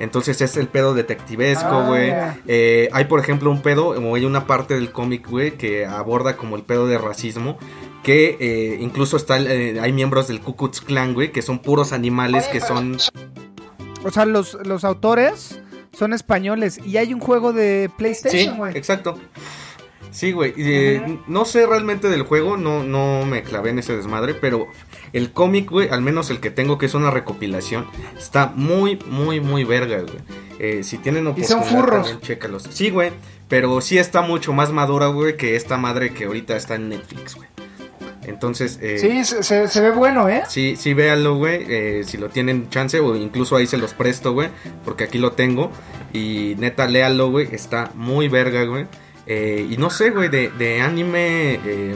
Entonces 0.00 0.40
es 0.42 0.56
el 0.56 0.68
pedo 0.68 0.94
detectivesco, 0.94 1.66
Ah, 1.70 1.86
güey. 1.88 2.12
Eh, 2.46 2.88
hay, 2.92 3.06
por 3.06 3.18
ejemplo, 3.18 3.50
un 3.50 3.62
pedo, 3.62 3.88
o 3.88 4.14
hay 4.14 4.24
una 4.24 4.46
parte 4.46 4.74
del 4.74 4.92
cómic, 4.92 5.28
güey, 5.28 5.52
que 5.52 5.86
aborda 5.86 6.36
como 6.36 6.56
el 6.56 6.62
pedo 6.62 6.86
de 6.86 6.98
racismo. 6.98 7.58
Que 8.02 8.36
eh, 8.38 8.78
incluso 8.80 9.16
está, 9.16 9.38
eh, 9.40 9.80
hay 9.80 9.92
miembros 9.92 10.28
del 10.28 10.40
Ku 10.40 10.54
Klux 10.54 10.80
Klan, 10.80 11.14
güey, 11.14 11.32
que 11.32 11.42
son 11.42 11.58
puros 11.58 11.92
animales 11.92 12.46
que 12.46 12.60
son... 12.60 12.96
O 14.04 14.10
sea, 14.12 14.24
los, 14.24 14.56
los 14.64 14.84
autores 14.84 15.60
son 15.92 16.12
españoles 16.12 16.78
y 16.86 16.98
hay 16.98 17.12
un 17.12 17.18
juego 17.20 17.52
de 17.52 17.90
PlayStation, 17.98 18.56
güey. 18.56 18.76
exacto. 18.78 19.18
Sí, 20.10 20.32
güey. 20.32 20.54
eh, 20.56 21.18
No 21.26 21.44
sé 21.44 21.66
realmente 21.66 22.08
del 22.08 22.22
juego, 22.22 22.56
no, 22.56 22.82
no 22.82 23.24
me 23.26 23.42
clavé 23.42 23.70
en 23.70 23.78
ese 23.78 23.96
desmadre, 23.96 24.34
pero 24.34 24.66
el 25.12 25.32
cómic, 25.32 25.70
güey, 25.70 25.88
al 25.88 26.02
menos 26.02 26.30
el 26.30 26.40
que 26.40 26.50
tengo, 26.50 26.78
que 26.78 26.86
es 26.86 26.94
una 26.94 27.10
recopilación, 27.10 27.86
está 28.18 28.52
muy, 28.54 28.98
muy, 29.06 29.40
muy 29.40 29.64
verga, 29.64 29.98
güey. 30.02 30.18
Eh, 30.58 30.82
si 30.82 30.98
tienen 30.98 31.22
Y 31.36 31.44
son 31.44 31.58
oportunidad, 31.58 31.68
furros. 31.84 32.02
también 32.08 32.20
chécalos. 32.20 32.68
Sí, 32.70 32.90
güey, 32.90 33.12
pero 33.48 33.80
sí 33.80 33.98
está 33.98 34.22
mucho 34.22 34.52
más 34.52 34.72
madura, 34.72 35.06
güey, 35.08 35.36
que 35.36 35.54
esta 35.56 35.76
madre 35.76 36.10
que 36.12 36.24
ahorita 36.24 36.56
está 36.56 36.74
en 36.74 36.88
Netflix, 36.88 37.34
güey. 37.36 37.48
Entonces, 38.26 38.78
eh, 38.82 38.98
Sí, 38.98 39.24
se, 39.24 39.42
se- 39.42 39.68
se 39.68 39.80
ve 39.80 39.90
bueno, 39.90 40.28
¿eh? 40.28 40.42
Sí, 40.48 40.74
sí, 40.76 40.92
véanlo, 40.92 41.36
güey. 41.36 41.64
eh, 41.68 42.02
si 42.04 42.18
lo 42.18 42.28
tienen 42.28 42.68
chance, 42.68 43.00
o 43.00 43.16
incluso 43.16 43.56
ahí 43.56 43.66
se 43.66 43.78
los 43.78 43.94
presto, 43.94 44.32
güey. 44.32 44.48
Porque 44.84 45.04
aquí 45.04 45.16
lo 45.18 45.32
tengo. 45.32 45.70
Y 46.12 46.54
neta, 46.58 46.86
léalo, 46.88 47.30
güey. 47.30 47.48
Está 47.52 47.90
muy 47.94 48.28
verga, 48.28 48.64
güey. 48.64 48.86
Eh, 49.30 49.66
y 49.70 49.76
no 49.76 49.90
sé, 49.90 50.10
güey, 50.10 50.28
de, 50.30 50.50
de 50.50 50.80
anime. 50.80 51.60
eh, 51.64 51.94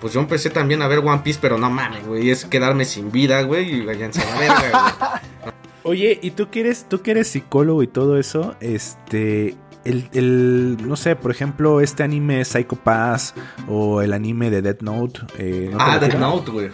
pues 0.00 0.12
yo 0.12 0.20
empecé 0.20 0.48
también 0.50 0.80
a 0.82 0.86
ver 0.88 1.00
One 1.00 1.22
Piece, 1.24 1.40
pero 1.42 1.58
no 1.58 1.68
mames, 1.68 2.06
güey. 2.06 2.30
Es 2.30 2.44
quedarme 2.44 2.84
sin 2.84 3.10
vida, 3.10 3.42
güey. 3.42 3.80
Y 3.80 3.84
váyanse 3.84 4.22
a 4.22 4.30
la 4.30 4.38
verga, 4.38 4.70
güey. 4.70 5.52
Oye, 5.82 6.18
¿y 6.22 6.30
tú 6.32 6.50
que 6.50 6.60
eres, 6.60 6.86
tú 6.88 7.02
que 7.02 7.10
eres 7.12 7.28
psicólogo 7.28 7.82
y 7.82 7.86
todo 7.88 8.16
eso? 8.18 8.54
Este. 8.60 9.56
El, 9.84 10.08
el- 10.12 10.76
no 10.86 10.96
sé, 10.96 11.16
por 11.16 11.30
ejemplo, 11.30 11.80
este 11.80 12.02
anime 12.02 12.44
Psycho 12.44 12.76
Pass 12.76 13.34
o 13.68 14.02
el 14.02 14.12
anime 14.12 14.50
de 14.50 14.60
Death 14.60 14.82
Note. 14.82 15.20
eh, 15.38 15.68
¿no 15.72 15.78
te 15.78 15.84
Ah, 15.84 15.98
Death? 15.98 16.14
Note, 16.18 16.50
güey. 16.50 16.70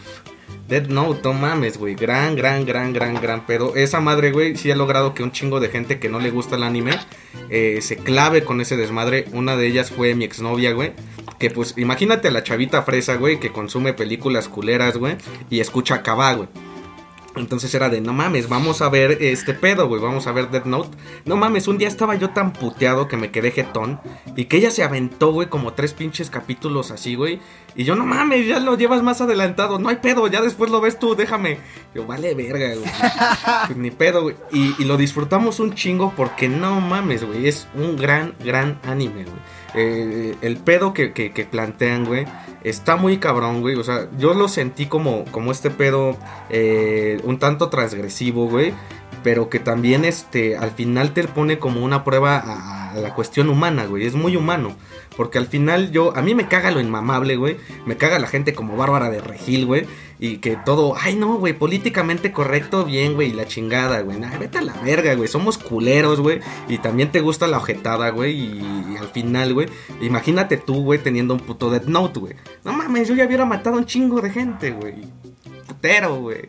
Death 0.69 0.89
Note, 0.89 1.21
no 1.25 1.33
mames, 1.35 1.79
güey. 1.79 1.95
Gran, 1.95 2.37
gran, 2.37 2.65
gran, 2.65 2.93
gran, 2.93 3.15
gran 3.21 3.47
pedo. 3.47 3.75
Esa 3.77 4.01
madre, 4.01 4.33
güey, 4.33 4.57
sí 4.57 4.71
ha 4.71 4.77
logrado 4.77 5.15
que 5.15 5.23
un 5.23 5.33
chingo 5.33 5.61
de 5.61 5.69
gente 5.69 5.99
que 5.99 6.09
no 6.09 6.21
le 6.21 6.31
gusta 6.31 6.57
el 6.57 6.63
anime 6.63 6.99
eh, 7.51 7.81
se 7.83 7.97
clave 7.97 8.45
con 8.45 8.61
ese 8.61 8.77
desmadre. 8.77 9.27
Una 9.33 9.57
de 9.57 9.67
ellas 9.67 9.91
fue 9.91 10.15
mi 10.15 10.25
exnovia, 10.25 10.73
güey. 10.73 10.93
Que 11.39 11.51
pues, 11.51 11.75
imagínate 11.77 12.29
a 12.29 12.31
la 12.31 12.43
chavita 12.43 12.83
fresa, 12.83 13.17
güey, 13.17 13.41
que 13.41 13.53
consume 13.53 13.93
películas 13.93 14.49
culeras, 14.49 14.97
güey, 14.97 15.17
y 15.51 15.61
escucha 15.61 16.03
Cabá, 16.03 16.33
güey. 16.35 16.49
Entonces 17.37 17.75
era 17.75 17.89
de, 17.89 18.01
no 18.01 18.13
mames, 18.13 18.49
vamos 18.49 18.81
a 18.83 18.89
ver 18.89 19.19
este 19.21 19.55
pedo, 19.55 19.89
güey, 19.89 20.01
vamos 20.01 20.27
a 20.27 20.33
ver 20.33 20.51
Death 20.51 20.67
Note. 20.67 20.97
No 21.25 21.37
mames, 21.37 21.69
un 21.69 21.79
día 21.79 21.89
estaba 21.89 22.15
yo 22.15 22.31
tan 22.31 22.53
puteado 22.53 23.09
que 23.09 23.17
me 23.17 23.31
quedé 23.31 23.51
jetón. 23.51 24.01
Y 24.37 24.45
que 24.45 24.59
ella 24.59 24.71
se 24.71 24.83
aventó, 24.83 25.33
güey, 25.33 25.49
como 25.49 25.73
tres 25.73 25.95
pinches 25.95 26.31
capítulos 26.31 26.91
así, 26.91 27.15
güey. 27.15 27.41
Y 27.75 27.85
yo, 27.85 27.97
no 27.97 28.07
mames, 28.07 28.47
ya 28.47 28.61
lo 28.61 28.77
llevas 28.77 29.03
más 29.03 29.21
adelantado. 29.21 29.79
No 29.79 29.89
hay 29.89 29.97
pedo, 29.97 30.27
ya 30.29 30.41
después 30.41 30.71
lo 30.71 30.81
ves 30.81 30.99
tú, 30.99 31.17
déjame. 31.17 31.59
Yo, 31.95 32.07
vale 32.07 32.35
verga, 32.35 32.75
güey. 32.75 32.91
Pues 33.67 33.79
ni 33.79 33.91
pedo, 33.91 34.23
güey. 34.23 34.37
Y, 34.53 34.75
y 34.79 34.85
lo 34.85 34.97
disfrutamos 34.97 35.59
un 35.61 35.75
chingo 35.75 36.13
porque 36.17 36.49
no 36.49 36.81
mames, 36.81 37.25
güey. 37.25 37.49
Es 37.49 37.67
un 37.75 37.97
gran, 37.97 38.35
gran 38.45 38.79
anime, 38.85 39.25
güey. 39.25 39.64
Eh, 39.75 40.35
el 40.41 40.57
pedo 40.59 40.93
que, 40.95 41.13
que- 41.13 41.31
plantean, 41.45 42.05
güey, 42.05 42.27
está 42.63 42.97
muy 42.97 43.19
cabrón, 43.19 43.61
güey. 43.61 43.77
O 43.77 43.85
sea, 43.85 44.09
yo 44.19 44.35
lo 44.35 44.49
sentí 44.49 44.87
como, 44.87 45.25
como 45.27 45.53
este 45.53 45.71
pedo 45.71 46.17
eh, 46.51 47.21
un 47.25 47.39
tanto 47.39 47.69
transgresivo, 47.69 48.49
güey. 48.49 48.73
Pero 49.23 49.49
que 49.49 49.59
también 49.59 50.05
este, 50.05 50.57
al 50.57 50.71
final 50.73 51.13
te 51.15 51.25
pone 51.25 51.59
como 51.59 51.83
una 51.83 52.05
prueba 52.05 52.37
a, 52.37 52.91
a 52.91 52.95
la 52.97 53.15
cuestión 53.15 53.49
humana, 53.49 53.87
güey. 53.87 54.05
Es 54.07 54.15
muy 54.15 54.37
humano. 54.37 54.77
Porque 55.17 55.39
al 55.39 55.47
final 55.47 55.93
yo, 55.93 56.15
a 56.15 56.21
mí 56.21 56.35
me 56.35 56.47
caga 56.47 56.71
lo 56.71 56.81
inmamable, 56.81 57.37
güey. 57.37 57.57
Me 57.87 57.97
caga 57.97 58.19
la 58.19 58.27
gente 58.27 58.53
como 58.53 58.77
Bárbara 58.77 59.09
de 59.09 59.21
Regil, 59.23 59.65
güey. 59.65 59.87
Y 60.19 60.39
que 60.39 60.57
todo, 60.57 60.95
ay 61.01 61.17
no, 61.17 61.37
güey, 61.39 61.53
políticamente 61.53 62.33
correcto, 62.33 62.85
bien, 62.85 63.15
güey, 63.15 63.31
y 63.31 63.33
la 63.33 63.47
chingada, 63.47 64.01
güey. 64.01 64.19
Nah, 64.19 64.39
vete 64.39 64.59
a 64.59 64.63
la 64.63 64.75
verga, 64.75 65.15
güey. 65.15 65.29
Somos 65.29 65.59
culeros, 65.59 66.21
güey. 66.21 66.41
Y 66.69 66.79
también 66.79 67.11
te 67.11 67.21
gusta 67.21 67.47
la 67.47 67.59
ojetada, 67.59 68.11
güey. 68.11 68.33
Y, 68.33 68.97
al 68.99 69.09
final, 69.09 69.55
güey, 69.55 69.69
imagínate 70.01 70.57
tú, 70.57 70.83
güey, 70.85 70.99
teniendo 70.99 71.35
un 71.35 71.41
puto 71.41 71.71
Death 71.71 71.87
Note, 71.87 72.21
güey. 72.21 72.35
No 72.65 72.73
mames, 72.73 73.09
yo 73.09 73.15
ya 73.15 73.27
hubiera 73.27 73.45
matado 73.45 73.77
a 73.77 73.79
un 73.79 73.87
chingo 73.87 74.21
de 74.21 74.31
gente, 74.31 74.71
güey. 74.71 74.95
Putero, 75.67 76.17
güey. 76.17 76.49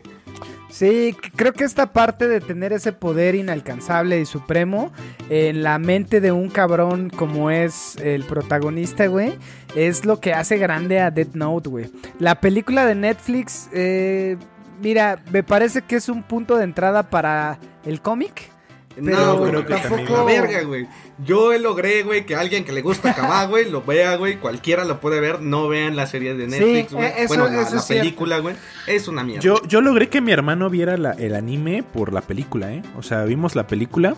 Sí, 0.76 1.16
creo 1.36 1.54
que 1.54 1.64
esta 1.64 1.94
parte 1.94 2.28
de 2.28 2.38
tener 2.42 2.74
ese 2.74 2.92
poder 2.92 3.34
inalcanzable 3.34 4.20
y 4.20 4.26
supremo 4.26 4.92
en 5.30 5.62
la 5.62 5.78
mente 5.78 6.20
de 6.20 6.32
un 6.32 6.50
cabrón 6.50 7.08
como 7.08 7.50
es 7.50 7.96
el 7.96 8.24
protagonista, 8.24 9.06
güey, 9.06 9.38
es 9.74 10.04
lo 10.04 10.20
que 10.20 10.34
hace 10.34 10.58
grande 10.58 11.00
a 11.00 11.10
Death 11.10 11.32
Note, 11.32 11.70
güey. 11.70 11.90
La 12.18 12.42
película 12.42 12.84
de 12.84 12.94
Netflix, 12.94 13.70
eh, 13.72 14.36
mira, 14.82 15.22
me 15.32 15.42
parece 15.42 15.80
que 15.80 15.96
es 15.96 16.10
un 16.10 16.22
punto 16.22 16.58
de 16.58 16.64
entrada 16.64 17.04
para 17.04 17.58
el 17.86 18.02
cómic. 18.02 18.50
No, 18.96 19.36
güey, 19.38 19.50
creo 19.50 19.66
que 19.66 19.74
tampoco. 19.74 19.96
también. 19.96 20.12
La 20.12 20.24
verga, 20.24 20.62
güey. 20.62 20.86
Yo 21.24 21.56
logré, 21.58 22.02
güey, 22.02 22.24
que 22.26 22.34
alguien 22.34 22.64
que 22.64 22.72
le 22.72 22.82
gusta 22.82 23.14
Cabá, 23.14 23.44
güey, 23.46 23.70
lo 23.70 23.82
vea, 23.82 24.16
güey. 24.16 24.36
Cualquiera 24.38 24.84
lo 24.84 25.00
puede 25.00 25.20
ver. 25.20 25.40
No 25.42 25.68
vean 25.68 25.96
la 25.96 26.06
serie 26.06 26.34
de 26.34 26.46
Netflix, 26.46 26.92
güey. 26.92 27.06
eh, 27.06 27.14
eso- 27.18 27.28
bueno, 27.28 27.44
la, 27.48 27.62
eso 27.62 27.74
la 27.74 27.80
es 27.80 27.86
cierto. 27.86 28.02
película, 28.04 28.38
güey. 28.38 28.54
Es 28.86 29.06
una 29.08 29.22
mierda. 29.24 29.42
Yo, 29.42 29.62
yo 29.68 29.80
logré 29.80 30.08
que 30.08 30.20
mi 30.20 30.32
hermano 30.32 30.70
viera 30.70 30.96
la- 30.96 31.12
el 31.12 31.34
anime 31.34 31.82
por 31.82 32.12
la 32.12 32.20
película, 32.22 32.72
¿eh? 32.72 32.82
O 32.98 33.02
sea, 33.02 33.24
vimos 33.24 33.54
la 33.54 33.66
película 33.66 34.14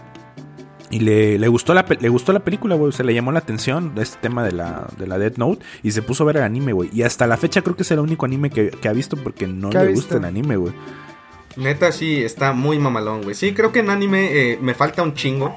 y 0.91 1.01
le, 1.01 1.39
le 1.39 1.49
gustó 1.49 1.75
la 1.75 1.85
le 2.01 2.09
gustó 2.09 2.33
la 2.33 2.41
película, 2.41 2.75
güey. 2.75 2.89
O 2.89 2.93
sea, 2.93 3.05
le 3.05 3.15
llamó 3.15 3.31
la 3.33 3.41
atención 3.41 3.93
este 3.99 4.19
tema 4.21 4.45
de 4.45 4.53
la, 4.53 4.87
de 4.97 5.07
la 5.07 5.19
Death 5.19 5.37
Note 5.39 5.65
y 5.83 5.91
se 5.91 6.03
puso 6.03 6.23
a 6.23 6.27
ver 6.27 6.39
el 6.39 6.43
anime, 6.45 6.73
güey. 6.73 6.89
Y 6.93 7.03
hasta 7.03 7.27
la 7.27 7.37
fecha 7.37 7.63
creo 7.63 7.77
que 7.77 7.83
es 7.83 7.91
el 7.91 7.99
único 7.99 8.25
anime 8.27 8.49
que, 8.51 8.71
que 8.71 8.89
ha 8.89 8.93
visto 8.93 9.17
porque 9.17 9.47
no 9.47 9.71
¿Qué 9.71 9.79
ha 9.79 9.83
le 9.83 9.89
visto? 9.89 10.03
gusta 10.03 10.17
el 10.19 10.25
anime, 10.25 10.57
güey. 10.57 10.73
Neta, 11.59 11.91
sí, 11.91 12.23
está 12.23 12.53
muy 12.53 12.79
mamalón, 12.79 13.23
güey. 13.23 13.35
Sí, 13.35 13.53
creo 13.53 13.73
que 13.73 13.81
en 13.81 13.91
anime 13.91 14.29
eh, 14.31 14.59
me 14.63 14.75
falta 14.75 15.03
un 15.03 15.15
chingo. 15.15 15.57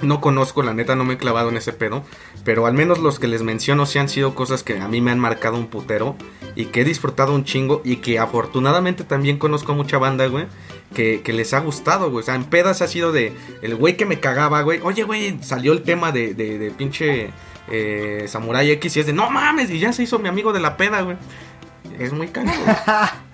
No 0.00 0.20
conozco, 0.20 0.62
la 0.62 0.74
neta, 0.74 0.94
no 0.94 1.02
me 1.02 1.14
he 1.14 1.18
clavado 1.18 1.48
en 1.48 1.56
ese 1.56 1.72
pedo. 1.72 2.04
Pero 2.44 2.66
al 2.66 2.74
menos 2.74 3.00
los 3.00 3.18
que 3.18 3.26
les 3.26 3.42
menciono 3.42 3.84
sí 3.84 3.98
han 3.98 4.08
sido 4.08 4.36
cosas 4.36 4.62
que 4.62 4.78
a 4.78 4.86
mí 4.86 5.00
me 5.00 5.10
han 5.10 5.18
marcado 5.18 5.56
un 5.56 5.66
putero. 5.66 6.14
Y 6.54 6.66
que 6.66 6.82
he 6.82 6.84
disfrutado 6.84 7.34
un 7.34 7.42
chingo. 7.42 7.82
Y 7.84 7.96
que 7.96 8.20
afortunadamente 8.20 9.02
también 9.02 9.38
conozco 9.38 9.74
mucha 9.74 9.98
banda, 9.98 10.28
güey. 10.28 10.46
Que, 10.94 11.20
les 11.32 11.52
ha 11.52 11.58
gustado, 11.58 12.12
güey. 12.12 12.22
O 12.22 12.24
sea, 12.24 12.36
en 12.36 12.44
pedas 12.44 12.80
ha 12.80 12.86
sido 12.86 13.10
de 13.10 13.32
el 13.60 13.74
güey 13.74 13.96
que 13.96 14.06
me 14.06 14.20
cagaba, 14.20 14.62
güey. 14.62 14.78
Oye, 14.84 15.02
güey, 15.02 15.42
salió 15.42 15.72
el 15.72 15.82
tema 15.82 16.12
de, 16.12 16.34
de, 16.34 16.58
de 16.60 16.70
pinche 16.70 17.30
eh, 17.72 18.26
Samurai 18.28 18.70
X. 18.70 18.96
Y 18.96 19.00
es 19.00 19.06
de 19.06 19.12
no 19.12 19.28
mames. 19.30 19.68
Y 19.68 19.80
ya 19.80 19.92
se 19.92 20.04
hizo 20.04 20.20
mi 20.20 20.28
amigo 20.28 20.52
de 20.52 20.60
la 20.60 20.76
peda, 20.76 21.00
güey. 21.00 21.16
Es 21.98 22.12
muy 22.12 22.28
cagado. 22.28 22.62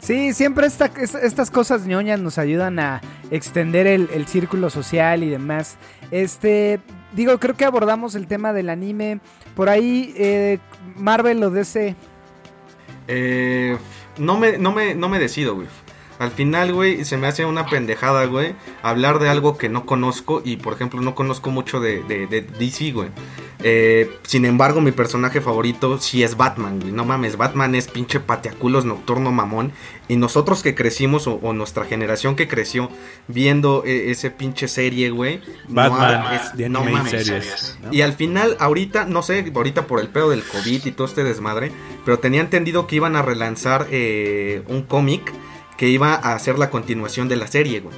Sí, 0.00 0.32
siempre 0.32 0.66
esta- 0.66 0.90
es- 1.00 1.14
estas 1.14 1.50
cosas 1.50 1.86
ñoñas 1.86 2.20
nos 2.20 2.38
ayudan 2.38 2.78
a 2.78 3.00
extender 3.30 3.86
el, 3.86 4.08
el 4.14 4.26
círculo 4.26 4.70
social 4.70 5.22
y 5.22 5.28
demás. 5.28 5.76
Este, 6.10 6.80
digo, 7.12 7.38
creo 7.38 7.56
que 7.56 7.64
abordamos 7.64 8.14
el 8.14 8.26
tema 8.26 8.52
del 8.52 8.70
anime. 8.70 9.20
Por 9.56 9.68
ahí, 9.68 10.14
eh, 10.16 10.58
Marvel 10.96 11.42
o 11.42 11.50
DC. 11.50 11.96
Eh, 13.08 13.76
no, 14.18 14.38
me, 14.38 14.58
no, 14.58 14.72
me, 14.72 14.94
no 14.94 15.08
me 15.08 15.18
decido, 15.18 15.54
güey. 15.56 15.66
Al 16.18 16.30
final, 16.32 16.72
güey, 16.72 17.04
se 17.04 17.16
me 17.16 17.26
hace 17.28 17.44
una 17.44 17.66
pendejada, 17.66 18.24
güey, 18.24 18.54
hablar 18.82 19.18
de 19.20 19.28
algo 19.28 19.56
que 19.56 19.68
no 19.68 19.86
conozco 19.86 20.42
y, 20.44 20.56
por 20.56 20.72
ejemplo, 20.74 21.00
no 21.00 21.14
conozco 21.14 21.50
mucho 21.50 21.78
de, 21.80 22.02
de, 22.02 22.26
de 22.26 22.42
DC, 22.42 22.90
güey. 22.92 23.08
Eh, 23.60 24.10
sin 24.22 24.44
embargo, 24.44 24.80
mi 24.80 24.92
personaje 24.92 25.40
favorito 25.40 25.98
sí 25.98 26.22
es 26.22 26.36
Batman, 26.36 26.78
güey. 26.80 26.92
No 26.92 27.04
mames, 27.04 27.36
Batman 27.36 27.74
es 27.74 27.88
pinche 27.88 28.20
pateaculos 28.20 28.84
nocturno 28.84 29.32
mamón. 29.32 29.72
Y 30.08 30.16
nosotros 30.16 30.62
que 30.62 30.74
crecimos, 30.74 31.26
o, 31.26 31.34
o 31.42 31.52
nuestra 31.52 31.84
generación 31.84 32.34
que 32.36 32.46
creció 32.48 32.88
viendo 33.26 33.82
eh, 33.84 34.10
ese 34.10 34.30
pinche 34.30 34.68
serie, 34.68 35.10
güey. 35.10 35.40
Batman 35.68 36.20
no, 36.24 36.32
es- 36.32 36.56
de 36.56 36.68
no 36.68 36.84
mames. 36.84 37.10
series. 37.10 37.78
¿no? 37.82 37.92
Y 37.92 38.02
al 38.02 38.12
final, 38.12 38.56
ahorita, 38.60 39.04
no 39.06 39.22
sé, 39.22 39.52
ahorita 39.54 39.86
por 39.86 40.00
el 40.00 40.08
pedo 40.08 40.30
del 40.30 40.42
COVID 40.44 40.86
y 40.86 40.90
todo 40.92 41.06
este 41.06 41.24
desmadre, 41.24 41.72
pero 42.04 42.18
tenía 42.20 42.40
entendido 42.40 42.86
que 42.86 42.96
iban 42.96 43.16
a 43.16 43.22
relanzar 43.22 43.86
eh, 43.90 44.62
un 44.68 44.82
cómic 44.82 45.32
que 45.78 45.88
iba 45.88 46.12
a 46.14 46.34
hacer 46.34 46.58
la 46.58 46.68
continuación 46.68 47.28
de 47.28 47.36
la 47.36 47.46
serie, 47.46 47.80
güey. 47.80 47.96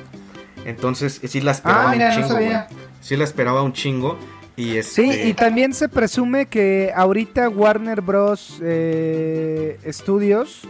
Entonces, 0.64 1.20
sí 1.24 1.40
la 1.40 1.50
esperaba 1.52 1.90
Ah, 1.90 1.92
mira, 1.92 2.04
un 2.10 2.10
no 2.10 2.16
chingo, 2.16 2.28
sabía. 2.28 2.66
güey. 2.70 2.82
Sí 3.00 3.16
la 3.16 3.24
esperaba 3.24 3.62
un 3.62 3.72
chingo. 3.72 4.18
Y 4.56 4.76
este, 4.76 5.02
Sí, 5.02 5.20
y 5.30 5.32
también 5.34 5.72
se 5.72 5.88
presume 5.88 6.46
que 6.46 6.92
ahorita 6.94 7.48
Warner 7.48 8.02
Bros. 8.02 8.58
eh, 8.62 9.78
Studios 9.90 10.62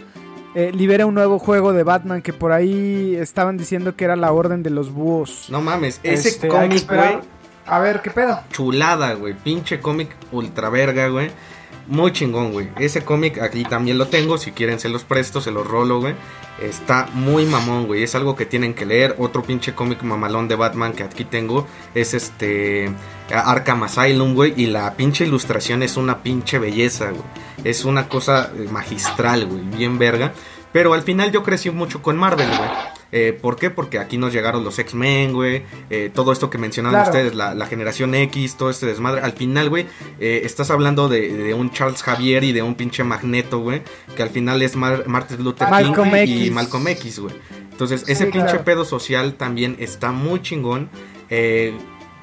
eh, 0.54 0.70
libera 0.72 1.06
un 1.06 1.14
nuevo 1.14 1.38
juego 1.40 1.72
de 1.72 1.82
Batman 1.82 2.22
que 2.22 2.32
por 2.32 2.52
ahí 2.52 3.16
estaban 3.16 3.56
diciendo 3.56 3.96
que 3.96 4.04
era 4.04 4.14
la 4.16 4.30
Orden 4.32 4.62
de 4.62 4.70
los 4.70 4.92
Búhos. 4.92 5.46
No 5.48 5.60
mames, 5.60 5.98
ese 6.04 6.28
Este, 6.28 6.48
cómic, 6.48 6.86
güey, 6.88 7.18
A 7.66 7.78
ver, 7.80 8.00
¿qué 8.02 8.10
pedo? 8.10 8.40
chulada, 8.52 9.14
güey. 9.14 9.34
Pinche 9.34 9.80
cómic 9.80 10.10
ultra 10.32 10.68
verga, 10.70 11.08
güey. 11.08 11.30
Muy 11.90 12.12
chingón, 12.12 12.52
güey. 12.52 12.68
Ese 12.78 13.04
cómic 13.04 13.38
aquí 13.42 13.64
también 13.64 13.98
lo 13.98 14.06
tengo. 14.06 14.38
Si 14.38 14.52
quieren, 14.52 14.78
se 14.78 14.88
los 14.88 15.02
presto, 15.02 15.40
se 15.40 15.50
los 15.50 15.66
rolo, 15.66 15.98
güey. 15.98 16.14
Está 16.62 17.08
muy 17.14 17.44
mamón, 17.46 17.88
güey. 17.88 18.04
Es 18.04 18.14
algo 18.14 18.36
que 18.36 18.46
tienen 18.46 18.74
que 18.74 18.86
leer. 18.86 19.16
Otro 19.18 19.42
pinche 19.42 19.74
cómic 19.74 20.00
mamalón 20.04 20.46
de 20.46 20.54
Batman 20.54 20.92
que 20.92 21.02
aquí 21.02 21.24
tengo 21.24 21.66
es 21.92 22.14
este 22.14 22.92
Arkham 23.28 23.82
Asylum, 23.82 24.34
güey. 24.34 24.54
Y 24.56 24.66
la 24.66 24.94
pinche 24.94 25.26
ilustración 25.26 25.82
es 25.82 25.96
una 25.96 26.22
pinche 26.22 26.60
belleza, 26.60 27.10
güey. 27.10 27.24
Es 27.64 27.84
una 27.84 28.08
cosa 28.08 28.52
eh, 28.56 28.68
magistral, 28.70 29.46
güey. 29.46 29.62
Bien 29.76 29.98
verga. 29.98 30.32
Pero 30.72 30.94
al 30.94 31.02
final 31.02 31.32
yo 31.32 31.42
crecí 31.42 31.70
mucho 31.70 32.02
con 32.02 32.16
Marvel, 32.16 32.46
güey. 32.56 32.70
Eh, 33.12 33.36
¿Por 33.40 33.56
qué? 33.56 33.70
Porque 33.70 33.98
aquí 33.98 34.18
nos 34.18 34.32
llegaron 34.32 34.62
los 34.64 34.78
X-Men, 34.78 35.32
güey. 35.32 35.62
eh, 35.90 36.10
todo 36.14 36.32
esto 36.32 36.48
que 36.50 36.58
mencionaban 36.58 37.02
Claro. 37.02 37.10
ustedes, 37.10 37.34
la, 37.34 37.54
la 37.54 37.66
generación 37.66 38.14
X, 38.14 38.56
todo 38.56 38.70
este 38.70 38.86
desmadre. 38.86 39.20
Al 39.22 39.32
final, 39.32 39.68
güey, 39.68 39.86
eh, 40.20 40.42
estás 40.44 40.70
hablando 40.70 41.08
de, 41.08 41.32
de 41.32 41.54
un 41.54 41.70
Charles 41.72 42.02
Javier 42.02 42.44
y 42.44 42.52
de 42.52 42.62
un 42.62 42.74
pinche 42.74 43.02
Magneto, 43.04 43.58
güey. 43.60 43.82
Que 44.16 44.22
al 44.22 44.30
final 44.30 44.62
es 44.62 44.76
Mar- 44.76 45.04
Martin 45.06 45.42
Luther 45.42 45.68
Malcolm 45.70 46.10
King 46.12 46.44
y. 46.46 46.50
Malcolm 46.50 46.86
X, 46.88 47.18
güey. 47.18 47.34
Entonces, 47.72 48.04
ese 48.08 48.26
pinche 48.26 48.58
pedo 48.58 48.84
social 48.84 49.34
también 49.34 49.76
está 49.80 50.12
muy 50.12 50.42
chingón. 50.42 50.90
Eh, 51.30 51.72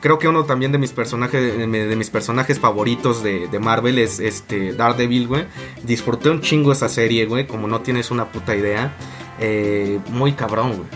creo 0.02 0.20
que 0.20 0.28
uno 0.28 0.44
también 0.46 0.72
de 0.72 0.78
mis 0.78 0.92
personajes, 0.92 1.58
de 1.58 1.96
mis 1.96 2.10
personajes 2.12 2.60
favoritos 2.60 3.24
de, 3.24 3.48
de 3.48 3.60
Marvel 3.60 3.98
es 3.98 4.20
este 4.20 4.74
Daredevil, 4.74 5.28
güey. 5.28 5.46
Disfruté 5.84 6.30
un 6.30 6.42
chingo 6.42 6.72
esa 6.72 6.88
serie, 6.90 7.26
güey, 7.26 7.48
como 7.48 7.68
no 7.68 7.82
tienes 7.82 8.12
una 8.12 8.26
puta 8.32 8.56
idea. 8.56 8.94
Eh, 9.40 10.00
muy 10.10 10.34
cabrón, 10.34 10.78
güey. 10.78 10.90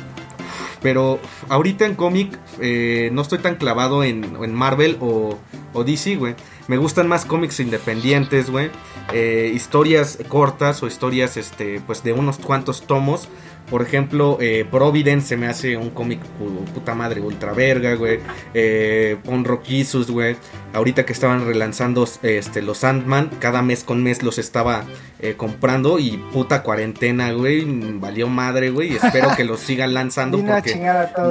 Pero 0.82 1.20
ahorita 1.50 1.86
en 1.86 1.96
cómic 1.96 2.40
eh, 2.60 3.10
no 3.14 3.22
estoy 3.22 3.40
tan 3.40 3.56
clavado 3.56 4.04
en, 4.04 4.36
en 4.44 4.56
Marvel 4.56 4.98
o, 5.00 5.38
o 5.74 5.84
DC, 5.84 6.16
güey. 6.16 6.36
Me 6.68 6.78
gustan 6.78 7.08
más 7.08 7.26
cómics 7.26 7.60
independientes, 7.60 8.50
güey. 8.50 8.70
Eh, 9.14 9.52
historias 9.54 10.18
cortas 10.28 10.82
o 10.84 10.88
historias, 10.88 11.38
este, 11.38 11.82
pues 11.86 12.04
de 12.04 12.14
unos 12.14 12.38
cuantos 12.38 12.82
tomos. 12.88 13.28
Por 13.70 13.82
ejemplo, 13.82 14.38
eh, 14.42 14.66
Providence 14.70 15.28
se 15.30 15.38
me 15.38 15.48
hace 15.48 15.78
un 15.78 15.92
cómic 15.92 16.20
pu- 16.40 16.66
puta 16.74 16.94
madre 16.94 17.22
ultra 17.22 17.54
verga, 17.54 17.94
güey. 17.96 18.20
Eh, 18.54 19.18
Pon 19.24 19.46
Roquisus, 19.46 20.12
güey. 20.12 20.36
Ahorita 20.74 21.06
que 21.06 21.14
estaban 21.14 21.46
relanzando 21.46 22.06
este, 22.24 22.62
los 22.62 22.80
Sandman, 22.80 23.30
cada 23.40 23.62
mes 23.62 23.84
con 23.84 24.04
mes 24.04 24.24
los 24.24 24.40
estaba 24.40 24.84
eh, 25.20 25.36
comprando 25.38 26.00
y 26.00 26.18
puta 26.34 26.64
cuarentena, 26.64 27.32
güey. 27.32 27.64
Valió 28.00 28.28
madre, 28.28 28.72
güey. 28.72 28.94
Y 28.94 28.96
espero 28.96 29.30
que 29.38 29.46
los 29.46 29.60
sigan 29.62 29.94
lanzando 29.94 30.38
porque 30.56 30.72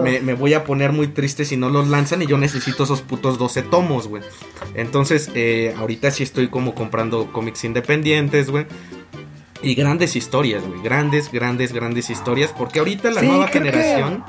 me, 0.02 0.20
me 0.20 0.34
voy 0.34 0.54
a 0.54 0.64
poner 0.64 0.92
muy 0.92 1.08
triste 1.08 1.44
si 1.44 1.56
no 1.58 1.68
los 1.68 1.88
lanzan 1.88 2.22
y 2.22 2.26
yo 2.26 2.38
necesito 2.38 2.84
esos 2.84 3.02
putos 3.02 3.36
12 3.38 3.62
tomos, 3.62 4.06
güey. 4.08 4.22
Entonces, 4.74 5.30
eh, 5.34 5.74
ahorita 5.78 6.10
sí 6.10 6.22
estoy 6.22 6.48
como 6.48 6.74
comprando 6.74 7.32
cómics 7.32 7.64
independientes, 7.64 8.50
güey. 8.50 8.66
Y 9.62 9.74
grandes 9.74 10.16
historias, 10.16 10.62
güey. 10.66 10.80
Grandes, 10.82 11.30
grandes, 11.30 11.72
grandes 11.72 12.08
historias. 12.10 12.52
Porque 12.56 12.78
ahorita 12.78 13.10
la 13.10 13.20
Sí, 13.20 13.26
nueva 13.26 13.46
que- 13.46 13.52
generación... 13.58 14.24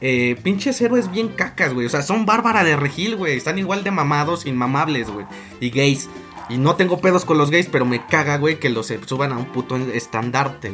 eh, 0.00 0.36
pinches 0.42 0.80
héroes 0.82 1.10
bien 1.10 1.28
cacas, 1.28 1.72
güey. 1.72 1.86
O 1.86 1.88
sea, 1.88 2.02
son 2.02 2.26
Bárbara 2.26 2.64
de 2.64 2.76
Regil, 2.76 3.16
güey. 3.16 3.36
Están 3.36 3.58
igual 3.58 3.84
de 3.84 3.90
mamados, 3.90 4.44
inmamables, 4.44 5.08
güey. 5.08 5.24
Y 5.60 5.70
gays. 5.70 6.10
Y 6.50 6.58
no 6.58 6.76
tengo 6.76 7.00
pedos 7.00 7.24
con 7.24 7.38
los 7.38 7.50
gays, 7.50 7.68
pero 7.72 7.84
me 7.86 8.04
caga, 8.06 8.36
güey, 8.36 8.58
que 8.58 8.68
los 8.68 8.92
suban 9.06 9.32
a 9.32 9.38
un 9.38 9.46
puto 9.46 9.76
estandarte, 9.76 10.70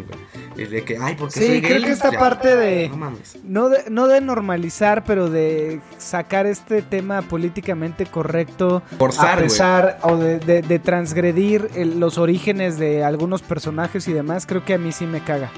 güey. 0.56 0.68
De 0.68 0.82
que, 0.84 0.98
ay, 1.00 1.14
porque 1.18 1.38
Sí, 1.38 1.46
soy 1.46 1.60
gay. 1.60 1.70
creo 1.70 1.82
que 1.84 1.90
esta 1.92 2.10
ya. 2.10 2.18
parte 2.18 2.56
de- 2.56 2.88
No 2.88 2.96
mames. 2.96 3.38
No 3.44 3.68
de, 3.68 3.84
no 3.88 4.08
de 4.08 4.20
normalizar, 4.20 5.04
pero 5.04 5.30
de 5.30 5.80
sacar 5.98 6.46
este 6.46 6.82
tema 6.82 7.22
políticamente 7.22 8.04
correcto 8.06 8.82
Forzar, 8.98 9.38
a 10.02 10.06
güey. 10.08 10.14
o 10.14 10.16
de, 10.16 10.38
de- 10.40 10.62
de 10.62 10.78
transgredir 10.78 11.70
el- 11.74 12.00
los 12.00 12.18
orígenes 12.18 12.78
de 12.78 13.04
algunos 13.04 13.42
personajes 13.42 14.06
y 14.08 14.12
demás, 14.12 14.46
creo 14.46 14.64
que 14.64 14.74
a 14.74 14.78
mí 14.78 14.92
sí 14.92 15.06
me 15.06 15.22
caga. 15.22 15.50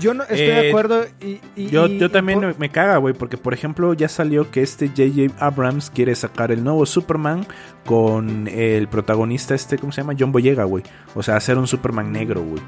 Yo 0.00 0.12
no 0.14 0.22
estoy 0.24 0.38
de 0.38 0.66
Eh, 0.66 0.68
acuerdo 0.68 1.04
y, 1.20 1.40
y- 1.56 1.66
Yo, 1.68 1.86
y- 1.86 1.98
yo 1.98 2.10
también 2.10 2.40
por- 2.40 2.58
me 2.58 2.68
caga, 2.68 2.96
güey, 2.98 3.14
porque 3.14 3.36
por 3.36 3.54
ejemplo 3.54 3.94
ya 3.94 4.08
salió 4.08 4.50
que 4.50 4.62
este 4.62 4.88
J.J. 4.88 5.34
Abrams 5.44 5.90
quiere 5.90 6.14
sacar 6.14 6.50
el 6.52 6.62
nuevo 6.64 6.84
Superman 6.86 7.46
con 7.84 8.48
el 8.48 8.88
protagonista 8.88 9.54
este, 9.54 9.78
¿cómo 9.78 9.92
se 9.92 10.00
llama? 10.00 10.14
John 10.18 10.32
Boyega, 10.32 10.64
güey. 10.64 10.82
O 11.14 11.22
sea, 11.22 11.36
hacer 11.36 11.58
un 11.58 11.66
Superman 11.66 12.12
negro, 12.12 12.42
güey. 12.42 12.62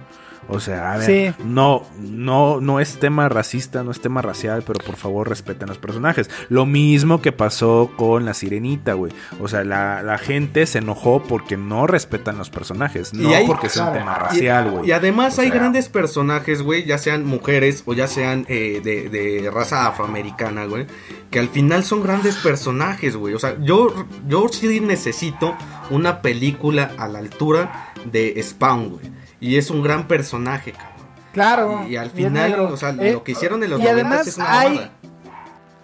O 0.48 0.60
sea, 0.60 0.92
a 0.92 0.98
ver, 0.98 1.06
Sí. 1.36 1.42
no, 1.44 1.82
no, 1.98 2.60
no 2.60 2.78
es 2.78 3.00
tema 3.00 3.28
racista, 3.28 3.82
no 3.82 3.90
es 3.90 4.00
tema 4.00 4.22
racial, 4.22 4.62
pero 4.66 4.78
por 4.84 4.94
favor 4.96 5.28
respeten 5.28 5.68
los 5.68 5.78
personajes. 5.78 6.30
Lo 6.48 6.66
mismo 6.66 7.20
que 7.20 7.32
pasó 7.32 7.90
con 7.96 8.24
la 8.24 8.32
sirenita, 8.32 8.92
güey. 8.92 9.12
O 9.40 9.48
sea, 9.48 9.64
la, 9.64 10.02
la 10.04 10.18
gente 10.18 10.66
se 10.66 10.78
enojó 10.78 11.22
porque 11.24 11.56
no 11.56 11.86
respetan 11.88 12.38
los 12.38 12.48
personajes, 12.50 13.12
no 13.12 13.28
hay- 13.30 13.46
porque 13.46 13.68
sea 13.68 13.86
un 13.88 13.94
tema 13.94 14.14
racial, 14.18 14.70
güey. 14.70 14.88
Y 14.88 14.92
además 14.92 15.36
O 15.36 15.42
hay 15.42 15.48
sea, 15.48 15.56
grandes 15.58 15.88
personajes, 15.88 16.62
güey, 16.62 16.84
ya 16.84 16.98
sean 16.98 17.24
mujeres 17.26 17.82
o 17.86 17.92
ya 17.94 18.06
sean 18.06 18.46
eh, 18.48 18.80
de, 18.84 19.08
de 19.08 19.50
raza 19.50 19.86
afroamericana, 19.88 20.66
güey, 20.66 20.86
que 21.30 21.40
al 21.40 21.48
final 21.48 21.82
son 21.82 22.02
grandes 22.04 22.36
personajes, 22.36 23.16
güey. 23.16 23.34
O 23.34 23.38
sea, 23.40 23.56
yo, 23.60 23.92
yo 24.28 24.46
sí 24.48 24.78
necesito 24.80 25.56
una 25.90 26.22
película 26.22 26.92
a 26.98 27.08
la 27.08 27.18
altura 27.18 27.92
de 28.04 28.40
Spawn, 28.42 28.90
güey. 28.90 29.15
Y 29.40 29.56
es 29.56 29.70
un 29.70 29.82
gran 29.82 30.06
personaje, 30.08 30.72
cabrón. 30.72 30.92
Claro. 31.32 31.84
Y, 31.86 31.92
y 31.92 31.96
al 31.96 32.10
final, 32.10 32.58
o 32.60 32.76
sea, 32.76 32.90
Eh, 32.98 33.12
lo 33.12 33.22
que 33.22 33.32
hicieron 33.32 33.62
en 33.62 33.70
los 33.70 33.80
y 33.80 33.82
90 33.84 34.00
además 34.08 34.26
es 34.26 34.36
una 34.38 34.58
hay- 34.60 34.68
mamada. 34.74 34.90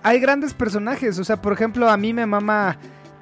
hay 0.03 0.21
grandes 0.21 0.55
personajes. 0.55 1.19
O 1.19 1.25
sea, 1.25 1.41
por 1.41 1.53
ejemplo, 1.53 1.91
a 1.91 1.97
mí 1.97 2.13
me 2.13 2.27
mama 2.27 2.77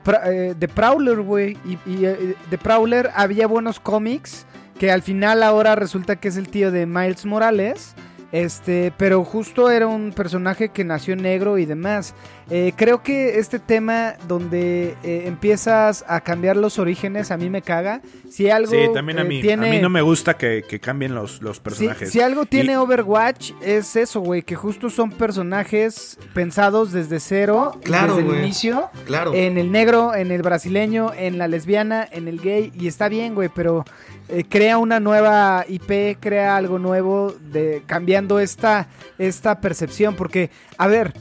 Pra- 0.05 0.23
eh, 0.25 0.55
The 0.59 0.69
Prowler, 0.69 1.21
güey. 1.21 1.59
Y, 1.67 1.73
y, 1.91 2.05
eh, 2.07 2.35
The 2.49 2.57
Prowler 2.59 3.11
había 3.15 3.47
buenos 3.47 3.81
cómics. 3.81 4.47
Que 4.79 4.91
al 4.91 5.03
final 5.03 5.43
ahora 5.43 5.75
resulta 5.75 6.17
que 6.17 6.29
es 6.29 6.37
el 6.39 6.49
tío 6.49 6.71
de 6.71 6.87
Miles 6.87 7.27
Morales. 7.27 7.95
Este, 8.33 8.93
pero 8.97 9.25
justo 9.25 9.71
era 9.71 9.89
un 9.89 10.13
personaje 10.13 10.69
que 10.69 10.85
nació 10.85 11.17
negro 11.17 11.59
y 11.59 11.67
demás. 11.67 12.15
Eh, 12.49 12.73
creo 12.77 13.03
que 13.03 13.39
este 13.39 13.59
tema 13.59 14.15
donde 14.29 14.95
eh, 15.03 15.25
empiezas 15.27 16.05
a 16.09 16.21
cambiar 16.21 16.57
los 16.57 16.79
orígenes 16.79 17.31
a 17.33 17.37
mí 17.37 17.51
me 17.51 17.63
caga. 17.63 18.03
Si 18.29 18.49
algo 18.49 18.71
Sí, 18.71 18.79
también 18.95 19.19
a 19.19 19.23
eh, 19.23 19.25
mí. 19.25 19.41
tiene... 19.43 19.69
A 19.69 19.71
mí 19.73 19.79
no 19.81 19.89
me 19.91 20.01
gusta 20.03 20.37
que, 20.37 20.65
que 20.69 20.79
cambien 20.81 21.15
los, 21.15 21.43
los 21.43 21.59
personajes. 21.61 22.11
si 22.11 22.21
algo 22.21 22.47
tiene 22.47 22.73
Y- 22.73 22.77
Overwatch 22.77 23.53
es 23.63 23.97
eso, 23.97 24.21
güey, 24.21 24.43
que 24.43 24.55
justo 24.55 24.91
son 24.91 25.11
personajes 25.11 26.19
pensados 26.35 26.93
desde 26.93 27.19
cero, 27.21 27.79
Claro, 27.83 28.17
desde 28.17 28.29
el 28.31 28.39
inicio, 28.45 28.91
Claro. 29.07 29.35
en 29.35 29.59
el 29.59 29.73
negro, 29.73 30.15
en 30.15 30.31
el 30.31 30.43
brasileño, 30.43 31.13
en 31.17 31.39
la 31.39 31.49
lesbiana, 31.49 32.07
en 32.11 32.29
el 32.29 32.41
gay, 32.41 32.73
y 32.75 32.87
está 32.87 33.09
bien, 33.09 33.35
güey, 33.35 33.49
pero 33.53 33.85
eh, 34.31 34.45
crea 34.49 34.79
una 34.79 35.01
nueva 35.01 35.65
IP, 35.69 36.19
crea 36.21 36.57
algo 36.57 36.79
nuevo, 36.79 37.35
de 37.51 37.83
cambiando 37.87 38.41
esta, 38.41 38.89
esta 39.19 39.61
percepción, 39.61 40.15
porque, 40.17 40.51
a 40.79 40.87
ver, 40.87 41.13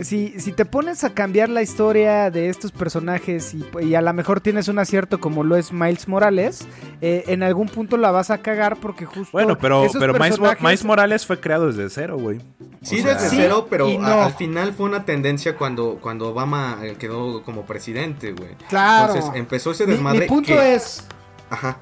si, 0.00 0.38
si 0.38 0.52
te 0.52 0.64
pones 0.64 1.02
a 1.02 1.10
cambiar 1.12 1.48
la 1.48 1.60
historia 1.60 2.30
de 2.30 2.48
estos 2.50 2.70
personajes 2.70 3.52
y, 3.54 3.64
y 3.84 3.96
a 3.96 4.00
lo 4.00 4.12
mejor 4.12 4.40
tienes 4.40 4.68
un 4.68 4.78
acierto 4.78 5.18
como 5.18 5.42
lo 5.42 5.56
es 5.56 5.72
Miles 5.72 6.06
Morales, 6.06 6.68
eh, 7.00 7.24
en 7.26 7.42
algún 7.42 7.68
punto 7.68 7.96
la 7.96 8.12
vas 8.12 8.30
a 8.30 8.38
cagar 8.38 8.76
porque 8.76 9.06
justo... 9.06 9.30
Bueno, 9.32 9.58
pero, 9.58 9.84
esos 9.84 9.98
pero 9.98 10.14
personajes- 10.14 10.62
Miles 10.62 10.84
Morales 10.84 11.26
fue 11.26 11.40
creado 11.40 11.66
desde 11.66 11.90
cero, 11.90 12.16
güey. 12.16 12.38
Sí, 12.80 13.00
O 13.00 13.02
sea, 13.02 13.14
desde 13.14 13.28
Sí 13.30 13.36
cero, 13.38 13.66
pero 13.68 13.88
a- 14.00 14.26
al 14.26 14.34
final 14.34 14.72
fue 14.72 14.86
una 14.86 15.04
tendencia 15.04 15.56
cuando, 15.56 15.98
cuando 16.00 16.28
Obama 16.28 16.78
eh, 16.84 16.94
quedó 16.96 17.42
como 17.42 17.62
presidente, 17.66 18.30
güey. 18.30 18.50
Claro. 18.68 19.14
Entonces 19.14 19.36
empezó 19.40 19.72
ese 19.72 19.84
Mi- 19.86 19.94
desmadre. 19.94 20.20
mi 20.20 20.26
punto 20.28 20.52
que- 20.54 20.74
es... 20.76 21.04
Ajá. 21.50 21.76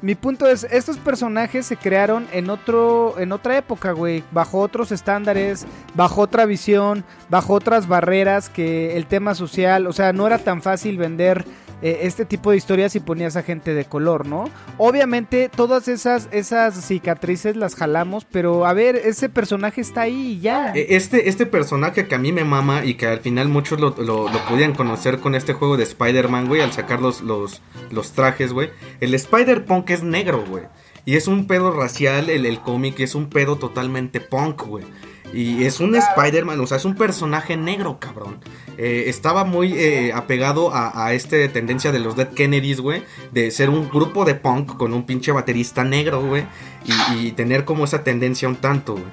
Mi 0.00 0.14
punto 0.14 0.46
es, 0.46 0.62
estos 0.70 0.96
personajes 0.96 1.66
se 1.66 1.76
crearon 1.76 2.28
en 2.32 2.50
otro, 2.50 3.18
en 3.18 3.32
otra 3.32 3.58
época, 3.58 3.90
güey, 3.90 4.22
bajo 4.30 4.60
otros 4.60 4.92
estándares, 4.92 5.66
bajo 5.94 6.20
otra 6.20 6.46
visión, 6.46 7.04
bajo 7.28 7.54
otras 7.54 7.88
barreras 7.88 8.48
que 8.48 8.96
el 8.96 9.06
tema 9.06 9.34
social, 9.34 9.88
o 9.88 9.92
sea, 9.92 10.12
no 10.12 10.26
era 10.28 10.38
tan 10.38 10.62
fácil 10.62 10.98
vender 10.98 11.44
eh, 11.82 12.00
este 12.02 12.24
tipo 12.24 12.50
de 12.50 12.56
historias 12.56 12.92
si 12.92 13.00
ponías 13.00 13.36
a 13.36 13.42
gente 13.42 13.74
de 13.74 13.84
color, 13.84 14.26
¿no? 14.26 14.44
Obviamente 14.78 15.48
todas 15.54 15.88
esas, 15.88 16.28
esas 16.32 16.74
cicatrices 16.84 17.56
las 17.56 17.74
jalamos, 17.74 18.24
pero 18.24 18.66
a 18.66 18.72
ver, 18.72 18.96
ese 18.96 19.28
personaje 19.28 19.80
está 19.80 20.02
ahí 20.02 20.32
y 20.32 20.40
ya. 20.40 20.72
Eh, 20.74 20.86
Este, 20.90 21.28
este 21.28 21.46
personaje 21.46 22.06
que 22.08 22.14
a 22.14 22.18
mí 22.18 22.32
me 22.32 22.44
mama 22.44 22.84
y 22.84 22.94
que 22.94 23.06
al 23.06 23.20
final 23.20 23.48
muchos 23.48 23.80
lo, 23.80 23.94
lo, 23.98 24.28
lo 24.28 24.44
podían 24.48 24.74
conocer 24.74 25.18
con 25.18 25.34
este 25.34 25.52
juego 25.52 25.76
de 25.76 25.84
Spider-Man, 25.84 26.48
güey, 26.48 26.60
al 26.60 26.72
sacar 26.72 27.00
los, 27.00 27.20
los, 27.20 27.62
los 27.90 28.12
trajes, 28.12 28.52
güey. 28.52 28.70
El 29.00 29.14
Spider-Punk 29.14 29.90
es 29.90 30.02
negro, 30.02 30.44
güey. 30.48 30.64
Y 31.04 31.16
es 31.16 31.26
un 31.26 31.46
pedo 31.46 31.70
racial 31.70 32.28
el, 32.28 32.44
el 32.44 32.60
cómic, 32.60 32.98
y 33.00 33.04
es 33.04 33.14
un 33.14 33.30
pedo 33.30 33.56
totalmente 33.56 34.20
punk, 34.20 34.62
güey. 34.66 34.84
Y 35.32 35.64
es 35.64 35.80
un 35.80 35.94
Spider-Man, 35.94 36.58
o 36.60 36.66
sea, 36.66 36.78
es 36.78 36.84
un 36.84 36.94
personaje 36.94 37.56
negro, 37.56 37.98
cabrón. 38.00 38.38
Eh, 38.78 39.04
estaba 39.08 39.44
muy 39.44 39.74
eh, 39.74 40.12
apegado 40.14 40.72
a, 40.72 41.06
a 41.06 41.12
esta 41.12 41.36
tendencia 41.52 41.92
de 41.92 41.98
los 41.98 42.16
Dead 42.16 42.28
Kennedys, 42.28 42.80
güey. 42.80 43.02
De 43.32 43.50
ser 43.50 43.70
un 43.70 43.88
grupo 43.88 44.24
de 44.24 44.34
punk 44.34 44.76
con 44.76 44.94
un 44.94 45.04
pinche 45.04 45.32
baterista 45.32 45.84
negro, 45.84 46.22
güey. 46.22 46.44
Y, 46.84 47.26
y 47.26 47.32
tener 47.32 47.64
como 47.64 47.84
esa 47.84 48.04
tendencia 48.04 48.48
un 48.48 48.56
tanto, 48.56 48.94
güey. 48.94 49.06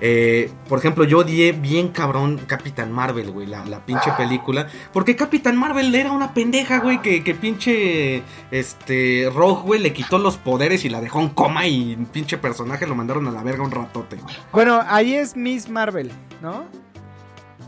Eh, 0.00 0.50
por 0.68 0.78
ejemplo, 0.78 1.04
yo 1.04 1.18
odié 1.18 1.52
bien 1.52 1.88
cabrón 1.88 2.38
Capitán 2.46 2.90
Marvel, 2.92 3.30
güey, 3.30 3.46
la, 3.46 3.64
la 3.66 3.84
pinche 3.84 4.10
película. 4.16 4.66
Porque 4.92 5.16
Capitán 5.16 5.56
Marvel 5.56 5.94
era 5.94 6.12
una 6.12 6.32
pendeja, 6.34 6.78
güey, 6.78 7.02
que, 7.02 7.22
que 7.22 7.34
pinche 7.34 8.22
este 8.50 9.30
Rogue, 9.34 9.62
güey, 9.62 9.80
le 9.80 9.92
quitó 9.92 10.18
los 10.18 10.36
poderes 10.36 10.84
y 10.84 10.88
la 10.88 11.00
dejó 11.00 11.20
en 11.20 11.28
coma 11.30 11.66
y 11.66 11.94
un 11.94 12.06
pinche 12.06 12.38
personaje 12.38 12.86
lo 12.86 12.94
mandaron 12.94 13.26
a 13.28 13.30
la 13.30 13.42
verga 13.42 13.62
un 13.62 13.70
ratote. 13.70 14.16
güey. 14.16 14.34
Bueno, 14.52 14.80
ahí 14.86 15.14
es 15.14 15.36
Miss 15.36 15.68
Marvel, 15.68 16.10
¿no? 16.40 16.64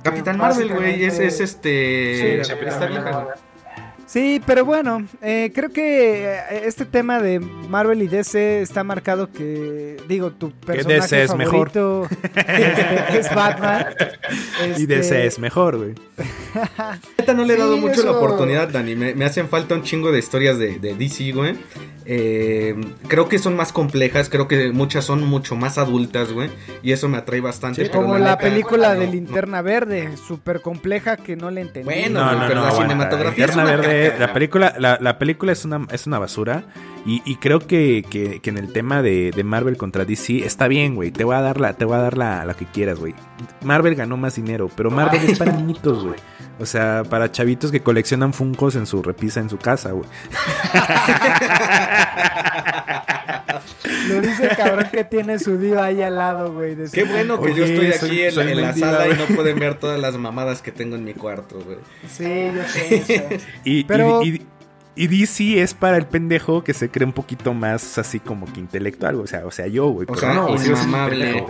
Capitán 0.03 0.37
Marvel, 0.39 0.73
güey, 0.75 1.05
es, 1.05 1.19
es 1.19 1.37
Sí, 1.37 1.43
este... 1.45 2.43
vieja, 2.61 2.87
güey. 2.87 3.52
Sí, 4.13 4.43
pero 4.45 4.67
bueno, 4.67 5.07
eh, 5.23 5.53
creo 5.55 5.71
que 5.71 6.25
eh, 6.27 6.67
este 6.67 6.85
tema 6.85 7.19
de 7.19 7.41
Marvel 7.41 8.03
y 8.03 8.09
DC 8.09 8.61
está 8.61 8.85
marcado 8.85 9.33
que, 9.33 9.97
digo, 10.07 10.33
tu 10.33 10.51
personaje 10.51 11.01
DC 11.01 11.23
es 11.23 11.35
mejor. 11.35 11.71
favorito 11.73 12.09
este, 12.37 13.05
que 13.11 13.19
es 13.19 13.35
Batman. 13.35 13.87
Y 14.61 14.83
Este, 14.83 14.87
DC 14.87 15.27
es 15.27 15.39
mejor, 15.39 15.79
güey. 15.79 15.95
No 17.35 17.45
le 17.47 17.55
he 17.55 17.57
dado 17.57 17.77
Sí, 17.77 17.81
mucho 17.81 18.03
la 18.03 18.11
oportunidad, 18.11 18.69
Dani. 18.69 18.95
Me, 18.95 19.15
me 19.15 19.25
hacen 19.25 19.49
falta 19.49 19.75
un 19.75 19.83
chingo 19.83 20.13
de 20.13 20.19
historias 20.19 20.59
de, 20.59 20.79
de 20.79 20.95
DC, 20.95 21.33
güey. 21.33 21.57
Eh, 22.05 22.75
creo 23.09 23.29
que 23.29 23.39
son 23.39 23.55
más 23.57 23.73
complejas, 23.73 24.29
creo 24.29 24.49
que 24.49 24.73
muchas 24.73 25.05
son 25.05 25.23
mucho 25.25 25.57
más 25.57 25.79
adultas, 25.79 26.33
güey. 26.33 26.51
Y 26.83 26.93
eso 26.93 27.09
me 27.09 27.17
atrae 27.19 27.41
bastante. 27.41 27.85
pero 27.85 28.03
Como 28.03 28.19
la 28.19 28.39
película 28.39 28.95
no, 28.95 29.01
de 29.01 29.07
no. 29.07 29.13
Linterna 29.13 29.63
Verde, 29.63 30.17
súper 30.17 30.61
compleja 30.61 31.17
que 31.17 31.37
no 31.37 31.51
le 31.51 31.63
entendí. 31.63 31.85
Bueno, 31.85 32.25
No, 32.25 32.33
no, 32.33 32.47
pero 32.49 32.61
no, 32.61 32.67
la 32.67 32.73
cinematografía 32.73 33.45
es 33.45 33.51
Linterna 33.57 33.63
una 33.63 33.83
Verde, 33.83 34.02
la 34.19 34.33
película, 34.33 34.75
la, 34.79 34.99
la 35.01 35.19
película 35.19 35.53
es 35.53 35.65
una, 35.65 35.87
es 35.91 36.07
una 36.07 36.19
basura. 36.19 36.65
Y, 37.05 37.21
y 37.25 37.37
creo 37.37 37.59
que, 37.61 38.05
que- 38.09 38.41
que 38.41 38.51
en 38.51 38.59
el 38.59 38.73
tema 38.73 39.03
de, 39.03 39.33
de 39.35 39.43
Marvel 39.45 39.77
contra 39.77 40.05
DC 40.05 40.45
está 40.47 40.69
bien, 40.69 40.95
güey. 40.95 41.11
Te 41.11 41.25
voy 41.25 41.35
a 41.35 41.41
dar 41.41 41.61
la, 41.61 41.73
te 41.75 41.85
voy 41.85 41.97
a 41.97 42.01
dar 42.01 42.17
la, 42.17 42.45
la 42.45 42.55
que 42.55 42.65
quieras, 42.67 42.99
güey. 43.01 43.15
Marvel 43.65 43.95
ganó 43.97 44.17
más 44.17 44.37
dinero, 44.37 44.71
pero 44.77 44.91
Marvel 44.91 45.21
es 45.25 45.39
para 45.39 45.53
niñitos, 45.53 46.05
güey. 46.05 46.19
O 46.61 46.67
sea, 46.67 47.03
para 47.09 47.33
chavitos 47.33 47.73
que 47.73 47.81
coleccionan 47.81 48.33
funcos 48.33 48.77
en 48.77 48.87
su 48.87 49.03
repisa 49.03 49.41
en 49.41 49.51
su 49.51 49.59
casa, 49.59 49.91
güey. 49.93 50.09
Lo 54.13 54.21
dice 54.21 54.45
el 54.47 54.57
cabrón 54.57 54.87
que 54.93 55.05
tiene 55.05 55.39
su 55.39 55.59
dio 55.59 55.81
ahí 55.83 56.03
al 56.03 56.17
lado, 56.17 56.53
güey. 56.53 56.75
de 56.75 56.87
su- 56.89 56.93
Qué 56.93 57.05
bueno 57.05 57.41
que 57.41 57.55
yo 57.55 57.65
Oye, 57.65 57.75
estoy 57.75 57.93
soy- 57.93 58.09
aquí 58.11 58.23
en, 58.23 58.33
soy 58.33 58.49
en 58.51 58.57
la 58.61 58.67
mendiga, 58.69 58.91
sala 58.93 59.09
y 59.09 59.19
no 59.19 59.37
pueden 59.37 59.59
ver 59.59 59.75
todas 59.79 59.99
las 60.01 60.17
mamadas 60.17 60.63
que 60.63 60.73
tengo 60.73 60.97
en 60.97 61.05
mi 61.05 61.15
cuarto, 61.15 61.61
güey. 61.65 61.79
Sí, 62.09 62.51
yo 62.55 62.63
sé. 62.69 63.05
sé. 63.05 63.41
Y, 63.65 63.85
Pero- 63.85 64.23
y, 64.23 64.29
y- 64.37 64.47
y 64.95 65.07
DC 65.07 65.63
es 65.63 65.75
para 65.75 65.97
el 65.97 66.07
pendejo 66.07 66.63
que 66.65 66.75
se 66.75 66.91
cree 66.91 67.07
un 67.07 67.13
poquito 67.13 67.55
más 67.55 67.99
así 67.99 68.21
como 68.21 68.51
que 68.53 68.61
intelectual, 68.61 69.15
güey. 69.15 69.25
o 69.25 69.27
sea, 69.27 69.47
o 69.47 69.51
sea, 69.51 69.67
yo, 69.67 69.89
güey. 69.89 70.07
O 70.11 70.17
sea, 70.17 70.35
no, 70.35 70.55
inmamable. 70.55 71.45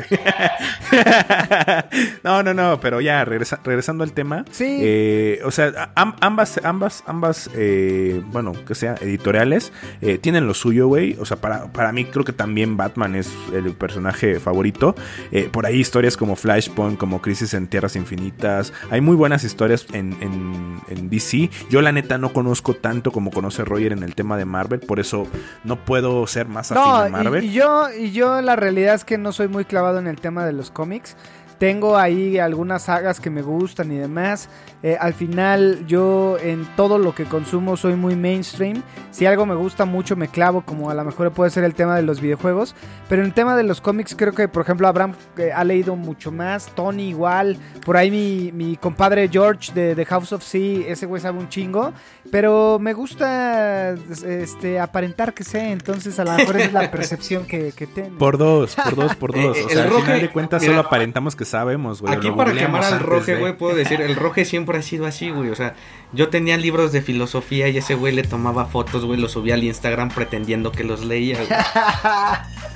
no, 2.22 2.42
no, 2.42 2.54
no, 2.54 2.80
pero 2.80 3.00
ya 3.00 3.24
regresa- 3.24 3.60
regresando 3.64 4.04
al 4.04 4.12
tema. 4.12 4.44
Sí. 4.50 4.78
eh, 4.80 5.40
o 5.44 5.50
sea, 5.50 5.92
am- 5.94 6.14
ambas, 6.20 6.60
ambas, 6.64 7.02
ambas, 7.06 7.50
eh, 7.54 8.22
bueno, 8.26 8.52
que 8.66 8.74
sea, 8.74 8.94
editoriales, 9.00 9.72
eh, 10.00 10.18
tienen 10.18 10.46
lo 10.46 10.54
suyo, 10.54 10.86
güey. 10.86 11.16
O 11.20 11.24
sea, 11.24 11.38
para, 11.38 11.72
para 11.72 11.92
mí 11.92 12.04
creo 12.04 12.24
que 12.24 12.32
también 12.32 12.76
Batman 12.76 13.16
es 13.16 13.30
el 13.52 13.72
personaje 13.74 14.38
favorito. 14.40 14.94
Eh, 15.30 15.48
por 15.50 15.66
ahí 15.66 15.80
historias 15.80 16.16
como 16.16 16.36
Flashpoint, 16.36 16.98
como 16.98 17.20
Crisis 17.20 17.54
en 17.54 17.66
Tierras 17.66 17.96
Infinitas. 17.96 18.72
Hay 18.90 19.00
muy 19.00 19.16
buenas 19.16 19.44
historias 19.44 19.86
en, 19.92 20.16
en, 20.20 20.80
en 20.88 21.10
DC. 21.10 21.50
Yo 21.70 21.82
la 21.82 21.90
neta 21.92 22.18
no 22.18 22.32
conozco 22.32 22.74
tanto 22.74 23.10
como 23.10 23.30
conoce 23.32 23.64
Roger 23.64 23.92
en 23.92 24.02
el 24.02 24.14
tema 24.14 24.36
de 24.36 24.44
Marvel. 24.44 24.80
Por 24.80 25.00
eso 25.00 25.26
no 25.64 25.76
puedo 25.84 26.26
ser 26.26 26.46
más 26.46 26.70
afín 26.72 26.82
No, 26.84 26.96
a 26.96 27.08
y, 27.08 27.12
Marvel. 27.12 27.44
y 27.44 27.52
yo, 27.52 27.86
y 27.92 28.12
yo 28.12 28.40
la 28.42 28.56
realidad 28.56 28.94
es 28.94 29.04
que 29.04 29.18
no 29.18 29.32
soy 29.32 29.48
muy 29.48 29.64
clavado 29.64 29.98
en 29.98 30.06
el 30.06 30.20
tema 30.20 30.44
de 30.46 30.52
los 30.52 30.70
cómics. 30.70 31.16
Tengo 31.62 31.96
ahí 31.96 32.40
algunas 32.40 32.82
sagas 32.82 33.20
que 33.20 33.30
me 33.30 33.40
gustan 33.40 33.92
y 33.92 33.96
demás. 33.96 34.48
Eh, 34.82 34.96
al 35.00 35.14
final 35.14 35.86
yo 35.86 36.36
en 36.42 36.66
todo 36.74 36.98
lo 36.98 37.14
que 37.14 37.24
consumo 37.24 37.76
soy 37.76 37.94
muy 37.94 38.16
mainstream. 38.16 38.82
Si 39.12 39.26
algo 39.26 39.46
me 39.46 39.54
gusta 39.54 39.84
mucho 39.84 40.16
me 40.16 40.26
clavo, 40.26 40.62
como 40.62 40.90
a 40.90 40.94
lo 40.94 41.04
mejor 41.04 41.30
puede 41.30 41.52
ser 41.52 41.62
el 41.62 41.74
tema 41.76 41.94
de 41.94 42.02
los 42.02 42.20
videojuegos. 42.20 42.74
Pero 43.08 43.22
en 43.22 43.28
el 43.28 43.32
tema 43.32 43.54
de 43.54 43.62
los 43.62 43.80
cómics 43.80 44.16
creo 44.18 44.32
que 44.32 44.48
por 44.48 44.62
ejemplo 44.64 44.88
Abraham 44.88 45.14
eh, 45.36 45.52
ha 45.54 45.62
leído 45.62 45.94
mucho 45.94 46.32
más. 46.32 46.66
Tony 46.74 47.10
igual. 47.10 47.56
Por 47.86 47.96
ahí 47.96 48.10
mi, 48.10 48.50
mi 48.50 48.76
compadre 48.76 49.28
George 49.28 49.72
de, 49.72 49.94
de 49.94 50.04
House 50.06 50.32
of 50.32 50.42
Sea, 50.42 50.88
ese 50.88 51.06
güey 51.06 51.22
sabe 51.22 51.38
un 51.38 51.48
chingo. 51.48 51.92
Pero 52.32 52.80
me 52.80 52.92
gusta 52.92 53.92
este, 53.92 54.80
aparentar 54.80 55.32
que 55.32 55.44
sé. 55.44 55.70
Entonces 55.70 56.18
a 56.18 56.24
lo 56.24 56.32
mejor 56.32 56.56
es 56.56 56.72
la 56.72 56.90
percepción 56.90 57.46
que, 57.46 57.70
que 57.70 57.86
tengo. 57.86 58.18
Por 58.18 58.36
dos, 58.36 58.74
por 58.74 58.96
dos, 58.96 59.14
por 59.14 59.32
dos. 59.40 59.56
Eh, 59.56 59.62
O 59.64 59.68
el 59.68 59.74
sea, 59.74 59.84
al 59.84 59.90
final 60.02 60.20
de 60.22 60.30
cuentas 60.32 60.64
solo 60.64 60.80
aparentamos 60.80 61.36
que 61.36 61.51
sabemos, 61.52 62.00
güey. 62.02 62.12
Aquí 62.14 62.30
para 62.32 62.52
quemar 62.52 62.82
al 62.84 62.98
de- 63.24 63.36
güey, 63.36 63.56
puedo 63.56 63.76
decir, 63.76 64.00
el 64.00 64.16
Roge 64.16 64.44
siempre 64.44 64.76
ha 64.78 64.82
sido 64.82 65.06
así, 65.06 65.30
güey. 65.30 65.50
O 65.50 65.54
sea, 65.54 65.74
yo 66.12 66.28
tenía 66.28 66.56
libros 66.56 66.90
de 66.92 67.00
filosofía 67.00 67.68
y 67.68 67.76
ese 67.78 67.94
güey 67.94 68.12
le 68.12 68.24
tomaba 68.24 68.66
fotos, 68.66 69.04
güey, 69.04 69.20
los 69.20 69.32
subía 69.32 69.54
al 69.54 69.62
Instagram 69.62 70.08
pretendiendo 70.10 70.72
que 70.72 70.82
los 70.84 71.04
leía, 71.04 71.36
güey. 71.36 71.48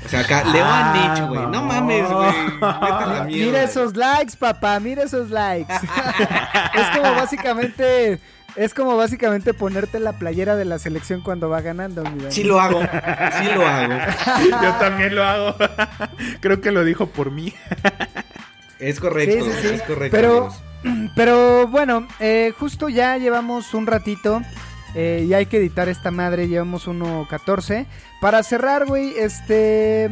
O 0.05 0.09
sea, 0.09 0.21
acá, 0.21 0.45
leo 0.45 0.65
a 0.65 0.93
Ah, 0.93 0.95
Nietzsche, 0.95 1.27
güey. 1.27 1.47
No 1.49 1.63
mames, 1.65 2.09
güey. 2.09 3.45
Mira 3.45 3.65
esos 3.65 3.97
likes, 3.97 4.37
papá, 4.39 4.79
mira 4.79 5.03
esos 5.03 5.31
likes. 5.31 5.73
es 6.75 6.87
como 6.97 7.15
básicamente, 7.15 8.21
es 8.55 8.73
como 8.73 8.97
básicamente 8.97 9.53
ponerte 9.53 9.99
la 10.01 10.13
playera 10.13 10.55
de 10.55 10.65
la 10.65 10.79
selección 10.79 11.21
cuando 11.23 11.49
va 11.49 11.61
ganando, 11.61 12.03
mi 12.05 12.21
Dani. 12.21 12.31
Sí 12.33 12.45
lo 12.45 12.61
hago, 12.61 12.81
sí 12.83 13.49
lo 13.55 13.67
hago. 13.67 13.95
Yo 14.63 14.73
también 14.79 15.15
lo 15.17 15.25
hago. 15.25 15.57
Creo 16.41 16.61
que 16.61 16.71
lo 16.71 16.85
dijo 16.85 17.07
por 17.07 17.31
mí. 17.33 17.53
Es 18.79 19.01
correcto, 19.01 19.45
Sí, 19.45 19.51
sí, 19.51 19.69
sí. 19.69 19.75
es 19.75 19.83
correcto. 19.83 20.17
Pero- 20.17 20.37
amigos. 20.39 20.63
Pero 21.17 21.67
bueno, 21.69 22.07
eh, 22.21 22.53
justo 22.59 22.89
ya 22.89 23.17
llevamos 23.17 23.75
un 23.75 23.87
ratito 23.87 24.43
eh, 24.95 25.25
y 25.29 25.35
hay 25.35 25.47
que 25.47 25.57
editar 25.57 25.89
esta 25.89 26.11
madre, 26.11 26.49
llevamos 26.49 26.87
1.14. 26.87 27.87
Para 28.21 28.43
cerrar, 28.43 28.87
güey, 28.87 29.15
este... 29.19 30.11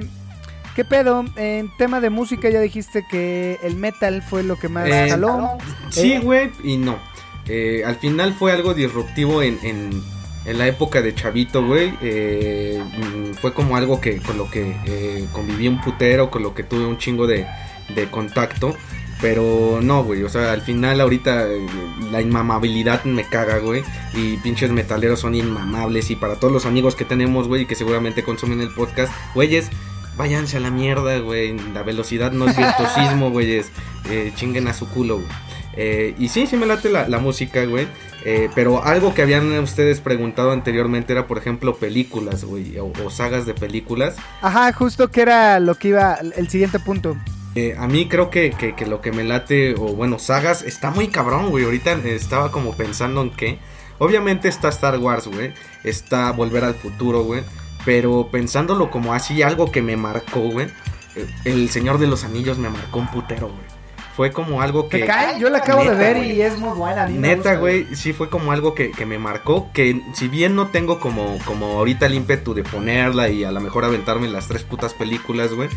¿Qué 0.74 0.84
pedo? 0.84 1.24
En 1.36 1.70
tema 1.78 2.00
de 2.00 2.10
música 2.10 2.48
ya 2.50 2.58
dijiste 2.60 3.04
que 3.08 3.60
el 3.62 3.76
metal 3.76 4.22
fue 4.22 4.42
lo 4.42 4.56
que 4.58 4.68
más 4.68 4.88
Eh, 4.88 5.06
jaló. 5.10 5.56
Sí, 5.90 6.14
Eh, 6.14 6.18
güey, 6.18 6.50
y 6.64 6.76
no. 6.78 6.98
Eh, 7.46 7.82
al 7.86 7.94
final 7.96 8.34
fue 8.34 8.50
algo 8.50 8.74
disruptivo 8.74 9.40
en, 9.42 9.56
en, 9.62 10.02
en 10.44 10.58
la 10.58 10.66
época 10.66 11.00
de 11.00 11.14
Chavito, 11.14 11.64
güey. 11.64 11.94
Eh, 12.02 12.82
mm, 12.82 13.34
fue 13.34 13.54
como 13.54 13.76
algo 13.76 14.00
que 14.00 14.16
con 14.16 14.36
lo 14.36 14.50
que 14.50 15.24
conviví 15.30 15.68
un 15.68 15.80
putero, 15.80 16.28
con 16.28 16.42
lo 16.42 16.54
que 16.54 16.64
tuve 16.64 16.84
un 16.86 16.98
chingo 16.98 17.28
de, 17.28 17.46
de 17.88 18.10
contacto. 18.10 18.76
Pero 19.20 19.80
no, 19.80 20.04
güey, 20.04 20.22
o 20.22 20.28
sea, 20.28 20.52
al 20.52 20.60
final 20.60 21.00
ahorita 21.00 21.46
eh, 21.46 21.66
la 22.10 22.20
inmamabilidad 22.20 23.04
me 23.04 23.24
caga, 23.24 23.58
güey. 23.58 23.82
Y 24.12 24.36
pinches 24.38 24.70
metaleros 24.70 25.20
son 25.20 25.34
inmamables. 25.34 26.10
Y 26.10 26.16
para 26.16 26.38
todos 26.38 26.52
los 26.52 26.66
amigos 26.66 26.94
que 26.94 27.04
tenemos, 27.04 27.48
güey, 27.48 27.62
y 27.62 27.66
que 27.66 27.74
seguramente 27.74 28.22
consumen 28.22 28.60
el 28.60 28.70
podcast, 28.70 29.12
güeyes, 29.34 29.70
váyanse 30.16 30.56
a 30.58 30.60
la 30.60 30.70
mierda, 30.70 31.18
güey. 31.20 31.56
La 31.72 31.82
velocidad 31.82 32.32
no 32.32 32.48
es 32.48 32.56
virtuosismo, 32.56 33.30
güeyes. 33.32 33.70
Eh, 34.10 34.32
chinguen 34.34 34.68
a 34.68 34.74
su 34.74 34.88
culo, 34.88 35.16
güey. 35.16 35.28
Eh, 35.76 36.14
y 36.18 36.28
sí, 36.28 36.46
sí 36.46 36.56
me 36.56 36.66
late 36.66 36.90
la, 36.90 37.08
la 37.08 37.18
música, 37.18 37.64
güey. 37.64 37.88
Eh, 38.24 38.48
pero 38.54 38.84
algo 38.84 39.14
que 39.14 39.22
habían 39.22 39.52
ustedes 39.58 40.00
preguntado 40.00 40.52
anteriormente 40.52 41.12
era, 41.12 41.26
por 41.26 41.38
ejemplo, 41.38 41.76
películas, 41.76 42.44
güey. 42.44 42.78
O, 42.78 42.92
o 43.04 43.10
sagas 43.10 43.46
de 43.46 43.54
películas. 43.54 44.16
Ajá, 44.42 44.72
justo 44.72 45.10
que 45.10 45.22
era 45.22 45.60
lo 45.60 45.76
que 45.76 45.88
iba 45.88 46.14
el 46.14 46.48
siguiente 46.48 46.78
punto. 46.78 47.16
Eh, 47.54 47.74
a 47.78 47.86
mí 47.86 48.08
creo 48.08 48.30
que, 48.30 48.50
que- 48.50 48.74
que 48.74 48.86
lo 48.86 49.00
que 49.00 49.12
me 49.12 49.22
late, 49.24 49.74
o 49.74 49.94
bueno, 49.94 50.18
sagas, 50.18 50.62
está 50.62 50.90
muy 50.90 51.08
cabrón, 51.08 51.50
güey. 51.50 51.64
Ahorita 51.64 51.92
eh, 51.92 52.14
estaba 52.14 52.50
como 52.50 52.76
pensando 52.76 53.22
en 53.22 53.30
que. 53.30 53.58
Obviamente 53.98 54.48
está 54.48 54.68
Star 54.70 54.98
Wars, 54.98 55.28
güey. 55.28 55.52
Está 55.84 56.32
Volver 56.32 56.64
al 56.64 56.74
Futuro, 56.74 57.22
güey. 57.22 57.42
Pero 57.84 58.28
pensándolo 58.32 58.90
como 58.90 59.14
así, 59.14 59.42
algo 59.42 59.70
que 59.70 59.82
me 59.82 59.96
marcó, 59.96 60.40
güey. 60.40 60.66
eh, 61.14 61.26
El 61.44 61.68
Señor 61.70 61.98
de 61.98 62.08
los 62.08 62.24
Anillos 62.24 62.58
me 62.58 62.70
marcó 62.70 62.98
un 62.98 63.08
putero, 63.08 63.48
güey. 63.48 63.74
Fue 64.16 64.30
como 64.30 64.62
algo 64.62 64.88
que... 64.88 65.00
¿Te 65.00 65.06
cae? 65.06 65.40
Yo 65.40 65.50
la 65.50 65.58
acabo 65.58 65.82
de 65.82 65.90
ver 65.96 66.18
y 66.24 66.40
es 66.40 66.56
muy 66.56 66.70
buena. 66.76 67.06
Neta, 67.08 67.56
güey, 67.56 67.86
sí 67.96 68.12
fue 68.12 68.30
como 68.30 68.52
algo 68.52 68.72
que, 68.72 68.92
que 68.92 69.06
me 69.06 69.18
marcó. 69.18 69.70
Que 69.72 70.00
si 70.14 70.28
bien 70.28 70.54
no 70.54 70.68
tengo 70.68 71.00
como, 71.00 71.36
como 71.44 71.66
ahorita 71.78 72.06
el 72.06 72.14
ímpetu 72.14 72.54
de 72.54 72.62
ponerla 72.62 73.28
y 73.28 73.42
a 73.42 73.50
lo 73.50 73.60
mejor 73.60 73.84
aventarme 73.84 74.28
las 74.28 74.46
tres 74.46 74.62
putas 74.62 74.94
películas, 74.94 75.52
güey. 75.52 75.68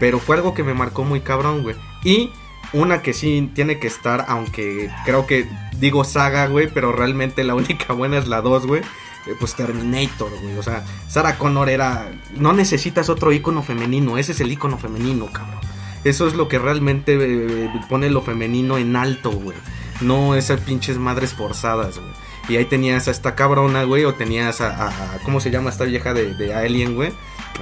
Pero 0.00 0.18
fue 0.18 0.36
algo 0.36 0.54
que 0.54 0.62
me 0.64 0.74
marcó 0.74 1.04
muy 1.04 1.20
cabrón, 1.20 1.62
güey. 1.62 1.76
Y 2.02 2.30
una 2.72 3.02
que 3.02 3.12
sí 3.12 3.50
tiene 3.54 3.78
que 3.78 3.86
estar, 3.86 4.24
aunque 4.28 4.90
creo 5.04 5.26
que 5.26 5.46
digo 5.78 6.04
saga, 6.04 6.46
güey, 6.48 6.68
pero 6.72 6.92
realmente 6.92 7.44
la 7.44 7.54
única 7.56 7.92
buena 7.92 8.18
es 8.18 8.26
la 8.26 8.40
2, 8.40 8.66
güey. 8.66 8.82
Eh, 9.26 9.34
Pues 9.38 9.54
Terminator, 9.54 10.30
güey. 10.42 10.58
O 10.58 10.62
sea, 10.62 10.84
Sarah 11.08 11.38
Connor 11.38 11.68
era. 11.70 12.10
No 12.36 12.52
necesitas 12.52 13.08
otro 13.08 13.32
icono 13.32 13.62
femenino. 13.62 14.18
Ese 14.18 14.32
es 14.32 14.40
el 14.40 14.52
icono 14.52 14.76
femenino, 14.78 15.26
cabrón. 15.32 15.60
Eso 16.04 16.26
es 16.26 16.34
lo 16.34 16.48
que 16.48 16.58
realmente 16.58 17.16
eh, 17.18 17.70
pone 17.88 18.10
lo 18.10 18.20
femenino 18.20 18.76
en 18.76 18.94
alto, 18.96 19.30
güey. 19.30 19.56
No 20.02 20.34
esas 20.34 20.60
pinches 20.60 20.98
madres 20.98 21.32
forzadas, 21.32 21.98
güey. 21.98 22.12
Y 22.46 22.56
ahí 22.56 22.66
tenías 22.66 23.08
a 23.08 23.10
esta 23.10 23.34
cabrona, 23.34 23.84
güey, 23.84 24.04
o 24.04 24.12
tenías 24.12 24.60
a, 24.60 24.68
a- 24.76 24.88
a- 24.88 25.18
¿cómo 25.24 25.40
se 25.40 25.50
llama 25.50 25.70
esta 25.70 25.84
vieja 25.84 26.12
de, 26.12 26.34
de 26.34 26.52
Alien, 26.52 26.94
güey? 26.94 27.10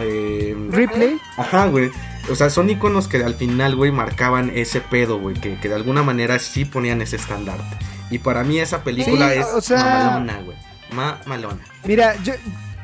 Eh, 0.01 0.57
Ripley. 0.71 1.19
Ajá, 1.37 1.67
güey. 1.67 1.93
O 2.31 2.35
sea, 2.37 2.51
son 2.51 2.71
iconos 2.71 3.09
que 3.09 3.23
al 3.25 3.35
final, 3.35 3.75
güey, 3.77 3.91
marcaban 3.91 4.51
ese 4.55 4.81
pedo, 4.81 5.19
güey. 5.19 5.35
Que, 5.35 5.59
que 5.59 5.69
de 5.69 5.75
alguna 5.75 6.03
manera 6.03 6.39
sí 6.39 6.65
ponían 6.65 7.03
ese 7.03 7.17
estandarte. 7.17 7.77
Y 8.11 8.19
para 8.19 8.45
mí 8.45 8.59
esa 8.59 8.85
película 8.85 9.31
Sí, 9.33 9.39
es 9.41 9.47
o 9.47 9.61
sea- 9.61 9.85
mamalona, 9.85 10.41
güey. 10.43 10.57
Mamalona. 10.93 11.59
Mira, 11.85 12.15
yo, 12.23 12.35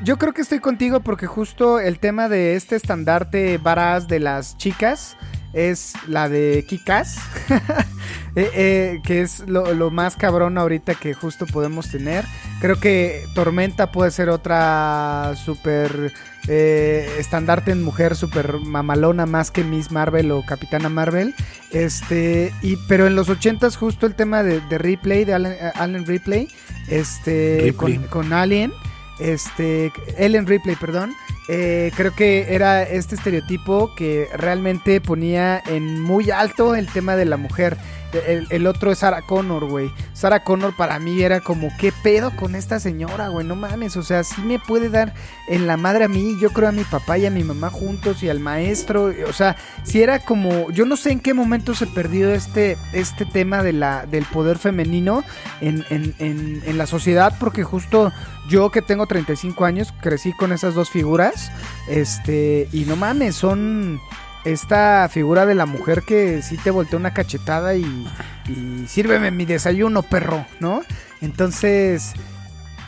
yo 0.03 0.17
creo 0.17 0.33
que 0.33 0.41
estoy 0.41 0.59
contigo 0.59 0.99
porque 1.01 1.27
justo 1.27 1.79
el 1.79 1.99
tema 1.99 2.27
de 2.27 2.55
este 2.55 2.75
estandarte 2.75 3.57
varaz 3.59 4.07
de 4.07 4.19
las 4.19 4.57
chicas 4.57 5.15
es 5.53 5.93
la 6.07 6.29
de 6.29 6.65
Kikas, 6.67 7.17
eh, 8.35 8.51
eh, 8.53 9.01
que 9.03 9.21
es 9.21 9.47
lo, 9.47 9.73
lo 9.73 9.89
más 9.89 10.15
cabrón 10.15 10.57
ahorita 10.57 10.95
que 10.95 11.13
justo 11.13 11.45
podemos 11.45 11.89
tener. 11.89 12.25
Creo 12.61 12.79
que 12.79 13.25
Tormenta 13.33 13.91
puede 13.91 14.11
ser 14.11 14.29
otra 14.29 15.33
super 15.43 16.13
eh, 16.47 17.09
estandarte 17.17 17.71
en 17.71 17.83
mujer, 17.83 18.15
super 18.15 18.59
mamalona 18.59 19.25
más 19.25 19.51
que 19.51 19.63
Miss 19.63 19.91
Marvel 19.91 20.31
o 20.31 20.45
Capitana 20.45 20.89
Marvel. 20.89 21.35
Este, 21.71 22.53
y, 22.61 22.75
pero 22.87 23.07
en 23.07 23.15
los 23.15 23.29
ochentas 23.29 23.77
justo 23.77 24.05
el 24.05 24.15
tema 24.15 24.43
de, 24.43 24.61
de 24.61 24.77
Ripley, 24.77 25.25
de 25.25 25.33
Allen, 25.33 25.55
Allen 25.75 26.05
Ripley, 26.05 26.47
este, 26.89 27.59
Ripley. 27.63 27.97
Con, 27.97 28.07
con 28.07 28.33
Alien, 28.33 28.71
este, 29.19 29.91
Ellen 30.17 30.47
Ripley, 30.47 30.75
perdón. 30.75 31.13
Eh, 31.51 31.91
creo 31.95 32.13
que 32.13 32.53
era 32.53 32.83
este 32.83 33.15
estereotipo 33.15 33.95
que 33.95 34.27
realmente 34.35 35.01
ponía 35.01 35.59
en 35.65 35.99
muy 35.99 36.29
alto 36.29 36.75
el 36.75 36.85
tema 36.87 37.15
de 37.15 37.25
la 37.25 37.37
mujer. 37.37 37.75
El, 38.11 38.67
otro 38.67 38.91
es 38.91 38.99
Sarah 38.99 39.21
Connor, 39.21 39.65
güey. 39.65 39.91
Sarah 40.13 40.43
Connor 40.43 40.75
para 40.75 40.99
mí 40.99 41.21
era 41.21 41.41
como, 41.41 41.69
¿qué 41.77 41.93
pedo 42.03 42.35
con 42.35 42.55
esta 42.55 42.79
señora, 42.79 43.29
güey? 43.29 43.45
No 43.45 43.55
mames, 43.55 43.97
o 43.97 44.03
sea, 44.03 44.23
sí 44.23 44.41
me 44.41 44.59
puede 44.59 44.89
dar 44.89 45.13
en 45.47 45.67
la 45.67 45.77
madre 45.77 46.05
a 46.05 46.07
mí, 46.07 46.35
yo 46.39 46.49
creo 46.51 46.69
a 46.69 46.71
mi 46.71 46.83
papá 46.83 47.17
y 47.17 47.25
a 47.25 47.31
mi 47.31 47.43
mamá 47.43 47.69
juntos 47.69 48.23
y 48.23 48.29
al 48.29 48.39
maestro. 48.39 49.11
O 49.27 49.33
sea, 49.33 49.55
si 49.83 50.01
era 50.01 50.19
como, 50.19 50.71
yo 50.71 50.85
no 50.85 50.97
sé 50.97 51.11
en 51.11 51.19
qué 51.19 51.33
momento 51.33 51.75
se 51.75 51.87
perdió 51.87 52.33
este, 52.33 52.77
este 52.93 53.25
tema 53.25 53.61
de 53.63 53.73
la, 53.73 54.05
del 54.05 54.25
poder 54.25 54.57
femenino 54.57 55.23
en, 55.61 55.85
en, 55.89 56.15
en, 56.19 56.63
en 56.65 56.77
la 56.77 56.87
sociedad, 56.87 57.35
porque 57.39 57.63
justo 57.63 58.11
yo 58.49 58.71
que 58.71 58.81
tengo 58.81 59.05
35 59.05 59.65
años 59.65 59.93
crecí 60.01 60.33
con 60.33 60.51
esas 60.51 60.73
dos 60.73 60.89
figuras, 60.89 61.51
este, 61.87 62.67
y 62.71 62.85
no 62.85 62.95
mames, 62.95 63.35
son 63.35 63.99
esta 64.45 65.07
figura 65.09 65.45
de 65.45 65.55
la 65.55 65.65
mujer 65.65 66.03
que 66.03 66.41
sí 66.41 66.57
te 66.57 66.71
voltea 66.71 66.97
una 66.99 67.13
cachetada 67.13 67.75
y, 67.75 68.07
y 68.47 68.85
sírveme 68.87 69.31
mi 69.31 69.45
desayuno, 69.45 70.03
perro, 70.03 70.45
¿no? 70.59 70.81
Entonces, 71.21 72.13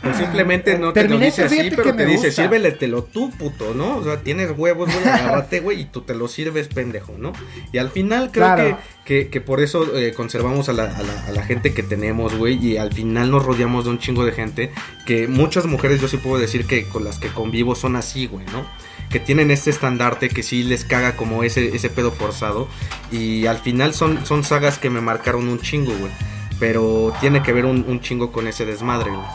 Pues 0.02 0.16
simplemente 0.16 0.78
no 0.78 0.92
te 0.92 1.06
lo 1.06 1.18
dice 1.18 1.44
así, 1.44 1.70
pero 1.76 1.94
te 1.94 2.06
dice, 2.06 2.26
gusta. 2.28 2.42
sírveletelo 2.42 3.04
tú, 3.04 3.30
puto, 3.30 3.72
¿no? 3.74 3.98
O 3.98 4.02
sea, 4.04 4.20
tienes 4.20 4.50
huevos, 4.56 4.90
güey, 4.92 5.04
agárrate, 5.08 5.60
güey, 5.60 5.82
y 5.82 5.84
tú 5.84 6.00
te 6.00 6.14
lo 6.14 6.26
sirves, 6.26 6.66
pendejo, 6.68 7.14
¿no? 7.18 7.32
Y 7.72 7.78
al 7.78 7.90
final 7.90 8.30
creo 8.32 8.44
Claro. 8.46 8.78
que, 9.04 9.24
que, 9.24 9.30
que 9.30 9.40
por 9.40 9.60
eso 9.60 9.96
eh, 9.96 10.12
conservamos 10.12 10.68
a 10.68 10.72
la, 10.72 10.84
a, 10.84 11.02
la, 11.02 11.26
a 11.26 11.30
la 11.32 11.44
gente 11.44 11.72
que 11.72 11.82
tenemos, 11.84 12.34
güey, 12.36 12.54
y 12.66 12.78
al 12.78 12.92
final 12.92 13.30
nos 13.30 13.44
rodeamos 13.44 13.84
de 13.84 13.90
un 13.90 13.98
chingo 13.98 14.24
de 14.24 14.32
gente 14.32 14.72
que 15.06 15.28
muchas 15.28 15.66
mujeres 15.66 16.00
yo 16.00 16.08
sí 16.08 16.16
puedo 16.16 16.40
decir 16.40 16.66
que 16.66 16.84
con 16.88 17.04
las 17.04 17.18
que 17.18 17.28
convivo 17.28 17.74
son 17.76 17.94
así, 17.94 18.26
güey, 18.26 18.44
¿no? 18.46 18.66
Que 19.12 19.20
tienen 19.20 19.50
este 19.50 19.70
estandarte 19.70 20.30
que 20.30 20.42
sí 20.42 20.64
les 20.64 20.84
caga 20.84 21.16
como 21.16 21.44
ese, 21.44 21.76
ese 21.76 21.90
pedo 21.90 22.10
forzado. 22.10 22.66
Y 23.10 23.46
al 23.46 23.58
final 23.58 23.92
son, 23.94 24.24
son 24.24 24.42
sagas 24.42 24.78
que 24.78 24.90
me 24.90 25.00
marcaron 25.00 25.48
un 25.48 25.60
chingo, 25.60 25.92
güey. 25.98 26.10
Pero 26.58 27.12
tiene 27.20 27.42
que 27.42 27.52
ver 27.52 27.66
un, 27.66 27.84
un 27.86 28.00
chingo 28.00 28.32
con 28.32 28.48
ese 28.48 28.64
desmadre, 28.64 29.10
güey. 29.10 29.26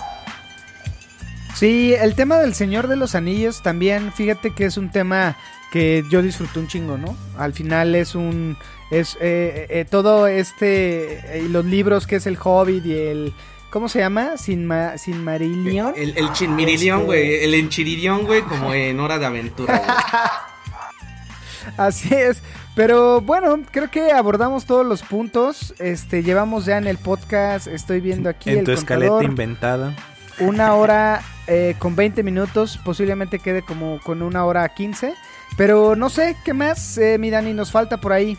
Sí, 1.55 1.93
el 1.93 2.15
tema 2.15 2.37
del 2.37 2.53
Señor 2.53 2.87
de 2.87 2.95
los 2.95 3.15
Anillos 3.15 3.63
también, 3.63 4.13
fíjate 4.13 4.51
que 4.51 4.65
es 4.65 4.77
un 4.77 4.91
tema 4.91 5.35
que 5.71 6.03
yo 6.09 6.21
disfruté 6.21 6.59
un 6.59 6.67
chingo, 6.67 6.97
¿no? 6.97 7.17
Al 7.37 7.53
final 7.53 7.95
es 7.95 8.15
un... 8.15 8.57
es 8.91 9.17
eh, 9.19 9.67
eh, 9.69 9.85
todo 9.89 10.27
este... 10.27 11.37
eh, 11.39 11.47
los 11.49 11.65
libros 11.65 12.07
que 12.07 12.17
es 12.17 12.27
el 12.27 12.37
Hobbit 12.41 12.85
y 12.85 12.93
el... 12.93 13.33
¿Cómo 13.69 13.89
se 13.89 13.99
llama? 13.99 14.37
Sin, 14.37 14.65
ma, 14.65 14.97
sin 14.97 15.23
Marillion. 15.23 15.93
El, 15.95 16.17
el 16.17 16.29
Este- 16.29 16.91
güey. 16.93 17.43
El 17.43 17.53
enchiririón, 17.53 18.23
güey, 18.25 18.41
como 18.43 18.73
en 18.73 18.99
hora 18.99 19.17
de 19.19 19.25
aventura. 19.25 19.81
Así 21.77 22.13
es. 22.13 22.41
Pero 22.75 23.21
bueno, 23.21 23.59
creo 23.71 23.89
que 23.91 24.11
abordamos 24.11 24.65
todos 24.65 24.85
los 24.85 25.01
puntos. 25.01 25.73
Este, 25.79 26.23
llevamos 26.23 26.65
ya 26.65 26.77
en 26.77 26.87
el 26.87 26.97
podcast, 26.97 27.67
estoy 27.67 27.99
viendo 28.01 28.29
aquí 28.29 28.51
en 28.51 28.59
el 28.59 28.65
tu 28.65 28.71
escaleta 28.71 29.09
contador, 29.11 29.29
inventada. 29.31 29.95
una 30.39 30.73
hora 30.75 31.21
eh, 31.47 31.75
con 31.79 31.95
20 31.95 32.23
minutos, 32.23 32.79
posiblemente 32.85 33.39
quede 33.39 33.63
como 33.63 33.99
con 34.01 34.21
una 34.21 34.45
hora 34.45 34.67
15. 34.69 35.13
Pero 35.57 35.95
no 35.95 36.09
sé, 36.09 36.37
¿qué 36.45 36.53
más, 36.53 36.97
eh, 36.97 37.17
mi 37.17 37.29
Dani, 37.31 37.53
nos 37.53 37.71
falta 37.71 37.97
por 37.97 38.13
ahí? 38.13 38.37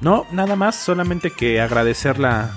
No, 0.00 0.24
nada 0.32 0.56
más, 0.56 0.74
solamente 0.76 1.30
que 1.30 1.60
agradecer 1.60 2.18
la, 2.18 2.50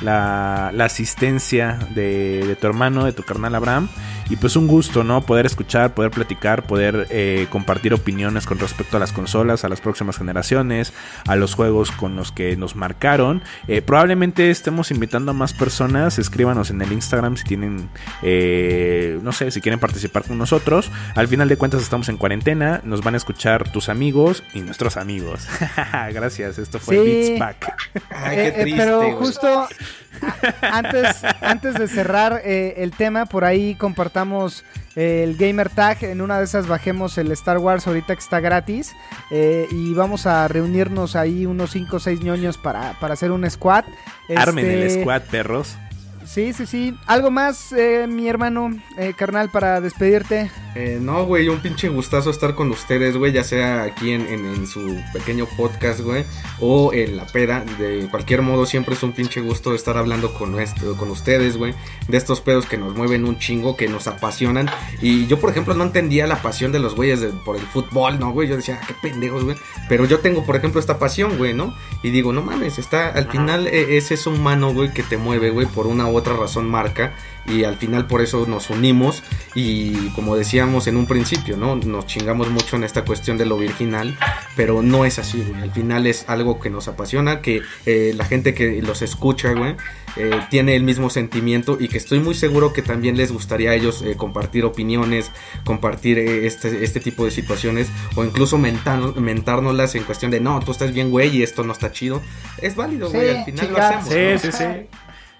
la, 0.00 0.70
la 0.72 0.84
asistencia 0.84 1.78
de, 1.90 2.46
de 2.46 2.56
tu 2.56 2.66
hermano, 2.66 3.04
de 3.04 3.12
tu 3.12 3.22
carnal 3.22 3.54
Abraham. 3.54 3.88
Y 4.28 4.36
pues 4.36 4.56
un 4.56 4.66
gusto, 4.66 5.04
¿no? 5.04 5.20
Poder 5.20 5.46
escuchar, 5.46 5.94
poder 5.94 6.10
platicar, 6.10 6.64
poder 6.66 7.06
eh, 7.10 7.46
compartir 7.50 7.94
opiniones 7.94 8.44
con 8.46 8.58
respecto 8.58 8.96
a 8.96 9.00
las 9.00 9.12
consolas, 9.12 9.64
a 9.64 9.68
las 9.68 9.80
próximas 9.80 10.18
generaciones, 10.18 10.92
a 11.28 11.36
los 11.36 11.54
juegos 11.54 11.92
con 11.92 12.16
los 12.16 12.32
que 12.32 12.56
nos 12.56 12.74
marcaron. 12.74 13.42
Eh, 13.68 13.82
probablemente 13.82 14.50
estemos 14.50 14.90
invitando 14.90 15.30
a 15.30 15.34
más 15.34 15.52
personas. 15.52 16.18
Escríbanos 16.18 16.70
en 16.70 16.82
el 16.82 16.92
Instagram 16.92 17.36
si 17.36 17.44
tienen, 17.44 17.88
eh, 18.22 19.18
no 19.22 19.32
sé, 19.32 19.50
si 19.50 19.60
quieren 19.60 19.78
participar 19.78 20.24
con 20.24 20.38
nosotros. 20.38 20.90
Al 21.14 21.28
final 21.28 21.48
de 21.48 21.56
cuentas 21.56 21.82
estamos 21.82 22.08
en 22.08 22.16
cuarentena. 22.16 22.80
Nos 22.84 23.02
van 23.02 23.14
a 23.14 23.18
escuchar 23.18 23.70
tus 23.70 23.88
amigos 23.88 24.42
y 24.54 24.60
nuestros 24.60 24.96
amigos. 24.96 25.46
Gracias, 26.12 26.58
esto 26.58 26.78
fue 26.80 26.96
Sí. 26.96 27.04
Beats 27.04 27.38
Pack. 27.38 27.74
Ay, 28.10 28.36
qué 28.36 28.46
eh, 28.48 28.52
triste, 28.62 28.80
pero 28.80 29.12
justo 29.16 29.46
a- 29.60 29.68
antes, 30.72 31.22
antes 31.42 31.74
de 31.74 31.88
cerrar 31.88 32.40
eh, 32.44 32.74
el 32.78 32.90
tema, 32.92 33.26
por 33.26 33.44
ahí 33.44 33.74
compartamos 34.16 34.64
el 34.94 35.36
Gamer 35.36 35.68
Tag. 35.68 36.02
En 36.04 36.22
una 36.22 36.38
de 36.38 36.44
esas 36.44 36.66
bajemos 36.66 37.18
el 37.18 37.30
Star 37.32 37.58
Wars 37.58 37.86
ahorita 37.86 38.14
que 38.14 38.20
está 38.20 38.40
gratis. 38.40 38.94
eh, 39.30 39.66
y 39.70 39.92
vamos 39.92 40.26
a 40.26 40.48
reunirnos 40.48 41.16
ahí 41.16 41.44
unos 41.44 41.72
5 41.72 41.96
o 41.96 42.00
6 42.00 42.20
ñoños 42.22 42.56
para, 42.56 42.94
para 42.98 43.12
hacer 43.12 43.30
un 43.30 43.48
squad. 43.50 43.84
Armen 44.34 44.64
el 44.64 44.82
Este, 44.84 45.02
squad, 45.02 45.22
perros. 45.30 45.76
Sí, 46.24 46.54
sí, 46.54 46.64
sí. 46.64 46.94
¿Algo 47.06 47.30
más, 47.30 47.72
eh, 47.72 48.06
mi 48.08 48.26
hermano, 48.26 48.70
eh, 48.96 49.12
carnal, 49.16 49.50
para 49.50 49.80
despedirte? 49.82 50.50
Eh, 50.78 50.98
no, 51.00 51.24
güey, 51.24 51.48
un 51.48 51.60
pinche 51.60 51.88
gustazo 51.88 52.28
estar 52.28 52.54
con 52.54 52.70
ustedes, 52.70 53.16
güey, 53.16 53.32
ya 53.32 53.44
sea 53.44 53.84
aquí 53.84 54.10
en, 54.12 54.26
en- 54.26 54.44
en 54.44 54.66
su 54.66 55.00
pequeño 55.14 55.46
podcast, 55.56 56.00
güey, 56.00 56.24
o 56.60 56.92
en 56.92 57.16
la 57.16 57.24
peda. 57.26 57.64
De 57.78 58.06
cualquier 58.10 58.42
modo, 58.42 58.66
siempre 58.66 58.94
es 58.94 59.02
un 59.02 59.12
pinche 59.12 59.40
gusto 59.40 59.74
estar 59.74 59.96
hablando 59.96 60.34
con, 60.34 60.60
esto, 60.60 60.94
con 60.98 61.10
ustedes, 61.10 61.56
güey, 61.56 61.72
de 62.08 62.18
estos 62.18 62.42
pedos 62.42 62.66
que 62.66 62.76
nos 62.76 62.94
mueven 62.94 63.24
un 63.24 63.38
chingo, 63.38 63.74
que 63.74 63.88
nos 63.88 64.06
apasionan. 64.06 64.68
Y 65.00 65.26
yo, 65.28 65.40
por 65.40 65.48
ejemplo, 65.48 65.72
no 65.72 65.84
entendía 65.84 66.26
la 66.26 66.42
pasión 66.42 66.72
de 66.72 66.78
los 66.78 66.94
güeyes 66.94 67.20
por 67.46 67.56
el 67.56 67.62
fútbol, 67.62 68.18
¿no, 68.20 68.32
güey? 68.32 68.46
Yo 68.46 68.56
decía, 68.56 68.78
"Ah, 68.82 68.84
qué 68.86 68.94
pendejos, 69.00 69.44
güey. 69.44 69.56
Pero 69.88 70.04
yo 70.04 70.18
tengo, 70.18 70.44
por 70.44 70.56
ejemplo, 70.56 70.78
esta 70.78 70.98
pasión, 70.98 71.38
güey, 71.38 71.54
¿no? 71.54 71.74
Y 72.02 72.10
digo, 72.10 72.34
no 72.34 72.42
mames, 72.42 72.78
está, 72.78 73.08
al 73.08 73.30
final 73.30 73.66
eh, 73.66 73.96
es 73.96 74.10
eso 74.10 74.28
humano, 74.30 74.74
güey, 74.74 74.92
que 74.92 75.02
te 75.02 75.16
mueve, 75.16 75.48
güey, 75.48 75.66
por 75.66 75.86
una 75.86 76.06
u 76.06 76.16
otra 76.18 76.34
razón 76.36 76.68
marca. 76.68 77.14
Y 77.48 77.64
al 77.64 77.76
final 77.76 78.06
por 78.06 78.20
eso 78.22 78.44
nos 78.46 78.70
unimos. 78.70 79.22
Y 79.54 80.08
como 80.10 80.36
decíamos 80.36 80.86
en 80.86 80.96
un 80.96 81.06
principio, 81.06 81.56
¿no? 81.56 81.76
Nos 81.76 82.06
chingamos 82.06 82.50
mucho 82.50 82.76
en 82.76 82.84
esta 82.84 83.04
cuestión 83.04 83.38
de 83.38 83.46
lo 83.46 83.56
virginal. 83.58 84.16
Pero 84.56 84.82
no 84.82 85.04
es 85.04 85.18
así, 85.18 85.44
güey. 85.48 85.62
Al 85.62 85.72
final 85.72 86.06
es 86.06 86.24
algo 86.28 86.60
que 86.60 86.70
nos 86.70 86.88
apasiona. 86.88 87.40
Que 87.40 87.62
eh, 87.86 88.12
la 88.16 88.24
gente 88.24 88.54
que 88.54 88.82
los 88.82 89.02
escucha, 89.02 89.52
güey. 89.52 89.76
eh, 90.16 90.30
tiene 90.50 90.76
el 90.76 90.82
mismo 90.82 91.10
sentimiento. 91.10 91.76
Y 91.80 91.88
que 91.88 91.98
estoy 91.98 92.20
muy 92.20 92.34
seguro 92.34 92.72
que 92.72 92.82
también 92.82 93.16
les 93.16 93.32
gustaría 93.32 93.70
a 93.70 93.74
ellos 93.74 94.02
eh, 94.02 94.16
compartir 94.16 94.64
opiniones. 94.64 95.30
Compartir 95.64 96.18
eh, 96.18 96.46
este, 96.46 96.84
este 96.84 97.00
tipo 97.00 97.24
de 97.24 97.30
situaciones. 97.30 97.88
O 98.16 98.24
incluso 98.24 98.58
mentar, 98.58 98.98
mentárnoslas 99.20 99.94
en 99.94 100.04
cuestión 100.04 100.30
de 100.30 100.40
no, 100.40 100.58
tú 100.60 100.72
estás 100.72 100.92
bien, 100.92 101.10
güey. 101.10 101.36
Y 101.36 101.42
esto 101.42 101.62
no 101.64 101.72
está 101.72 101.92
chido. 101.92 102.20
Es 102.58 102.74
válido, 102.76 103.08
Sí, 103.10 103.16
güey. 103.16 103.30
Al 103.38 103.44
final 103.44 103.66
lo 103.66 103.74
chingar. 103.74 103.94
hacemos. 103.94 104.40
Sí, 104.40 104.46
¿no? 104.48 104.52
sí, 104.52 104.58
sí. 104.58 104.64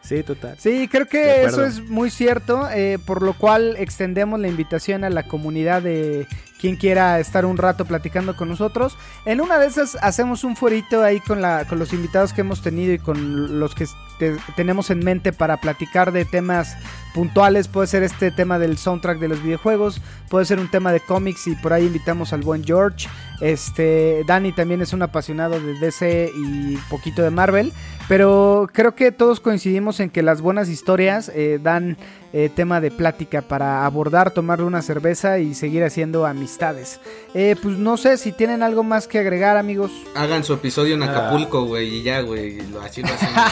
Sí, 0.06 0.22
total. 0.22 0.54
Sí, 0.58 0.86
creo 0.88 1.06
que 1.06 1.42
eso 1.44 1.64
es 1.64 1.82
muy 1.88 2.10
cierto, 2.10 2.68
eh, 2.70 2.98
por 3.04 3.22
lo 3.22 3.32
cual 3.34 3.74
extendemos 3.78 4.38
la 4.38 4.46
invitación 4.48 5.02
a 5.04 5.10
la 5.10 5.24
comunidad 5.24 5.82
de 5.82 6.26
quien 6.60 6.76
quiera 6.76 7.18
estar 7.20 7.44
un 7.44 7.56
rato 7.58 7.84
platicando 7.84 8.36
con 8.36 8.48
nosotros. 8.48 8.96
En 9.26 9.40
una 9.40 9.58
de 9.58 9.66
esas 9.66 9.96
hacemos 10.00 10.44
un 10.44 10.56
fuerito 10.56 11.02
ahí 11.02 11.20
con, 11.20 11.42
la, 11.42 11.64
con 11.66 11.78
los 11.78 11.92
invitados 11.92 12.32
que 12.32 12.40
hemos 12.42 12.62
tenido 12.62 12.92
y 12.94 12.98
con 12.98 13.58
los 13.58 13.74
que 13.74 13.86
te- 14.18 14.36
tenemos 14.54 14.90
en 14.90 15.00
mente 15.00 15.32
para 15.32 15.58
platicar 15.60 16.12
de 16.12 16.24
temas 16.24 16.76
puntuales. 17.12 17.68
Puede 17.68 17.88
ser 17.88 18.02
este 18.04 18.30
tema 18.30 18.58
del 18.58 18.78
soundtrack 18.78 19.18
de 19.18 19.28
los 19.28 19.42
videojuegos, 19.42 20.00
puede 20.30 20.46
ser 20.46 20.58
un 20.60 20.70
tema 20.70 20.92
de 20.92 21.00
cómics 21.00 21.46
y 21.48 21.56
por 21.56 21.72
ahí 21.72 21.86
invitamos 21.86 22.32
al 22.32 22.42
buen 22.42 22.64
George. 22.64 23.08
Este, 23.40 24.22
Dani 24.26 24.52
también 24.52 24.80
es 24.82 24.92
un 24.92 25.02
apasionado 25.02 25.58
de 25.60 25.74
DC 25.78 26.30
y 26.34 26.76
poquito 26.88 27.22
de 27.22 27.30
Marvel. 27.30 27.72
Pero 28.08 28.68
creo 28.72 28.94
que 28.94 29.10
todos 29.10 29.40
coincidimos 29.40 29.98
en 29.98 30.10
que 30.10 30.22
las 30.22 30.40
buenas 30.40 30.68
historias 30.68 31.28
eh, 31.34 31.58
dan 31.60 31.96
eh, 32.32 32.50
tema 32.54 32.80
de 32.80 32.92
plática 32.92 33.42
para 33.42 33.84
abordar, 33.84 34.30
tomarle 34.30 34.64
una 34.64 34.80
cerveza 34.82 35.38
y 35.40 35.54
seguir 35.54 35.82
haciendo 35.82 36.24
amistades. 36.24 37.00
Eh, 37.34 37.56
pues 37.60 37.78
no 37.78 37.96
sé 37.96 38.16
si 38.18 38.30
tienen 38.30 38.62
algo 38.62 38.84
más 38.84 39.08
que 39.08 39.18
agregar, 39.18 39.56
amigos. 39.56 39.90
Hagan 40.14 40.44
su 40.44 40.52
episodio 40.54 40.94
en 40.94 41.02
Acapulco, 41.02 41.64
güey, 41.64 41.96
y 41.96 42.02
ya, 42.04 42.20
güey. 42.20 42.60
lo- 42.70 42.80
Así 42.80 43.02
lo 43.02 43.08
hacemos. 43.08 43.42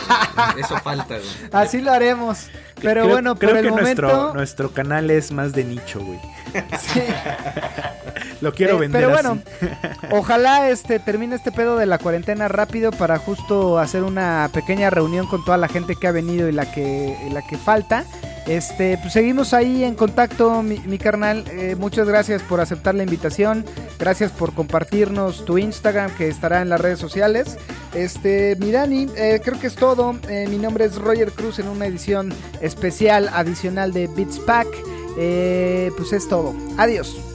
Eso 0.59 0.77
falta, 0.79 1.17
güey. 1.17 1.29
Así 1.53 1.81
lo 1.81 1.91
haremos. 1.91 2.47
Pero 2.81 3.03
Creo- 3.03 3.13
bueno, 3.13 3.35
creo 3.37 3.51
por 3.51 3.59
el 3.59 3.65
que 3.65 3.71
momento. 3.71 4.03
nuestro, 4.03 4.35
nuestro 4.35 4.71
canal 4.73 5.11
es 5.11 5.33
más 5.33 5.53
de 5.53 5.65
nicho, 5.65 6.01
güey. 6.01 6.21
sí. 6.79 7.01
Lo 8.41 8.53
quiero 8.53 8.77
Eh, 8.77 8.81
vender 8.81 9.05
pero 9.05 9.15
así. 9.17 9.27
bueno, 9.29 9.43
ojalá 10.11 10.69
este 10.69 10.99
termine 10.99 11.35
este 11.37 11.51
pedo 11.51 11.77
de 11.79 11.87
la 11.87 11.99
cuarentena 11.99 12.47
rápido 12.49 12.91
para 12.91 13.19
justo 13.19 13.79
hacer 13.79 14.03
una 14.03 14.44
pequeña 14.49 14.91
reunión 14.91 15.27
con 15.27 15.45
toda 15.45 15.57
la 15.57 15.69
gente 15.69 15.97
que 15.97 16.07
ha 16.07 16.13
venido 16.13 16.49
y 16.49 16.53
la 16.53 16.71
que, 16.71 17.17
la 17.33 17.43
que 17.43 17.57
falta. 17.57 18.05
Este, 18.47 18.99
pues 18.99 19.15
seguimos 19.15 19.55
ahí 19.55 19.85
en 19.85 19.95
contacto, 19.95 20.63
mi, 20.63 20.99
carnal. 20.99 21.45
Eh, 21.51 21.77
muchas 21.79 22.07
gracias 22.07 22.43
por 22.43 22.61
aceptar 22.61 22.95
la 22.95 23.03
invitación. 23.03 23.65
Gracias 23.99 24.33
por 24.33 24.53
compartirnos 24.53 25.45
tu 25.45 25.57
Instagram 25.57 26.11
que 26.15 26.29
estará 26.29 26.61
en 26.61 26.69
las 26.69 26.81
redes 26.81 26.99
sociales. 26.99 27.57
Este, 27.95 28.57
mi 28.57 28.71
Dani, 28.71 29.09
eh, 29.17 29.41
creo 29.43 29.59
que 29.59 29.69
es 29.69 29.77
todo. 29.77 30.17
Eh, 30.29 30.47
mi 30.51 30.59
nombre 30.59 30.85
es 30.85 30.97
Roger 30.97 31.33
Cruz 31.33 31.59
en 31.59 31.69
una 31.69 31.87
edición 31.87 32.35
especial 32.61 33.31
adicional 33.33 33.93
de 33.93 34.09
Beats 34.09 34.39
Pack. 34.41 34.69
Eh, 35.17 35.91
pues 35.97 36.13
es 36.13 36.29
todo. 36.29 36.55
Adiós. 36.77 37.34